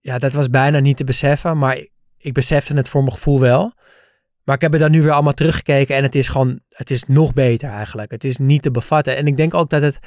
ja, 0.00 0.18
dat 0.18 0.32
was 0.32 0.50
bijna 0.50 0.78
niet 0.78 0.96
te 0.96 1.04
beseffen. 1.04 1.58
Maar 1.58 1.76
ik, 1.76 1.90
ik 2.16 2.32
besefte 2.32 2.74
het 2.74 2.88
voor 2.88 3.02
mijn 3.02 3.14
gevoel 3.14 3.40
wel. 3.40 3.74
Maar 4.44 4.54
ik 4.54 4.60
heb 4.60 4.72
het 4.72 4.80
dan 4.80 4.90
nu 4.90 5.02
weer 5.02 5.12
allemaal 5.12 5.32
teruggekeken 5.32 5.96
en 5.96 6.02
het 6.02 6.14
is 6.14 6.28
gewoon, 6.28 6.60
het 6.68 6.90
is 6.90 7.04
nog 7.04 7.32
beter 7.32 7.70
eigenlijk. 7.70 8.10
Het 8.10 8.24
is 8.24 8.36
niet 8.36 8.62
te 8.62 8.70
bevatten. 8.70 9.16
En 9.16 9.26
ik 9.26 9.36
denk 9.36 9.54
ook 9.54 9.70
dat 9.70 9.82
het, 9.82 9.98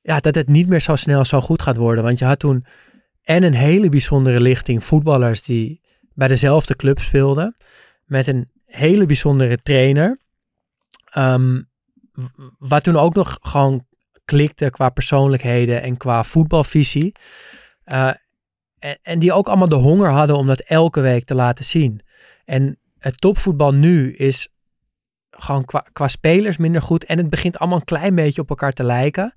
ja, 0.00 0.18
dat 0.18 0.34
het 0.34 0.48
niet 0.48 0.68
meer 0.68 0.80
zo 0.80 0.96
snel 0.96 1.24
zo 1.24 1.40
goed 1.40 1.62
gaat 1.62 1.76
worden. 1.76 2.04
Want 2.04 2.18
je 2.18 2.24
had 2.24 2.38
toen 2.38 2.64
en 3.22 3.42
een 3.42 3.54
hele 3.54 3.88
bijzondere 3.88 4.40
lichting 4.40 4.84
voetballers 4.84 5.42
die 5.42 5.80
bij 6.14 6.28
dezelfde 6.28 6.76
club 6.76 6.98
speelden. 6.98 7.56
Met 8.04 8.26
een 8.26 8.50
hele 8.64 9.06
bijzondere 9.06 9.56
trainer. 9.62 10.18
W- 11.12 11.68
wat 12.58 12.82
toen 12.82 12.96
ook 12.96 13.14
nog 13.14 13.38
gewoon 13.40 13.86
klikte 14.24 14.70
qua 14.70 14.88
persoonlijkheden 14.88 15.82
en 15.82 15.96
qua 15.96 16.24
voetbalvisie. 16.24 17.12
Eh, 17.84 18.10
en, 19.02 19.18
die 19.18 19.32
ook 19.32 19.46
allemaal 19.46 19.68
de 19.68 19.74
honger 19.74 20.10
hadden 20.10 20.36
om 20.36 20.46
dat 20.46 20.60
elke 20.60 21.00
week 21.00 21.24
te 21.24 21.34
laten 21.34 21.64
zien. 21.64 22.00
En 22.44 22.78
het 22.98 23.20
topvoetbal 23.20 23.74
nu 23.74 24.14
is 24.14 24.48
gewoon 25.30 25.64
qua, 25.64 25.86
qua 25.92 26.08
spelers 26.08 26.56
minder 26.56 26.82
goed. 26.82 27.04
En 27.04 27.18
het 27.18 27.30
begint 27.30 27.58
allemaal 27.58 27.78
een 27.78 27.84
klein 27.84 28.14
beetje 28.14 28.40
op 28.40 28.48
elkaar 28.48 28.72
te 28.72 28.84
lijken. 28.84 29.34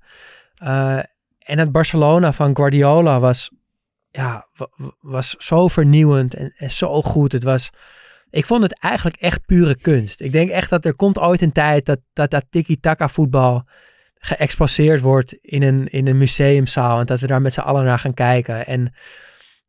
Eh, 0.54 0.98
en 1.38 1.58
het 1.58 1.72
Barcelona 1.72 2.32
van 2.32 2.56
Guardiola 2.56 3.20
was, 3.20 3.50
ja, 4.10 4.48
wa- 4.54 4.68
wa- 4.76 4.94
was 5.00 5.30
zo 5.30 5.68
vernieuwend 5.68 6.34
en, 6.34 6.52
en 6.56 6.70
zo 6.70 7.02
goed. 7.02 7.32
Het 7.32 7.42
was, 7.42 7.70
ik 8.34 8.46
vond 8.46 8.62
het 8.62 8.78
eigenlijk 8.78 9.16
echt 9.16 9.46
pure 9.46 9.76
kunst. 9.76 10.20
Ik 10.20 10.32
denk 10.32 10.50
echt 10.50 10.70
dat 10.70 10.84
er 10.84 10.94
komt 10.94 11.18
ooit 11.18 11.40
een 11.40 11.52
tijd 11.52 11.86
dat 11.86 12.00
dat, 12.12 12.30
dat 12.30 12.44
tiki-taka 12.50 13.08
voetbal 13.08 13.66
geëxposeerd 14.18 15.00
wordt 15.00 15.32
in 15.40 15.62
een, 15.62 15.88
in 15.88 16.06
een 16.06 16.16
museumzaal. 16.16 17.00
En 17.00 17.06
dat 17.06 17.20
we 17.20 17.26
daar 17.26 17.42
met 17.42 17.52
z'n 17.52 17.60
allen 17.60 17.84
naar 17.84 17.98
gaan 17.98 18.14
kijken. 18.14 18.66
En 18.66 18.94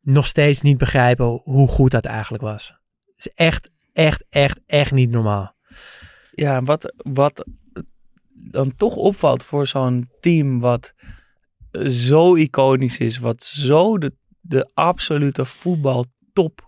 nog 0.00 0.26
steeds 0.26 0.62
niet 0.62 0.78
begrijpen 0.78 1.40
hoe 1.44 1.68
goed 1.68 1.90
dat 1.90 2.04
eigenlijk 2.04 2.42
was. 2.42 2.74
Het 3.16 3.26
is 3.26 3.32
echt, 3.34 3.70
echt, 3.92 4.24
echt, 4.28 4.60
echt 4.66 4.92
niet 4.92 5.10
normaal. 5.10 5.54
Ja, 6.30 6.62
wat, 6.62 6.92
wat 6.96 7.44
dan 8.32 8.76
toch 8.76 8.96
opvalt 8.96 9.42
voor 9.42 9.66
zo'n 9.66 10.10
team 10.20 10.60
wat 10.60 10.94
zo 11.88 12.34
iconisch 12.34 12.98
is, 12.98 13.18
wat 13.18 13.42
zo 13.42 13.98
de, 13.98 14.12
de 14.40 14.70
absolute 14.74 15.44
voetbaltop 15.44 16.66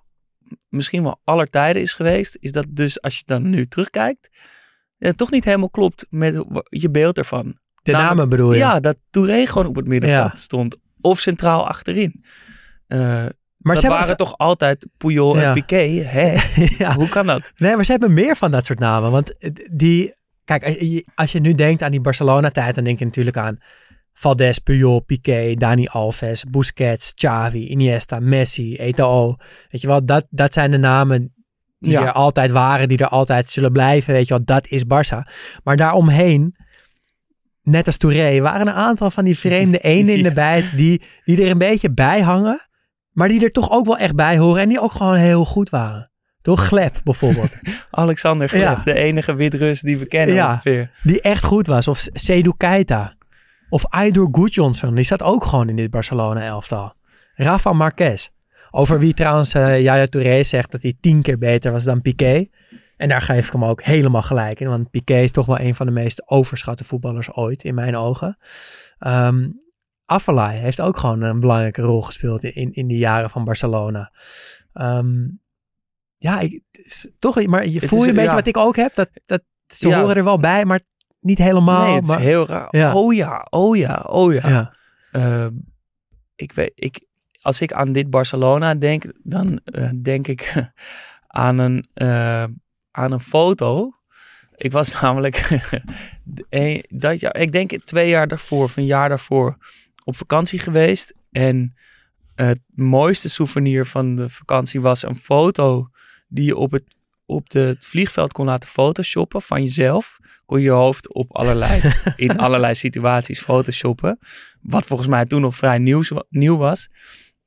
misschien 0.68 1.02
wel 1.02 1.20
aller 1.24 1.46
tijden 1.46 1.82
is 1.82 1.92
geweest, 1.92 2.36
is 2.40 2.52
dat 2.52 2.66
dus 2.70 3.02
als 3.02 3.16
je 3.16 3.22
dan 3.26 3.50
nu 3.50 3.66
terugkijkt, 3.66 4.28
ja, 4.96 5.12
toch 5.12 5.30
niet 5.30 5.44
helemaal 5.44 5.70
klopt 5.70 6.06
met 6.10 6.44
je 6.62 6.90
beeld 6.90 7.18
ervan. 7.18 7.44
De 7.82 7.90
Namelijk- 7.92 8.14
namen 8.14 8.28
bedoel 8.28 8.52
je? 8.52 8.58
Ja, 8.58 8.80
dat 8.80 8.96
Touré 9.10 9.46
gewoon 9.46 9.66
op 9.66 9.76
het 9.76 9.86
middenveld 9.86 10.30
Ja. 10.32 10.36
stond. 10.36 10.76
Of 11.00 11.20
centraal 11.20 11.68
achterin. 11.68 12.24
Eh, 12.86 12.98
Maar 13.58 13.74
dat 13.74 13.80
ze 13.80 13.88
waren 13.88 14.16
toch 14.16 14.38
altijd 14.38 14.86
Puyol 14.96 15.36
Ja. 15.38 15.42
en 15.42 15.52
Piqué. 15.52 16.02
Hè? 16.02 16.36
ja. 16.84 16.94
Hoe 16.94 17.08
kan 17.08 17.26
dat? 17.26 17.52
Nee, 17.56 17.74
maar 17.76 17.84
ze 17.84 17.90
hebben 17.90 18.14
meer 18.14 18.36
van 18.36 18.50
dat 18.50 18.64
soort 18.66 18.78
namen. 18.78 19.10
Want 19.10 19.34
die, 19.72 20.14
kijk, 20.44 20.64
als 20.64 20.74
je, 20.74 21.06
als 21.14 21.32
je 21.32 21.40
nu 21.40 21.54
denkt 21.54 21.82
aan 21.82 21.90
die 21.90 22.00
Barcelona-tijd, 22.00 22.74
dan 22.74 22.84
denk 22.84 22.98
je 22.98 23.04
natuurlijk 23.04 23.36
aan 23.36 23.58
Valdes, 24.18 24.58
Puyol, 24.58 25.00
Piqué, 25.00 25.54
Dani 25.54 25.86
Alves, 25.86 26.44
Busquets, 26.50 27.14
Xavi, 27.14 27.66
Iniesta, 27.68 28.18
Messi, 28.20 28.76
Eto'o. 28.76 29.36
Weet 29.70 29.80
je 29.80 29.86
wel, 29.86 30.04
dat, 30.04 30.26
dat 30.30 30.52
zijn 30.52 30.70
de 30.70 30.78
namen 30.78 31.32
die 31.78 31.92
Ja. 31.92 32.02
er 32.02 32.12
altijd 32.12 32.50
waren, 32.50 32.88
die 32.88 32.98
er 32.98 33.08
altijd 33.08 33.46
zullen 33.48 33.72
blijven. 33.72 34.12
Weet 34.12 34.28
je 34.28 34.34
wel, 34.34 34.44
dat 34.44 34.66
is 34.68 34.84
Barça. 34.84 35.18
Maar 35.64 35.76
daaromheen, 35.76 36.56
net 37.62 37.86
als 37.86 37.96
Touré, 37.96 38.40
waren 38.40 38.66
een 38.66 38.72
aantal 38.74 39.10
van 39.10 39.24
die 39.24 39.38
vreemde 39.38 39.78
enen 39.94 40.16
in 40.16 40.22
de 40.22 40.32
bijt 40.32 40.76
die, 40.76 41.02
die 41.24 41.42
er 41.44 41.50
een 41.50 41.58
beetje 41.58 41.92
bij 41.92 42.20
hangen. 42.20 42.68
Maar 43.12 43.28
die 43.28 43.42
er 43.44 43.52
toch 43.52 43.70
ook 43.70 43.86
wel 43.86 43.98
echt 43.98 44.14
bij 44.14 44.38
horen 44.38 44.62
en 44.62 44.68
die 44.68 44.80
ook 44.80 44.92
gewoon 44.92 45.14
heel 45.16 45.44
goed 45.44 45.70
waren. 45.70 46.10
Toch? 46.42 46.66
Gleb 46.66 47.00
bijvoorbeeld. 47.04 47.56
Alexander 47.90 48.48
Gleb, 48.48 48.60
Ja. 48.62 48.80
de 48.84 48.94
enige 48.94 49.34
Wit-Rus 49.34 49.80
die 49.80 49.98
we 49.98 50.06
kennen 50.06 50.34
Ja. 50.34 50.50
ongeveer. 50.50 50.90
die 51.02 51.20
echt 51.20 51.44
goed 51.44 51.66
was. 51.66 51.88
Of 51.88 52.06
Seydou 52.12 52.54
Keita. 52.56 53.16
Of 53.68 53.84
Aidur 53.86 54.28
Gudjonsson. 54.32 54.94
Die 54.94 55.04
zat 55.04 55.22
ook 55.22 55.44
gewoon 55.44 55.68
in 55.68 55.76
dit 55.76 55.90
Barcelona-elftal. 55.90 56.92
Rafa 57.34 57.72
Marquez. 57.72 58.28
Over 58.70 58.98
wie 58.98 59.14
trouwens 59.14 59.52
Yaya 59.52 60.06
Touré 60.06 60.42
zegt 60.42 60.70
dat 60.70 60.82
hij 60.82 60.94
tien 61.00 61.22
keer 61.22 61.38
beter 61.38 61.72
was 61.72 61.84
dan 61.84 62.02
Piqué. 62.02 62.46
En 62.96 63.08
daar 63.08 63.22
geef 63.22 63.46
ik 63.46 63.52
hem 63.52 63.64
ook 63.64 63.82
helemaal 63.82 64.22
gelijk 64.22 64.60
in. 64.60 64.68
Want 64.68 64.90
Piqué 64.90 65.18
is 65.18 65.30
toch 65.30 65.46
wel 65.46 65.60
een 65.60 65.74
van 65.74 65.86
de 65.86 65.92
meest 65.92 66.28
overschatte 66.30 66.84
voetballers 66.84 67.32
ooit 67.32 67.64
in 67.64 67.74
mijn 67.74 67.96
ogen. 67.96 68.38
Afellay 70.04 70.56
heeft 70.56 70.80
ook 70.80 70.96
gewoon 70.98 71.22
een 71.22 71.40
belangrijke 71.40 71.82
rol 71.82 72.02
gespeeld 72.02 72.44
in, 72.44 72.72
in 72.72 72.88
de 72.88 72.96
jaren 72.96 73.30
van 73.30 73.44
Barcelona. 73.44 74.12
Ehm, 74.72 75.26
ja, 76.16 76.40
ik, 76.40 76.62
toch, 77.18 77.46
maar 77.46 77.66
je 77.66 77.78
Het 77.78 77.88
voel 77.88 77.98
is- 77.98 78.04
je 78.04 78.10
een 78.10 78.16
beetje 78.16 78.30
ja. 78.30 78.36
wat 78.36 78.46
ik 78.46 78.56
ook 78.56 78.76
heb. 78.76 78.94
Dat, 78.94 79.08
dat, 79.26 79.42
ze 79.66 79.88
Ja. 79.88 80.00
horen 80.00 80.16
er 80.16 80.24
wel 80.24 80.38
bij, 80.38 80.64
maar 80.64 80.80
niet 81.20 81.38
helemaal. 81.38 81.84
nee, 81.86 81.94
het 81.94 82.02
is 82.04 82.08
maar, 82.08 82.20
heel 82.20 82.46
raar. 82.46 82.66
Ja. 82.70 82.94
Oh 82.94 83.14
ja, 83.14 83.46
oh 83.50 83.76
ja, 83.76 84.04
oh 84.08 84.32
ja. 84.32 84.48
ja. 84.48 84.74
Ehm, 85.12 85.52
ik 86.36 86.52
weet, 86.52 86.72
ik, 86.74 87.00
als 87.42 87.60
ik 87.60 87.72
aan 87.72 87.92
dit 87.92 88.10
Barcelona 88.10 88.74
denk, 88.74 89.12
dan 89.22 89.60
eh, 89.64 89.90
denk 90.02 90.26
ik 90.26 90.54
aan 91.26 91.58
een, 91.58 91.86
eh, 91.94 92.44
aan 92.90 93.12
een 93.12 93.20
foto. 93.20 93.92
Ik 94.56 94.72
was 94.72 94.92
namelijk 95.00 95.48
een- 96.50 96.84
dat 96.88 97.20
jaar, 97.20 97.36
ik 97.36 97.52
denk 97.52 97.84
twee 97.84 98.08
jaar 98.08 98.28
daarvoor 98.28 98.62
of 98.64 98.76
een 98.76 98.86
jaar 98.86 99.08
daarvoor 99.08 99.56
op 100.04 100.16
vakantie 100.16 100.58
geweest. 100.58 101.14
En 101.30 101.74
het 102.34 102.60
mooiste 102.74 103.28
souvenir 103.28 103.86
van 103.86 104.16
de 104.16 104.28
vakantie 104.28 104.80
was 104.80 105.02
een 105.02 105.16
foto 105.16 105.88
die 106.28 106.44
je 106.44 106.56
op 106.56 106.70
het, 106.70 106.84
op 107.28 107.50
de, 107.50 107.58
het 107.58 107.84
vliegveld 107.84 108.32
kon 108.32 108.46
laten 108.46 108.68
photoshoppen 108.68 109.42
van 109.42 109.62
jezelf. 109.62 110.18
Kon 110.46 110.58
je 110.58 110.64
je 110.64 110.70
hoofd 110.70 111.12
op 111.14 111.36
allerlei, 111.36 111.80
in 112.16 112.38
allerlei 112.38 112.74
situaties 112.74 113.40
photoshoppen. 113.40 114.18
Wat 114.60 114.86
volgens 114.86 115.08
mij 115.08 115.26
toen 115.26 115.40
nog 115.40 115.56
vrij 115.56 115.78
nieuw, 115.78 116.02
nieuw 116.28 116.56
was. 116.56 116.88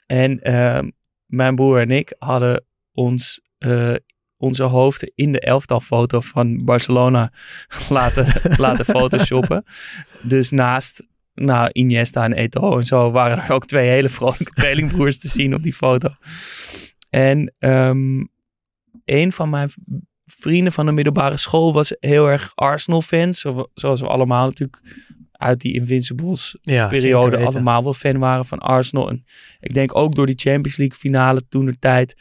En 0.06 0.40
ehm, 0.40 0.90
mijn 1.26 1.56
broer 1.56 1.80
en 1.80 1.92
ik 1.92 2.16
hadden 2.18 2.66
ons, 2.94 3.42
eh, 3.58 3.96
onze 4.38 4.64
hoofden 4.64 5.12
in 5.16 5.32
de 5.32 5.40
elftalfoto 5.40 6.20
van 6.20 6.66
Barcelona 6.66 7.32
laten, 7.90 8.28
laten 8.66 8.86
photoshoppen. 8.86 9.64
Dus 10.22 10.50
naast 10.50 11.04
nou, 11.34 11.70
Iniesta 11.72 12.24
en 12.24 12.34
Eto'o 12.34 12.78
en 12.78 12.84
zo 12.84 13.12
waren 13.12 13.44
er 13.44 13.52
ook 13.52 13.66
twee 13.66 13.90
hele 13.90 14.10
vrolijke 14.10 14.54
tweelingbroers 14.54 15.20
te 15.20 15.28
zien 15.28 15.54
op 15.54 15.64
die 15.64 15.74
foto. 15.74 16.10
En 17.10 17.54
ehm, 17.60 18.24
een 19.12 19.32
van 19.32 19.49
mijn 19.49 19.70
vrienden 20.26 20.72
van 20.74 20.86
de 20.86 20.91
middelbare 20.91 21.38
school 21.38 21.74
was 21.74 21.95
heel 21.99 22.28
erg 22.30 22.51
Arsenal-fan. 22.55 23.34
zo- 23.34 23.70
Zoals 23.74 24.01
we 24.01 24.07
allemaal 24.07 24.45
natuurlijk 24.45 24.82
uit 25.32 25.59
die 25.59 25.74
Invincibles 25.74 26.57
Ja, 26.62 26.88
periode 26.88 27.24
zeker 27.26 27.39
weten. 27.39 27.53
allemaal 27.55 27.84
wel 27.84 27.93
fan 27.93 28.18
waren 28.18 28.45
van 28.45 28.59
Arsenal. 28.59 29.09
En 29.09 29.24
ik 29.59 29.74
denk 29.74 29.95
ook 29.97 30.16
door 30.16 30.26
die 30.26 30.39
Champions 30.39 30.78
League 30.78 30.97
finale 30.97 31.47
toen 31.49 31.66
de 31.66 31.80
tijd 31.80 32.16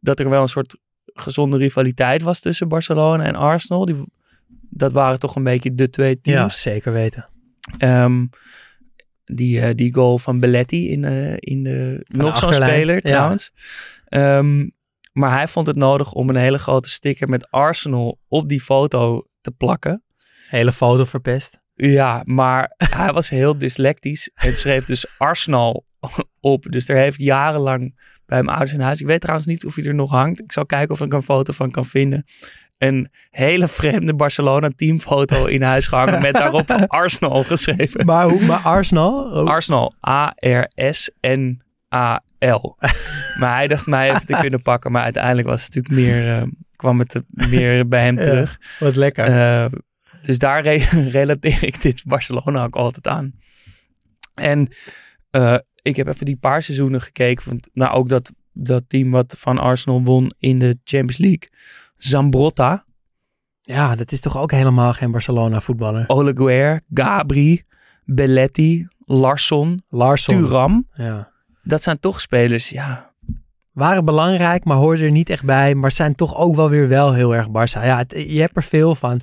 dat 0.00 0.18
er 0.18 0.28
wel 0.30 0.42
een 0.42 0.48
soort 0.48 0.76
gezonde 1.04 1.56
rivaliteit 1.56 2.22
was 2.22 2.40
tussen 2.40 2.68
Barcelona 2.68 3.24
en 3.24 3.34
Arsenal. 3.34 3.84
Die, 3.84 3.96
dat 4.70 4.92
waren 4.92 5.18
toch 5.18 5.36
een 5.36 5.42
beetje 5.44 5.74
de 5.74 5.90
twee 5.90 6.18
Ja, 6.22 6.34
teams. 6.38 6.60
zeker 6.60 6.92
weten. 6.92 7.28
Ehm, 7.78 8.26
die, 9.24 9.60
eh, 9.60 9.74
die 9.74 9.94
goal 9.94 10.18
van 10.18 10.40
Belletti 10.40 10.90
in, 10.90 11.04
eh, 11.04 11.34
in 11.38 11.62
de 11.62 12.06
nog 12.08 12.36
zo'n 12.38 12.52
speler 12.52 12.94
ja. 12.94 13.00
trouwens. 13.00 13.52
Ehm, 14.04 14.68
maar 15.12 15.32
hij 15.32 15.48
vond 15.48 15.66
het 15.66 15.76
nodig 15.76 16.12
om 16.12 16.28
een 16.28 16.36
hele 16.36 16.58
grote 16.58 16.88
sticker 16.88 17.28
met 17.28 17.50
Arsenal 17.50 18.18
op 18.28 18.48
die 18.48 18.60
foto 18.60 19.26
te 19.40 19.50
plakken. 19.50 20.04
Hele 20.48 20.72
foto 20.72 21.04
verpest. 21.04 21.60
Ja, 21.74 22.22
maar 22.24 22.74
hij 22.96 23.12
was 23.12 23.28
heel 23.28 23.58
dyslectisch 23.58 24.30
en 24.34 24.52
schreef 24.52 24.84
dus 24.84 25.18
Arsenal 25.18 25.84
op. 26.40 26.66
Dus 26.70 26.88
er 26.88 26.96
heeft 26.96 27.18
jarenlang 27.18 28.00
bij 28.26 28.42
mijn 28.42 28.56
ouders 28.56 28.72
in 28.72 28.80
huis. 28.80 29.00
Ik 29.00 29.06
weet 29.06 29.20
trouwens 29.20 29.46
niet 29.46 29.66
of 29.66 29.74
hij 29.74 29.84
er 29.84 29.94
nog 29.94 30.10
hangt. 30.10 30.42
Ik 30.42 30.52
zal 30.52 30.66
kijken 30.66 30.94
of 30.94 31.00
ik 31.00 31.12
een 31.12 31.22
foto 31.22 31.52
van 31.52 31.70
kan 31.70 31.84
vinden. 31.84 32.24
Een 32.78 33.08
hele 33.30 33.68
vreemde 33.68 34.14
Barcelona 34.14 34.70
teamfoto 34.76 35.44
in 35.46 35.62
huis 35.62 35.86
gehangen 35.86 36.22
met 36.22 36.32
daarop 36.32 36.70
Arsenal 36.86 37.42
geschreven. 37.42 38.04
Maar, 38.04 38.28
hoe, 38.28 38.44
maar 38.44 38.60
Arsenal? 38.60 39.30
Oh, 39.30 39.46
Arsenal, 39.46 39.94
A-R-S-N-A-L. 40.08 41.60
Maar 43.38 43.54
hij 43.54 43.66
dacht 43.68 43.86
mij 43.86 44.08
even 44.10 44.26
te 44.26 44.38
kunnen 44.40 44.62
pakken. 44.62 44.92
Maar 44.92 45.02
uiteindelijk 45.02 45.48
was 45.48 45.64
het 45.64 45.74
natuurlijk 45.74 46.04
meer, 46.04 46.38
eh, 46.38 46.46
kwam 46.76 46.98
het 46.98 47.22
meer 47.50 47.88
bij 47.88 48.04
hem 48.04 48.16
Ja. 48.18 48.22
terug. 48.24 48.58
wat 48.78 48.96
lekker. 48.96 49.24
Eh, 49.24 49.72
dus 50.22 50.38
daar 50.38 50.62
re- 50.62 51.08
relateer 51.20 51.64
ik 51.64 51.80
dit 51.82 52.02
Barcelona 52.06 52.64
ook 52.64 52.76
altijd 52.76 53.06
aan. 53.06 53.32
En 54.34 54.68
eh, 55.30 55.56
ik 55.82 55.96
heb 55.96 56.06
even 56.08 56.26
die 56.26 56.36
paar 56.36 56.62
seizoenen 56.62 57.00
gekeken. 57.02 57.42
Van, 57.44 57.60
nou, 57.72 57.94
ook 57.94 58.08
dat, 58.08 58.32
dat 58.52 58.82
team 58.88 59.10
wat 59.10 59.34
van 59.38 59.58
Arsenal 59.58 60.02
won 60.02 60.34
in 60.38 60.58
de 60.58 60.78
Champions 60.84 61.18
League. 61.18 61.48
Zambrotta, 61.96 62.84
ja, 63.60 63.94
dat 63.96 64.12
is 64.12 64.20
toch 64.20 64.36
ook 64.38 64.50
helemaal 64.50 64.92
geen 64.92 65.10
Barcelona 65.10 65.60
voetballer. 65.60 66.04
Oleguer, 66.06 66.80
Gabri, 66.94 67.62
Belletti, 68.04 68.86
Larsson, 69.04 69.82
Larsson. 69.88 70.36
Thuram. 70.36 70.88
Ja. 70.92 71.31
Dat 71.62 71.82
zijn 71.82 72.00
toch 72.00 72.20
spelers, 72.20 72.68
ja. 72.68 73.10
Waren 73.72 74.04
belangrijk, 74.04 74.64
maar 74.64 74.76
hoorden 74.76 75.04
er 75.04 75.10
niet 75.10 75.30
echt 75.30 75.44
bij. 75.44 75.74
Maar 75.74 75.92
zijn 75.92 76.14
toch 76.14 76.36
ook 76.36 76.54
wel 76.56 76.68
weer 76.68 76.88
wel 76.88 77.12
heel 77.12 77.34
erg 77.34 77.46
Barça. 77.48 77.84
Ja, 77.84 78.04
je 78.08 78.40
hebt 78.40 78.56
er 78.56 78.62
veel 78.62 78.94
van. 78.94 79.20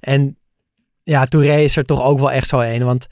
En 0.00 0.38
ja, 1.02 1.26
Touré 1.26 1.56
is 1.56 1.76
er 1.76 1.84
toch 1.84 2.02
ook 2.02 2.18
wel 2.18 2.30
echt 2.30 2.48
zo 2.48 2.60
een. 2.60 2.84
Want 2.84 3.06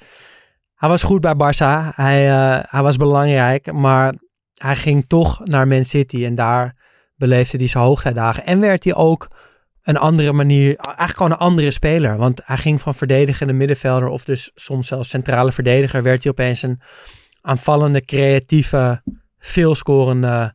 hij 0.74 0.88
was 0.88 1.02
goed 1.02 1.20
bij 1.20 1.34
Barça. 1.34 1.94
Hij, 1.94 2.30
eh, 2.30 2.64
hij 2.68 2.82
was 2.82 2.96
belangrijk. 2.96 3.72
Maar 3.72 4.14
hij 4.54 4.76
ging 4.76 5.06
toch 5.06 5.40
naar 5.44 5.68
Man 5.68 5.84
City. 5.84 6.24
En 6.24 6.34
daar 6.34 6.76
beleefde 7.16 7.58
hij 7.58 7.66
zijn 7.66 7.84
hoogtijdagen. 7.84 8.46
En 8.46 8.60
werd 8.60 8.84
hij 8.84 8.94
ook 8.94 9.28
een 9.82 9.96
andere 9.96 10.32
manier, 10.32 10.76
eigenlijk 10.76 11.16
gewoon 11.16 11.32
een 11.32 11.38
andere 11.38 11.70
speler. 11.70 12.16
Want 12.16 12.40
hij 12.44 12.56
ging 12.56 12.80
van 12.80 12.94
verdedigende 12.94 13.52
middenvelder 13.52 14.08
of 14.08 14.24
dus 14.24 14.50
soms 14.54 14.86
zelfs 14.86 15.08
centrale 15.08 15.52
verdediger, 15.52 16.02
werd 16.02 16.22
hij 16.22 16.32
opeens 16.32 16.62
een 16.62 16.80
aanvallende, 17.42 18.04
creatieve, 18.04 19.02
veelscorende 19.38 20.52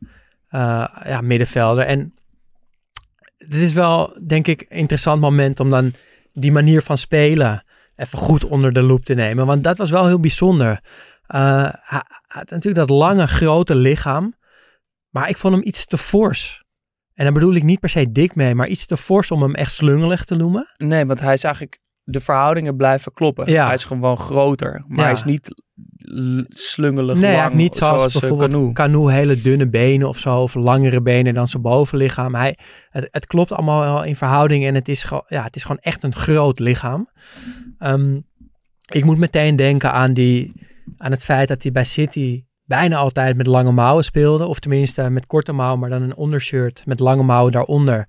eh, 0.48 0.84
ja, 1.04 1.20
middenvelder. 1.20 1.84
En 1.84 2.14
het 3.36 3.54
is 3.54 3.72
wel, 3.72 4.16
denk 4.26 4.46
ik, 4.46 4.60
een 4.60 4.76
interessant 4.76 5.20
moment 5.20 5.60
om 5.60 5.70
dan 5.70 5.92
die 6.32 6.52
manier 6.52 6.82
van 6.82 6.98
spelen 6.98 7.62
even 7.96 8.18
goed 8.18 8.44
onder 8.44 8.72
de 8.72 8.82
loep 8.82 9.04
te 9.04 9.14
nemen. 9.14 9.46
Want 9.46 9.64
dat 9.64 9.76
was 9.76 9.90
wel 9.90 10.06
heel 10.06 10.20
bijzonder. 10.20 10.80
Eh, 11.26 11.68
hij, 11.72 12.02
had 12.26 12.50
natuurlijk 12.50 12.88
dat 12.88 12.98
lange, 12.98 13.26
grote 13.26 13.74
lichaam. 13.74 14.34
Maar 15.10 15.28
ik 15.28 15.36
vond 15.36 15.54
hem 15.54 15.62
iets 15.66 15.86
te 15.86 15.98
fors. 15.98 16.64
En 17.14 17.24
daar 17.24 17.32
bedoel 17.32 17.54
ik 17.54 17.62
niet 17.62 17.80
per 17.80 17.88
se 17.88 18.12
dik 18.12 18.34
mee, 18.34 18.54
maar 18.54 18.68
iets 18.68 18.86
te 18.86 18.96
fors 18.96 19.30
om 19.30 19.42
hem 19.42 19.54
echt 19.54 19.72
slungelig 19.72 20.24
te 20.24 20.34
noemen. 20.34 20.74
Nee, 20.76 21.06
want 21.06 21.20
hij 21.20 21.32
is 21.32 21.44
eigenlijk... 21.44 21.78
De 22.10 22.20
verhoudingen 22.20 22.76
blijven 22.76 23.12
kloppen. 23.12 23.50
Ja. 23.50 23.64
Hij 23.64 23.74
is 23.74 23.84
gewoon 23.84 24.16
groter. 24.18 24.84
Maar 24.88 24.98
Ja. 24.98 25.02
hij 25.04 25.12
is 25.12 25.24
niet 25.24 25.50
slungelig 26.48 27.18
Nee, 27.18 27.34
lang, 27.36 27.52
niet 27.54 27.76
zoals, 27.76 28.14
eh, 28.14 28.20
bijvoorbeeld 28.20 28.50
Canoe. 28.50 28.72
Canoe 28.72 29.12
hele 29.12 29.40
dunne 29.40 29.68
benen 29.68 30.08
of 30.08 30.18
zo, 30.18 30.36
of 30.40 30.54
langere 30.54 31.02
benen 31.02 31.34
dan 31.34 31.46
zijn 31.46 31.62
bovenlichaam. 31.62 32.34
Hij, 32.34 32.58
het, 32.90 33.08
het 33.10 33.26
klopt 33.26 33.52
allemaal 33.52 33.80
wel 33.80 34.04
in 34.04 34.16
verhouding 34.16 34.64
en 34.64 34.74
het 34.74 34.88
is, 34.88 35.04
gewoon- 35.04 35.24
ja, 35.26 35.42
het 35.44 35.56
is 35.56 35.62
gewoon 35.62 35.78
echt 35.80 36.02
een 36.02 36.14
groot 36.14 36.58
lichaam. 36.58 37.08
Ehm, 37.78 38.20
ik 38.92 39.04
moet 39.04 39.18
meteen 39.18 39.56
denken 39.56 39.92
aan, 39.92 40.12
die, 40.12 40.62
aan 40.96 41.10
het 41.10 41.24
feit 41.24 41.48
dat 41.48 41.62
hij 41.62 41.72
bij 41.72 41.84
City 41.84 42.44
bijna 42.64 42.96
altijd 42.96 43.36
met 43.36 43.46
lange 43.46 43.72
mouwen 43.72 44.04
speelde. 44.04 44.46
Of 44.46 44.58
tenminste 44.58 45.10
met 45.10 45.26
korte 45.26 45.52
mouwen, 45.52 45.78
maar 45.80 45.90
dan 45.90 46.02
een 46.02 46.16
ondershirt 46.16 46.82
met 46.86 47.00
lange 47.00 47.22
mouwen 47.22 47.52
daaronder. 47.52 48.08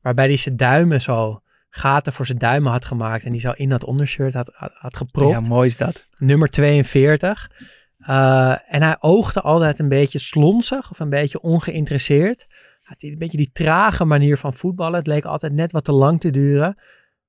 Waarbij 0.00 0.26
hij 0.26 0.36
zijn 0.36 0.56
duimen 0.56 1.00
zo, 1.00 1.40
gaten 1.76 2.12
voor 2.12 2.26
zijn 2.26 2.38
duimen 2.38 2.72
had 2.72 2.84
gemaakt. 2.84 3.24
En 3.24 3.32
die 3.32 3.40
zo 3.40 3.50
in 3.50 3.68
dat 3.68 3.84
ondershirt 3.84 4.34
had, 4.34 4.50
had, 4.54 4.72
had 4.74 4.96
gepropt 4.96 5.30
Ja, 5.30 5.40
mooi 5.54 5.66
is 5.66 5.76
dat. 5.76 6.04
nummer 6.18 6.48
42. 6.48 7.50
Eh, 7.98 8.74
en 8.74 8.82
hij 8.82 8.96
oogde 9.00 9.40
altijd 9.40 9.78
een 9.78 9.88
beetje 9.88 10.18
slonsig 10.18 10.90
of 10.90 10.98
een 10.98 11.10
beetje 11.10 11.40
ongeïnteresseerd. 11.40 12.46
Hij 12.48 12.78
had 12.80 13.02
een 13.02 13.18
beetje 13.18 13.36
die 13.36 13.50
trage 13.52 14.04
manier 14.04 14.36
van 14.36 14.54
voetballen. 14.54 14.98
Het 14.98 15.06
leek 15.06 15.24
altijd 15.24 15.52
net 15.52 15.72
wat 15.72 15.84
te 15.84 15.92
lang 15.92 16.20
te 16.20 16.30
duren. 16.30 16.78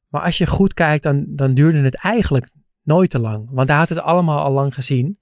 Maar 0.08 0.22
als 0.22 0.38
je 0.38 0.48
goed 0.48 0.74
kijkt, 0.74 1.04
dan, 1.04 1.26
dan 1.28 1.52
duurde 1.52 1.82
het 1.82 1.95
eigenlijk 1.95 2.50
nooit 2.84 3.10
te 3.10 3.20
lang. 3.20 3.50
Want 3.52 3.70
hij 3.70 3.78
had 3.78 3.89
het 3.89 4.02
allemaal 4.02 4.43
al 4.43 4.52
lang 4.52 4.74
gezien. 4.74 5.20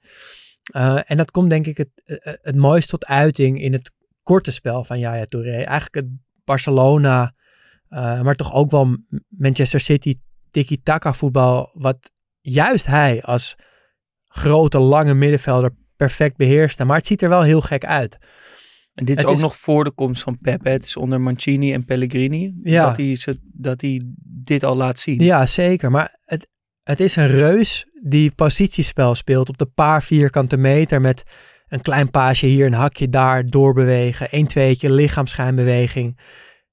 Eh, 0.71 0.99
en 1.05 1.17
dat 1.17 1.32
komt 1.32 1.49
denk 1.49 1.67
ik 1.67 1.78
het, 1.78 1.89
het, 2.03 2.39
het 2.41 2.55
mooist 2.55 2.89
tot 2.89 3.05
uiting 3.05 3.61
in 3.61 3.73
het 3.73 3.91
korte 4.23 4.51
spel 4.51 4.84
van 4.84 4.99
Yaya 4.99 5.26
Touré. 5.30 5.63
Eigenlijk 5.63 5.95
het 5.95 6.07
Barcelona, 6.43 7.34
eh, 7.95 8.21
maar 8.21 8.35
toch 8.35 8.53
ook 8.53 8.71
wel 8.71 8.97
Manchester 9.29 9.79
City 9.79 10.13
tiki-taka 10.51 11.13
voetbal. 11.13 11.69
Wat 11.73 12.11
juist 12.41 12.85
hij 12.85 13.21
als 13.23 13.55
grote, 14.27 14.79
lange 14.79 15.13
middenvelder 15.13 15.75
perfect 15.95 16.37
beheerste. 16.37 16.85
Maar 16.85 16.97
het 16.97 17.05
ziet 17.05 17.21
er 17.21 17.29
wel 17.29 17.41
heel 17.41 17.61
gek 17.61 17.85
uit. 17.85 18.17
En 18.93 19.05
dit 19.05 19.15
is 19.15 19.21
Het 19.21 19.25
ook 19.31 19.35
is- 19.35 19.41
nog 19.41 19.55
voor 19.55 19.83
de 19.83 19.91
komst 19.91 20.23
van 20.23 20.37
Pep. 20.41 20.63
Hè? 20.63 20.71
Het 20.71 20.83
is 20.83 20.97
onder 20.97 21.21
Mancini 21.21 21.73
en 21.73 21.85
Pellegrini 21.85 22.53
Ja. 22.61 22.85
dat, 22.85 22.97
hij 22.97 23.15
ze, 23.15 23.39
dat 23.43 23.81
hij 23.81 24.01
dit 24.43 24.63
al 24.63 24.75
laat 24.75 24.99
zien. 24.99 25.19
Ja, 25.23 25.45
zeker. 25.45 25.91
Maar 25.91 26.17
het, 26.25 26.47
het 26.83 26.99
is 26.99 27.15
een 27.15 27.27
reus 27.27 27.85
die 28.03 28.31
positiespel 28.31 29.15
speelt 29.15 29.49
op 29.49 29.57
de 29.57 29.65
paar 29.65 30.03
vierkante 30.03 30.57
meter 30.57 31.01
met 31.01 31.23
een 31.67 31.81
klein 31.81 32.11
paasje 32.11 32.45
hier, 32.45 32.65
een 32.65 32.73
hakje 32.73 33.09
daar, 33.09 33.45
doorbewegen, 33.45 34.29
één 34.31 34.47
tweetje, 34.47 34.93
lichaamschijnbeweging. 34.93 36.19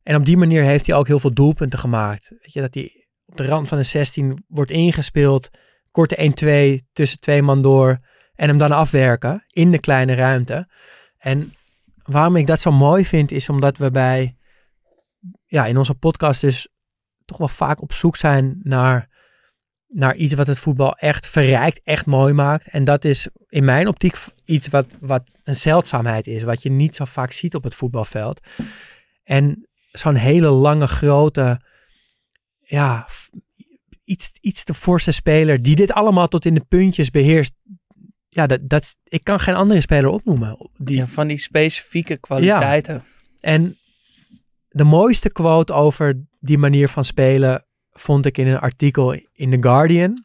En 0.02 0.16
op 0.16 0.24
die 0.24 0.36
manier 0.36 0.62
heeft 0.62 0.86
hij 0.86 0.96
ook 0.96 1.06
heel 1.06 1.18
veel 1.18 1.32
doelpunten 1.32 1.78
gemaakt. 1.78 2.28
Weet 2.28 2.52
je, 2.52 2.60
dat 2.60 2.74
hij 2.74 3.06
op 3.24 3.36
de 3.36 3.44
rand 3.44 3.68
van 3.68 3.78
de 3.78 3.84
16 3.84 4.44
wordt 4.48 4.70
ingespeeld, 4.70 5.48
korte 5.90 6.80
1-2 6.82 6.86
tussen 6.92 7.20
twee 7.20 7.42
man 7.42 7.62
door. 7.62 8.00
En 8.34 8.48
hem 8.48 8.58
dan 8.58 8.72
afwerken 8.72 9.44
in 9.48 9.70
de 9.70 9.78
kleine 9.78 10.14
ruimte. 10.14 10.68
En 11.18 11.54
waarom 12.02 12.36
ik 12.36 12.46
dat 12.46 12.60
zo 12.60 12.70
mooi 12.70 13.04
vind, 13.04 13.30
is 13.30 13.48
omdat 13.48 13.76
we 13.76 13.90
bij, 13.90 14.34
ja, 15.46 15.66
in 15.66 15.78
onze 15.78 15.94
podcast 15.94 16.40
dus 16.40 16.68
toch 17.24 17.38
wel 17.38 17.48
vaak 17.48 17.82
op 17.82 17.92
zoek 17.92 18.16
zijn 18.16 18.60
naar, 18.62 19.08
naar 19.86 20.14
iets 20.14 20.34
wat 20.34 20.46
het 20.46 20.58
voetbal 20.58 20.96
echt 20.96 21.26
verrijkt, 21.26 21.80
echt 21.84 22.06
mooi 22.06 22.32
maakt. 22.32 22.68
En 22.68 22.84
dat 22.84 23.04
is 23.04 23.28
in 23.48 23.64
mijn 23.64 23.88
optiek 23.88 24.16
iets 24.44 24.68
wat, 24.68 24.96
wat 25.00 25.38
een 25.44 25.54
zeldzaamheid 25.54 26.26
is, 26.26 26.42
wat 26.42 26.62
je 26.62 26.70
niet 26.70 26.96
zo 26.96 27.04
vaak 27.04 27.32
ziet 27.32 27.54
op 27.54 27.64
het 27.64 27.74
voetbalveld. 27.74 28.40
En 29.22 29.68
zo'n 29.92 30.14
hele 30.14 30.48
lange, 30.48 30.86
grote, 30.86 31.60
ja, 32.58 33.06
iets, 34.04 34.30
iets 34.40 34.64
te 34.64 34.74
forse 34.74 35.10
speler 35.10 35.62
die 35.62 35.76
dit 35.76 35.92
allemaal 35.92 36.28
tot 36.28 36.44
in 36.44 36.54
de 36.54 36.64
puntjes 36.68 37.10
beheerst. 37.10 37.52
Ja, 38.28 38.46
dat, 38.46 38.68
dat, 38.68 38.96
ik 39.04 39.24
kan 39.24 39.40
geen 39.40 39.54
andere 39.54 39.80
speler 39.80 40.10
opnoemen. 40.10 40.70
Die, 40.76 40.96
Ja, 40.96 41.06
van 41.06 41.26
die 41.26 41.38
specifieke 41.38 42.16
kwaliteiten. 42.16 43.04
En 43.40 43.78
de 44.68 44.84
mooiste 44.84 45.30
quote 45.30 45.72
over 45.72 46.26
die 46.40 46.58
manier 46.58 46.88
van 46.88 47.04
spelen 47.04 47.66
vond 47.90 48.26
ik 48.26 48.38
in 48.38 48.46
een 48.46 48.58
artikel 48.58 49.12
in 49.32 49.50
The 49.50 49.56
Guardian. 49.60 50.24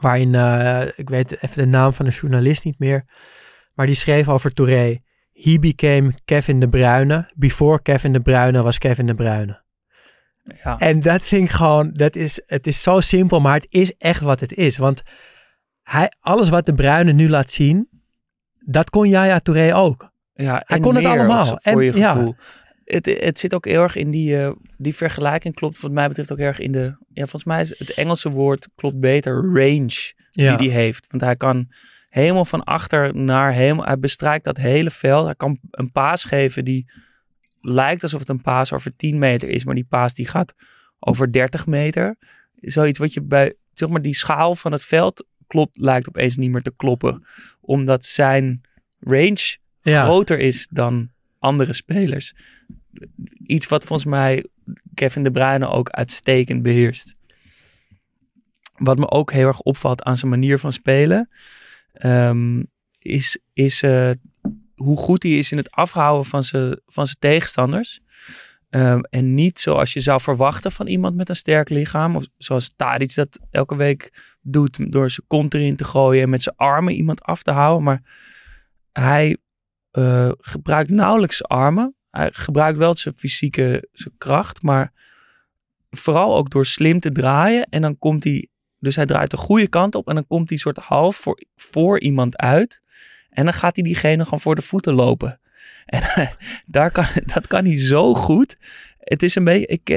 Waarin, 0.00 0.34
eh, 0.34 0.86
ik 0.96 1.08
weet 1.08 1.42
even 1.42 1.56
de 1.56 1.66
naam 1.66 1.92
van 1.92 2.04
de 2.04 2.12
journalist 2.12 2.64
niet 2.64 2.78
meer. 2.78 3.04
Maar 3.74 3.86
die 3.86 3.94
schreef 3.94 4.28
over 4.28 4.52
Touré. 4.52 4.98
He 5.32 5.58
became 5.58 6.14
Kevin 6.24 6.60
de 6.60 6.68
Bruyne. 6.68 7.30
Before 7.36 7.82
Kevin 7.82 8.12
de 8.12 8.20
Bruyne 8.20 8.62
was 8.62 8.78
Kevin 8.78 9.06
de 9.06 9.14
Bruyne. 9.14 9.60
Ja. 10.64 10.78
En 10.78 11.00
dat 11.00 11.26
vind 11.26 11.44
ik 11.48 11.50
gewoon, 11.54 11.92
dat 11.92 12.16
is, 12.16 12.42
het 12.46 12.66
is 12.66 12.82
zo 12.82 13.00
simpel, 13.00 13.40
maar 13.40 13.54
het 13.54 13.66
is 13.68 13.94
echt 13.98 14.20
wat 14.20 14.40
het 14.40 14.52
is. 14.52 14.76
Want 14.76 15.02
hij, 15.82 16.12
alles 16.20 16.48
wat 16.48 16.66
de 16.66 16.72
Bruyne 16.72 17.12
nu 17.12 17.28
laat 17.28 17.50
zien, 17.50 17.88
dat 18.58 18.90
kon 18.90 19.08
Yaya 19.08 19.38
Touré 19.38 19.74
ook. 19.74 20.10
Ja, 20.34 20.62
Hij 20.66 20.80
kon 20.80 20.94
het 20.94 21.04
allemaal. 21.04 21.46
voor 21.46 21.58
En- 21.62 21.80
je 21.84 21.96
ja. 21.96 22.12
gevoel. 22.12 22.34
Het, 22.84 23.06
het 23.06 23.38
zit 23.38 23.54
ook 23.54 23.64
heel 23.64 23.82
erg 23.82 23.96
in 23.96 24.10
die, 24.10 24.38
eh, 24.40 24.52
die 24.76 24.94
vergelijking 24.94 25.54
klopt 25.54 25.80
wat 25.80 25.90
mij 25.90 26.08
betreft 26.08 26.32
ook 26.32 26.38
erg 26.38 26.58
in 26.58 26.72
de... 26.72 26.96
Ja, 27.08 27.22
volgens 27.22 27.44
mij 27.44 27.60
is 27.60 27.78
het 27.78 27.94
Engelse 27.94 28.30
woord 28.30 28.68
klopt 28.74 29.00
beter 29.00 29.34
range 29.34 30.12
Ja. 30.30 30.56
die 30.56 30.70
hij 30.70 30.80
heeft. 30.82 31.06
Want 31.10 31.22
hij 31.22 31.36
kan 31.36 31.68
helemaal 32.12 32.44
van 32.44 32.64
achter 32.64 33.16
naar 33.16 33.52
helemaal... 33.52 33.84
Hij 33.86 33.98
bestrijkt 33.98 34.44
dat 34.44 34.56
hele 34.56 34.90
veld. 34.90 35.24
Hij 35.24 35.34
kan 35.34 35.58
een 35.70 35.92
paas 35.92 36.24
geven 36.24 36.64
die 36.64 36.90
lijkt 37.60 38.02
alsof 38.02 38.20
het 38.20 38.28
een 38.28 38.42
paas 38.42 38.72
over 38.72 38.96
10 38.96 39.18
meter 39.18 39.48
is. 39.48 39.64
Maar 39.64 39.74
die 39.74 39.86
paas 39.88 40.14
die 40.14 40.26
gaat 40.26 40.54
over 40.98 41.32
30 41.32 41.66
meter. 41.66 42.16
Zoiets 42.60 42.98
wat 42.98 43.12
je 43.12 43.22
bij... 43.22 43.54
Zeg 43.72 43.88
maar 43.88 44.02
die 44.02 44.14
schaal 44.14 44.54
van 44.54 44.72
het 44.72 44.82
veld 44.84 45.26
klopt, 45.46 45.76
lijkt 45.76 46.08
opeens 46.08 46.36
niet 46.36 46.50
meer 46.50 46.62
te 46.62 46.76
kloppen. 46.76 47.26
Omdat 47.60 48.04
zijn 48.04 48.60
range 49.00 49.56
Ja. 49.80 50.04
groter 50.04 50.38
is 50.38 50.68
dan 50.70 51.10
andere 51.38 51.72
spelers. 51.72 52.34
Iets 53.46 53.66
wat 53.68 53.84
volgens 53.84 54.08
mij 54.08 54.46
Kevin 54.94 55.22
De 55.22 55.30
Bruyne 55.30 55.68
ook 55.68 55.90
uitstekend 55.90 56.62
beheerst. 56.62 57.12
Wat 58.74 58.98
me 58.98 59.10
ook 59.10 59.32
heel 59.32 59.46
erg 59.46 59.60
opvalt 59.60 60.02
aan 60.02 60.16
zijn 60.16 60.30
manier 60.30 60.58
van 60.58 60.72
spelen, 60.72 61.28
ehm, 61.92 62.62
is, 62.98 63.38
is 63.52 63.82
eh, 63.82 64.10
hoe 64.74 64.96
goed 64.96 65.22
hij 65.22 65.32
is 65.32 65.52
in 65.52 65.58
het 65.58 65.70
afhouden 65.70 66.24
van 66.24 66.44
zijn, 66.44 66.80
van 66.86 67.06
zijn 67.06 67.18
tegenstanders. 67.18 68.00
Ehm, 68.70 69.00
en 69.00 69.34
niet 69.34 69.58
zoals 69.58 69.92
je 69.92 70.00
zou 70.00 70.20
verwachten 70.20 70.72
van 70.72 70.86
iemand 70.86 71.16
met 71.16 71.28
een 71.28 71.36
sterk 71.36 71.68
lichaam. 71.68 72.16
Of 72.16 72.26
zoals 72.36 72.72
Tadic 72.76 73.14
dat 73.14 73.38
elke 73.50 73.76
week 73.76 74.34
doet 74.40 74.92
door 74.92 75.10
zijn 75.10 75.26
kont 75.26 75.54
erin 75.54 75.76
te 75.76 75.84
gooien 75.84 76.22
en 76.22 76.30
met 76.30 76.42
zijn 76.42 76.56
armen 76.56 76.94
iemand 76.94 77.22
af 77.22 77.42
te 77.42 77.50
houden. 77.50 77.82
Maar 77.82 78.02
hij 78.92 79.36
eh, 79.90 80.32
gebruikt 80.38 80.90
nauwelijks 80.90 81.44
armen. 81.44 81.96
Hij 82.10 82.28
gebruikt 82.32 82.78
wel 82.78 82.94
zijn 82.94 83.14
fysieke 83.14 83.88
zijn 83.92 84.14
kracht, 84.18 84.62
maar 84.62 84.92
vooral 85.90 86.36
ook 86.36 86.50
door 86.50 86.66
slim 86.66 87.00
te 87.00 87.12
draaien. 87.12 87.64
En 87.64 87.82
dan 87.82 87.98
komt 87.98 88.24
hij, 88.24 88.48
dus 88.82 88.96
hij 88.96 89.06
draait 89.06 89.30
de 89.30 89.36
goede 89.36 89.68
kant 89.68 89.94
op 89.94 90.08
en 90.08 90.14
dan 90.14 90.26
komt 90.26 90.48
hij 90.48 90.58
soort 90.58 90.76
half 90.76 91.16
voor, 91.16 91.42
voor 91.56 92.00
iemand 92.00 92.36
uit. 92.36 92.82
En 93.30 93.44
dan 93.44 93.52
gaat 93.52 93.76
hij 93.76 93.84
diegene 93.84 94.24
gewoon 94.24 94.40
voor 94.40 94.54
de 94.54 94.62
voeten 94.62 94.94
lopen. 94.94 95.40
En 95.84 96.02
daar 96.66 96.90
kan, 96.90 97.04
dat 97.34 97.46
kan 97.46 97.64
hij 97.64 97.76
zo 97.76 98.14
goed. 98.14 98.56
Het 98.98 99.22
is 99.22 99.34
een 99.34 99.44
beetje, 99.44 99.66
ik 99.66 99.88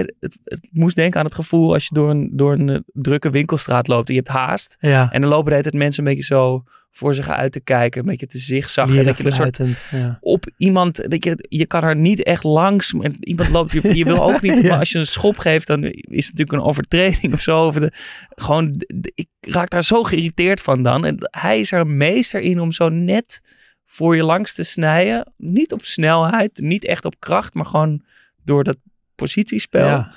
het 0.44 0.70
moest 0.72 0.96
denken 0.96 1.20
aan 1.20 1.26
het 1.26 1.36
gevoel 1.36 1.74
als 1.74 1.84
je 1.84 1.94
door 1.94 2.10
een, 2.10 2.30
door 2.34 2.54
een 2.54 2.70
eh, 2.70 2.80
drukke 2.86 3.30
winkelstraat 3.30 3.88
loopt 3.88 4.08
en 4.08 4.14
je 4.14 4.20
hebt 4.20 4.34
haast. 4.34 4.76
Ja. 4.80 5.12
En 5.12 5.22
dan 5.22 5.30
lopen 5.30 5.46
de 5.46 5.52
hele 5.52 5.70
tijd 5.70 5.84
mensen 5.84 6.04
een 6.04 6.10
beetje 6.10 6.34
zo 6.34 6.64
voor 6.96 7.14
zich 7.14 7.30
uit 7.30 7.52
te 7.52 7.60
kijken, 7.60 8.00
een 8.02 8.06
beetje 8.08 8.28
te 8.28 8.38
zigzaggen. 8.38 9.06
Dat 9.06 9.18
je 9.18 9.26
een 9.26 9.32
soort 9.32 9.60
ja. 9.92 10.18
op 10.22 10.46
iemand, 10.58 11.10
dat 11.12 11.24
je, 11.24 11.46
je 11.50 11.66
kan 11.66 11.84
er 11.84 11.96
niet 11.96 12.24
echt 12.24 12.44
langs. 12.44 12.94
en 13.02 13.18
Iemand 13.20 13.50
loopt, 13.50 13.72
je, 13.72 13.96
je 13.98 14.04
wil 14.04 14.24
ook 14.24 14.42
niet, 14.42 14.54
Ja. 14.62 14.70
maar 14.70 14.80
als 14.80 14.92
je 14.92 15.00
een 15.00 15.06
schop 15.08 15.38
geeft, 15.38 15.68
dan 15.68 15.84
is 15.84 16.26
het 16.28 16.38
natuurlijk 16.38 16.52
een 16.52 16.68
overtreding 16.70 17.34
of 17.34 17.42
zo. 17.42 17.66
Of 17.66 17.76
de, 17.76 17.92
gewoon, 18.30 18.74
de- 18.78 19.12
ik 19.16 19.28
raak 19.40 19.70
daar 19.70 19.84
zo 19.84 20.04
geïrriteerd 20.04 20.62
van 20.62 20.82
dan. 20.82 21.06
En 21.06 21.18
hij 21.32 21.60
is 21.60 21.72
er 21.72 21.88
meester 21.88 22.40
in 22.42 22.60
om 22.60 22.72
zo 22.72 22.90
net 22.90 23.42
voor 23.86 24.16
je 24.16 24.24
langs 24.24 24.54
te 24.54 24.64
snijden. 24.64 25.34
Niet 25.38 25.74
op 25.74 25.84
snelheid, 25.86 26.58
niet 26.58 26.86
echt 26.86 27.06
op 27.06 27.20
kracht, 27.20 27.54
maar 27.54 27.66
gewoon 27.66 28.04
door 28.44 28.64
dat 28.64 28.78
positiespel. 29.16 29.86
Ja. 29.88 30.14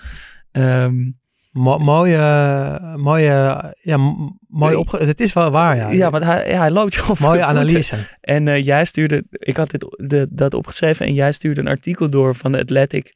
Ehm, 0.51 1.11
Mo- 1.51 1.78
mooie, 1.78 2.94
mooie, 2.96 3.72
ja, 3.80 3.96
mooi 3.96 4.34
Nee. 4.49 4.78
opge... 4.78 4.96
Het 5.05 5.20
is 5.20 5.32
wel 5.32 5.51
waar, 5.51 5.76
ja. 5.76 5.90
ja, 5.90 6.11
want 6.11 6.24
hij, 6.24 6.51
ja, 6.51 6.59
hij 6.59 6.70
loopt 6.70 7.18
mooie 7.20 7.44
analyse. 7.44 7.96
En 8.20 8.49
eh, 8.49 8.64
jij 8.64 8.84
stuurde, 8.84 9.24
ik 9.30 9.57
had 9.57 9.70
dit, 9.70 9.96
de, 9.96 10.26
dat 10.30 10.55
opgeschreven 10.55 11.07
en 11.07 11.14
jij 11.14 11.32
stuurde 11.32 11.61
een 11.61 11.68
artikel 11.68 12.11
door 12.11 12.34
van 12.34 12.53
de 12.53 12.59
Athletic, 12.59 13.14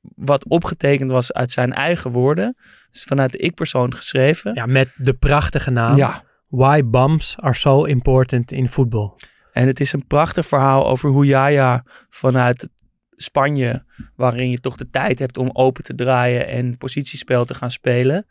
wat 0.00 0.48
opgetekend 0.48 1.10
was 1.10 1.32
uit 1.32 1.50
zijn 1.50 1.72
eigen 1.72 2.10
woorden. 2.10 2.56
Dus 2.90 3.02
vanuit 3.04 3.32
de 3.32 3.38
ik-persoon 3.38 3.94
geschreven. 3.94 4.54
Ja, 4.54 4.66
met 4.66 4.88
de 4.96 5.14
prachtige 5.14 5.70
naam. 5.70 5.96
Ja. 5.96 6.24
Why 6.48 6.82
bumps 6.84 7.36
are 7.38 7.54
so 7.54 7.84
important 7.84 8.52
in 8.52 8.68
football. 8.68 9.12
En 9.52 9.66
het 9.66 9.80
is 9.80 9.92
een 9.92 10.06
prachtig 10.06 10.46
verhaal 10.46 10.86
over 10.88 11.10
hoe 11.10 11.26
Jaya 11.26 11.84
vanuit 12.08 12.68
Spanje, 13.16 13.84
waarin 14.14 14.50
je 14.50 14.60
toch 14.60 14.76
de 14.76 14.90
tijd 14.90 15.18
hebt 15.18 15.38
om 15.38 15.50
open 15.52 15.84
te 15.84 15.94
draaien 15.94 16.48
en 16.48 16.76
positiespel 16.76 17.44
te 17.44 17.54
gaan 17.54 17.70
spelen, 17.70 18.26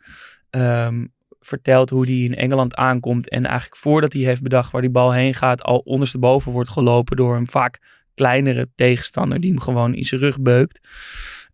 ehm, 0.50 1.04
vertelt 1.40 1.90
hoe 1.90 2.04
hij 2.04 2.18
in 2.18 2.34
Engeland 2.34 2.74
aankomt 2.74 3.28
en 3.28 3.46
eigenlijk 3.46 3.76
voordat 3.76 4.12
hij 4.12 4.22
heeft 4.22 4.42
bedacht 4.42 4.72
waar 4.72 4.80
die 4.80 4.90
bal 4.90 5.12
heen 5.12 5.34
gaat, 5.34 5.62
al 5.62 5.78
ondersteboven 5.78 6.52
wordt 6.52 6.70
gelopen 6.70 7.16
door 7.16 7.36
een 7.36 7.48
vaak 7.48 7.80
kleinere 8.14 8.68
tegenstander 8.74 9.40
die 9.40 9.50
hem 9.50 9.60
gewoon 9.60 9.94
in 9.94 10.04
zijn 10.04 10.20
rug 10.20 10.40
beukt. 10.40 10.80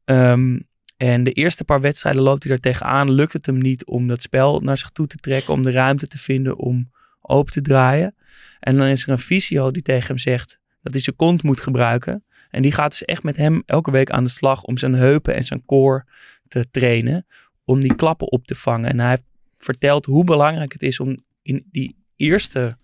Ehm, 0.05 0.59
en 0.97 1.25
de 1.25 1.33
eerste 1.33 1.65
paar 1.65 1.81
wedstrijden 1.81 2.23
loopt 2.23 2.43
hij 2.43 2.53
er 2.53 2.61
tegenaan, 2.61 3.11
lukt 3.11 3.33
het 3.33 3.47
hem 3.47 3.59
niet 3.59 3.87
om 3.87 4.09
dat 4.09 4.23
spel 4.23 4.61
naar 4.61 4.79
zich 4.79 4.91
toe 4.91 5.07
te 5.07 5.17
trekken, 5.17 5.53
om 5.53 5.63
de 5.63 5.71
ruimte 5.71 6.07
te 6.07 6.19
vinden 6.19 6.57
om 6.59 6.91
open 7.21 7.53
te 7.53 7.61
draaien. 7.61 8.15
En 8.61 8.77
dan 8.77 8.87
is 8.87 9.03
er 9.03 9.09
een 9.09 9.19
fysio 9.19 9.71
die 9.71 9.83
tegen 9.83 10.07
hem 10.07 10.19
zegt 10.19 10.59
dat 10.83 10.93
hij 10.93 11.03
zijn 11.03 11.17
kont 11.17 11.43
moet 11.43 11.61
gebruiken. 11.61 12.25
En 12.53 12.63
die 12.63 12.73
gaat 12.73 12.91
dus 12.91 13.05
echt 13.05 13.23
met 13.23 13.37
hem 13.37 13.63
elke 13.67 13.91
week 13.91 14.11
aan 14.11 14.25
de 14.25 14.31
slag 14.31 14.63
om 14.63 14.79
zijn 14.79 14.95
heupen 14.95 15.35
en 15.35 15.45
zijn 15.45 15.65
koor 15.65 16.07
te 16.49 16.71
trainen. 16.71 17.27
Om 17.65 17.81
die 17.81 17.95
klappen 17.95 18.31
op 18.31 18.47
te 18.47 18.55
vangen. 18.55 18.91
En 18.91 19.01
hij 19.01 19.19
vertelt 19.59 20.07
hoe 20.07 20.25
belangrijk 20.25 20.73
het 20.73 20.83
is 20.83 21.01
om 21.01 21.25
in 21.43 21.67
die 21.71 21.97
eerste 22.17 22.77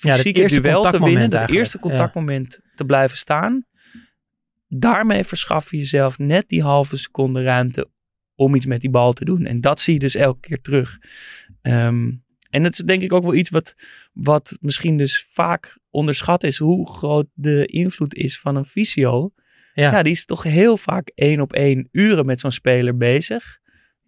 Ja, 0.00 0.14
fysieke 0.14 0.40
eerste 0.40 0.60
duel 0.60 0.90
te 0.90 1.04
winnen. 1.04 1.30
Dat 1.30 1.50
eerste 1.50 1.78
contactmoment 1.78 2.60
te 2.74 2.84
blijven 2.84 3.16
staan. 3.16 3.66
Daarmee 4.68 5.24
verschaf 5.24 5.70
je 5.70 5.76
jezelf 5.76 6.18
net 6.18 6.48
die 6.48 6.62
halve 6.62 6.96
seconde 6.96 7.42
ruimte 7.42 7.88
om 8.34 8.54
iets 8.54 8.66
met 8.66 8.80
die 8.80 8.90
bal 8.90 9.12
te 9.12 9.24
doen. 9.24 9.46
En 9.46 9.60
dat 9.60 9.80
zie 9.80 9.92
je 9.92 9.98
dus 9.98 10.14
elke 10.14 10.40
keer 10.40 10.60
terug. 10.60 10.98
Ehm, 11.62 12.10
en 12.54 12.62
dat 12.62 12.72
is 12.72 12.78
denk 12.78 13.02
ik 13.02 13.12
ook 13.12 13.22
wel 13.22 13.34
iets 13.34 13.50
wat, 13.50 13.74
wat 14.12 14.56
misschien 14.60 14.96
dus 14.96 15.26
vaak 15.30 15.78
onderschat 15.90 16.44
is. 16.44 16.58
Hoe 16.58 16.88
groot 16.90 17.26
de 17.34 17.66
invloed 17.66 18.14
is 18.14 18.40
van 18.40 18.56
een 18.56 18.64
fysio. 18.64 19.30
Ja. 19.74 19.90
Ja, 19.92 20.02
die 20.02 20.12
is 20.12 20.24
toch 20.24 20.42
heel 20.42 20.76
vaak 20.76 21.10
één 21.14 21.40
op 21.40 21.52
één 21.52 21.88
uren 21.92 22.26
met 22.26 22.40
zo'n 22.40 22.52
speler 22.52 22.96
bezig. 22.96 23.58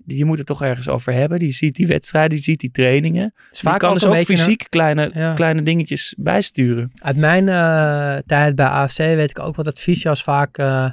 Je 0.07 0.25
moet 0.25 0.39
het 0.39 0.47
toch 0.47 0.63
ergens 0.63 0.89
over 0.89 1.13
hebben. 1.13 1.39
Die 1.39 1.51
ziet 1.53 1.75
die 1.75 1.87
wedstrijden, 1.87 2.31
die 2.31 2.39
ziet 2.45 2.61
die 2.61 2.71
trainingen. 2.71 3.35
Die 3.51 3.61
vaak 3.61 3.79
kan 3.79 3.89
ook 3.89 3.99
dus 4.01 4.09
ook 4.09 4.25
fysiek 4.25 4.67
kleine, 4.69 5.11
Ja. 5.15 5.35
kleine 5.35 5.63
dingetjes 5.63 6.15
bijsturen. 6.19 6.91
Uit 6.95 7.17
mijn 7.17 7.49
eh, 7.49 8.17
tijd 8.27 8.55
bij 8.55 8.67
AFC 8.67 8.97
weet 8.97 9.31
ik 9.31 9.39
ook 9.39 9.57
wel 9.57 9.65
dat 9.65 9.79
fysio's 9.79 10.23
vaak... 10.23 10.59
eh, 10.59 10.91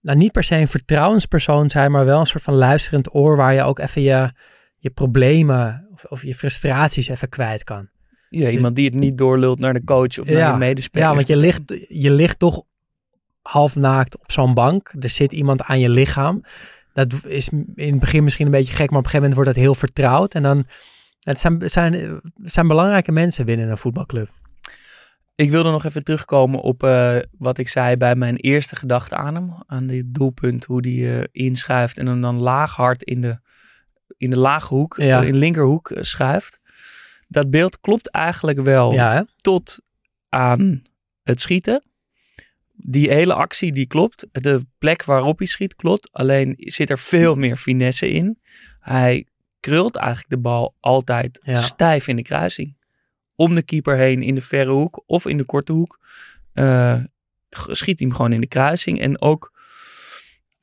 nou, 0.00 0.18
niet 0.18 0.32
per 0.32 0.44
se 0.44 0.54
een 0.56 0.68
vertrouwenspersoon 0.68 1.70
zijn, 1.70 1.90
maar 1.90 2.04
wel 2.04 2.20
een 2.20 2.26
soort 2.26 2.42
van 2.42 2.54
luisterend 2.54 3.14
oor... 3.14 3.36
waar 3.36 3.54
je 3.54 3.62
ook 3.62 3.78
even 3.78 4.02
je, 4.02 4.30
je 4.78 4.90
problemen 4.90 5.88
of, 5.92 6.04
of 6.04 6.22
je 6.22 6.34
frustraties 6.34 7.08
even 7.08 7.28
kwijt 7.28 7.64
kan. 7.64 7.88
Ja, 8.28 8.50
iemand 8.50 8.74
die 8.74 8.84
het 8.84 8.94
niet 8.94 9.18
doorlult 9.18 9.58
naar 9.58 9.72
de 9.72 9.84
coach 9.84 10.18
of 10.18 10.28
naar 10.28 10.52
je 10.52 10.58
medespelers. 10.58 11.08
Ja, 11.08 11.14
want 11.14 11.26
je 11.26 11.36
ligt, 11.36 11.62
je 11.88 12.10
ligt 12.10 12.38
toch 12.38 12.62
half 13.42 13.76
naakt 13.76 14.18
op 14.18 14.32
zo'n 14.32 14.54
bank. 14.54 14.94
Er 15.00 15.10
zit 15.10 15.32
iemand 15.32 15.62
aan 15.62 15.80
je 15.80 15.88
lichaam. 15.88 16.44
Dat 16.92 17.14
is 17.24 17.48
in 17.74 17.90
het 17.90 18.00
begin 18.00 18.24
misschien 18.24 18.46
een 18.46 18.52
beetje 18.52 18.74
gek, 18.74 18.90
maar 18.90 18.98
op 18.98 19.04
een 19.04 19.10
gegeven 19.10 19.28
moment 19.28 19.34
wordt 19.34 19.50
dat 19.50 19.64
heel 19.64 19.74
vertrouwd. 19.74 20.34
En 20.34 20.42
dan 20.42 20.66
Het 21.20 21.40
zijn, 21.40 21.70
zijn, 21.70 22.20
zijn 22.36 22.66
belangrijke 22.66 23.12
mensen 23.12 23.46
binnen 23.46 23.70
een 23.70 23.78
voetbalclub. 23.78 24.30
Ik 25.34 25.50
wilde 25.50 25.70
nog 25.70 25.84
even 25.84 26.04
terugkomen 26.04 26.60
op 26.60 26.82
eh, 26.82 27.16
wat 27.38 27.58
ik 27.58 27.68
zei 27.68 27.96
bij 27.96 28.14
mijn 28.14 28.36
eerste 28.36 28.76
gedachte 28.76 29.16
aan 29.16 29.34
hem. 29.34 29.52
Aan 29.66 29.86
dit 29.86 30.14
doelpunt, 30.14 30.64
hoe 30.64 30.82
die 30.82 31.18
eh 31.18 31.24
inschuift 31.32 31.98
en 31.98 32.06
hem 32.06 32.20
dan 32.20 32.40
laag 32.40 32.76
hard 32.76 33.02
in 33.02 33.20
de, 33.20 33.38
in 34.16 34.30
de 34.30 34.38
lage 34.38 34.74
hoek, 34.74 34.96
Ja. 35.00 35.20
in 35.22 35.32
de 35.32 35.38
linkerhoek 35.38 35.90
eh, 35.90 36.02
schuift. 36.02 36.60
Dat 37.28 37.50
beeld 37.50 37.80
klopt 37.80 38.10
eigenlijk 38.10 38.60
wel 38.60 38.92
Ja, 38.92 39.26
tot 39.36 39.78
aan 40.28 40.82
het 41.22 41.40
schieten. 41.40 41.82
Die 42.72 43.10
hele 43.10 43.34
actie 43.34 43.72
die 43.72 43.86
klopt. 43.86 44.26
De 44.32 44.60
plek 44.78 45.04
waarop 45.04 45.38
hij 45.38 45.46
schiet 45.46 45.76
klopt. 45.76 46.08
Alleen 46.12 46.54
zit 46.58 46.90
er 46.90 46.98
veel 46.98 47.34
meer 47.34 47.56
finesse 47.56 48.08
in. 48.10 48.38
Hij 48.80 49.26
krult 49.60 49.96
eigenlijk 49.96 50.28
de 50.28 50.38
bal 50.38 50.74
altijd 50.80 51.40
Ja. 51.42 51.56
stijf 51.60 52.08
in 52.08 52.16
de 52.16 52.22
kruising. 52.22 52.76
Om 53.34 53.54
de 53.54 53.62
keeper 53.62 53.96
heen 53.96 54.22
in 54.22 54.34
de 54.34 54.40
verre 54.40 54.70
hoek 54.72 55.02
of 55.06 55.26
in 55.26 55.36
de 55.36 55.44
korte 55.44 55.72
hoek. 55.72 55.98
eh, 56.52 56.94
g- 57.50 57.68
schiet 57.70 57.98
hij 57.98 58.08
hem 58.08 58.16
gewoon 58.16 58.32
in 58.32 58.40
de 58.40 58.46
kruising. 58.46 59.00
En 59.00 59.20
ook 59.20 59.52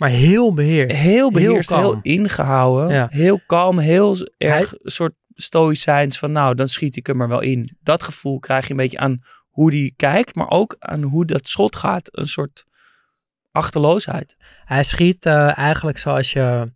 Maar 0.04 0.12
heel 0.12 0.54
beheerst. 0.54 0.98
heel 0.98 1.32
beheerst, 1.32 1.70
heel, 1.70 1.80
kalm. 1.80 2.00
ingehouden. 2.02 2.96
Ja. 2.96 3.08
Heel 3.12 3.40
kalm, 3.46 3.80
heel 3.80 4.28
erg 4.38 4.74
een 4.82 4.92
soort 4.92 5.14
stoïcijns 5.34 6.20
van 6.20 6.32
nou, 6.32 6.56
dan 6.56 6.68
schiet 6.68 6.96
ik 6.96 7.08
hem 7.08 7.22
er 7.22 7.28
wel 7.28 7.42
in. 7.42 7.78
Dat 7.82 8.04
gevoel 8.04 8.40
krijg 8.40 8.66
je 8.66 8.72
een 8.72 8.78
beetje 8.78 8.98
aan 8.98 9.24
hoe 9.50 9.70
die 9.72 9.94
kijkt, 9.96 10.36
maar 10.36 10.50
ook 10.50 10.76
aan 10.80 11.02
hoe 11.02 11.26
dat 11.26 11.48
schot 11.48 11.76
gaat. 11.76 12.10
Een 12.12 12.28
soort 12.28 12.64
achterloosheid. 13.52 14.36
Hij 14.66 14.84
schiet 14.84 15.26
eh, 15.26 15.58
eigenlijk 15.58 15.98
zoals 15.98 16.34
je... 16.34 16.72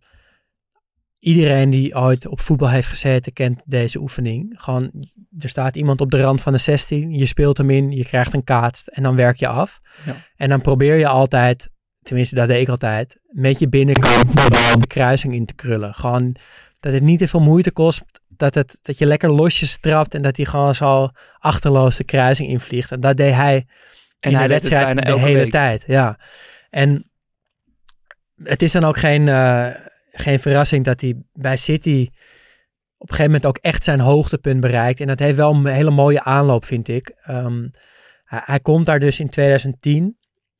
Iedereen 1.18 1.70
die 1.70 1.94
ooit 1.94 2.26
op 2.26 2.40
voetbal 2.40 2.70
heeft 2.70 2.88
gezeten 2.88 3.32
kent 3.32 3.64
deze 3.66 3.98
oefening. 4.00 4.52
Gewoon, 4.56 4.90
er 5.38 5.48
staat 5.48 5.76
iemand 5.76 6.00
op 6.00 6.10
de 6.10 6.20
rand 6.20 6.42
van 6.42 6.52
de 6.52 6.58
16. 6.58 7.10
Je 7.10 7.26
speelt 7.26 7.58
hem 7.58 7.70
in, 7.70 7.90
je 7.90 8.04
krijgt 8.04 8.32
een 8.32 8.44
kaats 8.44 8.88
en 8.88 9.02
dan 9.02 9.16
werk 9.16 9.38
je 9.38 9.48
af. 9.48 9.80
Ja. 10.06 10.16
En 10.36 10.48
dan 10.48 10.60
probeer 10.60 10.96
je 10.96 11.08
altijd, 11.08 11.70
tenminste 12.02 12.34
dat 12.34 12.48
deed 12.48 12.60
ik 12.60 12.68
altijd, 12.68 13.16
met 13.28 13.58
je 13.58 13.68
binnenkant 13.68 14.34
de 14.80 14.86
kruising 14.86 15.34
in 15.34 15.46
te 15.46 15.54
krullen. 15.54 15.94
Gewoon 15.94 16.36
dat 16.80 16.92
het 16.92 17.02
niet 17.02 17.18
te 17.18 17.28
veel 17.28 17.40
moeite 17.40 17.70
kost. 17.70 18.02
Dat, 18.28 18.54
het, 18.54 18.78
dat 18.82 18.98
je 18.98 19.06
lekker 19.06 19.32
losjes 19.32 19.78
trapt 19.78 20.14
en 20.14 20.22
dat 20.22 20.36
hij 20.36 20.46
gewoon 20.46 20.74
zo 20.74 21.10
achterloos 21.38 21.96
de 21.96 22.04
kruising 22.04 22.48
invliegt. 22.48 22.90
En 22.90 23.00
dat 23.00 23.16
deed 23.16 23.34
hij 23.34 23.66
En 24.20 24.30
in 24.30 24.36
hij 24.36 24.46
de 24.46 24.52
wedstrijd 24.52 25.06
de 25.06 25.18
hele 25.18 25.38
week. 25.38 25.50
tijd. 25.50 25.84
Ja. 25.86 26.18
En 26.70 27.10
het 28.42 28.62
is 28.62 28.72
dan 28.72 28.84
ook 28.84 28.96
geen, 28.96 29.28
eh, 29.28 29.66
geen 30.10 30.40
verrassing 30.40 30.84
dat 30.84 31.00
hij 31.00 31.14
bij 31.32 31.56
City 31.56 32.08
op 32.96 33.08
een 33.08 33.14
gegeven 33.14 33.24
moment 33.24 33.46
ook 33.46 33.58
echt 33.58 33.84
zijn 33.84 34.00
hoogtepunt 34.00 34.60
bereikt. 34.60 35.00
En 35.00 35.06
dat 35.06 35.18
heeft 35.18 35.36
wel 35.36 35.54
een 35.54 35.66
hele 35.66 35.90
mooie 35.90 36.22
aanloop, 36.22 36.64
vind 36.64 36.88
ik. 36.88 37.08
Ehm, 37.22 37.68
hij, 38.24 38.42
hij 38.44 38.60
komt 38.60 38.86
daar 38.86 38.98
dus 38.98 39.20
in 39.20 39.28
2010, 39.28 40.16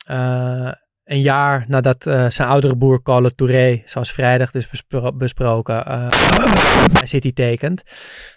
eh, 0.06 0.72
een 1.08 1.20
jaar 1.20 1.64
nadat 1.68 2.06
eh, 2.06 2.30
zijn 2.30 2.48
oudere 2.48 2.76
broer 2.76 3.02
Colo 3.02 3.28
Touré, 3.28 3.82
zoals 3.84 4.12
vrijdag 4.12 4.50
dus 4.50 4.68
bespro- 4.68 5.12
besproken, 5.12 5.86
eh, 5.86 6.08
City 7.02 7.32
tekent. 7.32 7.82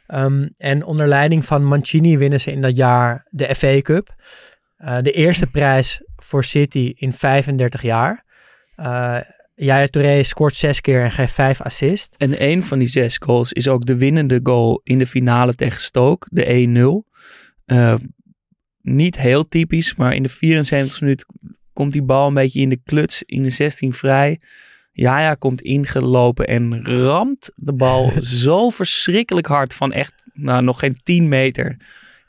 Ehm, 0.07 0.47
en 0.55 0.83
onder 0.83 1.07
leiding 1.07 1.45
van 1.45 1.65
Mancini 1.65 2.17
winnen 2.17 2.39
ze 2.39 2.51
in 2.51 2.61
dat 2.61 2.75
jaar 2.75 3.27
de 3.29 3.55
FA 3.55 3.81
Cup. 3.81 4.15
Eh, 4.77 4.97
de 5.01 5.11
eerste 5.11 5.47
prijs 5.47 6.01
voor 6.15 6.43
City 6.43 6.93
in 6.95 7.13
35 7.13 7.81
jaar. 7.81 8.25
Eh 8.75 9.19
Yaya 9.55 9.87
Touré 9.87 10.23
scoort 10.23 10.55
zes 10.55 10.81
keer 10.81 11.03
en 11.03 11.11
geeft 11.11 11.33
vijf 11.33 11.61
assists. 11.61 12.17
En 12.17 12.43
een 12.43 12.63
van 12.63 12.79
die 12.79 12.87
zes 12.87 13.17
goals 13.17 13.51
is 13.51 13.67
ook 13.67 13.85
de 13.85 13.97
winnende 13.97 14.39
goal 14.43 14.81
in 14.83 14.97
de 14.97 15.07
finale 15.07 15.55
tegen 15.55 15.81
Stoke, 15.81 16.27
de 16.31 16.45
1-0. 16.53 17.07
Eh, 17.65 17.95
niet 18.81 19.17
heel 19.17 19.47
typisch, 19.47 19.95
maar 19.95 20.15
in 20.15 20.23
de 20.23 20.29
74 20.29 21.01
minuut 21.01 21.25
komt 21.73 21.91
die 21.91 22.03
bal 22.03 22.27
een 22.27 22.33
beetje 22.33 22.61
in 22.61 22.69
de 22.69 22.81
kluts 22.83 23.23
in 23.25 23.43
de 23.43 23.49
16 23.49 23.93
vrij. 23.93 24.39
Jaja 24.91 25.33
komt 25.33 25.61
ingelopen 25.61 26.47
en 26.47 26.85
ramt 26.85 27.51
de 27.55 27.73
bal 27.73 28.11
zo 28.43 28.69
verschrikkelijk 28.69 29.47
hard 29.47 29.73
van 29.73 29.91
echt 29.91 30.13
nou, 30.33 30.63
nog 30.63 30.79
geen 30.79 30.99
10 31.03 31.27
meter 31.27 31.77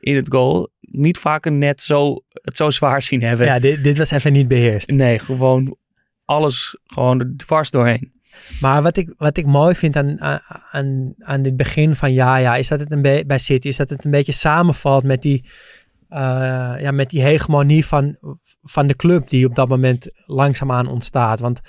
in 0.00 0.16
het 0.16 0.28
goal. 0.28 0.70
Niet 0.80 1.18
vaker 1.18 1.52
net 1.52 1.82
zo, 1.82 2.24
het 2.32 2.56
zo 2.56 2.70
zwaar 2.70 3.02
zien 3.02 3.22
hebben. 3.22 3.46
Ja, 3.46 3.58
dit, 3.58 3.84
dit 3.84 3.98
was 3.98 4.10
even 4.10 4.32
niet 4.32 4.48
beheerst. 4.48 4.88
Nee, 4.90 5.18
gewoon 5.18 5.76
alles 6.24 6.76
gewoon 6.84 7.20
er 7.20 7.36
dwars 7.36 7.70
doorheen. 7.70 8.12
Maar 8.60 8.82
wat 8.82 8.96
ik, 8.96 9.14
wat 9.16 9.36
ik 9.36 9.46
mooi 9.46 9.74
vind 9.74 9.96
aan, 9.96 10.20
aan, 10.70 11.14
aan 11.18 11.42
dit 11.42 11.56
begin 11.56 11.96
van 11.96 12.12
Jaja, 12.12 12.56
is 12.56 12.68
dat 12.68 12.80
het 12.80 12.92
een 12.92 13.02
bij 13.26 13.38
City, 13.38 13.68
is 13.68 13.76
dat 13.76 13.88
het 13.88 14.04
een 14.04 14.10
beetje 14.10 14.32
samenvalt 14.32 15.04
met 15.04 15.22
die, 15.22 15.44
ja, 16.80 16.90
met 16.90 17.10
die 17.10 17.22
hegemonie 17.22 17.86
van, 17.86 18.16
van 18.62 18.86
de 18.86 18.96
club 18.96 19.28
die 19.28 19.46
op 19.46 19.54
dat 19.54 19.68
moment 19.68 20.10
langzaamaan 20.26 20.86
ontstaat. 20.86 21.40
Want 21.40 21.60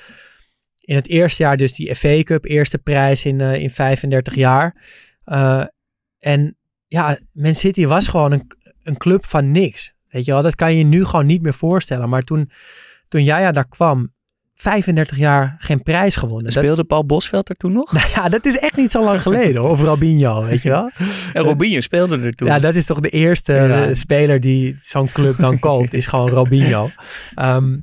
in 0.83 0.95
het 0.95 1.07
eerste 1.07 1.43
jaar 1.43 1.57
dus 1.57 1.73
die 1.73 1.95
FA 1.95 2.23
Cup, 2.23 2.45
eerste 2.45 2.77
prijs 2.77 3.25
in, 3.25 3.41
eh, 3.41 3.61
in 3.61 3.69
35 3.69 4.35
jaar. 4.35 4.83
Eh, 5.23 5.63
en 6.19 6.57
ja, 6.87 7.17
Man 7.31 7.55
City 7.55 7.85
was 7.85 8.07
gewoon 8.07 8.31
een, 8.31 8.51
een 8.83 8.97
club 8.97 9.25
van 9.25 9.51
niks. 9.51 9.93
Weet 10.09 10.25
je 10.25 10.31
wel, 10.31 10.41
dat 10.41 10.55
kan 10.55 10.75
je 10.75 10.83
nu 10.83 11.05
gewoon 11.05 11.25
niet 11.25 11.41
meer 11.41 11.53
voorstellen. 11.53 12.09
Maar 12.09 12.21
toen, 12.21 12.51
toen 13.07 13.23
Jaja 13.23 13.51
daar 13.51 13.67
kwam, 13.67 14.13
35 14.63 15.17
jaar 15.17 15.55
geen 15.59 15.83
prijs 15.83 16.15
gewonnen. 16.15 16.43
Dat, 16.43 16.53
Speelde 16.53 16.83
Paul 16.83 17.05
Bosveld 17.05 17.49
er 17.49 17.55
toen 17.55 17.71
nog? 17.73 17.91
nou 17.93 18.07
ja, 18.15 18.29
dat 18.29 18.45
is 18.45 18.57
echt 18.57 18.75
niet 18.75 18.91
zo 18.91 19.03
lang 19.03 19.21
geleden. 19.21 19.61
hoor. 19.61 19.69
Of 19.69 19.81
Robinho, 19.81 20.43
weet 20.43 20.61
je 20.61 20.69
wel. 20.69 20.89
En 21.33 21.43
Robinho 21.43 21.81
speelde 21.81 22.19
er 22.19 22.31
toen. 22.31 22.47
Ja, 22.47 22.59
dat 22.59 22.75
is 22.75 22.85
toch 22.85 22.99
de 22.99 23.09
eerste 23.09 23.53
Ja. 23.53 23.93
speler 23.95 24.39
die 24.39 24.75
zo'n 24.81 25.11
club 25.11 25.37
dan 25.37 25.59
koopt, 25.59 25.93
is 25.93 26.05
gewoon 26.05 26.29
Robinho. 26.29 26.89
Ehm, 27.35 27.77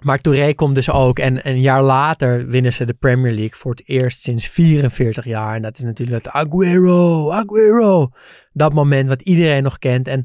maar 0.00 0.18
Touré 0.18 0.54
komt 0.54 0.74
dus 0.74 0.90
ook. 0.90 1.18
En 1.18 1.48
een 1.48 1.60
jaar 1.60 1.82
later 1.82 2.46
winnen 2.48 2.72
ze 2.72 2.84
de 2.84 2.94
Premier 2.94 3.32
League 3.32 3.56
voor 3.58 3.70
het 3.70 3.82
eerst 3.88 4.20
sinds 4.20 4.48
44 4.48 5.24
jaar. 5.24 5.54
En 5.56 5.62
dat 5.62 5.76
is 5.76 5.82
natuurlijk 5.84 6.24
het 6.24 6.34
Aguero, 6.34 7.30
Aguero. 7.30 8.10
Dat 8.52 8.72
moment 8.72 9.08
wat 9.08 9.22
iedereen 9.22 9.62
nog 9.62 9.78
kent. 9.78 10.08
En 10.08 10.24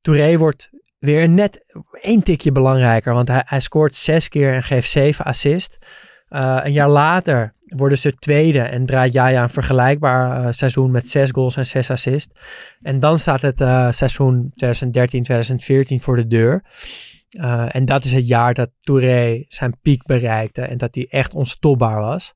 Touré 0.00 0.36
wordt 0.38 0.70
weer 1.02 1.28
net 1.28 1.64
één 1.92 2.22
tikje 2.22 2.52
belangrijker. 2.52 3.14
Want 3.14 3.28
hij, 3.28 3.42
hij 3.46 3.60
scoort 3.60 3.94
zes 3.94 4.28
keer 4.28 4.54
en 4.54 4.62
geeft 4.62 4.90
zeven 4.90 5.24
assists. 5.24 5.78
Eh, 6.28 6.60
een 6.62 6.72
jaar 6.72 6.88
later 6.88 7.54
worden 7.60 7.98
ze 7.98 8.12
tweede 8.12 8.60
en 8.60 8.86
draait 8.86 9.12
Jaya 9.12 9.42
een 9.42 9.50
vergelijkbaar 9.50 10.44
eh, 10.44 10.52
seizoen 10.52 10.90
met 10.90 11.08
zes 11.08 11.30
goals 11.30 11.56
en 11.56 11.66
zes 11.66 11.90
assists. 11.90 12.34
En 12.80 13.00
dan 13.00 13.18
staat 13.18 13.42
het 13.42 13.60
eh, 13.60 13.90
seizoen 13.90 14.52
2013-2014 14.64 15.96
voor 15.96 16.16
de 16.16 16.26
deur. 16.26 16.64
En 17.68 17.84
dat 17.84 18.04
is 18.04 18.12
het 18.12 18.26
jaar 18.26 18.54
dat 18.54 18.70
Touré 18.80 19.44
zijn 19.48 19.80
piek 19.82 20.04
bereikte 20.04 20.62
en 20.62 20.78
dat 20.78 20.94
hij 20.94 21.06
echt 21.10 21.34
onstopbaar 21.34 22.00
was. 22.00 22.34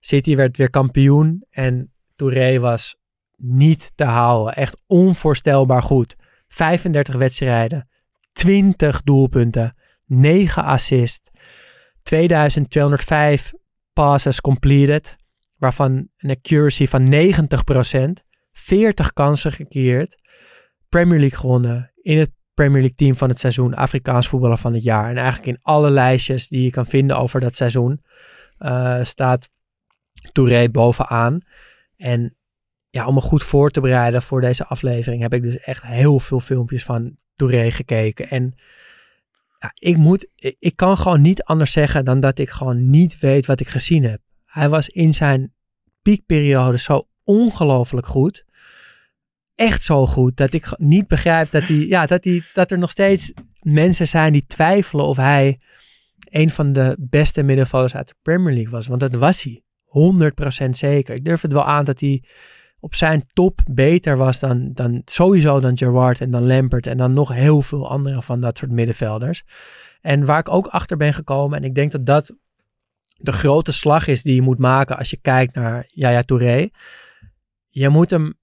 City 0.00 0.36
werd 0.36 0.56
weer 0.56 0.70
kampioen 0.70 1.44
en 1.50 1.92
Touré 2.16 2.58
was 2.58 2.96
niet 3.36 3.92
te 3.94 4.04
houden. 4.04 4.54
Echt 4.54 4.82
onvoorstelbaar 4.86 5.82
goed. 5.82 6.16
35 6.48 7.14
wedstrijden, 7.14 7.88
20 8.36 9.02
doelpunten, 9.02 9.76
9 10.04 10.64
assists, 10.64 11.30
2205 12.02 13.52
passes 13.92 14.40
completed, 14.40 15.16
waarvan 15.56 16.08
een 16.16 16.30
accuracy 16.30 16.86
van 16.86 17.12
90%, 18.20 18.24
40 18.52 19.12
kansen 19.12 19.52
gecreëerd, 19.52 20.16
Premier 20.88 21.18
League 21.18 21.38
gewonnen, 21.38 21.92
in 21.96 22.18
het 22.18 22.30
Premier 22.54 22.80
League 22.80 22.96
team 22.96 23.16
van 23.16 23.28
het 23.28 23.38
seizoen, 23.38 23.74
Afrikaans 23.74 24.28
voetballer 24.28 24.58
van 24.58 24.74
het 24.74 24.82
jaar. 24.82 25.10
En 25.10 25.16
eigenlijk 25.16 25.46
in 25.46 25.58
alle 25.62 25.90
lijstjes 25.90 26.48
die 26.48 26.62
je 26.62 26.70
kan 26.70 26.86
vinden 26.86 27.18
over 27.18 27.40
dat 27.40 27.54
seizoen, 27.54 28.02
eh, 28.58 28.98
staat 29.02 29.50
Touré 30.32 30.68
bovenaan. 30.68 31.40
En 31.96 32.36
ja, 32.90 33.06
om 33.06 33.14
me 33.14 33.20
goed 33.20 33.42
voor 33.42 33.70
te 33.70 33.80
bereiden 33.80 34.22
voor 34.22 34.40
deze 34.40 34.66
aflevering 34.66 35.22
heb 35.22 35.32
ik 35.32 35.42
dus 35.42 35.58
echt 35.58 35.86
heel 35.86 36.20
veel 36.20 36.40
filmpjes 36.40 36.84
van 36.84 37.16
Touré 37.36 37.70
gekeken. 37.70 38.28
En 38.28 38.54
ja, 39.58 39.72
ik 39.74 39.96
moet, 39.96 40.28
ik, 40.58 40.76
kan 40.76 40.96
gewoon 40.96 41.20
niet 41.20 41.42
anders 41.42 41.72
zeggen 41.72 42.04
dan 42.04 42.20
dat 42.20 42.38
ik 42.38 42.50
gewoon 42.50 42.90
niet 42.90 43.18
weet 43.18 43.46
wat 43.46 43.60
ik 43.60 43.68
gezien 43.68 44.04
heb. 44.04 44.20
Hij 44.44 44.68
was 44.68 44.88
in 44.88 45.14
zijn 45.14 45.52
piekperiode 46.02 46.78
zo 46.78 47.08
ongelooflijk 47.24 48.06
goed. 48.06 48.44
Echt 49.54 49.82
zo 49.82 50.06
goed 50.06 50.36
dat 50.36 50.52
ik 50.52 50.78
niet 50.78 51.06
begrijp 51.06 51.50
dat, 51.50 51.62
hij, 51.62 51.76
ja, 51.76 52.06
dat, 52.06 52.24
hij, 52.24 52.42
dat 52.52 52.70
er 52.70 52.78
nog 52.78 52.90
steeds 52.90 53.32
mensen 53.60 54.08
zijn 54.08 54.32
die 54.32 54.46
twijfelen 54.46 55.04
of 55.04 55.16
hij 55.16 55.60
een 56.30 56.50
van 56.50 56.72
de 56.72 56.96
beste 56.98 57.42
middenvelders 57.42 57.94
uit 57.94 58.08
de 58.08 58.14
Premier 58.22 58.54
League 58.54 58.72
was. 58.72 58.86
Want 58.86 59.00
dat 59.00 59.14
was 59.14 59.42
hij. 59.42 59.60
100% 60.66 60.68
zeker. 60.70 61.14
Ik 61.14 61.24
durf 61.24 61.40
het 61.40 61.52
wel 61.52 61.64
aan 61.64 61.84
dat 61.84 62.00
hij 62.00 62.24
op 62.86 62.94
zijn 62.94 63.26
top 63.32 63.60
beter 63.70 64.16
was 64.16 64.38
dan, 64.38 64.72
dan 64.72 65.02
sowieso 65.04 65.60
dan 65.60 65.78
Gerrard 65.78 66.20
en 66.20 66.30
dan 66.30 66.46
Lampert 66.46 66.86
en 66.86 66.96
dan 66.96 67.12
nog 67.12 67.32
heel 67.32 67.62
veel 67.62 67.88
andere 67.88 68.22
van 68.22 68.40
dat 68.40 68.58
soort 68.58 68.70
middenvelders. 68.70 69.44
En 70.00 70.24
waar 70.24 70.38
ik 70.38 70.48
ook 70.48 70.66
achter 70.66 70.96
ben 70.96 71.14
gekomen, 71.14 71.58
en 71.58 71.64
ik 71.64 71.74
denk 71.74 71.92
dat 71.92 72.06
dat 72.06 72.36
de 73.16 73.32
grote 73.32 73.72
slag 73.72 74.06
is 74.06 74.22
die 74.22 74.34
je 74.34 74.42
moet 74.42 74.58
maken 74.58 74.96
als 74.96 75.10
je 75.10 75.16
kijkt 75.16 75.54
naar 75.54 75.84
Yaya 75.88 76.22
Touré. 76.22 76.68
je 77.68 77.88
moet 77.88 78.10
hem, 78.10 78.34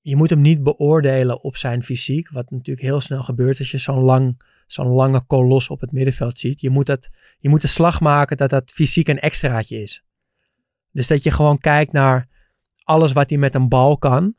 je 0.00 0.16
moet 0.16 0.30
hem 0.30 0.40
niet 0.40 0.62
beoordelen 0.62 1.42
op 1.42 1.56
zijn 1.56 1.82
fysiek. 1.82 2.30
Wat 2.30 2.50
natuurlijk 2.50 2.86
heel 2.86 3.00
snel 3.00 3.22
gebeurt 3.22 3.58
als 3.58 3.70
je 3.70 3.78
zo'n 3.78 4.02
lang, 4.02 4.40
zo'n 4.66 4.88
lange 4.88 5.24
kolos 5.26 5.68
op 5.68 5.80
het 5.80 5.92
middenveld 5.92 6.38
ziet. 6.38 6.60
Je 6.60 6.70
moet, 6.70 6.86
dat, 6.86 7.08
je 7.38 7.48
moet 7.48 7.60
de 7.60 7.68
slag 7.68 8.00
maken 8.00 8.36
dat 8.36 8.50
dat 8.50 8.70
fysiek 8.70 9.08
een 9.08 9.20
extraatje 9.20 9.82
is. 9.82 10.04
Dus 10.92 11.06
dat 11.06 11.22
je 11.22 11.30
gewoon 11.30 11.58
kijkt 11.58 11.92
naar 11.92 12.29
alles 12.84 13.12
wat 13.12 13.30
hij 13.30 13.38
met 13.38 13.54
een 13.54 13.68
bal 13.68 13.98
kan. 13.98 14.34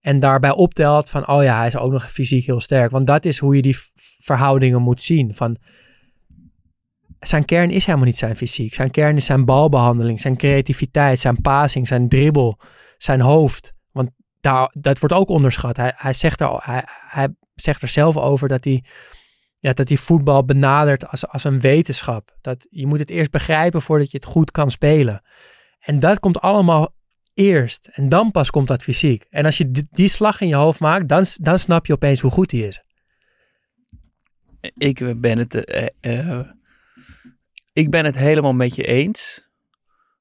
En 0.00 0.20
daarbij 0.20 0.50
optelt 0.50 1.10
van, 1.10 1.28
oh 1.28 1.42
ja, 1.42 1.56
hij 1.56 1.66
is 1.66 1.76
ook 1.76 1.92
nog 1.92 2.10
fysiek 2.10 2.46
heel 2.46 2.60
sterk. 2.60 2.90
Want 2.90 3.06
dat 3.06 3.24
is 3.24 3.38
hoe 3.38 3.56
je 3.56 3.62
die 3.62 3.76
verhoudingen 4.20 4.82
moet 4.82 5.02
zien. 5.02 5.34
Van, 5.34 5.56
zijn 7.20 7.44
kern 7.44 7.70
is 7.70 7.84
helemaal 7.84 8.06
niet 8.06 8.18
zijn 8.18 8.36
fysiek. 8.36 8.74
Zijn 8.74 8.90
kern 8.90 9.16
is 9.16 9.24
zijn 9.24 9.44
balbehandeling, 9.44 10.20
zijn 10.20 10.36
creativiteit, 10.36 11.18
zijn 11.18 11.40
passing, 11.40 11.88
zijn 11.88 12.08
dribbel, 12.08 12.58
zijn 12.98 13.20
hoofd. 13.20 13.74
Want 13.92 14.10
daar, 14.40 14.74
dat 14.78 14.98
wordt 14.98 15.14
ook 15.14 15.28
onderschat. 15.28 15.76
Hij, 15.76 15.92
hij, 15.96 16.12
zegt 16.12 16.40
er, 16.40 16.60
hij, 16.64 16.84
hij 16.86 17.28
zegt 17.54 17.82
er 17.82 17.88
zelf 17.88 18.16
over 18.16 18.48
dat 18.48 18.64
hij, 18.64 18.84
ja, 19.58 19.72
dat 19.72 19.88
hij 19.88 19.96
voetbal 19.96 20.44
benadert 20.44 21.08
als, 21.08 21.28
als 21.28 21.44
een 21.44 21.60
wetenschap. 21.60 22.36
Dat, 22.40 22.66
je 22.70 22.86
moet 22.86 22.98
het 22.98 23.10
eerst 23.10 23.30
begrijpen 23.30 23.82
voordat 23.82 24.10
je 24.10 24.16
het 24.16 24.26
goed 24.26 24.50
kan 24.50 24.70
spelen. 24.70 25.22
En 25.78 25.98
dat 25.98 26.18
komt 26.18 26.40
allemaal 26.40 26.94
eerst. 27.38 27.88
En 27.92 28.08
dan 28.08 28.30
pas 28.30 28.50
komt 28.50 28.68
dat 28.68 28.82
fysiek. 28.82 29.26
En 29.30 29.44
als 29.44 29.58
je 29.58 29.86
die, 29.90 30.08
slag 30.08 30.40
in 30.40 30.48
je 30.48 30.54
hoofd 30.54 30.80
maakt, 30.80 31.08
dan, 31.08 31.24
dan 31.34 31.58
snap 31.58 31.86
je 31.86 31.92
opeens 31.92 32.20
hoe 32.20 32.30
goed 32.30 32.50
hij 32.50 32.60
is. 32.60 32.82
Ik 34.76 35.20
ben 35.20 35.38
het, 35.38 35.64
eh, 35.64 35.86
eh, 36.00 36.46
ik 37.72 37.90
ben 37.90 38.04
het 38.04 38.16
helemaal 38.16 38.52
met 38.52 38.74
je 38.74 38.86
eens. 38.86 39.48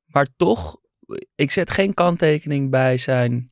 Maar 0.05 0.27
toch, 0.37 0.77
ik 1.35 1.51
zet 1.51 1.71
geen 1.71 1.93
kanttekening 1.93 2.69
bij 2.69 2.97
zijn, 2.97 3.51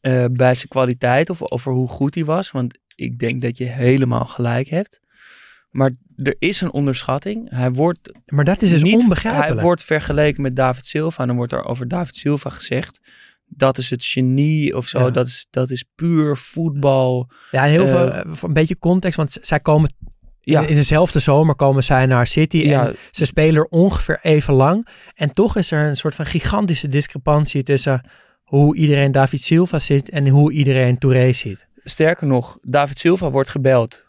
eh, 0.00 0.24
bij 0.32 0.54
zijn 0.54 0.68
kwaliteit 0.68 1.30
of 1.30 1.50
over 1.50 1.72
hoe 1.72 1.88
goed 1.88 2.14
hij 2.14 2.24
was. 2.24 2.50
Want 2.50 2.78
ik 2.94 3.18
denk 3.18 3.42
dat 3.42 3.58
je 3.58 3.64
helemaal 3.64 4.26
gelijk 4.26 4.68
hebt. 4.68 5.00
Maar 5.78 5.92
er 6.16 6.36
is 6.38 6.60
een 6.60 6.72
onderschatting. 6.72 7.50
Hij 7.50 7.72
wordt 7.72 8.12
Maar 8.26 8.44
dat 8.44 8.62
is 8.62 8.70
dus 8.70 8.82
niet, 8.82 9.00
onbegrijpelijk. 9.02 9.52
Hij 9.54 9.62
wordt 9.62 9.82
vergeleken 9.84 10.42
met 10.42 10.56
David 10.56 10.86
Silva. 10.86 11.20
En 11.22 11.26
dan 11.26 11.36
wordt 11.36 11.52
er 11.52 11.64
over 11.64 11.88
David 11.88 12.16
Silva 12.16 12.50
gezegd. 12.50 13.00
Dat 13.46 13.78
is 13.78 13.90
het 13.90 14.04
genie 14.04 14.76
of 14.76 14.86
zo. 14.86 14.98
Ja. 14.98 15.10
Dat, 15.10 15.26
is, 15.26 15.46
dat 15.50 15.70
is 15.70 15.84
puur 15.94 16.36
voetbal. 16.36 17.30
Ja, 17.50 17.64
en 17.64 17.70
heel 17.70 17.84
Eh, 17.84 17.90
veel, 17.90 18.12
eh, 18.12 18.32
een 18.42 18.52
beetje 18.52 18.78
context, 18.78 19.16
want 19.16 19.38
zij 19.40 19.60
komen 19.60 19.92
Ja. 20.40 20.60
in, 20.62 20.68
in 20.68 20.74
dezelfde 20.74 21.18
zomer 21.18 21.54
komen 21.54 21.84
zij 21.84 22.06
naar 22.06 22.26
City 22.26 22.56
Ja. 22.56 22.86
en 22.88 22.96
ze 23.10 23.24
spelen 23.24 23.56
er 23.60 23.66
ongeveer 23.68 24.18
even 24.22 24.54
lang. 24.54 24.86
En 25.14 25.32
toch 25.32 25.56
is 25.56 25.70
er 25.70 25.88
een 25.88 25.96
soort 25.96 26.14
van 26.14 26.26
gigantische 26.26 26.88
discrepantie 26.88 27.62
tussen 27.62 28.08
hoe 28.42 28.76
iedereen 28.76 29.12
David 29.12 29.42
Silva 29.42 29.78
ziet 29.78 30.10
en 30.10 30.28
hoe 30.28 30.52
iedereen 30.52 30.98
Touré 30.98 31.32
ziet. 31.32 31.66
Sterker 31.84 32.26
nog, 32.26 32.58
David 32.60 32.98
Silva 32.98 33.30
wordt 33.30 33.48
gebeld. 33.48 34.06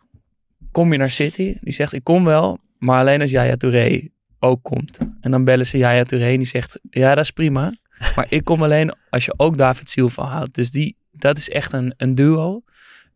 Kom 0.72 0.92
je 0.92 0.98
naar 0.98 1.12
City? 1.12 1.58
Die 1.62 1.74
zegt, 1.74 1.94
ik 1.94 2.04
kom 2.04 2.24
wel, 2.24 2.60
maar 2.78 3.00
alleen 3.00 3.22
als 3.22 3.32
Yaya 3.32 3.56
Touré 3.56 4.08
ook 4.40 4.64
komt. 4.64 4.98
En 5.22 5.32
dan 5.32 5.44
bellen 5.44 5.66
ze 5.66 5.78
Yaya 5.78 6.04
Touré 6.04 6.32
en 6.32 6.38
die 6.38 6.48
zegt, 6.48 6.80
ja, 6.90 7.16
dat 7.16 7.24
is 7.24 7.32
prima. 7.32 7.74
Maar 8.16 8.26
ik 8.30 8.44
kom 8.44 8.64
alleen 8.64 8.94
als 9.10 9.26
je 9.26 9.34
ook 9.38 9.58
David 9.58 9.90
Silva 9.90 10.24
haalt. 10.24 10.54
Dus 10.54 10.72
die, 10.72 10.98
dat 11.12 11.38
is 11.38 11.50
echt 11.50 11.74
een, 11.74 11.94
een 11.98 12.16
duo. 12.16 12.64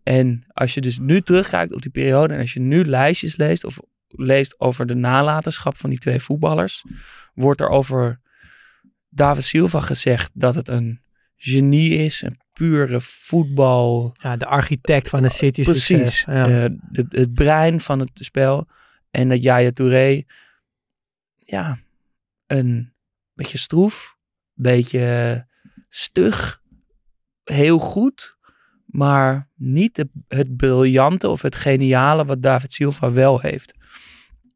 En 0.03 0.43
als 0.47 0.73
je 0.73 0.81
dus 0.81 0.99
nu 0.99 1.21
terugkijkt 1.21 1.73
op 1.73 1.81
die 1.81 1.91
periode 1.91 2.33
en 2.33 2.39
als 2.39 2.53
je 2.53 2.59
nu 2.59 2.85
lijstjes 2.85 3.37
leest 3.37 3.63
of 3.63 3.79
leest 4.07 4.59
over 4.59 4.85
de 4.85 4.95
nalatenschap 4.95 5.77
van 5.77 5.89
die 5.89 5.99
twee 5.99 6.19
voetballers, 6.19 6.83
wordt 7.33 7.61
er 7.61 7.69
over 7.69 8.19
David 9.09 9.43
Silva 9.43 9.79
gezegd 9.79 10.31
dat 10.33 10.55
het 10.55 10.67
een 10.67 11.01
genie 11.35 11.97
is, 11.97 12.21
een 12.21 12.39
pure 12.53 13.01
voetbal, 13.01 14.15
Ja, 14.21 14.37
de 14.37 14.45
architect 14.45 15.09
van 15.09 15.21
de 15.21 15.29
City 15.29 15.63
Precies. 15.63 16.23
Ja. 16.23 16.63
Eh, 16.63 16.69
de, 16.89 17.05
het 17.09 17.33
brein 17.33 17.79
van 17.79 17.99
het 17.99 18.09
spel. 18.13 18.67
En 19.11 19.29
dat 19.29 19.43
Yaya 19.43 19.71
Touré, 19.71 20.23
ja, 21.39 21.77
een 22.47 22.93
beetje 23.33 23.57
stroef, 23.57 24.17
beetje 24.53 25.47
stug, 25.89 26.61
heel 27.43 27.79
goed, 27.79 28.37
maar 28.85 29.49
niet 29.55 29.95
de, 29.95 30.09
het 30.27 30.55
briljante 30.55 31.29
of 31.29 31.41
het 31.41 31.55
geniale 31.55 32.25
wat 32.25 32.41
David 32.41 32.73
Silva 32.73 33.11
wel 33.11 33.39
heeft. 33.39 33.73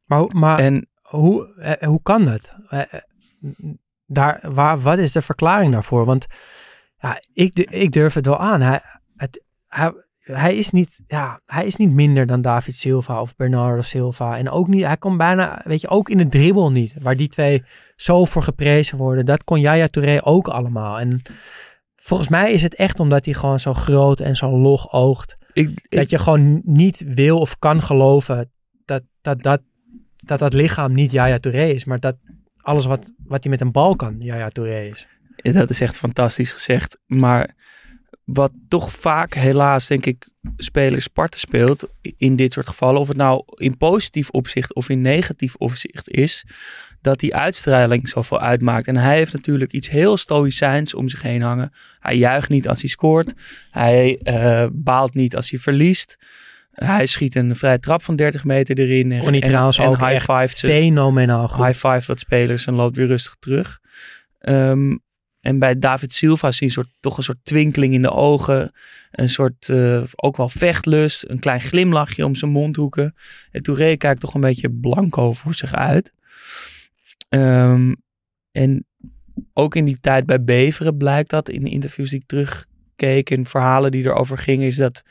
maar 0.06 0.26
maar 0.26 0.60
En 0.60 0.90
hoe, 1.02 1.56
eh, 1.56 1.88
hoe 1.88 2.02
kan 2.02 2.26
dat? 2.26 2.56
Eh, 2.70 2.94
eh, 2.94 3.02
daar, 4.06 4.54
waar, 4.54 4.80
wat 4.80 4.98
is 4.98 5.12
de 5.12 5.22
verklaring 5.22 5.72
daarvoor? 5.72 6.06
Want 6.06 6.26
ja, 7.00 7.22
ik, 7.34 7.60
ik 7.60 7.92
durf 7.92 8.14
het 8.14 8.26
wel 8.26 8.38
aan. 8.38 8.62
Hij, 8.62 8.82
het, 9.16 9.44
hij, 9.68 9.94
hij, 10.20 10.56
is 10.56 10.72
niet, 10.72 11.00
ja, 11.08 11.42
hij 11.46 11.66
is 11.66 11.76
niet 11.76 11.92
minder 11.92 12.26
dan 12.26 12.42
David 12.42 12.76
Silva 12.76 13.22
of 13.22 13.36
Bernardo 13.36 13.82
Silva. 13.82 14.38
En 14.38 14.50
ook 14.50 14.68
niet, 14.68 14.84
hij 14.84 14.98
kon 14.98 15.18
bijna, 15.18 15.62
weet 15.64 15.82
je, 15.82 15.88
ook 15.88 16.10
in 16.10 16.18
de 16.18 16.30
dribbel 16.30 16.72
niet. 16.72 16.96
Waar 17.02 17.16
die 17.16 17.30
twee 17.30 17.64
zo 17.96 18.26
voor 18.26 18.44
geprezen 18.44 18.98
worden. 18.98 19.26
Dat 19.26 19.44
kon 19.44 19.60
Yaya 19.60 19.88
Touré 19.88 20.26
ook 20.26 20.48
allemaal. 20.48 21.00
En 21.00 21.22
volgens 21.96 22.30
mij 22.30 22.52
is 22.52 22.62
het 22.62 22.76
echt 22.76 23.00
omdat 23.00 23.26
hij 23.26 23.34
gewoon 23.34 23.60
zo 23.60 23.74
groot 23.74 24.20
en 24.20 24.36
zo 24.36 24.58
log 24.58 24.92
oogt. 24.92 25.38
ik, 25.54 25.70
ik, 25.70 25.98
Dat 25.98 26.10
je 26.10 26.18
gewoon 26.18 26.62
niet 26.64 27.04
wil 27.08 27.40
of 27.40 27.60
kan 27.60 27.82
geloven 27.82 28.52
dat 28.86 29.04
dat, 29.22 29.44
dat, 29.44 29.62
dat, 30.18 30.40
dat 30.40 30.54
lichaam 30.54 30.94
niet 30.94 31.12
Yaya 31.12 31.38
Touré 31.38 31.66
is. 31.66 31.86
Maar 31.86 32.00
dat 32.00 32.16
alles 32.62 32.86
wat, 32.86 33.14
wat 33.24 33.44
hij 33.44 33.52
met 33.52 33.62
een 33.62 33.72
bal 33.72 33.96
kan 33.96 34.16
Yaya 34.20 34.50
Touré 34.50 34.82
is. 34.82 35.08
Dat 35.42 35.70
is 35.70 35.82
echt 35.82 35.98
fantastisch 35.98 36.52
gezegd. 36.52 36.98
Maar 37.06 37.56
wat 38.24 38.52
toch 38.68 38.92
vaak 38.92 39.34
helaas, 39.34 39.88
denk 39.88 40.06
ik, 40.06 40.28
spelers 40.58 41.08
parten 41.08 41.40
speelt 41.40 41.88
in 42.18 42.36
dit 42.36 42.54
soort 42.54 42.68
gevallen, 42.68 43.02
of 43.02 43.08
het 43.08 43.18
nou 43.18 43.44
in 43.56 43.78
positief 43.78 44.30
opzicht 44.30 44.74
of 44.74 44.90
in 44.90 45.02
negatief 45.02 45.56
opzicht 45.56 46.10
is, 46.10 46.46
dat 47.02 47.20
die 47.20 47.36
uitstraling 47.36 48.10
zoveel 48.10 48.40
uitmaakt. 48.40 48.88
En 48.88 48.98
hij 48.98 49.16
heeft 49.16 49.34
natuurlijk 49.34 49.72
iets 49.72 49.90
heel 49.90 50.18
stoïcijns 50.18 50.94
om 50.94 51.08
zich 51.08 51.22
heen 51.22 51.42
hangen. 51.42 51.72
Hij 52.00 52.18
juicht 52.18 52.50
niet 52.50 52.68
als 52.68 52.82
hij 52.82 52.90
scoort. 52.90 53.34
Hij 53.72 54.20
eh, 54.24 54.66
baalt 54.72 55.14
niet 55.14 55.36
als 55.36 55.50
hij 55.50 55.60
verliest. 55.60 56.18
Hij 56.72 57.06
schiet 57.06 57.36
een 57.36 57.56
vrije 57.56 57.80
trap 57.80 58.04
van 58.04 58.16
30 58.16 58.44
meter 58.44 58.80
erin. 58.80 59.12
En, 59.12 59.34
en- 59.34 59.40
trouwens 59.40 59.78
en 59.78 59.88
ook 59.88 60.00
high 60.00 60.32
five 60.32 60.48
Fenomenaal 60.68 61.48
goed. 61.48 61.66
high 61.66 61.88
five 61.88 62.04
wat 62.08 62.20
spelers 62.20 62.66
en 62.66 62.74
loopt 62.74 62.96
weer 62.96 63.08
rustig 63.08 63.36
terug. 63.40 63.80
Ehm, 64.40 64.96
en 65.48 65.60
bij 65.60 65.80
David 65.80 66.14
Silva 66.14 66.52
zie 66.52 66.60
je 66.60 66.66
een 66.66 66.84
soort, 66.84 66.96
toch 67.00 67.18
een 67.18 67.24
soort 67.24 67.38
twinkeling 67.44 67.94
in 67.94 68.02
de 68.02 68.12
ogen. 68.12 68.72
Een 69.12 69.30
soort, 69.30 69.70
eh, 69.70 70.04
ook 70.16 70.38
wel 70.38 70.50
vechtlust. 70.50 71.26
Een 71.28 71.40
klein 71.40 71.62
glimlachje 71.62 72.26
om 72.26 72.36
zijn 72.36 72.52
mondhoeken. 72.52 73.16
En 73.52 73.62
Touré 73.62 73.96
kijkt 73.96 74.20
toch 74.20 74.34
een 74.34 74.42
beetje 74.42 74.72
blanco 74.72 75.34
voor 75.34 75.54
zich 75.54 75.74
uit. 75.74 76.14
Ehm, 77.30 77.94
en 78.52 78.86
ook 79.54 79.76
in 79.76 79.86
die 79.86 80.00
tijd 80.00 80.26
bij 80.26 80.44
Beveren 80.44 80.98
blijkt 80.98 81.30
dat 81.30 81.50
in 81.50 81.64
de 81.64 81.70
interviews 81.70 82.10
die 82.10 82.20
ik 82.20 82.28
terugkeek 82.28 83.30
en 83.30 83.46
verhalen 83.46 83.92
die 83.92 84.06
erover 84.06 84.38
gingen, 84.38 84.68
is 84.68 84.76
dat 84.76 85.04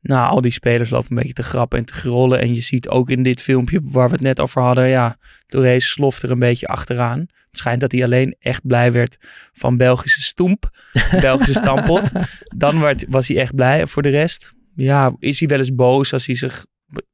nou, 0.00 0.30
al 0.30 0.40
die 0.40 0.52
spelers 0.52 0.90
lopen 0.90 1.10
een 1.10 1.16
beetje 1.16 1.32
te 1.32 1.42
grappen 1.42 1.78
en 1.78 1.84
te 1.84 1.92
grollen. 1.92 2.40
En 2.40 2.54
je 2.54 2.60
ziet 2.60 2.88
ook 2.88 3.10
in 3.10 3.22
dit 3.22 3.40
filmpje 3.40 3.80
waar 3.82 4.08
we 4.08 4.14
het 4.14 4.24
net 4.24 4.40
over 4.40 4.62
hadden, 4.62 4.88
ja, 4.88 5.16
Touré 5.46 5.80
sloft 5.80 6.22
er 6.22 6.30
een 6.30 6.38
beetje 6.38 6.66
achteraan. 6.66 7.26
Het 7.48 7.58
schijnt 7.58 7.80
dat 7.80 7.92
hij 7.92 8.04
alleen 8.04 8.36
echt 8.38 8.66
blij 8.66 8.92
werd 8.92 9.16
van 9.52 9.76
Belgische 9.76 10.22
stoemp, 10.22 10.70
Belgische 11.20 11.52
stampot. 11.52 12.10
Dan 12.56 12.80
werd, 12.80 13.04
was 13.08 13.28
hij 13.28 13.36
echt 13.36 13.54
blij. 13.54 13.80
En 13.80 13.88
voor 13.88 14.02
de 14.02 14.08
rest, 14.08 14.52
ja, 14.74 15.12
is 15.18 15.38
hij 15.38 15.48
wel 15.48 15.58
eens 15.58 15.74
boos 15.74 16.12
als 16.12 16.26
hij 16.26 16.34
zich, 16.34 16.66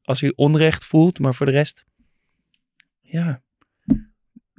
als 0.03 0.21
hij 0.21 0.33
onrecht 0.37 0.85
voelt. 0.85 1.19
Maar 1.19 1.35
voor 1.35 1.47
de 1.47 1.53
rest, 1.53 1.85
ja. 3.01 3.43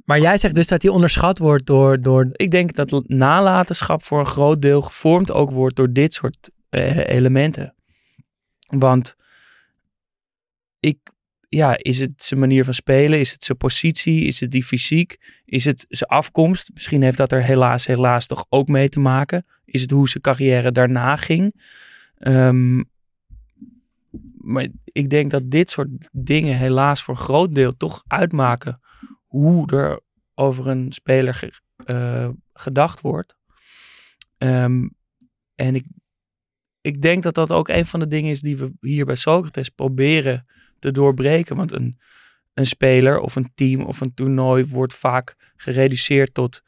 Maar 0.04 0.20
jij 0.20 0.38
zegt 0.38 0.54
dus 0.54 0.66
dat 0.66 0.82
hij 0.82 0.90
onderschat 0.90 1.38
wordt 1.38 1.66
door, 1.66 2.02
door 2.02 2.28
Ik 2.32 2.50
denk 2.50 2.74
dat 2.74 3.08
nalatenschap 3.08 4.04
voor 4.04 4.18
een 4.18 4.26
groot 4.26 4.62
deel 4.62 4.82
gevormd 4.82 5.32
ook 5.32 5.50
wordt 5.50 5.76
door 5.76 5.92
dit 5.92 6.14
soort 6.14 6.50
eh, 6.68 7.08
elementen. 7.08 7.74
Want 8.66 9.16
ik, 10.80 10.98
ja, 11.48 11.76
is 11.78 12.00
het 12.00 12.22
zijn 12.22 12.40
manier 12.40 12.64
van 12.64 12.74
spelen? 12.74 13.18
Is 13.18 13.32
het 13.32 13.44
zijn 13.44 13.58
positie? 13.58 14.24
Is 14.24 14.40
het 14.40 14.50
die 14.50 14.64
fysiek? 14.64 15.40
Is 15.44 15.64
het 15.64 15.84
zijn 15.88 16.10
afkomst? 16.10 16.70
Misschien 16.72 17.02
heeft 17.02 17.16
dat 17.16 17.32
er 17.32 17.42
helaas, 17.42 17.86
helaas 17.86 18.26
toch 18.26 18.46
ook 18.48 18.68
mee 18.68 18.88
te 18.88 19.00
maken. 19.00 19.46
Is 19.64 19.80
het 19.80 19.90
hoe 19.90 20.08
zijn 20.08 20.22
carrière 20.22 20.72
daarna 20.72 21.16
ging? 21.16 21.62
Ehm, 22.18 22.82
maar 24.36 24.66
ik 24.84 25.10
denk 25.10 25.30
dat 25.30 25.50
dit 25.50 25.70
soort 25.70 25.88
dingen 26.12 26.56
helaas 26.56 27.02
voor 27.02 27.14
een 27.14 27.20
groot 27.20 27.54
deel 27.54 27.76
toch 27.76 28.02
uitmaken 28.06 28.80
hoe 29.26 29.70
er 29.72 30.00
over 30.34 30.66
een 30.66 30.92
speler 30.92 31.60
eh, 31.84 32.28
gedacht 32.52 33.00
wordt. 33.00 33.36
Ehm, 34.38 34.88
en 35.54 35.74
ik, 35.74 35.86
ik 36.80 37.02
denk 37.02 37.22
dat 37.22 37.34
dat 37.34 37.52
ook 37.52 37.68
een 37.68 37.86
van 37.86 38.00
de 38.00 38.08
dingen 38.08 38.30
is 38.30 38.40
die 38.40 38.56
we 38.56 38.72
hier 38.80 39.04
bij 39.04 39.14
Socrates 39.14 39.68
proberen 39.68 40.46
te 40.78 40.90
doorbreken. 40.90 41.56
Want 41.56 41.72
een, 41.72 41.98
een 42.54 42.66
speler 42.66 43.20
of 43.20 43.36
een 43.36 43.52
team 43.54 43.80
of 43.80 44.00
een 44.00 44.14
toernooi 44.14 44.66
wordt 44.66 44.94
vaak 44.94 45.36
gereduceerd 45.56 46.34
tot 46.34 46.62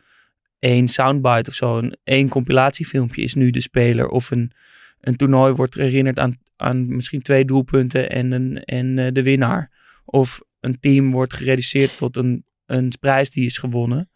één 0.59 0.89
soundbite 0.89 1.51
of 1.51 1.57
zo, 1.57 1.79
een 1.79 1.97
één 2.05 2.29
compilatiefilmpje 2.29 3.23
is 3.23 3.35
nu 3.35 3.51
de 3.51 3.61
speler. 3.61 4.09
Of 4.09 4.31
een, 4.31 4.53
een 5.01 5.17
toernooi 5.17 5.53
wordt 5.53 5.75
herinnerd 5.75 6.19
aan, 6.19 6.39
aan 6.57 6.97
misschien 6.97 7.23
twee 7.23 7.45
doelpunten 7.45 8.11
en, 8.11 8.33
een, 8.33 8.65
en 8.65 8.99
eh, 8.99 9.13
de 9.13 9.23
winnaar. 9.23 9.71
Of 10.05 10.41
een 10.61 10.81
team 10.81 11.11
wordt 11.11 11.35
gereduceerd 11.35 11.97
tot 11.97 12.17
een, 12.17 12.45
een 12.67 12.93
prijs 13.01 13.31
die 13.31 13.45
is 13.45 13.59
gewonnen. 13.59 14.11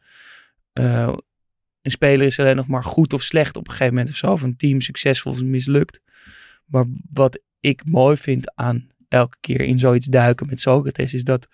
Uh, 0.73 1.13
een 1.83 1.91
speler 1.91 2.27
is 2.27 2.39
alleen 2.39 2.57
nog 2.57 2.67
maar 2.67 2.85
goed 2.85 3.13
of 3.13 3.23
slecht 3.23 3.57
op 3.57 3.65
een 3.65 3.71
gegeven 3.73 3.95
moment 3.95 4.11
of 4.11 4.17
zo. 4.17 4.33
Of 4.33 4.43
een 4.43 4.57
team 4.57 4.81
succesvol 4.81 5.33
of 5.33 5.43
mislukt. 5.43 6.01
Maar 6.65 6.85
wat 7.13 7.41
ik 7.61 7.85
mooi 7.85 8.17
vind 8.17 8.55
aan 8.55 8.87
elke 9.13 9.37
keer 9.41 9.61
in 9.61 9.79
zoiets 9.79 10.07
duiken 10.07 10.47
met 10.47 10.61
Socrates, 10.61 11.15
is 11.15 11.25
dat 11.25 11.47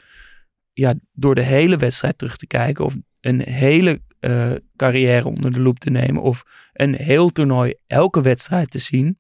ja, 0.73 0.95
door 1.13 1.35
de 1.35 1.43
hele 1.43 1.77
wedstrijd 1.77 2.19
terug 2.19 2.37
te 2.37 2.47
kijken 2.47 2.85
of 2.85 2.97
een 3.21 3.41
hele 3.41 4.01
uh, 4.21 4.53
carrière 4.77 5.29
onder 5.29 5.53
de 5.53 5.61
loep 5.61 5.79
te 5.79 5.91
nemen 5.91 6.23
of 6.23 6.43
een 6.73 6.95
heel 6.95 7.31
toernooi 7.31 7.75
elke 7.87 8.21
wedstrijd 8.21 8.71
te 8.71 8.79
zien, 8.79 9.19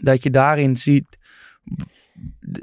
dat 0.00 0.22
je 0.22 0.30
daarin 0.30 0.76
ziet 0.76 1.18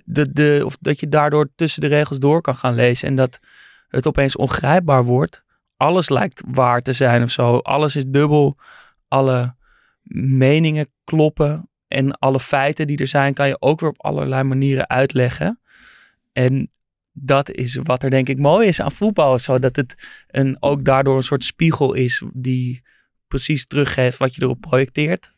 de, 0.05 0.33
de, 0.33 0.61
of 0.65 0.77
dat 0.77 0.99
je 0.99 1.07
daardoor 1.07 1.49
tussen 1.55 1.81
de 1.81 1.87
regels 1.87 2.19
door 2.19 2.41
kan 2.41 2.55
gaan 2.55 2.75
lezen 2.75 3.07
en 3.07 3.15
dat 3.15 3.39
het 3.87 4.07
opeens 4.07 4.35
ongrijpbaar 4.35 5.03
wordt. 5.03 5.43
Alles 5.75 6.09
lijkt 6.09 6.43
waar 6.47 6.81
te 6.81 6.93
zijn 6.93 7.23
of 7.23 7.31
zo. 7.31 7.57
Alles 7.57 7.95
is 7.95 8.05
dubbel. 8.05 8.57
Alle 9.07 9.55
meningen 10.13 10.87
kloppen. 11.03 11.69
En 11.87 12.11
alle 12.19 12.39
feiten 12.39 12.87
die 12.87 12.97
er 12.97 13.07
zijn, 13.07 13.33
kan 13.33 13.47
je 13.47 13.61
ook 13.61 13.79
weer 13.79 13.89
op 13.89 14.03
allerlei 14.03 14.43
manieren 14.43 14.89
uitleggen. 14.89 15.59
En 16.31 16.71
dat 17.11 17.51
is 17.51 17.75
wat 17.83 18.03
er 18.03 18.09
denk 18.09 18.29
ik 18.29 18.37
mooi 18.37 18.67
is 18.67 18.81
aan 18.81 18.91
voetbal. 18.91 19.39
Zodat 19.39 19.75
het 19.75 20.23
een, 20.27 20.57
ook 20.59 20.85
daardoor 20.85 21.15
een 21.15 21.23
soort 21.23 21.43
spiegel 21.43 21.93
is 21.93 22.23
die 22.33 22.83
precies 23.27 23.67
teruggeeft 23.67 24.17
wat 24.17 24.35
je 24.35 24.41
erop 24.41 24.61
projecteert. 24.61 25.33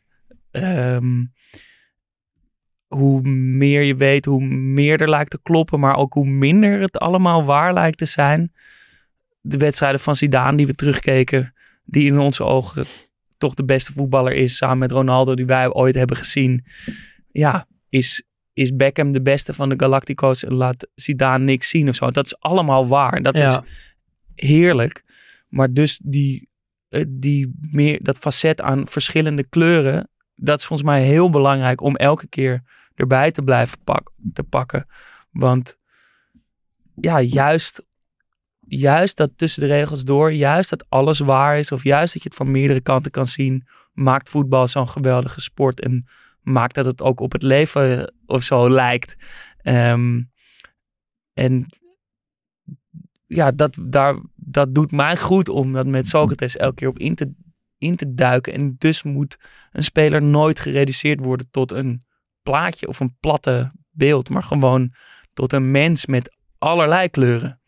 Ehm, 0.51 1.25
hoe 2.87 3.21
meer 3.31 3.81
je 3.81 3.95
weet, 3.95 4.25
hoe 4.25 4.43
meer 4.45 5.01
er 5.01 5.09
lijkt 5.09 5.31
te 5.31 5.41
kloppen, 5.41 5.79
maar 5.79 5.95
ook 5.95 6.13
hoe 6.13 6.27
minder 6.27 6.81
het 6.81 6.97
allemaal 6.97 7.43
waar 7.45 7.73
lijkt 7.73 7.97
te 7.97 8.05
zijn. 8.05 8.53
De 9.41 9.57
wedstrijden 9.57 9.99
van 9.99 10.15
Zidane 10.15 10.57
die 10.57 10.67
we 10.67 10.73
terugkeken, 10.73 11.53
die 11.85 12.07
in 12.07 12.17
onze 12.17 12.43
ogen 12.43 12.85
toch 13.37 13.53
de 13.53 13.65
beste 13.65 13.93
voetballer 13.93 14.33
is, 14.33 14.57
samen 14.57 14.77
met 14.77 14.91
Ronaldo 14.91 15.35
die 15.35 15.45
wij 15.45 15.73
ooit 15.73 15.95
hebben 15.95 16.17
gezien. 16.17 16.65
Ja, 17.31 17.67
is, 17.89 18.23
is 18.53 18.75
Beckham 18.75 19.11
de 19.11 19.21
beste 19.21 19.53
van 19.53 19.69
de 19.69 19.75
Galactico's 19.77 20.43
laat 20.47 20.87
Zidane 20.95 21.43
niks 21.43 21.69
zien 21.69 21.89
of 21.89 21.95
zo. 21.95 22.11
Dat 22.11 22.25
is 22.25 22.39
allemaal 22.39 22.87
waar. 22.87 23.21
Dat 23.21 23.35
is 23.35 23.59
heerlijk. 24.35 25.03
Maar 25.47 25.73
dus 25.73 25.99
die, 26.03 26.49
eh, 26.89 27.03
die 27.07 27.57
meer, 27.71 27.99
dat 28.03 28.17
facet 28.17 28.61
aan 28.61 28.87
verschillende 28.87 29.47
kleuren, 29.47 30.09
dat 30.35 30.59
is 30.59 30.65
volgens 30.65 30.89
mij 30.89 31.03
heel 31.03 31.29
belangrijk 31.29 31.81
om 31.81 31.95
elke 31.95 32.27
keer 32.27 32.63
erbij 32.95 33.31
te 33.31 33.41
blijven 33.41 33.77
pak, 33.83 34.11
te 34.33 34.43
pakken. 34.43 34.87
Want 35.31 35.77
ja, 36.95 37.21
juist, 37.21 37.85
juist 38.67 39.17
dat 39.17 39.31
tussen 39.35 39.61
de 39.61 39.67
regels 39.67 40.03
door, 40.03 40.33
juist 40.33 40.69
dat 40.69 40.85
alles 40.89 41.19
waar 41.19 41.57
is, 41.57 41.71
of 41.71 41.83
juist 41.83 42.13
dat 42.13 42.23
je 42.23 42.29
het 42.29 42.37
van 42.37 42.51
meerdere 42.51 42.81
kanten 42.81 43.11
kan 43.11 43.27
zien, 43.27 43.67
maakt 43.93 44.29
voetbal 44.29 44.67
zo'n 44.67 44.89
geweldige 44.89 45.41
sport 45.41 45.79
en 45.79 46.07
maakt 46.41 46.75
dat 46.75 46.85
het 46.85 47.01
ook 47.01 47.19
op 47.19 47.31
het 47.31 47.41
leven 47.41 48.13
of 48.25 48.43
zo 48.43 48.69
lijkt. 48.69 49.15
Ehm, 49.57 50.21
en 51.33 51.65
ja, 53.27 53.51
dat, 53.51 53.77
daar, 53.81 54.15
dat 54.35 54.75
doet 54.75 54.91
mij 54.91 55.17
goed 55.17 55.49
om 55.49 55.73
dat 55.73 55.85
met 55.85 56.07
Socrates 56.07 56.57
elke 56.57 56.75
keer 56.75 56.87
op 56.87 56.99
in 56.99 57.15
te 57.15 57.33
in 57.77 57.95
te 57.95 58.13
duiken. 58.13 58.53
En 58.53 58.75
dus 58.77 59.03
moet 59.03 59.37
een 59.71 59.83
speler 59.83 60.21
nooit 60.21 60.59
gereduceerd 60.59 61.19
worden 61.19 61.47
tot 61.51 61.71
een 61.71 62.03
plaatje 62.41 62.87
of 62.87 62.99
een 62.99 63.17
platte 63.19 63.71
beeld, 63.91 64.29
maar 64.29 64.43
gewoon 64.43 64.93
tot 65.33 65.53
een 65.53 65.71
mens 65.71 66.05
met 66.05 66.35
allerlei 66.57 67.09
kleuren. 67.09 67.61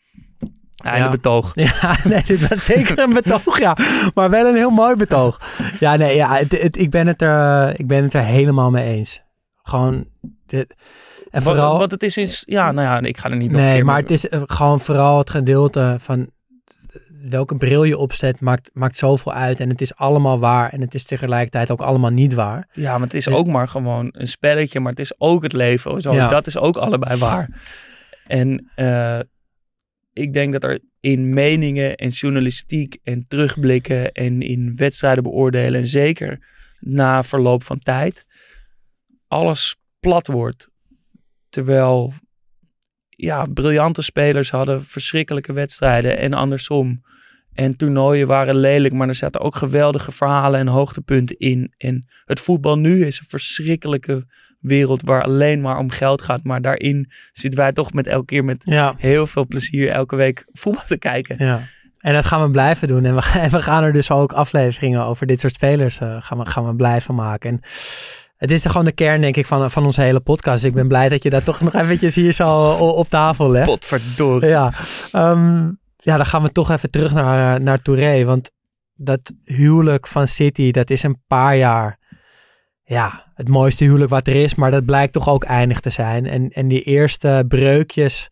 Einde 0.84 1.04
ja. 1.04 1.10
betoog. 1.10 1.52
Ja, 1.82 1.98
nee, 2.04 2.24
dit 2.26 2.48
was 2.48 2.64
zeker 2.64 3.00
een 3.00 3.14
betoog, 3.14 3.60
ja. 3.60 3.78
Maar 4.14 4.30
wel 4.30 4.48
een 4.48 4.56
heel 4.56 4.70
mooi 4.70 4.96
betoog. 4.96 5.42
Ja, 5.80 5.96
nee, 5.96 6.16
ja, 6.16 6.36
het, 6.36 6.62
het, 6.62 6.78
ik, 6.78 6.90
ben 6.90 7.08
het 7.08 7.22
er, 7.22 7.80
ik 7.80 7.88
ben 7.88 8.04
het 8.04 8.14
er 8.14 8.24
helemaal 8.24 8.70
mee 8.70 8.86
eens. 8.86 9.22
Gewoon, 9.64 10.06
dit, 10.46 10.76
en 11.32 11.42
vooral... 11.42 11.78
Wat 11.78 11.92
het 11.92 12.04
is, 12.04 12.18
is, 12.18 12.44
ja, 12.46 12.72
nou 12.72 12.88
ja, 12.88 13.08
ik 13.08 13.18
ga 13.18 13.30
er 13.30 13.36
niet 13.36 13.52
nog 13.52 13.62
Nee, 13.62 13.84
maar 13.84 13.98
het 13.98 14.12
is 14.12 14.30
eh, 14.30 14.42
gewoon 14.46 14.80
vooral 14.80 15.18
het 15.18 15.30
gedeelte 15.30 15.96
van 16.00 16.30
welke 17.30 17.56
bril 17.56 17.84
je 17.84 17.98
opzet 17.98 18.40
maakt, 18.40 18.70
maakt 18.74 18.98
zoveel 18.98 19.34
uit. 19.34 19.60
En 19.60 19.70
het 19.70 19.82
is 19.82 19.96
allemaal 19.96 20.40
waar. 20.40 20.70
En 20.70 20.82
het 20.82 20.94
is 20.94 21.06
tegelijkertijd 21.06 21.72
ook 21.72 21.82
allemaal 21.82 22.10
niet 22.10 22.34
waar. 22.34 22.68
Ja, 22.74 22.92
maar 22.92 23.08
het 23.08 23.14
is 23.14 23.30
ook 23.30 23.48
maar 23.48 23.68
gewoon 23.68 24.10
een 24.12 24.28
spelletje. 24.28 24.80
Maar 24.80 24.92
het 24.92 25.00
is 25.00 25.14
ook 25.18 25.44
het 25.44 25.54
leven. 25.54 26.02
Zo. 26.02 26.14
Ja. 26.14 26.28
Dat 26.28 26.48
is 26.48 26.58
ook 26.58 26.78
allebei 26.78 27.20
waar. 27.20 27.50
En 28.28 28.70
uh, 28.76 29.20
ik 30.20 30.34
denk 30.34 30.52
dat 30.52 30.64
er 30.64 30.80
in 31.00 31.34
meningen 31.34 31.96
en 31.96 32.10
journalistiek 32.10 32.98
en 33.04 33.26
terugblikken 33.28 34.12
en 34.12 34.42
in 34.42 34.76
wedstrijden 34.76 35.24
beoordelen 35.24 35.82
en 35.82 35.88
zeker 35.88 36.48
na 36.80 37.24
verloop 37.24 37.64
van 37.64 37.80
tijd 37.80 38.26
alles 39.28 39.76
plat 40.00 40.28
wordt. 40.28 40.70
Terwijl 41.50 42.14
ja, 43.10 43.46
briljante 43.54 44.02
spelers 44.02 44.52
hadden 44.52 44.84
verschrikkelijke 44.84 45.54
wedstrijden 45.54 46.18
en 46.18 46.34
andersom. 46.34 47.02
En 47.54 47.76
toernooien 47.76 48.28
waren 48.28 48.56
lelijk, 48.56 48.94
maar 48.94 49.08
er 49.08 49.16
zaten 49.16 49.42
ook 49.42 49.56
geweldige 49.56 50.12
verhalen 50.12 50.60
en 50.60 50.68
hoogtepunten 50.68 51.38
in. 51.38 51.74
En 51.78 52.06
het 52.26 52.40
voetbal 52.40 52.78
nu 52.78 53.06
is 53.06 53.20
een 53.20 53.26
verschrikkelijke 53.28 54.26
wereld 54.60 55.02
waar 55.02 55.24
alleen 55.24 55.62
maar 55.62 55.78
om 55.78 55.90
geld 55.90 56.22
gaat. 56.22 56.44
Maar 56.44 56.62
daarin 56.62 57.12
zitten 57.32 57.60
wij 57.60 57.72
toch 57.72 57.94
met 57.94 58.08
elke 58.08 58.26
keer 58.26 58.44
met 58.46 58.62
ja. 58.66 58.94
heel 58.98 59.28
veel 59.28 59.48
plezier 59.48 59.90
elke 59.90 60.16
week 60.16 60.46
voetbal 60.52 60.86
te 60.88 60.98
kijken. 60.98 61.46
Ja. 61.46 61.62
En 62.00 62.14
dat 62.14 62.26
gaan 62.26 62.42
we 62.42 62.52
blijven 62.52 62.88
doen. 62.88 63.06
En 63.06 63.16
we, 63.16 63.22
gaan, 63.32 63.50
we 63.50 63.62
gaan 63.62 63.84
er 63.84 63.94
dus 63.94 64.12
ook 64.12 64.34
afleveringen 64.34 65.06
over 65.06 65.26
dit 65.26 65.40
soort 65.40 65.54
spelers 65.54 66.00
uh, 66.00 66.18
gaan, 66.20 66.38
we, 66.38 66.46
gaan 66.46 66.66
we 66.66 66.76
blijven 66.76 67.16
maken. 67.16 67.50
En 67.50 67.62
het 68.38 68.52
is 68.52 68.64
er 68.64 68.70
gewoon 68.70 68.86
de 68.86 68.92
kern, 68.92 69.22
denk 69.22 69.38
ik, 69.38 69.46
van, 69.46 69.72
van 69.72 69.86
onze 69.86 70.02
hele 70.02 70.20
podcast. 70.20 70.64
Ik 70.64 70.74
ben 70.74 70.88
blij 70.88 71.10
dat 71.10 71.24
je 71.24 71.30
dat 71.30 71.46
toch 71.46 71.62
nog 71.72 71.74
eventjes 71.74 72.16
hier 72.16 72.32
zo 72.32 72.72
op 72.72 73.10
tafel 73.10 73.52
legt. 73.52 73.66
Potverdorie. 73.66 74.50
Ja, 74.50 74.74
um, 75.14 75.80
ja, 75.96 76.18
dan 76.18 76.26
gaan 76.26 76.42
we 76.42 76.52
toch 76.52 76.72
even 76.72 76.92
terug 76.92 77.14
naar, 77.14 77.62
naar 77.62 77.82
Touré. 77.82 78.24
Want 78.24 78.52
dat 78.96 79.34
huwelijk 79.44 80.08
van 80.08 80.28
City, 80.28 80.72
dat 80.72 80.90
is 80.90 81.04
een 81.04 81.22
paar 81.28 81.58
jaar... 81.58 81.99
Ja, 82.90 83.24
het 83.34 83.48
mooiste 83.48 83.84
huwelijk 83.84 84.10
wat 84.10 84.28
er 84.28 84.36
is. 84.36 84.56
Maar 84.56 84.72
dat 84.72 84.86
blijkt 84.86 85.14
toch 85.14 85.30
ook 85.30 85.44
eindig 85.44 85.80
te 85.80 85.90
zijn. 85.90 86.26
En, 86.26 86.50
en 86.50 86.68
die 86.68 86.82
eerste 86.82 87.46
breukjes 87.48 88.30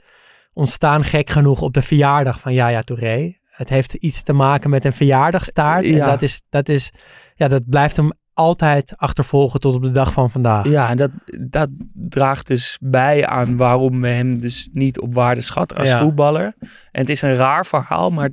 ontstaan 0.53 1.03
gek 1.03 1.30
genoeg 1.30 1.62
op 1.62 1.74
de 1.74 1.82
verjaardag 1.82 2.39
van 2.39 2.53
Yaya 2.53 2.82
Touré. 2.82 3.38
Het 3.49 3.70
heeft 3.70 3.93
iets 3.93 4.24
te 4.24 4.34
maken 4.34 4.70
met 4.70 4.86
een 4.86 4.93
verjaardagstaart. 4.93 5.86
Ja. 5.86 5.99
En 5.99 6.05
dat 6.05 6.22
is, 6.22 6.41
dat 6.49 6.70
is, 6.70 6.91
ja, 7.36 7.47
dat 7.47 7.70
blijft 7.70 7.95
hem 7.95 8.12
altijd 8.34 8.93
achtervolgen 8.97 9.60
tot 9.60 9.74
op 9.74 9.84
de 9.84 9.91
dag 9.91 10.14
van 10.14 10.32
vandaag. 10.32 10.68
Ja, 10.68 10.89
en 10.89 10.97
dat, 10.97 11.12
dat 11.49 11.70
draagt 11.93 12.47
dus 12.47 12.78
bij 12.82 13.28
aan 13.28 13.58
waarom 13.58 14.01
we 14.01 14.08
hem 14.08 14.39
dus 14.39 14.70
niet 14.74 14.99
op 14.99 15.14
waarde 15.14 15.41
schatten 15.41 15.78
als 15.78 15.88
ja. 15.88 15.99
voetballer. 15.99 16.55
En 16.91 17.01
het 17.01 17.10
is 17.10 17.22
een 17.22 17.36
raar 17.36 17.66
verhaal, 17.66 18.12
maar 18.12 18.30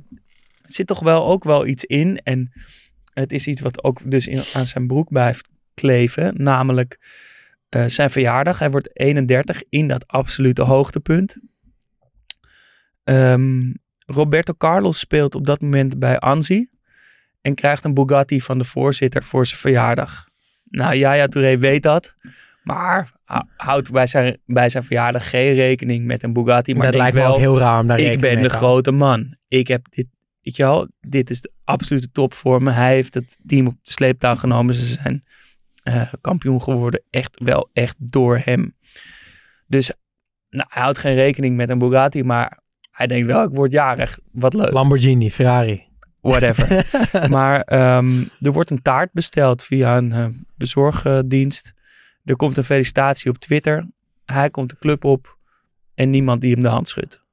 er 0.61 0.73
zit 0.73 0.87
toch 0.87 0.99
wel 0.99 1.25
ook 1.25 1.43
wel 1.43 1.65
iets 1.65 1.83
in. 1.83 2.19
En 2.23 2.51
het 3.13 3.31
is 3.31 3.47
iets 3.47 3.61
wat 3.61 3.83
ook 3.83 4.11
dus 4.11 4.27
in, 4.27 4.43
aan 4.53 4.65
zijn 4.65 4.87
broek 4.87 5.09
blijft 5.09 5.53
kleven, 5.75 6.33
namelijk 6.37 6.99
uh, 7.75 7.85
zijn 7.85 8.09
verjaardag. 8.09 8.59
Hij 8.59 8.71
wordt 8.71 8.89
31 8.99 9.63
in 9.69 9.87
dat 9.87 10.07
absolute 10.07 10.61
hoogtepunt. 10.61 11.37
Um, 13.03 13.73
Roberto 14.05 14.53
Carlos 14.57 14.99
speelt 14.99 15.35
op 15.35 15.45
dat 15.45 15.61
moment 15.61 15.99
bij 15.99 16.19
Anzi 16.19 16.69
en 17.41 17.55
krijgt 17.55 17.83
een 17.83 17.93
Bugatti 17.93 18.41
van 18.41 18.57
de 18.57 18.63
voorzitter 18.63 19.23
voor 19.23 19.45
zijn 19.45 19.59
verjaardag. 19.59 20.27
Nou, 20.63 20.95
Yaya 20.95 21.27
Touré 21.27 21.57
weet 21.57 21.83
dat, 21.83 22.15
maar 22.63 23.11
houdt 23.55 23.91
bij 23.91 24.07
zijn, 24.07 24.37
bij 24.45 24.69
zijn 24.69 24.83
verjaardag 24.83 25.29
geen 25.29 25.53
rekening 25.53 26.05
met 26.05 26.23
een 26.23 26.33
Bugatti. 26.33 26.73
Maar 26.73 26.85
dat 26.85 26.95
lijkt 26.95 27.13
wel, 27.13 27.27
me 27.27 27.33
ook 27.33 27.39
heel 27.39 27.57
raar 27.57 27.79
om 27.79 27.87
daar 27.87 27.99
Ik 27.99 28.19
ben 28.19 28.41
de 28.41 28.49
grote 28.49 28.91
man. 28.91 29.35
Ik 29.47 29.67
heb 29.67 29.85
dit, 29.89 30.07
weet 30.41 30.55
je 30.55 30.63
wel, 30.63 30.87
dit 31.01 31.29
is 31.29 31.41
de 31.41 31.51
absolute 31.63 32.11
top 32.11 32.33
voor 32.33 32.63
me. 32.63 32.71
Hij 32.71 32.93
heeft 32.93 33.13
het 33.13 33.37
team 33.45 33.67
op 33.67 33.73
de 33.83 33.91
sleeptouw 33.91 34.35
genomen. 34.35 34.73
Ze 34.73 34.85
zijn 34.85 35.23
uh, 35.87 36.13
kampioen 36.21 36.61
geworden, 36.61 37.03
echt 37.09 37.39
wel 37.43 37.69
echt 37.73 37.95
door 37.97 38.41
hem. 38.43 38.75
Dus 39.67 39.91
nou, 40.49 40.67
hij 40.69 40.81
houdt 40.81 40.97
geen 40.97 41.15
rekening 41.15 41.55
met 41.55 41.69
een 41.69 41.77
Bugatti, 41.77 42.23
maar 42.23 42.59
hij 42.91 43.07
denkt 43.07 43.27
wel, 43.27 43.43
ik 43.43 43.55
word 43.55 43.71
jarig, 43.71 44.19
wat 44.31 44.53
leuk. 44.53 44.71
Lamborghini, 44.71 45.31
Ferrari 45.31 45.93
whatever. 46.25 46.87
maar 47.35 47.57
um, 47.97 48.29
er 48.39 48.51
wordt 48.51 48.69
een 48.69 48.81
taart 48.81 49.11
besteld 49.11 49.63
via 49.63 49.97
een 49.97 50.11
uh, 50.11 50.25
bezorgdienst. 50.55 51.73
Er 52.23 52.35
komt 52.35 52.57
een 52.57 52.63
felicitatie 52.63 53.31
op 53.31 53.37
Twitter. 53.37 53.89
Hij 54.25 54.49
komt 54.49 54.69
de 54.69 54.77
club 54.77 55.03
op 55.03 55.37
en 55.95 56.09
niemand 56.09 56.41
die 56.41 56.53
hem 56.53 56.61
de 56.61 56.67
hand 56.67 56.87
schudt. 56.87 57.23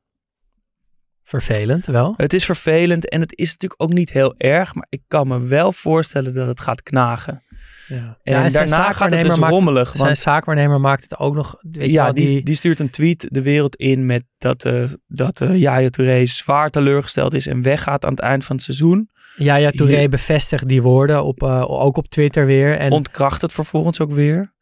Vervelend 1.40 1.86
wel. 1.86 2.14
Het 2.16 2.32
is 2.32 2.44
vervelend 2.44 3.08
en 3.08 3.20
het 3.20 3.38
is 3.38 3.50
natuurlijk 3.52 3.82
ook 3.82 3.92
niet 3.92 4.10
heel 4.10 4.34
erg, 4.38 4.74
maar 4.74 4.86
ik 4.88 5.02
kan 5.08 5.28
me 5.28 5.40
wel 5.46 5.72
voorstellen 5.72 6.32
dat 6.32 6.46
het 6.46 6.60
gaat 6.60 6.82
knagen. 6.82 7.42
Ja. 7.88 8.18
En 8.22 8.32
Ja, 8.32 8.50
zijn 8.50 8.68
daarna 8.68 8.92
gaat 8.92 9.10
het 9.10 9.22
dus 9.22 9.38
maakt- 9.38 9.52
rommelig. 9.52 9.90
Zijn 9.90 10.04
Want 10.04 10.18
zaakwaarnemer 10.18 10.80
maakt 10.80 11.02
het 11.02 11.18
ook 11.18 11.34
nog... 11.34 11.56
Weet 11.60 11.90
ja, 11.90 12.04
wel, 12.04 12.14
die, 12.14 12.42
die 12.42 12.54
stuurt 12.54 12.80
een 12.80 12.90
tweet 12.90 13.26
de 13.30 13.42
wereld 13.42 13.76
in 13.76 14.06
met 14.06 14.24
dat, 14.38 14.64
eh 14.64 14.84
dat 15.06 15.38
Yaya 15.52 15.88
Touré 15.90 16.26
zwaar 16.26 16.70
teleurgesteld 16.70 17.34
is 17.34 17.46
en 17.46 17.62
weggaat 17.62 18.04
aan 18.04 18.10
het 18.10 18.20
eind 18.20 18.44
van 18.44 18.56
het 18.56 18.64
seizoen. 18.64 19.10
Yaya 19.36 19.70
Touré 19.70 19.96
Hier- 19.98 20.08
bevestigt 20.08 20.68
die 20.68 20.82
woorden 20.82 21.24
op, 21.24 21.42
eh, 21.42 21.70
ook 21.70 21.96
op 21.96 22.08
Twitter 22.08 22.46
weer. 22.46 22.78
En 22.78 22.92
ontkracht 22.92 23.40
het 23.42 23.52
vervolgens 23.52 24.00
ook 24.00 24.12
weer. 24.12 24.52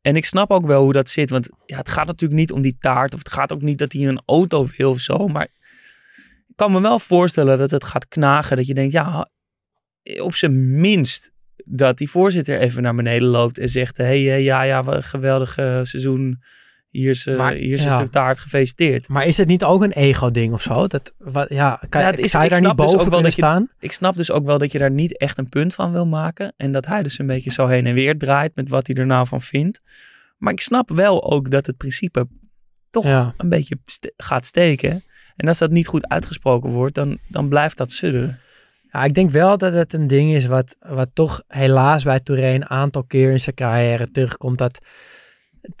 En 0.00 0.16
ik 0.16 0.24
snap 0.24 0.50
ook 0.50 0.66
wel 0.66 0.82
hoe 0.82 0.92
dat 0.92 1.08
zit. 1.08 1.30
Want 1.30 1.48
ja, 1.66 1.76
het 1.78 1.88
gaat 1.88 2.06
natuurlijk 2.06 2.40
niet 2.40 2.52
om 2.52 2.62
die 2.62 2.76
taart. 2.80 3.12
Of 3.12 3.18
het 3.18 3.32
gaat 3.32 3.52
ook 3.52 3.62
niet 3.62 3.78
dat 3.78 3.92
hij 3.92 4.02
een 4.06 4.22
auto 4.26 4.66
wil 4.76 4.90
of 4.90 4.98
zo. 4.98 5.28
Maar 5.28 5.48
kan 6.58 6.72
me 6.72 6.80
wel 6.80 6.98
voorstellen 6.98 7.58
dat 7.58 7.70
het 7.70 7.84
gaat 7.84 8.08
knagen. 8.08 8.56
Dat 8.56 8.66
je 8.66 8.74
denkt, 8.74 8.92
ja, 8.92 9.30
op 10.20 10.34
zijn 10.34 10.80
minst 10.80 11.32
dat 11.64 11.98
die 11.98 12.10
voorzitter 12.10 12.58
even 12.58 12.82
naar 12.82 12.94
beneden 12.94 13.28
loopt. 13.28 13.58
En 13.58 13.68
zegt, 13.68 13.96
hé, 13.96 14.04
hey, 14.04 14.42
ja, 14.42 14.62
ja, 14.62 14.82
wat 14.82 14.94
een 14.94 15.02
geweldig 15.02 15.56
eh, 15.56 15.78
seizoen. 15.82 16.42
Hier 16.88 17.10
is, 17.10 17.26
eh, 17.26 17.36
Maar, 17.36 17.52
hier 17.52 17.72
is 17.72 17.84
een 17.84 17.90
stuk 17.90 18.08
taart, 18.08 18.38
gefeliciteerd. 18.38 19.08
Maar 19.08 19.26
is 19.26 19.36
het 19.36 19.48
niet 19.48 19.64
ook 19.64 19.82
een 19.82 19.92
ego-ding 19.92 20.52
of 20.52 20.62
zo? 20.62 20.86
Dat, 20.86 21.12
wat, 21.18 21.48
ja, 21.48 21.80
kan, 21.88 22.00
Ja, 22.00 22.16
is- 22.16 22.30
zou 22.30 22.44
je 22.44 22.50
daar 22.50 22.60
niet 22.60 22.76
dus 22.76 22.92
boven 22.92 23.10
wel 23.10 23.24
je- 23.24 23.30
staan? 23.30 23.68
Ik 23.78 23.92
snap 23.92 24.16
dus 24.16 24.30
ook 24.30 24.44
wel 24.46 24.58
dat 24.58 24.72
je 24.72 24.78
daar 24.78 24.90
niet 24.90 25.18
echt 25.18 25.38
een 25.38 25.48
punt 25.48 25.74
van 25.74 25.92
wil 25.92 26.06
maken. 26.06 26.52
En 26.56 26.72
dat 26.72 26.86
hij 26.86 27.02
dus 27.02 27.18
een 27.18 27.26
beetje 27.26 27.50
zo 27.50 27.66
heen 27.66 27.86
en 27.86 27.94
weer 27.94 28.18
draait 28.18 28.54
met 28.54 28.68
wat 28.68 28.86
hij 28.86 28.96
er 28.96 29.06
nou 29.06 29.26
van 29.26 29.40
vindt. 29.40 29.80
Maar 30.38 30.52
ik 30.52 30.60
snap 30.60 30.90
wel 30.90 31.32
ook 31.32 31.50
dat 31.50 31.66
het 31.66 31.76
principe 31.76 32.28
toch 32.90 33.04
Ja. 33.04 33.34
een 33.36 33.48
beetje 33.48 33.78
gaat 34.16 34.46
steken. 34.46 35.04
En 35.38 35.48
als 35.48 35.58
dat 35.58 35.70
niet 35.70 35.86
goed 35.86 36.08
uitgesproken 36.08 36.70
wordt, 36.70 36.94
dan, 36.94 37.18
dan 37.28 37.48
blijft 37.48 37.76
dat 37.76 37.90
sudderen. 37.90 38.38
Ja, 38.92 39.04
ik 39.04 39.14
denk 39.14 39.30
wel 39.30 39.58
dat 39.58 39.72
het 39.72 39.92
een 39.92 40.06
ding 40.06 40.34
is 40.34 40.46
wat, 40.46 40.76
wat 40.78 41.08
toch 41.12 41.42
helaas 41.46 42.02
bij 42.04 42.20
Touré 42.20 42.54
een 42.54 42.68
aantal 42.70 43.04
keer 43.04 43.30
in 43.30 43.40
zijn 43.40 43.54
carrière 43.54 44.10
terugkomt. 44.10 44.58
Dat, 44.58 44.78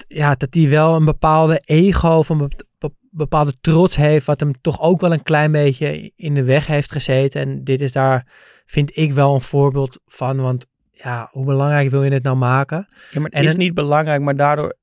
ja, 0.08 0.34
dat 0.34 0.54
hij 0.54 0.68
wel 0.68 0.94
een 0.94 1.04
bepaalde 1.04 1.58
ego 1.64 2.08
of 2.08 2.28
een 2.28 2.38
be- 2.38 2.64
be- 2.78 2.92
bepaalde 3.10 3.54
trots 3.60 3.96
heeft, 3.96 4.26
wat 4.26 4.40
hem 4.40 4.60
toch 4.60 4.80
ook 4.80 5.00
wel 5.00 5.12
een 5.12 5.22
klein 5.22 5.52
beetje 5.52 6.12
in 6.16 6.34
de 6.34 6.44
weg 6.44 6.66
heeft 6.66 6.92
gezeten. 6.92 7.40
En 7.40 7.64
dit 7.64 7.80
is 7.80 7.92
daar, 7.92 8.26
vind 8.66 8.96
ik 8.96 9.12
wel 9.12 9.34
een 9.34 9.40
voorbeeld 9.40 10.00
van, 10.06 10.40
want 10.40 10.66
ja, 10.90 11.28
hoe 11.30 11.44
belangrijk 11.44 11.90
wil 11.90 12.02
je 12.04 12.12
het 12.12 12.22
nou 12.22 12.36
maken? 12.36 12.86
Ja, 13.10 13.20
maar 13.20 13.30
het 13.30 13.34
En 13.34 13.44
is 13.44 13.52
een- 13.52 13.58
niet 13.58 13.74
belangrijk, 13.74 14.20
maar 14.22 14.36
daardoor... 14.36 14.76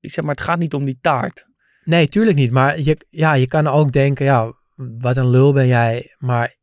Ik 0.00 0.12
zeg 0.12 0.24
maar, 0.24 0.34
het 0.34 0.44
gaat 0.44 0.58
niet 0.58 0.74
om 0.74 0.84
die 0.84 0.98
taart. 1.00 1.46
Nee, 1.86 2.08
tuurlijk 2.08 2.36
niet. 2.36 2.50
Maar 2.50 2.80
je, 2.80 2.96
ja, 3.08 3.34
je 3.34 3.46
kan 3.46 3.66
ook 3.66 3.92
denken, 3.92 4.24
ja, 4.24 4.52
wat 4.98 5.16
een 5.16 5.30
lul 5.30 5.52
ben 5.52 5.66
jij. 5.66 6.14
Maar 6.18 6.56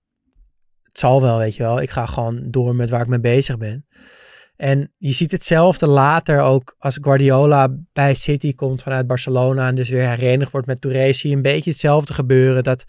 het 0.82 0.99
zal 0.99 1.21
wel, 1.21 1.38
weet 1.38 1.55
je 1.55 1.63
wel. 1.63 1.82
Ik 1.82 1.89
ga 1.89 2.05
gewoon 2.05 2.51
door 2.51 2.76
met 2.76 2.89
waar 2.89 3.01
ik 3.01 3.07
mee 3.07 3.19
bezig 3.19 3.57
ben. 3.57 3.88
En 4.55 4.93
je 4.97 5.11
ziet 5.11 5.32
hetzelfde 5.32 5.88
later 5.88 6.41
ook 6.41 6.76
als 6.78 6.97
Guardiola 7.01 7.76
bij 7.93 8.13
City 8.13 8.53
komt 8.53 8.82
vanuit 8.82 9.07
Barcelona 9.07 9.67
en 9.67 9.76
dus 9.76 9.89
weer 9.89 10.09
herenigd 10.09 10.51
wordt 10.51 10.67
met 10.67 10.82
Touré. 10.82 11.13
Zie 11.13 11.30
je 11.30 11.36
een 11.36 11.41
beetje 11.41 11.69
hetzelfde 11.69 12.13
gebeuren. 12.13 12.63
Dat 12.63 12.84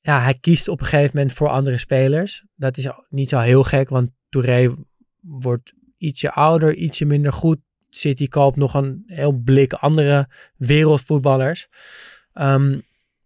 ja, 0.00 0.22
hij 0.22 0.34
kiest 0.34 0.68
op 0.68 0.80
een 0.80 0.86
gegeven 0.86 1.16
moment 1.16 1.32
voor 1.32 1.48
andere 1.48 1.78
spelers. 1.78 2.44
Dat 2.54 2.76
is 2.76 2.88
niet 3.08 3.28
zo 3.28 3.38
heel 3.38 3.62
gek, 3.62 3.88
want 3.88 4.10
Touré 4.28 4.74
wordt 5.20 5.72
ietsje 5.96 6.32
ouder, 6.32 6.74
ietsje 6.74 7.04
minder 7.04 7.32
goed. 7.32 7.58
City 7.90 8.28
koopt 8.28 8.56
nog 8.56 8.74
een 8.74 9.02
heel 9.06 9.32
blik 9.32 9.72
andere 9.72 10.28
wereldvoetballers. 10.56 11.68
Ehm, 12.32 12.78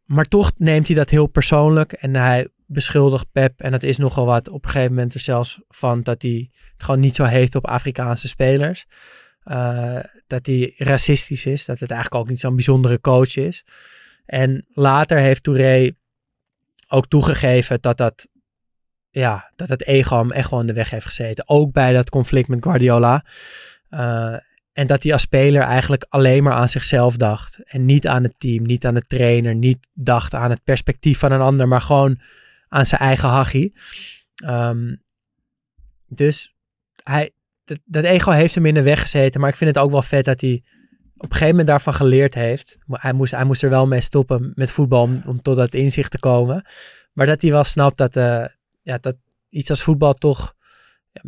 maar 0.04 0.24
toch 0.24 0.52
neemt 0.56 0.86
hij 0.86 0.96
dat 0.96 1.10
heel 1.10 1.26
persoonlijk 1.26 1.92
en 1.92 2.14
hij 2.14 2.48
beschuldigt 2.66 3.32
Pep, 3.32 3.60
en 3.60 3.70
dat 3.70 3.82
is 3.82 3.96
nogal 3.96 4.26
wat, 4.26 4.48
op 4.48 4.64
een 4.64 4.70
gegeven 4.70 4.94
moment 4.94 5.14
er 5.14 5.20
zelfs 5.20 5.60
van 5.68 6.02
dat 6.02 6.22
hij 6.22 6.50
het 6.72 6.84
gewoon 6.84 7.00
niet 7.00 7.14
zo 7.14 7.24
heeft 7.24 7.54
op 7.54 7.66
Afrikaanse 7.66 8.28
spelers. 8.28 8.86
Eh, 9.42 9.98
dat 10.26 10.46
hij 10.46 10.74
racistisch 10.76 11.46
is, 11.46 11.64
dat 11.64 11.80
het 11.80 11.90
eigenlijk 11.90 12.22
ook 12.22 12.30
niet 12.30 12.40
zo'n 12.40 12.54
bijzondere 12.54 13.00
coach 13.00 13.36
is. 13.36 13.64
En 14.26 14.66
later 14.68 15.18
heeft 15.18 15.42
Touré 15.42 15.90
ook 16.88 17.06
toegegeven 17.08 17.78
dat 17.80 17.96
dat, 17.96 18.28
ja, 19.10 19.52
dat 19.56 19.68
het 19.68 19.86
ego 19.86 20.18
hem 20.18 20.32
echt 20.32 20.50
wel 20.50 20.60
in 20.60 20.66
de 20.66 20.72
weg 20.72 20.90
heeft 20.90 21.06
gezeten. 21.06 21.48
Ook 21.48 21.72
bij 21.72 21.92
dat 21.92 22.10
conflict 22.10 22.48
met 22.48 22.62
Guardiola. 22.62 23.24
Eh, 23.88 24.36
en 24.74 24.86
dat 24.86 25.02
hij 25.02 25.12
als 25.12 25.22
speler 25.22 25.62
eigenlijk 25.62 26.06
alleen 26.08 26.42
maar 26.42 26.52
aan 26.52 26.68
zichzelf 26.68 27.16
dacht. 27.16 27.58
En 27.64 27.84
niet 27.84 28.06
aan 28.06 28.22
het 28.22 28.34
team, 28.38 28.62
niet 28.62 28.86
aan 28.86 28.94
de 28.94 29.06
trainer, 29.06 29.54
niet 29.54 29.88
dacht 29.92 30.34
aan 30.34 30.50
het 30.50 30.64
perspectief 30.64 31.18
van 31.18 31.32
een 31.32 31.40
ander, 31.40 31.68
maar 31.68 31.80
gewoon 31.80 32.20
aan 32.68 32.86
zijn 32.86 33.00
eigen 33.00 33.28
hachie. 33.28 33.74
Ehm, 34.34 34.94
dus 36.08 36.54
hij, 37.02 37.30
dat, 37.84 38.04
ego 38.04 38.30
heeft 38.30 38.54
hem 38.54 38.66
in 38.66 38.74
de 38.74 38.82
weg 38.82 39.00
gezeten. 39.00 39.40
Maar 39.40 39.50
ik 39.50 39.56
vind 39.56 39.74
het 39.74 39.84
ook 39.84 39.90
wel 39.90 40.02
vet 40.02 40.24
dat 40.24 40.40
hij 40.40 40.62
op 41.16 41.22
een 41.22 41.32
gegeven 41.32 41.48
moment 41.48 41.66
daarvan 41.66 41.94
geleerd 41.94 42.34
heeft. 42.34 42.78
Hij 42.86 43.12
moest, 43.12 43.32
hij 43.32 43.44
moest 43.44 43.62
er 43.62 43.70
wel 43.70 43.86
mee 43.86 44.00
stoppen 44.00 44.52
met 44.54 44.70
voetbal 44.70 45.02
om, 45.02 45.22
om 45.26 45.42
tot 45.42 45.56
dat 45.56 45.74
inzicht 45.74 46.10
te 46.10 46.18
komen. 46.18 46.66
Maar 47.12 47.26
dat 47.26 47.42
hij 47.42 47.50
wel 47.50 47.64
snapt 47.64 47.96
dat, 47.96 48.16
eh, 48.16 48.44
ja, 48.82 48.98
dat 48.98 49.16
iets 49.48 49.70
als 49.70 49.82
voetbal 49.82 50.14
toch 50.14 50.54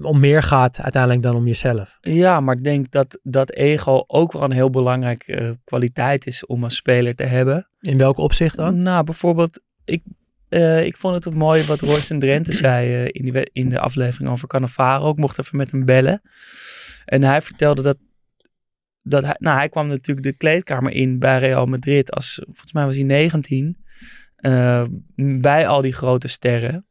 om 0.03 0.21
meer 0.21 0.43
gaat 0.43 0.81
uiteindelijk 0.81 1.23
dan 1.23 1.37
om 1.37 1.47
jezelf. 1.47 1.99
Ja, 2.01 2.41
maar 2.41 2.57
ik 2.57 2.65
denk 2.65 2.91
dat 2.91 3.19
dat 3.23 3.53
ego 3.53 4.05
ook 4.07 4.33
wel 4.33 4.43
een 4.43 4.53
heel 4.53 4.71
belangrijke 4.71 5.35
eh, 5.35 5.51
kwaliteit 5.65 6.27
is 6.27 6.47
om 6.47 6.65
als 6.65 6.77
speler 6.77 7.15
te 7.15 7.25
hebben. 7.25 7.69
In 7.81 7.99
welk 7.99 8.17
opzicht 8.17 8.57
dan? 8.57 8.83
Nou, 8.83 9.05
bijvoorbeeld, 9.05 9.61
ik, 9.85 10.03
eh, 10.49 10.85
ik 10.85 10.97
vond 10.97 11.25
het 11.25 11.35
mooi 11.35 11.65
wat 11.65 11.81
Royce 11.81 12.19
Drenthe 12.19 12.53
zei 12.67 12.95
eh, 12.95 13.05
in, 13.05 13.33
die, 13.33 13.51
in 13.53 13.69
de 13.69 13.81
aflevering 13.81 14.31
over 14.31 14.49
Cannavaro. 14.49 15.11
Ik 15.11 15.19
mocht 15.19 15.39
even 15.39 15.57
met 15.57 15.71
hem 15.71 15.85
bellen. 15.85 16.23
En 17.05 17.23
hij 17.23 17.43
vertelde 17.43 17.83
dat, 17.83 17.99
dat 19.03 19.25
hij, 19.25 19.37
nou, 19.39 19.57
hij 19.59 19.69
kwam 19.69 19.87
natuurlijk 19.87 20.27
de 20.27 20.37
kleedkamer 20.37 20.93
in 20.93 21.19
bij 21.19 21.39
Real 21.39 21.67
Madrid 21.67 22.11
als, 22.11 22.41
volgens 22.45 22.73
mij 22.73 22.85
was 22.85 22.95
hij 22.95 23.05
19, 23.05 23.85
eh, 24.37 24.83
bij 25.41 25.67
al 25.67 25.81
die 25.81 25.93
grote 25.93 26.29
sterren. 26.29 26.86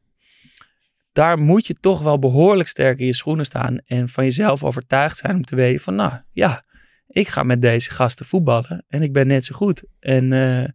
Daar 1.15 1.39
moet 1.39 1.67
je 1.67 1.73
toch 1.73 2.01
wel 2.01 2.19
behoorlijk 2.19 2.69
sterk 2.69 2.99
in 2.99 3.05
je 3.05 3.13
schoenen 3.13 3.45
staan 3.45 3.77
en 3.85 4.09
van 4.09 4.23
jezelf 4.23 4.63
overtuigd 4.63 5.17
zijn 5.17 5.35
om 5.35 5.43
te 5.43 5.55
weten 5.55 5.81
van, 5.81 5.95
nou 5.95 6.13
ja, 6.31 6.63
ik 7.07 7.27
ga 7.27 7.43
met 7.43 7.61
deze 7.61 7.91
gasten 7.91 8.25
voetballen 8.25 8.85
en 8.87 9.01
ik 9.01 9.13
ben 9.13 9.27
net 9.27 9.45
zo 9.45 9.55
goed. 9.55 9.83
En 9.99 10.33
eh, 10.33 10.69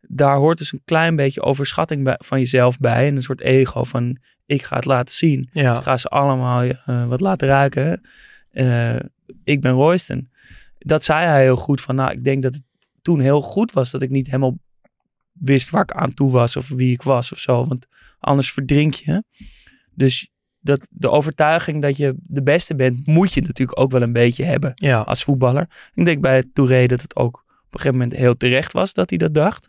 daar 0.00 0.36
hoort 0.36 0.58
dus 0.58 0.72
een 0.72 0.82
klein 0.84 1.16
beetje 1.16 1.42
overschatting 1.42 2.04
bij, 2.04 2.14
van 2.18 2.38
jezelf 2.38 2.78
bij. 2.78 3.08
En 3.08 3.16
een 3.16 3.22
soort 3.22 3.40
ego 3.40 3.84
van 3.84 4.18
ik 4.46 4.62
ga 4.62 4.76
het 4.76 4.84
laten 4.84 5.14
zien. 5.14 5.48
Ja. 5.52 5.76
Ik 5.76 5.82
ga 5.82 5.96
ze 5.96 6.08
allemaal 6.08 6.62
eh, 6.62 7.06
wat 7.08 7.20
laten 7.20 7.48
ruiken. 7.48 8.00
Eh, 8.50 8.96
ik 9.44 9.60
ben 9.60 9.72
Royston. 9.72 10.30
Dat 10.78 11.04
zei 11.04 11.26
hij 11.26 11.42
heel 11.42 11.56
goed 11.56 11.80
van 11.80 11.94
nou 11.94 12.10
ik 12.10 12.24
denk 12.24 12.42
dat 12.42 12.54
het 12.54 12.62
toen 13.02 13.20
heel 13.20 13.40
goed 13.40 13.72
was 13.72 13.90
dat 13.90 14.02
ik 14.02 14.10
niet 14.10 14.26
helemaal 14.26 14.58
wist 15.32 15.70
waar 15.70 15.82
ik 15.82 15.92
aan 15.92 16.14
toe 16.14 16.30
was 16.30 16.56
of 16.56 16.68
wie 16.68 16.92
ik 16.92 17.02
was 17.02 17.32
of 17.32 17.38
zo. 17.38 17.66
Want 17.66 17.86
anders 18.18 18.52
verdrink 18.52 18.94
je. 18.94 19.24
Dus 19.96 20.30
dat, 20.60 20.86
de 20.90 21.10
overtuiging 21.10 21.82
dat 21.82 21.96
je 21.96 22.14
de 22.16 22.42
beste 22.42 22.74
bent, 22.74 23.06
moet 23.06 23.32
je 23.34 23.40
natuurlijk 23.40 23.80
ook 23.80 23.90
wel 23.90 24.02
een 24.02 24.12
beetje 24.12 24.44
hebben 24.44 24.72
Ja. 24.74 25.00
als 25.00 25.24
voetballer. 25.24 25.90
Ik 25.94 26.04
denk 26.04 26.20
bij 26.20 26.44
Touré 26.52 26.86
dat 26.86 27.02
het 27.02 27.16
ook 27.16 27.44
op 27.46 27.74
een 27.74 27.80
gegeven 27.80 27.98
moment 27.98 28.12
heel 28.16 28.36
terecht 28.36 28.72
was 28.72 28.92
dat 28.92 29.08
hij 29.08 29.18
dat 29.18 29.34
dacht. 29.34 29.68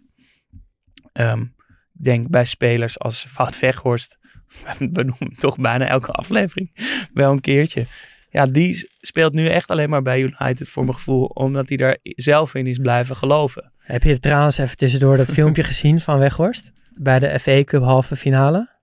Ehm, 1.13 1.41
ik 1.41 2.03
denk 2.03 2.29
bij 2.29 2.45
spelers 2.45 2.99
als 2.99 3.27
Wout 3.37 3.59
Weghorst, 3.59 4.17
we 4.79 4.85
noemen 5.03 5.15
hem 5.17 5.33
toch 5.33 5.57
bijna 5.57 5.87
elke 5.87 6.11
aflevering 6.11 6.71
wel 7.13 7.31
een 7.31 7.41
keertje. 7.41 7.85
Ja, 8.29 8.45
die 8.45 8.89
speelt 8.99 9.33
nu 9.33 9.47
echt 9.47 9.69
alleen 9.71 9.89
maar 9.89 10.01
bij 10.01 10.19
United 10.19 10.67
voor 10.69 10.83
mijn 10.83 10.95
gevoel, 10.95 11.25
omdat 11.25 11.67
hij 11.67 11.77
daar 11.77 11.97
zelf 12.01 12.53
in 12.55 12.67
is 12.67 12.77
blijven 12.77 13.15
geloven. 13.15 13.71
Heb 13.77 14.03
je 14.03 14.19
trouwens 14.19 14.57
even 14.57 14.77
tussendoor 14.77 15.17
dat 15.17 15.31
filmpje 15.39 15.63
gezien 15.63 16.01
van 16.01 16.19
Weghorst? 16.19 16.71
Bij 16.93 17.19
de 17.19 17.39
FA 17.39 17.63
Cup 17.63 17.83
halve 17.83 18.15
finale? 18.15 18.76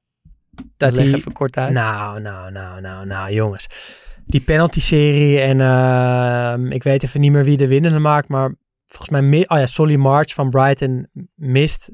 Dat 0.77 0.97
Leg 0.97 1.05
hij- 1.05 1.15
even 1.15 1.33
kort 1.33 1.57
uit. 1.57 1.73
Nou, 1.73 2.21
nou, 2.21 2.51
nou, 2.53 2.81
nou, 2.81 3.07
nou, 3.07 3.33
jongens. 3.33 3.67
Die 4.27 4.41
penalty-serie 4.41 5.41
en 5.41 5.61
ehm, 5.61 6.73
ik 6.73 6.83
weet 6.83 7.03
even 7.03 7.21
niet 7.21 7.33
meer 7.33 7.45
wie 7.45 7.57
de 7.57 7.67
winnende 7.67 7.99
maakt, 7.99 8.29
maar 8.29 8.55
volgens 8.87 9.11
mij, 9.11 9.23
mi- 9.23 9.45
oh 9.47 9.59
ja, 9.59 9.67
Solly 9.67 9.97
March 9.97 10.35
van 10.35 10.51
Brighton 10.51 11.09
mist 11.35 11.91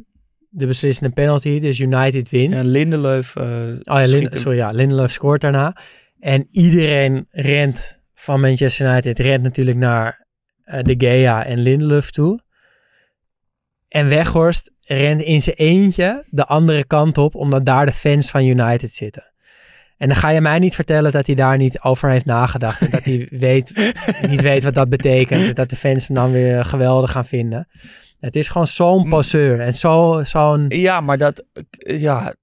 de 0.49 0.67
beslissende 0.67 1.13
penalty, 1.15 1.61
dus 1.61 1.79
United 1.79 2.31
wint. 2.31 2.55
Ja, 2.55 2.63
Lindelöf 2.63 3.37
Oh 3.37 3.43
ja, 3.83 4.07
sorry, 4.07 4.57
ja, 4.57 4.71
Lindelof 4.71 5.11
scoort 5.11 5.41
daarna. 5.41 5.77
En 6.19 6.49
iedereen 6.51 7.27
rent 7.31 8.01
van 8.15 8.41
Manchester 8.41 8.91
United, 8.91 9.19
rent 9.19 9.43
natuurlijk 9.43 9.77
naar 9.77 10.27
eh, 10.65 10.83
De 10.83 10.95
Gea 10.99 11.45
en 11.45 11.59
Lindelof 11.59 12.11
toe. 12.11 12.41
En 13.89 14.09
Weghorst 14.09 14.71
rent 14.97 15.23
in 15.23 15.43
zijn 15.43 15.57
eentje 15.57 16.25
de 16.31 16.47
andere 16.47 16.85
kant 16.85 17.19
op, 17.19 17.35
omdat 17.35 17.67
daar 17.67 17.87
de 17.87 17.93
fans 17.93 18.31
van 18.31 18.45
United 18.45 18.91
zitten. 18.91 19.25
En 19.97 20.09
dan 20.09 20.17
ga 20.17 20.29
je 20.29 20.41
mij 20.41 20.59
niet 20.59 20.75
vertellen 20.75 21.13
dat 21.13 21.27
hij 21.27 21.35
daar 21.35 21.57
niet 21.57 21.81
over 21.81 22.11
heeft 22.11 22.25
nagedacht. 22.25 22.81
En 22.81 22.91
dat 22.91 23.05
hij 23.05 23.29
weet, 23.49 23.95
niet 24.29 24.41
weet 24.41 24.65
wat 24.65 24.75
dat 24.75 24.89
betekent. 24.89 25.57
Dat 25.57 25.71
de 25.71 25.77
fans 25.77 26.07
hem 26.07 26.17
dan 26.17 26.33
weer 26.33 26.65
geweldig 26.65 27.11
gaan 27.11 27.27
vinden. 27.27 27.69
Het 28.21 28.37
is 28.37 28.49
gewoon 28.49 28.67
zo'n 28.67 29.09
poseur 29.09 29.61
en 29.61 29.75
zo, 29.75 30.21
zo'n... 30.25 30.65
Ja, 30.69 31.01
maar 31.01 31.19
dat, 31.19 31.45
ja, 31.79 32.35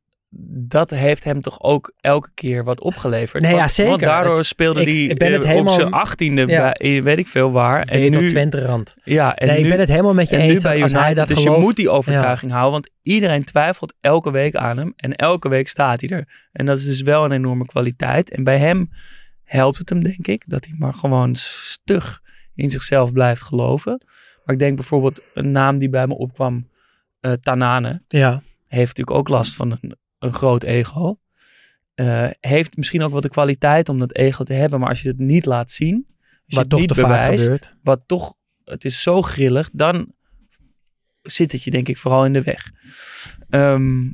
dat 0.70 0.90
heeft 0.90 1.24
hem 1.24 1.42
toch 1.42 1.62
ook 1.62 1.92
elke 2.00 2.30
keer 2.34 2.64
wat 2.64 2.82
opgeleverd. 2.82 3.44
Nee, 3.44 3.52
ja, 3.52 3.58
Want- 3.58 3.72
zeker. 3.72 3.92
Want 3.92 4.04
daardoor 4.04 4.44
speelde 4.46 4.84
hij 4.84 5.10
eh, 5.18 5.42
helemaal- 5.44 5.74
op 5.74 5.80
zijn 5.80 5.92
achttiende 5.92 6.48
Ja. 6.48 6.72
bij, 6.78 7.04
weet 7.04 7.18
ik 7.18 7.28
veel 7.28 7.52
waar. 7.52 7.88
En 7.88 8.12
nu, 8.12 8.30
Twente 8.30 8.62
rand. 8.66 8.96
ja, 9.04 9.36
en 9.36 9.48
nee, 9.48 9.58
nu, 9.58 9.64
ik 9.64 9.70
ben 9.70 9.80
het 9.80 9.90
helemaal 9.90 10.14
met 10.14 10.30
je 10.30 10.36
en 10.36 10.42
eens 10.42 10.54
nu 10.54 10.62
bij 10.62 10.80
hij 11.02 11.14
dat 11.14 11.28
dus 11.28 11.38
gelooft... 11.38 11.58
je 11.60 11.64
moet 11.66 11.76
die 11.76 11.90
overtuiging 11.90 12.52
houden, 12.52 12.72
want 12.72 12.90
iedereen 13.02 13.44
twijfelt 13.44 13.94
elke 14.02 14.32
week 14.32 14.56
aan 14.56 14.78
hem. 14.78 14.94
En 14.96 15.16
elke 15.16 15.50
week 15.50 15.68
staat 15.68 16.02
hij 16.02 16.10
er. 16.10 16.28
En 16.52 16.66
dat 16.66 16.78
is 16.78 16.86
dus 16.86 17.02
wel 17.02 17.26
een 17.26 17.32
enorme 17.32 17.66
kwaliteit. 17.66 18.30
En 18.32 18.44
bij 18.44 18.58
hem 18.58 18.90
helpt 19.44 19.78
het 19.78 19.90
hem, 19.90 20.04
denk 20.04 20.28
ik, 20.28 20.44
dat 20.48 20.66
hij 20.66 20.74
maar 20.78 20.94
gewoon 20.94 21.36
stug 21.36 22.22
in 22.56 22.70
zichzelf 22.70 23.12
blijft 23.12 23.42
geloven. 23.42 24.02
Maar 24.46 24.56
ik 24.56 24.62
denk 24.62 24.76
bijvoorbeeld 24.76 25.22
een 25.34 25.52
naam 25.52 25.80
die 25.80 25.90
bij 25.90 26.08
me 26.08 26.18
opkwam, 26.18 26.68
eh, 27.20 27.32
Tanane 27.32 28.02
Ja, 28.08 28.42
heeft 28.68 28.88
natuurlijk 28.98 29.18
ook 29.18 29.28
last 29.30 29.56
van 29.56 29.72
een, 29.72 29.98
een 30.20 30.34
groot 30.34 30.64
ego. 30.64 31.20
Eh, 31.94 32.30
heeft 32.40 32.78
misschien 32.78 33.02
ook 33.02 33.12
wel 33.12 33.22
de 33.22 33.30
kwaliteit 33.30 33.90
om 33.90 34.00
dat 34.00 34.16
ego 34.16 34.44
te 34.44 34.54
hebben, 34.54 34.80
maar 34.80 34.90
als 34.90 35.02
je 35.02 35.08
het 35.08 35.20
niet 35.20 35.46
laat 35.46 35.72
zien, 35.72 36.08
wat 36.48 36.60
het 36.60 36.70
toch 36.70 36.80
niet 36.80 36.90
te 36.90 37.02
bewijst, 37.02 37.44
gebeurt. 37.44 37.70
wat 37.84 38.02
toch, 38.06 38.36
het 38.64 38.86
is 38.86 39.02
zo 39.02 39.22
grillig, 39.22 39.70
dan 39.74 40.14
zit 41.22 41.52
het 41.52 41.64
je 41.64 41.72
denk 41.72 41.88
ik 41.88 41.98
vooral 41.98 42.26
in 42.26 42.34
de 42.34 42.42
weg. 42.42 42.72
Ehm, 43.50 44.10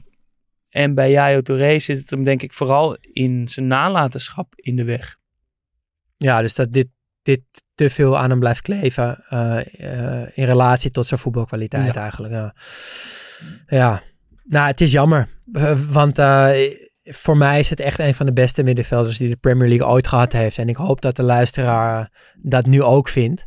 en 0.69 0.93
bij 0.93 1.11
Yayo 1.11 1.41
Touré 1.41 1.79
zit 1.79 1.97
het 1.97 2.09
hem 2.09 2.23
denk 2.23 2.41
ik 2.41 2.53
vooral 2.53 2.97
in 3.01 3.47
zijn 3.47 3.67
nalatenschap 3.67 4.53
in 4.55 4.75
de 4.75 4.83
weg. 4.83 5.17
Ja, 6.17 6.41
dus 6.41 6.55
dat 6.55 6.73
dit, 6.73 6.87
dit 7.21 7.41
te 7.75 7.89
veel 7.89 8.17
aan 8.17 8.29
hem 8.29 8.39
blijft 8.39 8.61
kleven 8.61 9.23
eh, 9.29 10.21
eh, 10.21 10.29
in 10.33 10.45
relatie 10.45 10.91
tot 10.91 11.05
zijn 11.05 11.19
voetbalkwaliteit 11.19 11.93
Ja. 11.93 12.01
eigenlijk. 12.01 12.33
Ja. 12.33 12.55
ja, 13.67 14.01
nou 14.43 14.67
het 14.67 14.81
is 14.81 14.91
jammer. 14.91 15.27
Eh, 15.53 15.79
want 15.89 16.19
eh, 16.19 16.51
voor 17.03 17.37
mij 17.37 17.59
is 17.59 17.69
het 17.69 17.79
echt 17.79 17.99
een 17.99 18.13
van 18.13 18.25
de 18.25 18.33
beste 18.33 18.63
middenvelders 18.63 19.17
die 19.17 19.29
de 19.29 19.35
Premier 19.35 19.67
League 19.67 19.87
ooit 19.87 20.07
gehad 20.07 20.33
heeft. 20.33 20.57
En 20.57 20.69
ik 20.69 20.75
hoop 20.75 21.01
dat 21.01 21.15
de 21.15 21.23
luisteraar 21.23 22.11
dat 22.41 22.65
nu 22.65 22.83
ook 22.83 23.09
vindt. 23.09 23.45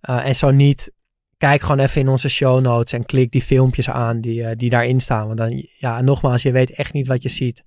Eh, 0.00 0.26
en 0.26 0.36
zo 0.36 0.50
niet, 0.50 0.92
kijk 1.36 1.60
gewoon 1.60 1.78
even 1.78 2.00
in 2.00 2.08
onze 2.08 2.28
show 2.28 2.60
notes 2.60 2.92
en 2.92 3.04
klik 3.04 3.30
die 3.30 3.42
filmpjes 3.42 3.90
aan 3.90 4.20
die, 4.20 4.56
die 4.56 4.70
daarin 4.70 5.00
staan. 5.00 5.26
Want 5.26 5.38
dan, 5.38 5.66
ja, 5.78 6.00
nogmaals, 6.00 6.42
je 6.42 6.52
weet 6.52 6.70
echt 6.70 6.92
niet 6.92 7.06
wat 7.06 7.22
je 7.22 7.28
ziet. 7.28 7.62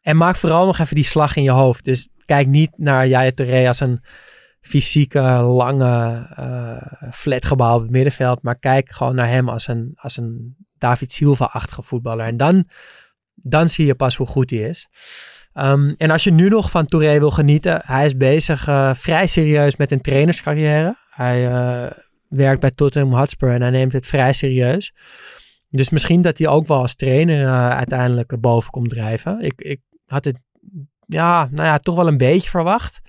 En 0.00 0.16
maak 0.16 0.36
vooral 0.36 0.66
nog 0.66 0.78
even 0.78 0.94
die 0.94 1.04
slag 1.04 1.36
in 1.36 1.42
je 1.42 1.50
hoofd. 1.50 1.84
Dus 1.84 2.08
kijk 2.24 2.46
niet 2.46 2.70
naar 2.76 3.06
Yaya 3.06 3.30
Touré 3.30 3.66
als 3.66 3.80
een 3.80 4.00
fysieke, 4.60 5.20
lange, 5.42 6.26
eh 6.36 7.10
flatgebouw 7.12 7.74
op 7.74 7.82
het 7.82 7.90
middenveld. 7.90 8.42
Maar 8.42 8.58
kijk 8.58 8.90
gewoon 8.90 9.14
naar 9.14 9.28
hem 9.28 9.48
als 9.48 9.68
een, 9.68 9.92
als 9.94 10.16
een 10.16 10.56
David 10.80 11.12
Silva-achtige 11.12 11.82
voetballer. 11.82 12.26
En 12.26 12.36
dan, 12.36 12.64
dan 13.34 13.68
zie 13.68 13.86
je 13.86 13.94
pas 13.94 14.16
hoe 14.16 14.26
goed 14.26 14.50
hij 14.50 14.58
is. 14.58 14.88
Ehm, 15.52 15.94
en 15.96 16.10
als 16.10 16.24
je 16.24 16.32
nu 16.32 16.48
nog 16.48 16.70
van 16.70 16.86
Touré 16.86 17.18
wil 17.18 17.30
genieten, 17.30 17.82
hij 17.84 18.04
is 18.04 18.16
bezig 18.16 18.68
eh, 18.68 18.94
vrij 18.94 19.26
serieus 19.26 19.76
met 19.76 19.90
een 19.90 20.00
trainerscarrière. 20.00 20.96
Hij 21.10 21.46
eh, 21.46 21.90
werkt 22.28 22.60
bij 22.60 22.70
Tottenham 22.70 23.14
Hotspur 23.14 23.52
en 23.52 23.60
hij 23.60 23.70
neemt 23.70 23.92
het 23.92 24.06
vrij 24.06 24.32
serieus. 24.32 24.94
Dus 25.68 25.90
misschien 25.90 26.22
dat 26.22 26.38
hij 26.38 26.48
ook 26.48 26.66
wel 26.66 26.80
als 26.80 26.94
trainer 26.94 27.46
eh, 27.46 27.70
uiteindelijk 27.70 28.40
boven 28.40 28.70
komt 28.70 28.88
drijven. 28.90 29.40
Ik, 29.40 29.60
ik 29.60 29.80
had 30.06 30.24
het 30.24 30.38
ja, 31.06 31.48
nou 31.50 31.66
ja, 31.66 31.78
toch 31.78 31.94
wel 31.94 32.06
een 32.06 32.16
beetje 32.16 32.50
verwacht. 32.50 33.00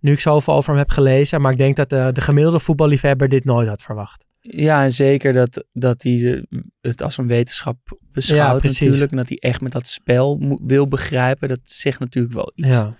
Nu 0.00 0.12
ik 0.12 0.20
zoveel 0.20 0.54
over 0.54 0.70
hem 0.70 0.78
heb 0.78 0.90
gelezen. 0.90 1.40
Maar 1.40 1.52
ik 1.52 1.58
denk 1.58 1.76
dat 1.76 1.90
de, 1.90 2.10
de 2.12 2.20
gemiddelde 2.20 2.60
voetballiefhebber 2.60 3.28
dit 3.28 3.44
nooit 3.44 3.68
had 3.68 3.82
verwacht. 3.82 4.24
Ja, 4.44 4.82
en 4.82 4.92
zeker 4.92 5.32
dat, 5.32 5.64
dat 5.72 6.02
hij 6.02 6.44
het 6.80 7.02
als 7.02 7.18
een 7.18 7.26
wetenschap 7.26 7.98
beschouwt 8.12 8.62
natuurlijk. 8.62 9.10
En 9.10 9.16
dat 9.16 9.28
hij 9.28 9.38
echt 9.38 9.60
met 9.60 9.72
dat 9.72 9.86
spel 9.88 10.58
wil 10.64 10.88
begrijpen. 10.88 11.48
Dat 11.48 11.60
zegt 11.62 11.98
natuurlijk 12.00 12.34
wel 12.34 12.52
iets. 12.54 12.72
Ja. 12.74 12.96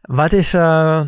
Wat 0.00 0.32
is, 0.32 0.54
eh, 0.54 1.04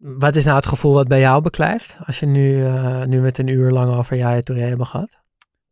wat 0.00 0.36
is 0.36 0.44
nou 0.44 0.56
het 0.56 0.66
gevoel 0.66 0.92
wat 0.92 1.08
bij 1.08 1.20
jou 1.20 1.42
beklijft? 1.42 1.96
Als 2.04 2.20
je 2.20 2.26
nu, 2.26 2.64
eh, 2.64 3.04
nu 3.04 3.20
met 3.20 3.38
een 3.38 3.46
uur 3.46 3.70
lang 3.70 3.92
over 3.92 4.16
Yaya 4.16 4.40
Touré 4.40 4.62
hebben 4.62 4.86
gehad. 4.86 5.16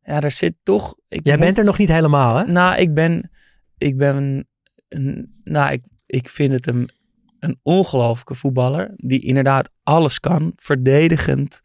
Ja, 0.04 0.20
daar 0.20 0.30
zit 0.32 0.54
toch... 0.62 0.94
Ik 1.08 1.26
Jij 1.26 1.36
moet- 1.36 1.44
bent 1.44 1.58
er 1.58 1.64
nog 1.64 1.78
niet 1.78 1.88
helemaal, 1.88 2.36
hè? 2.36 2.52
Nou, 2.52 2.76
ik 2.76 2.94
ben... 2.94 3.30
Ik 3.78 3.96
ben... 3.96 4.46
een- 4.88 5.40
nou, 5.44 5.72
ik, 5.72 5.84
ik 6.06 6.28
vind 6.28 6.52
het 6.52 6.66
een, 6.66 6.90
een 7.38 7.58
ongelofelijke 7.62 8.34
voetballer. 8.34 8.90
Die 8.96 9.20
inderdaad 9.20 9.70
alles 9.82 10.20
kan. 10.20 10.52
Verdedigend. 10.56 11.60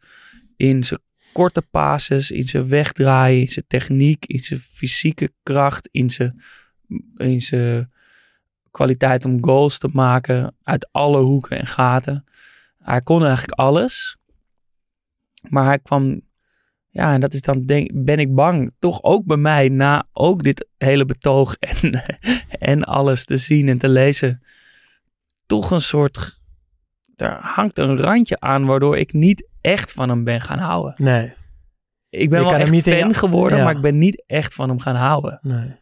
In 0.58 0.82
zijn 0.82 1.00
korte 1.32 1.62
passes. 1.62 2.30
In 2.30 2.42
zijn 2.42 2.68
wegdraaien. 2.68 3.40
In 3.40 3.48
zijn 3.48 3.64
techniek. 3.68 4.26
In 4.26 4.44
zijn 4.44 4.60
fysieke 4.60 5.32
kracht. 5.42 5.88
In 5.92 6.10
zijn... 6.10 6.42
In 7.16 7.40
zijn 7.40 7.92
kwaliteit 8.70 9.24
om 9.24 9.44
goals 9.44 9.78
te 9.78 9.88
maken. 9.92 10.56
Uit 10.62 10.88
alle 10.92 11.20
hoeken 11.20 11.58
en 11.58 11.66
gaten. 11.66 12.24
Hij 12.78 13.02
kon 13.02 13.24
eigenlijk 13.24 13.58
alles. 13.58 14.16
Maar 15.48 15.64
hij 15.64 15.78
kwam 15.78 16.22
ja, 16.98 17.12
en 17.12 17.20
dat 17.20 17.34
is 17.34 17.42
dan, 17.42 17.64
denk, 17.64 17.90
ben 17.94 18.18
ik 18.18 18.34
bang, 18.34 18.72
toch 18.78 19.02
ook 19.02 19.24
bij 19.24 19.36
mij, 19.36 19.68
na 19.68 20.08
ook 20.12 20.42
dit 20.42 20.68
hele 20.78 21.04
betoog 21.04 21.54
en, 21.54 22.04
en 22.72 22.84
alles 22.84 23.24
te 23.24 23.36
zien 23.36 23.68
en 23.68 23.78
te 23.78 23.88
lezen, 23.88 24.42
toch 25.46 25.70
een 25.70 25.80
soort, 25.80 26.37
daar 27.18 27.38
hangt 27.42 27.78
een 27.78 27.96
randje 28.00 28.40
aan 28.40 28.66
waardoor 28.66 28.98
ik 28.98 29.12
niet 29.12 29.48
echt 29.60 29.92
van 29.92 30.08
hem 30.08 30.24
ben 30.24 30.40
gaan 30.40 30.58
houden. 30.58 30.94
Nee. 30.96 31.32
Ik 32.10 32.30
ben 32.30 32.38
Je 32.42 32.44
wel 32.50 32.54
echt 32.54 32.70
niet 32.70 32.86
in 32.86 32.98
fan 32.98 33.08
je- 33.08 33.14
geworden, 33.14 33.58
ja. 33.58 33.64
maar 33.64 33.74
ik 33.76 33.80
ben 33.82 33.98
niet 33.98 34.24
echt 34.26 34.54
van 34.54 34.68
hem 34.68 34.80
gaan 34.80 34.94
houden. 34.96 35.38
nee. 35.42 35.76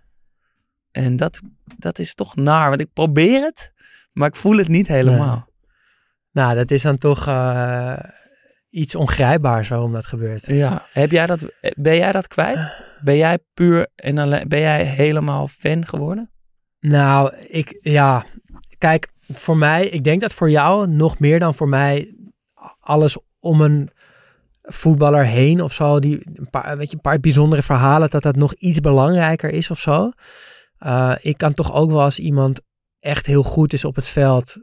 En 0.92 1.16
dat, 1.16 1.40
dat 1.76 1.98
is 1.98 2.14
toch 2.14 2.36
naar, 2.36 2.68
want 2.68 2.80
ik 2.80 2.92
probeer 2.92 3.42
het, 3.42 3.72
maar 4.12 4.28
ik 4.28 4.36
voel 4.36 4.56
het 4.56 4.68
niet 4.68 4.86
helemaal. 4.88 5.48
Nou, 6.32 6.54
dat 6.54 6.70
is 6.70 6.82
dan 6.82 6.98
toch 6.98 7.26
eh, 7.28 7.98
iets 8.70 8.94
ongrijpbaars 8.94 9.68
waarom 9.68 9.92
dat 9.92 10.06
gebeurt. 10.06 10.46
Ja, 10.46 10.86
heb 10.92 11.10
jij 11.10 11.26
dat, 11.26 11.50
ben 11.76 11.96
jij 11.96 12.12
dat 12.12 12.28
kwijt? 12.28 12.84
Ben 13.00 13.16
jij 13.16 13.38
puur 13.54 13.86
en 13.94 14.18
alleen, 14.18 14.48
ben 14.48 14.60
jij 14.60 14.84
helemaal 14.84 15.46
fan 15.48 15.86
geworden? 15.86 16.30
Nou, 16.80 17.36
ik, 17.36 17.78
ja, 17.80 18.24
kijk, 18.78 19.08
voor 19.32 19.57
mij, 19.57 19.89
ik 19.89 20.05
denk 20.05 20.20
dat 20.20 20.32
voor 20.32 20.51
jou 20.51 20.89
nog 20.89 21.19
meer 21.19 21.39
dan 21.39 21.55
voor 21.55 21.69
mij 21.69 22.15
alles 22.81 23.16
om 23.39 23.61
een 23.61 23.90
voetballer 24.62 25.24
heen 25.24 25.62
of 25.62 25.73
zo, 25.73 25.98
die 25.98 26.20
een 26.35 26.51
paar, 26.51 26.77
weet 26.77 26.90
je, 26.90 26.97
een 26.97 27.03
paar 27.03 27.20
bijzondere 27.20 27.62
verhalen, 27.62 28.11
dat 28.11 28.23
dat 28.23 28.36
nog 28.36 28.55
iets 28.55 28.81
belangrijker 28.81 29.51
is 29.51 29.70
of 29.70 29.81
zo. 29.81 30.11
Eh, 30.78 31.15
ik 31.20 31.39
kan 31.39 31.55
toch 31.55 31.73
ook 31.73 31.90
wel 31.90 32.03
als 32.03 32.19
iemand 32.19 32.61
echt 32.98 33.27
heel 33.27 33.43
goed 33.43 33.73
is 33.73 33.85
op 33.85 33.97
het 33.97 34.09
veld, 34.09 34.57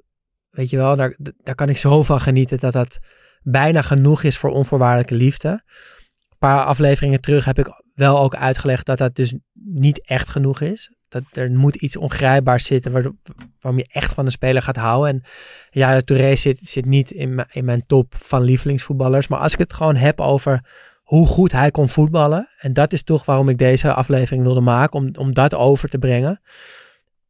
weet 0.50 0.70
je 0.70 0.78
wel, 0.78 0.96
daar, 0.96 1.18
daar 1.38 1.56
kan 1.56 1.70
ik 1.70 1.78
zo 1.78 2.04
van 2.04 2.20
genieten 2.20 2.60
dat 2.60 2.74
dat 2.74 3.00
bijna 3.42 3.82
genoeg 3.82 4.24
is 4.24 4.38
voor 4.38 4.50
onvoorwaardelijke 4.50 5.16
liefde. 5.16 5.50
Een 5.50 6.38
paar 6.38 6.66
afleveringen 6.66 7.22
terug 7.22 7.46
heb 7.46 7.60
ik 7.60 7.82
wel 7.94 8.20
ook 8.20 8.36
uitgelegd 8.36 8.86
dat 8.86 8.98
dat 8.98 9.16
dus 9.16 9.36
niet 9.54 10.08
echt 10.08 10.30
genoeg 10.30 10.62
is. 10.62 10.92
Dat 11.14 11.24
er 11.32 11.52
moet 11.52 11.76
iets 11.76 11.98
ongrijpbaars 11.98 12.66
zitten 12.66 12.92
waardoor, 12.92 13.16
waarom 13.62 13.80
je 13.82 13.88
echt 13.92 14.14
van 14.14 14.26
de 14.26 14.32
speler 14.32 14.62
gaat 14.62 14.76
houden. 14.76 15.14
En 15.14 15.24
ja, 15.70 16.00
Touré 16.00 16.36
zit, 16.36 16.60
zit 16.62 16.86
niet 16.86 17.12
in, 17.12 17.36
mijn- 17.36 17.48
in 17.52 17.66
mijn 17.66 17.86
top 17.86 18.16
van 18.18 18.42
lievelingsvoetballers. 18.42 19.28
Maar 19.28 19.40
als 19.40 19.54
ik 19.54 19.60
het 19.60 19.74
gewoon 19.74 19.96
heb 19.96 20.22
over 20.22 20.66
hoe 21.04 21.28
goed 21.28 21.52
hij 21.52 21.72
kon 21.72 21.90
voetballen. 21.90 22.50
En 22.60 22.74
dat 22.74 22.94
is 22.94 23.04
toch 23.04 23.26
waarom 23.26 23.50
ik 23.50 23.58
deze 23.58 23.94
aflevering 23.94 24.44
wilde 24.44 24.62
maken. 24.62 25.00
Om, 25.00 25.10
om 25.18 25.34
dat 25.34 25.56
over 25.56 25.90
te 25.90 25.98
brengen. 25.98 26.42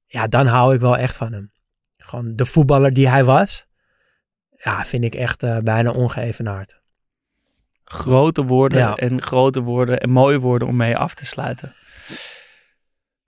Ja, 0.05 0.27
dan 0.27 0.45
hou 0.47 0.73
ik 0.73 0.79
wel 0.79 0.97
echt 0.97 1.15
van 1.15 1.33
hem. 1.33 1.51
Gewoon 1.97 2.35
de 2.35 2.45
voetballer 2.45 2.93
die 2.93 3.09
hij 3.09 3.23
was. 3.23 3.65
Ja, 4.49 4.85
vind 4.85 5.03
ik 5.03 5.15
echt 5.15 5.43
eh, 5.43 5.57
bijna 5.57 5.91
ongeëvenaard. 5.91 6.81
grote 7.83 8.43
woorden 8.45 8.79
Ja. 8.79 8.95
en 8.95 9.21
grote 9.21 9.61
woorden 9.61 9.99
en 9.99 10.09
mooie 10.09 10.39
woorden 10.39 10.67
om 10.67 10.75
mee 10.75 10.97
af 10.97 11.13
te 11.13 11.25
sluiten. 11.25 11.73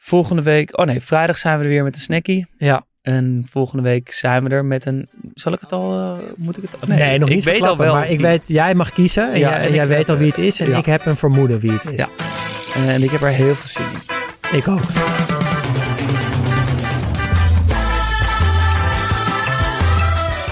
Volgende 0.08 0.42
week, 0.42 0.78
oh 0.80 0.86
nee, 0.86 1.00
vrijdag 1.02 1.38
zijn 1.38 1.58
we 1.58 1.64
er 1.64 1.70
weer 1.70 1.84
met 1.84 1.96
een 1.96 2.02
snackie. 2.02 2.48
Ja. 2.58 2.84
En 3.02 3.46
volgende 3.50 3.84
week 3.84 4.12
zijn 4.12 4.44
we 4.44 4.50
er 4.50 4.66
met 4.66 4.86
een, 4.86 5.08
zal 5.34 5.54
ik 5.54 5.60
het 5.60 5.72
al, 5.72 5.98
eh, 6.00 6.18
moet 6.36 6.58
ik 6.58 6.64
het 6.64 6.82
al? 6.90 6.96
Nee, 6.96 7.18
nog 7.20 7.30
ik 7.30 7.36
niet 7.36 7.44
weet 7.44 7.62
al 7.62 7.78
wel. 7.78 7.94
Maar 7.94 8.10
ik 8.10 8.20
weet, 8.20 8.42
jij 8.46 8.74
mag 8.74 8.92
kiezen. 8.92 9.34
En 9.34 9.40
Ja, 9.40 9.50
jij, 9.50 9.68
en 9.68 9.74
jij 9.74 9.84
ik- 9.84 9.90
weet 9.90 10.10
al 10.10 10.18
wie 10.18 10.28
het 10.28 10.38
is. 10.38 10.60
En 10.60 10.70
Ja. 10.70 10.78
ik 10.78 10.86
heb 10.86 11.06
een 11.06 11.18
vermoeden 11.18 11.60
wie 11.60 11.72
het 11.72 11.86
is. 11.92 11.98
Ja. 12.00 12.08
En 12.88 13.04
ik 13.04 13.10
heb 13.12 13.22
er 13.22 13.28
heel 13.28 13.56
veel 13.56 13.68
zin 13.84 13.86
in. 14.52 14.58
Ik 14.58 14.68
ook. 14.68 14.82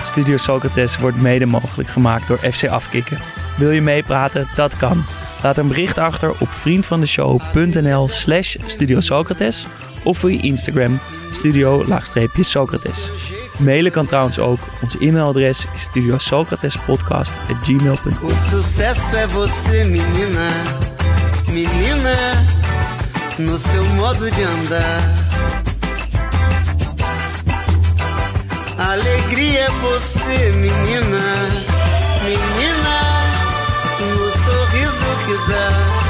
Studio 0.06 0.38
Socrates 0.38 0.98
wordt 0.98 1.22
mede 1.22 1.46
mogelijk 1.46 1.90
gemaakt 1.90 2.28
door 2.28 2.38
FC 2.38 2.68
Afkikken. 2.68 3.18
Wil 3.58 3.72
je 3.72 3.82
meepraten? 3.82 4.48
Dat 4.56 4.78
kan. 4.78 5.04
Laat 5.44 5.57
een 5.57 5.68
bericht 5.68 5.98
achter 5.98 6.32
op 6.40 6.49
vriendvandeshow.nl 6.49 8.10
slash 8.10 8.56
Studio 8.65 8.99
Socrates 8.99 9.68
of 10.03 10.18
via 10.18 10.41
Instagram 10.41 10.99
studio-socrates. 11.34 13.10
Mailen 13.57 13.91
kan 13.91 14.06
trouwens 14.06 14.40
ook. 14.40 14.60
Ons 14.82 14.98
e-mailadres 14.99 15.65
is 15.76 15.82
studiosocratespodcast.gmail.com 15.82 18.28
O 18.28 18.32
sucesso 18.52 19.28
você, 19.28 19.84
menina, 19.84 20.48
menina, 21.48 22.15
no 23.38 23.60
seu 23.60 23.84
modo 23.95 24.30
de 24.30 24.44
andar. 24.44 25.02
Alegria 28.78 29.70
você, 29.82 30.52
menina, 30.52 31.38
dá. 35.48 36.04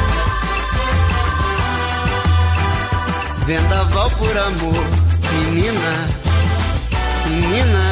Vendaval 3.45 4.09
por 4.11 4.37
amor, 4.37 4.85
menina, 5.33 6.07
menina, 7.25 7.83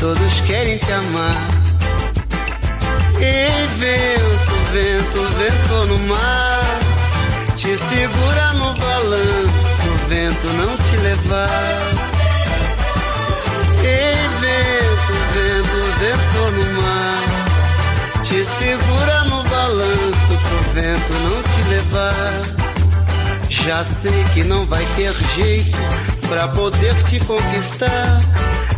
todos 0.00 0.40
querem 0.40 0.78
te 0.78 0.92
amar. 0.92 1.40
Ei, 3.20 3.66
vento, 3.78 4.54
vento, 4.72 5.20
vento 5.38 5.86
no 5.86 5.98
mar, 6.08 6.78
te 7.56 7.78
segura 7.78 8.52
no 8.54 8.74
balanço, 8.74 9.66
o 9.86 10.08
vento 10.08 10.46
não 10.58 10.76
te 10.76 10.96
levar. 10.96 12.06
Ei, 13.84 14.28
vento, 14.40 15.12
vento, 15.32 15.78
vento 16.00 16.40
no 16.56 16.64
mar, 16.82 18.22
te 18.22 18.44
segura 18.44 19.24
no 19.24 19.42
balanço, 19.44 20.05
vento 20.76 21.12
não 21.24 21.42
te 21.42 21.68
levar. 21.70 22.32
Já 23.48 23.82
sei 23.82 24.24
que 24.34 24.44
não 24.44 24.66
vai 24.66 24.84
ter 24.94 25.14
jeito 25.34 25.78
pra 26.28 26.48
poder 26.48 26.94
te 27.04 27.18
conquistar. 27.20 28.20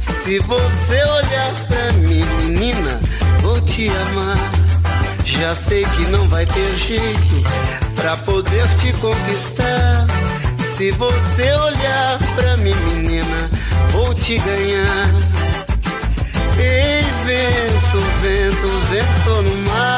Se 0.00 0.38
você 0.38 1.02
olhar 1.04 1.52
pra 1.66 1.92
mim, 1.94 2.22
menina, 2.42 3.00
vou 3.42 3.60
te 3.62 3.88
amar. 3.88 4.38
Já 5.24 5.56
sei 5.56 5.84
que 5.84 6.02
não 6.12 6.28
vai 6.28 6.46
ter 6.46 6.74
jeito 6.76 7.42
pra 7.96 8.16
poder 8.18 8.68
te 8.76 8.92
conquistar. 8.92 10.06
Se 10.76 10.92
você 10.92 11.52
olhar 11.52 12.18
pra 12.36 12.56
mim, 12.58 12.76
menina, 12.94 13.50
vou 13.90 14.14
te 14.14 14.38
ganhar. 14.38 15.38
Ei, 16.60 17.02
vento, 17.24 18.00
vento, 18.20 18.68
vento 18.88 19.42
no 19.42 19.56
mar, 19.70 19.97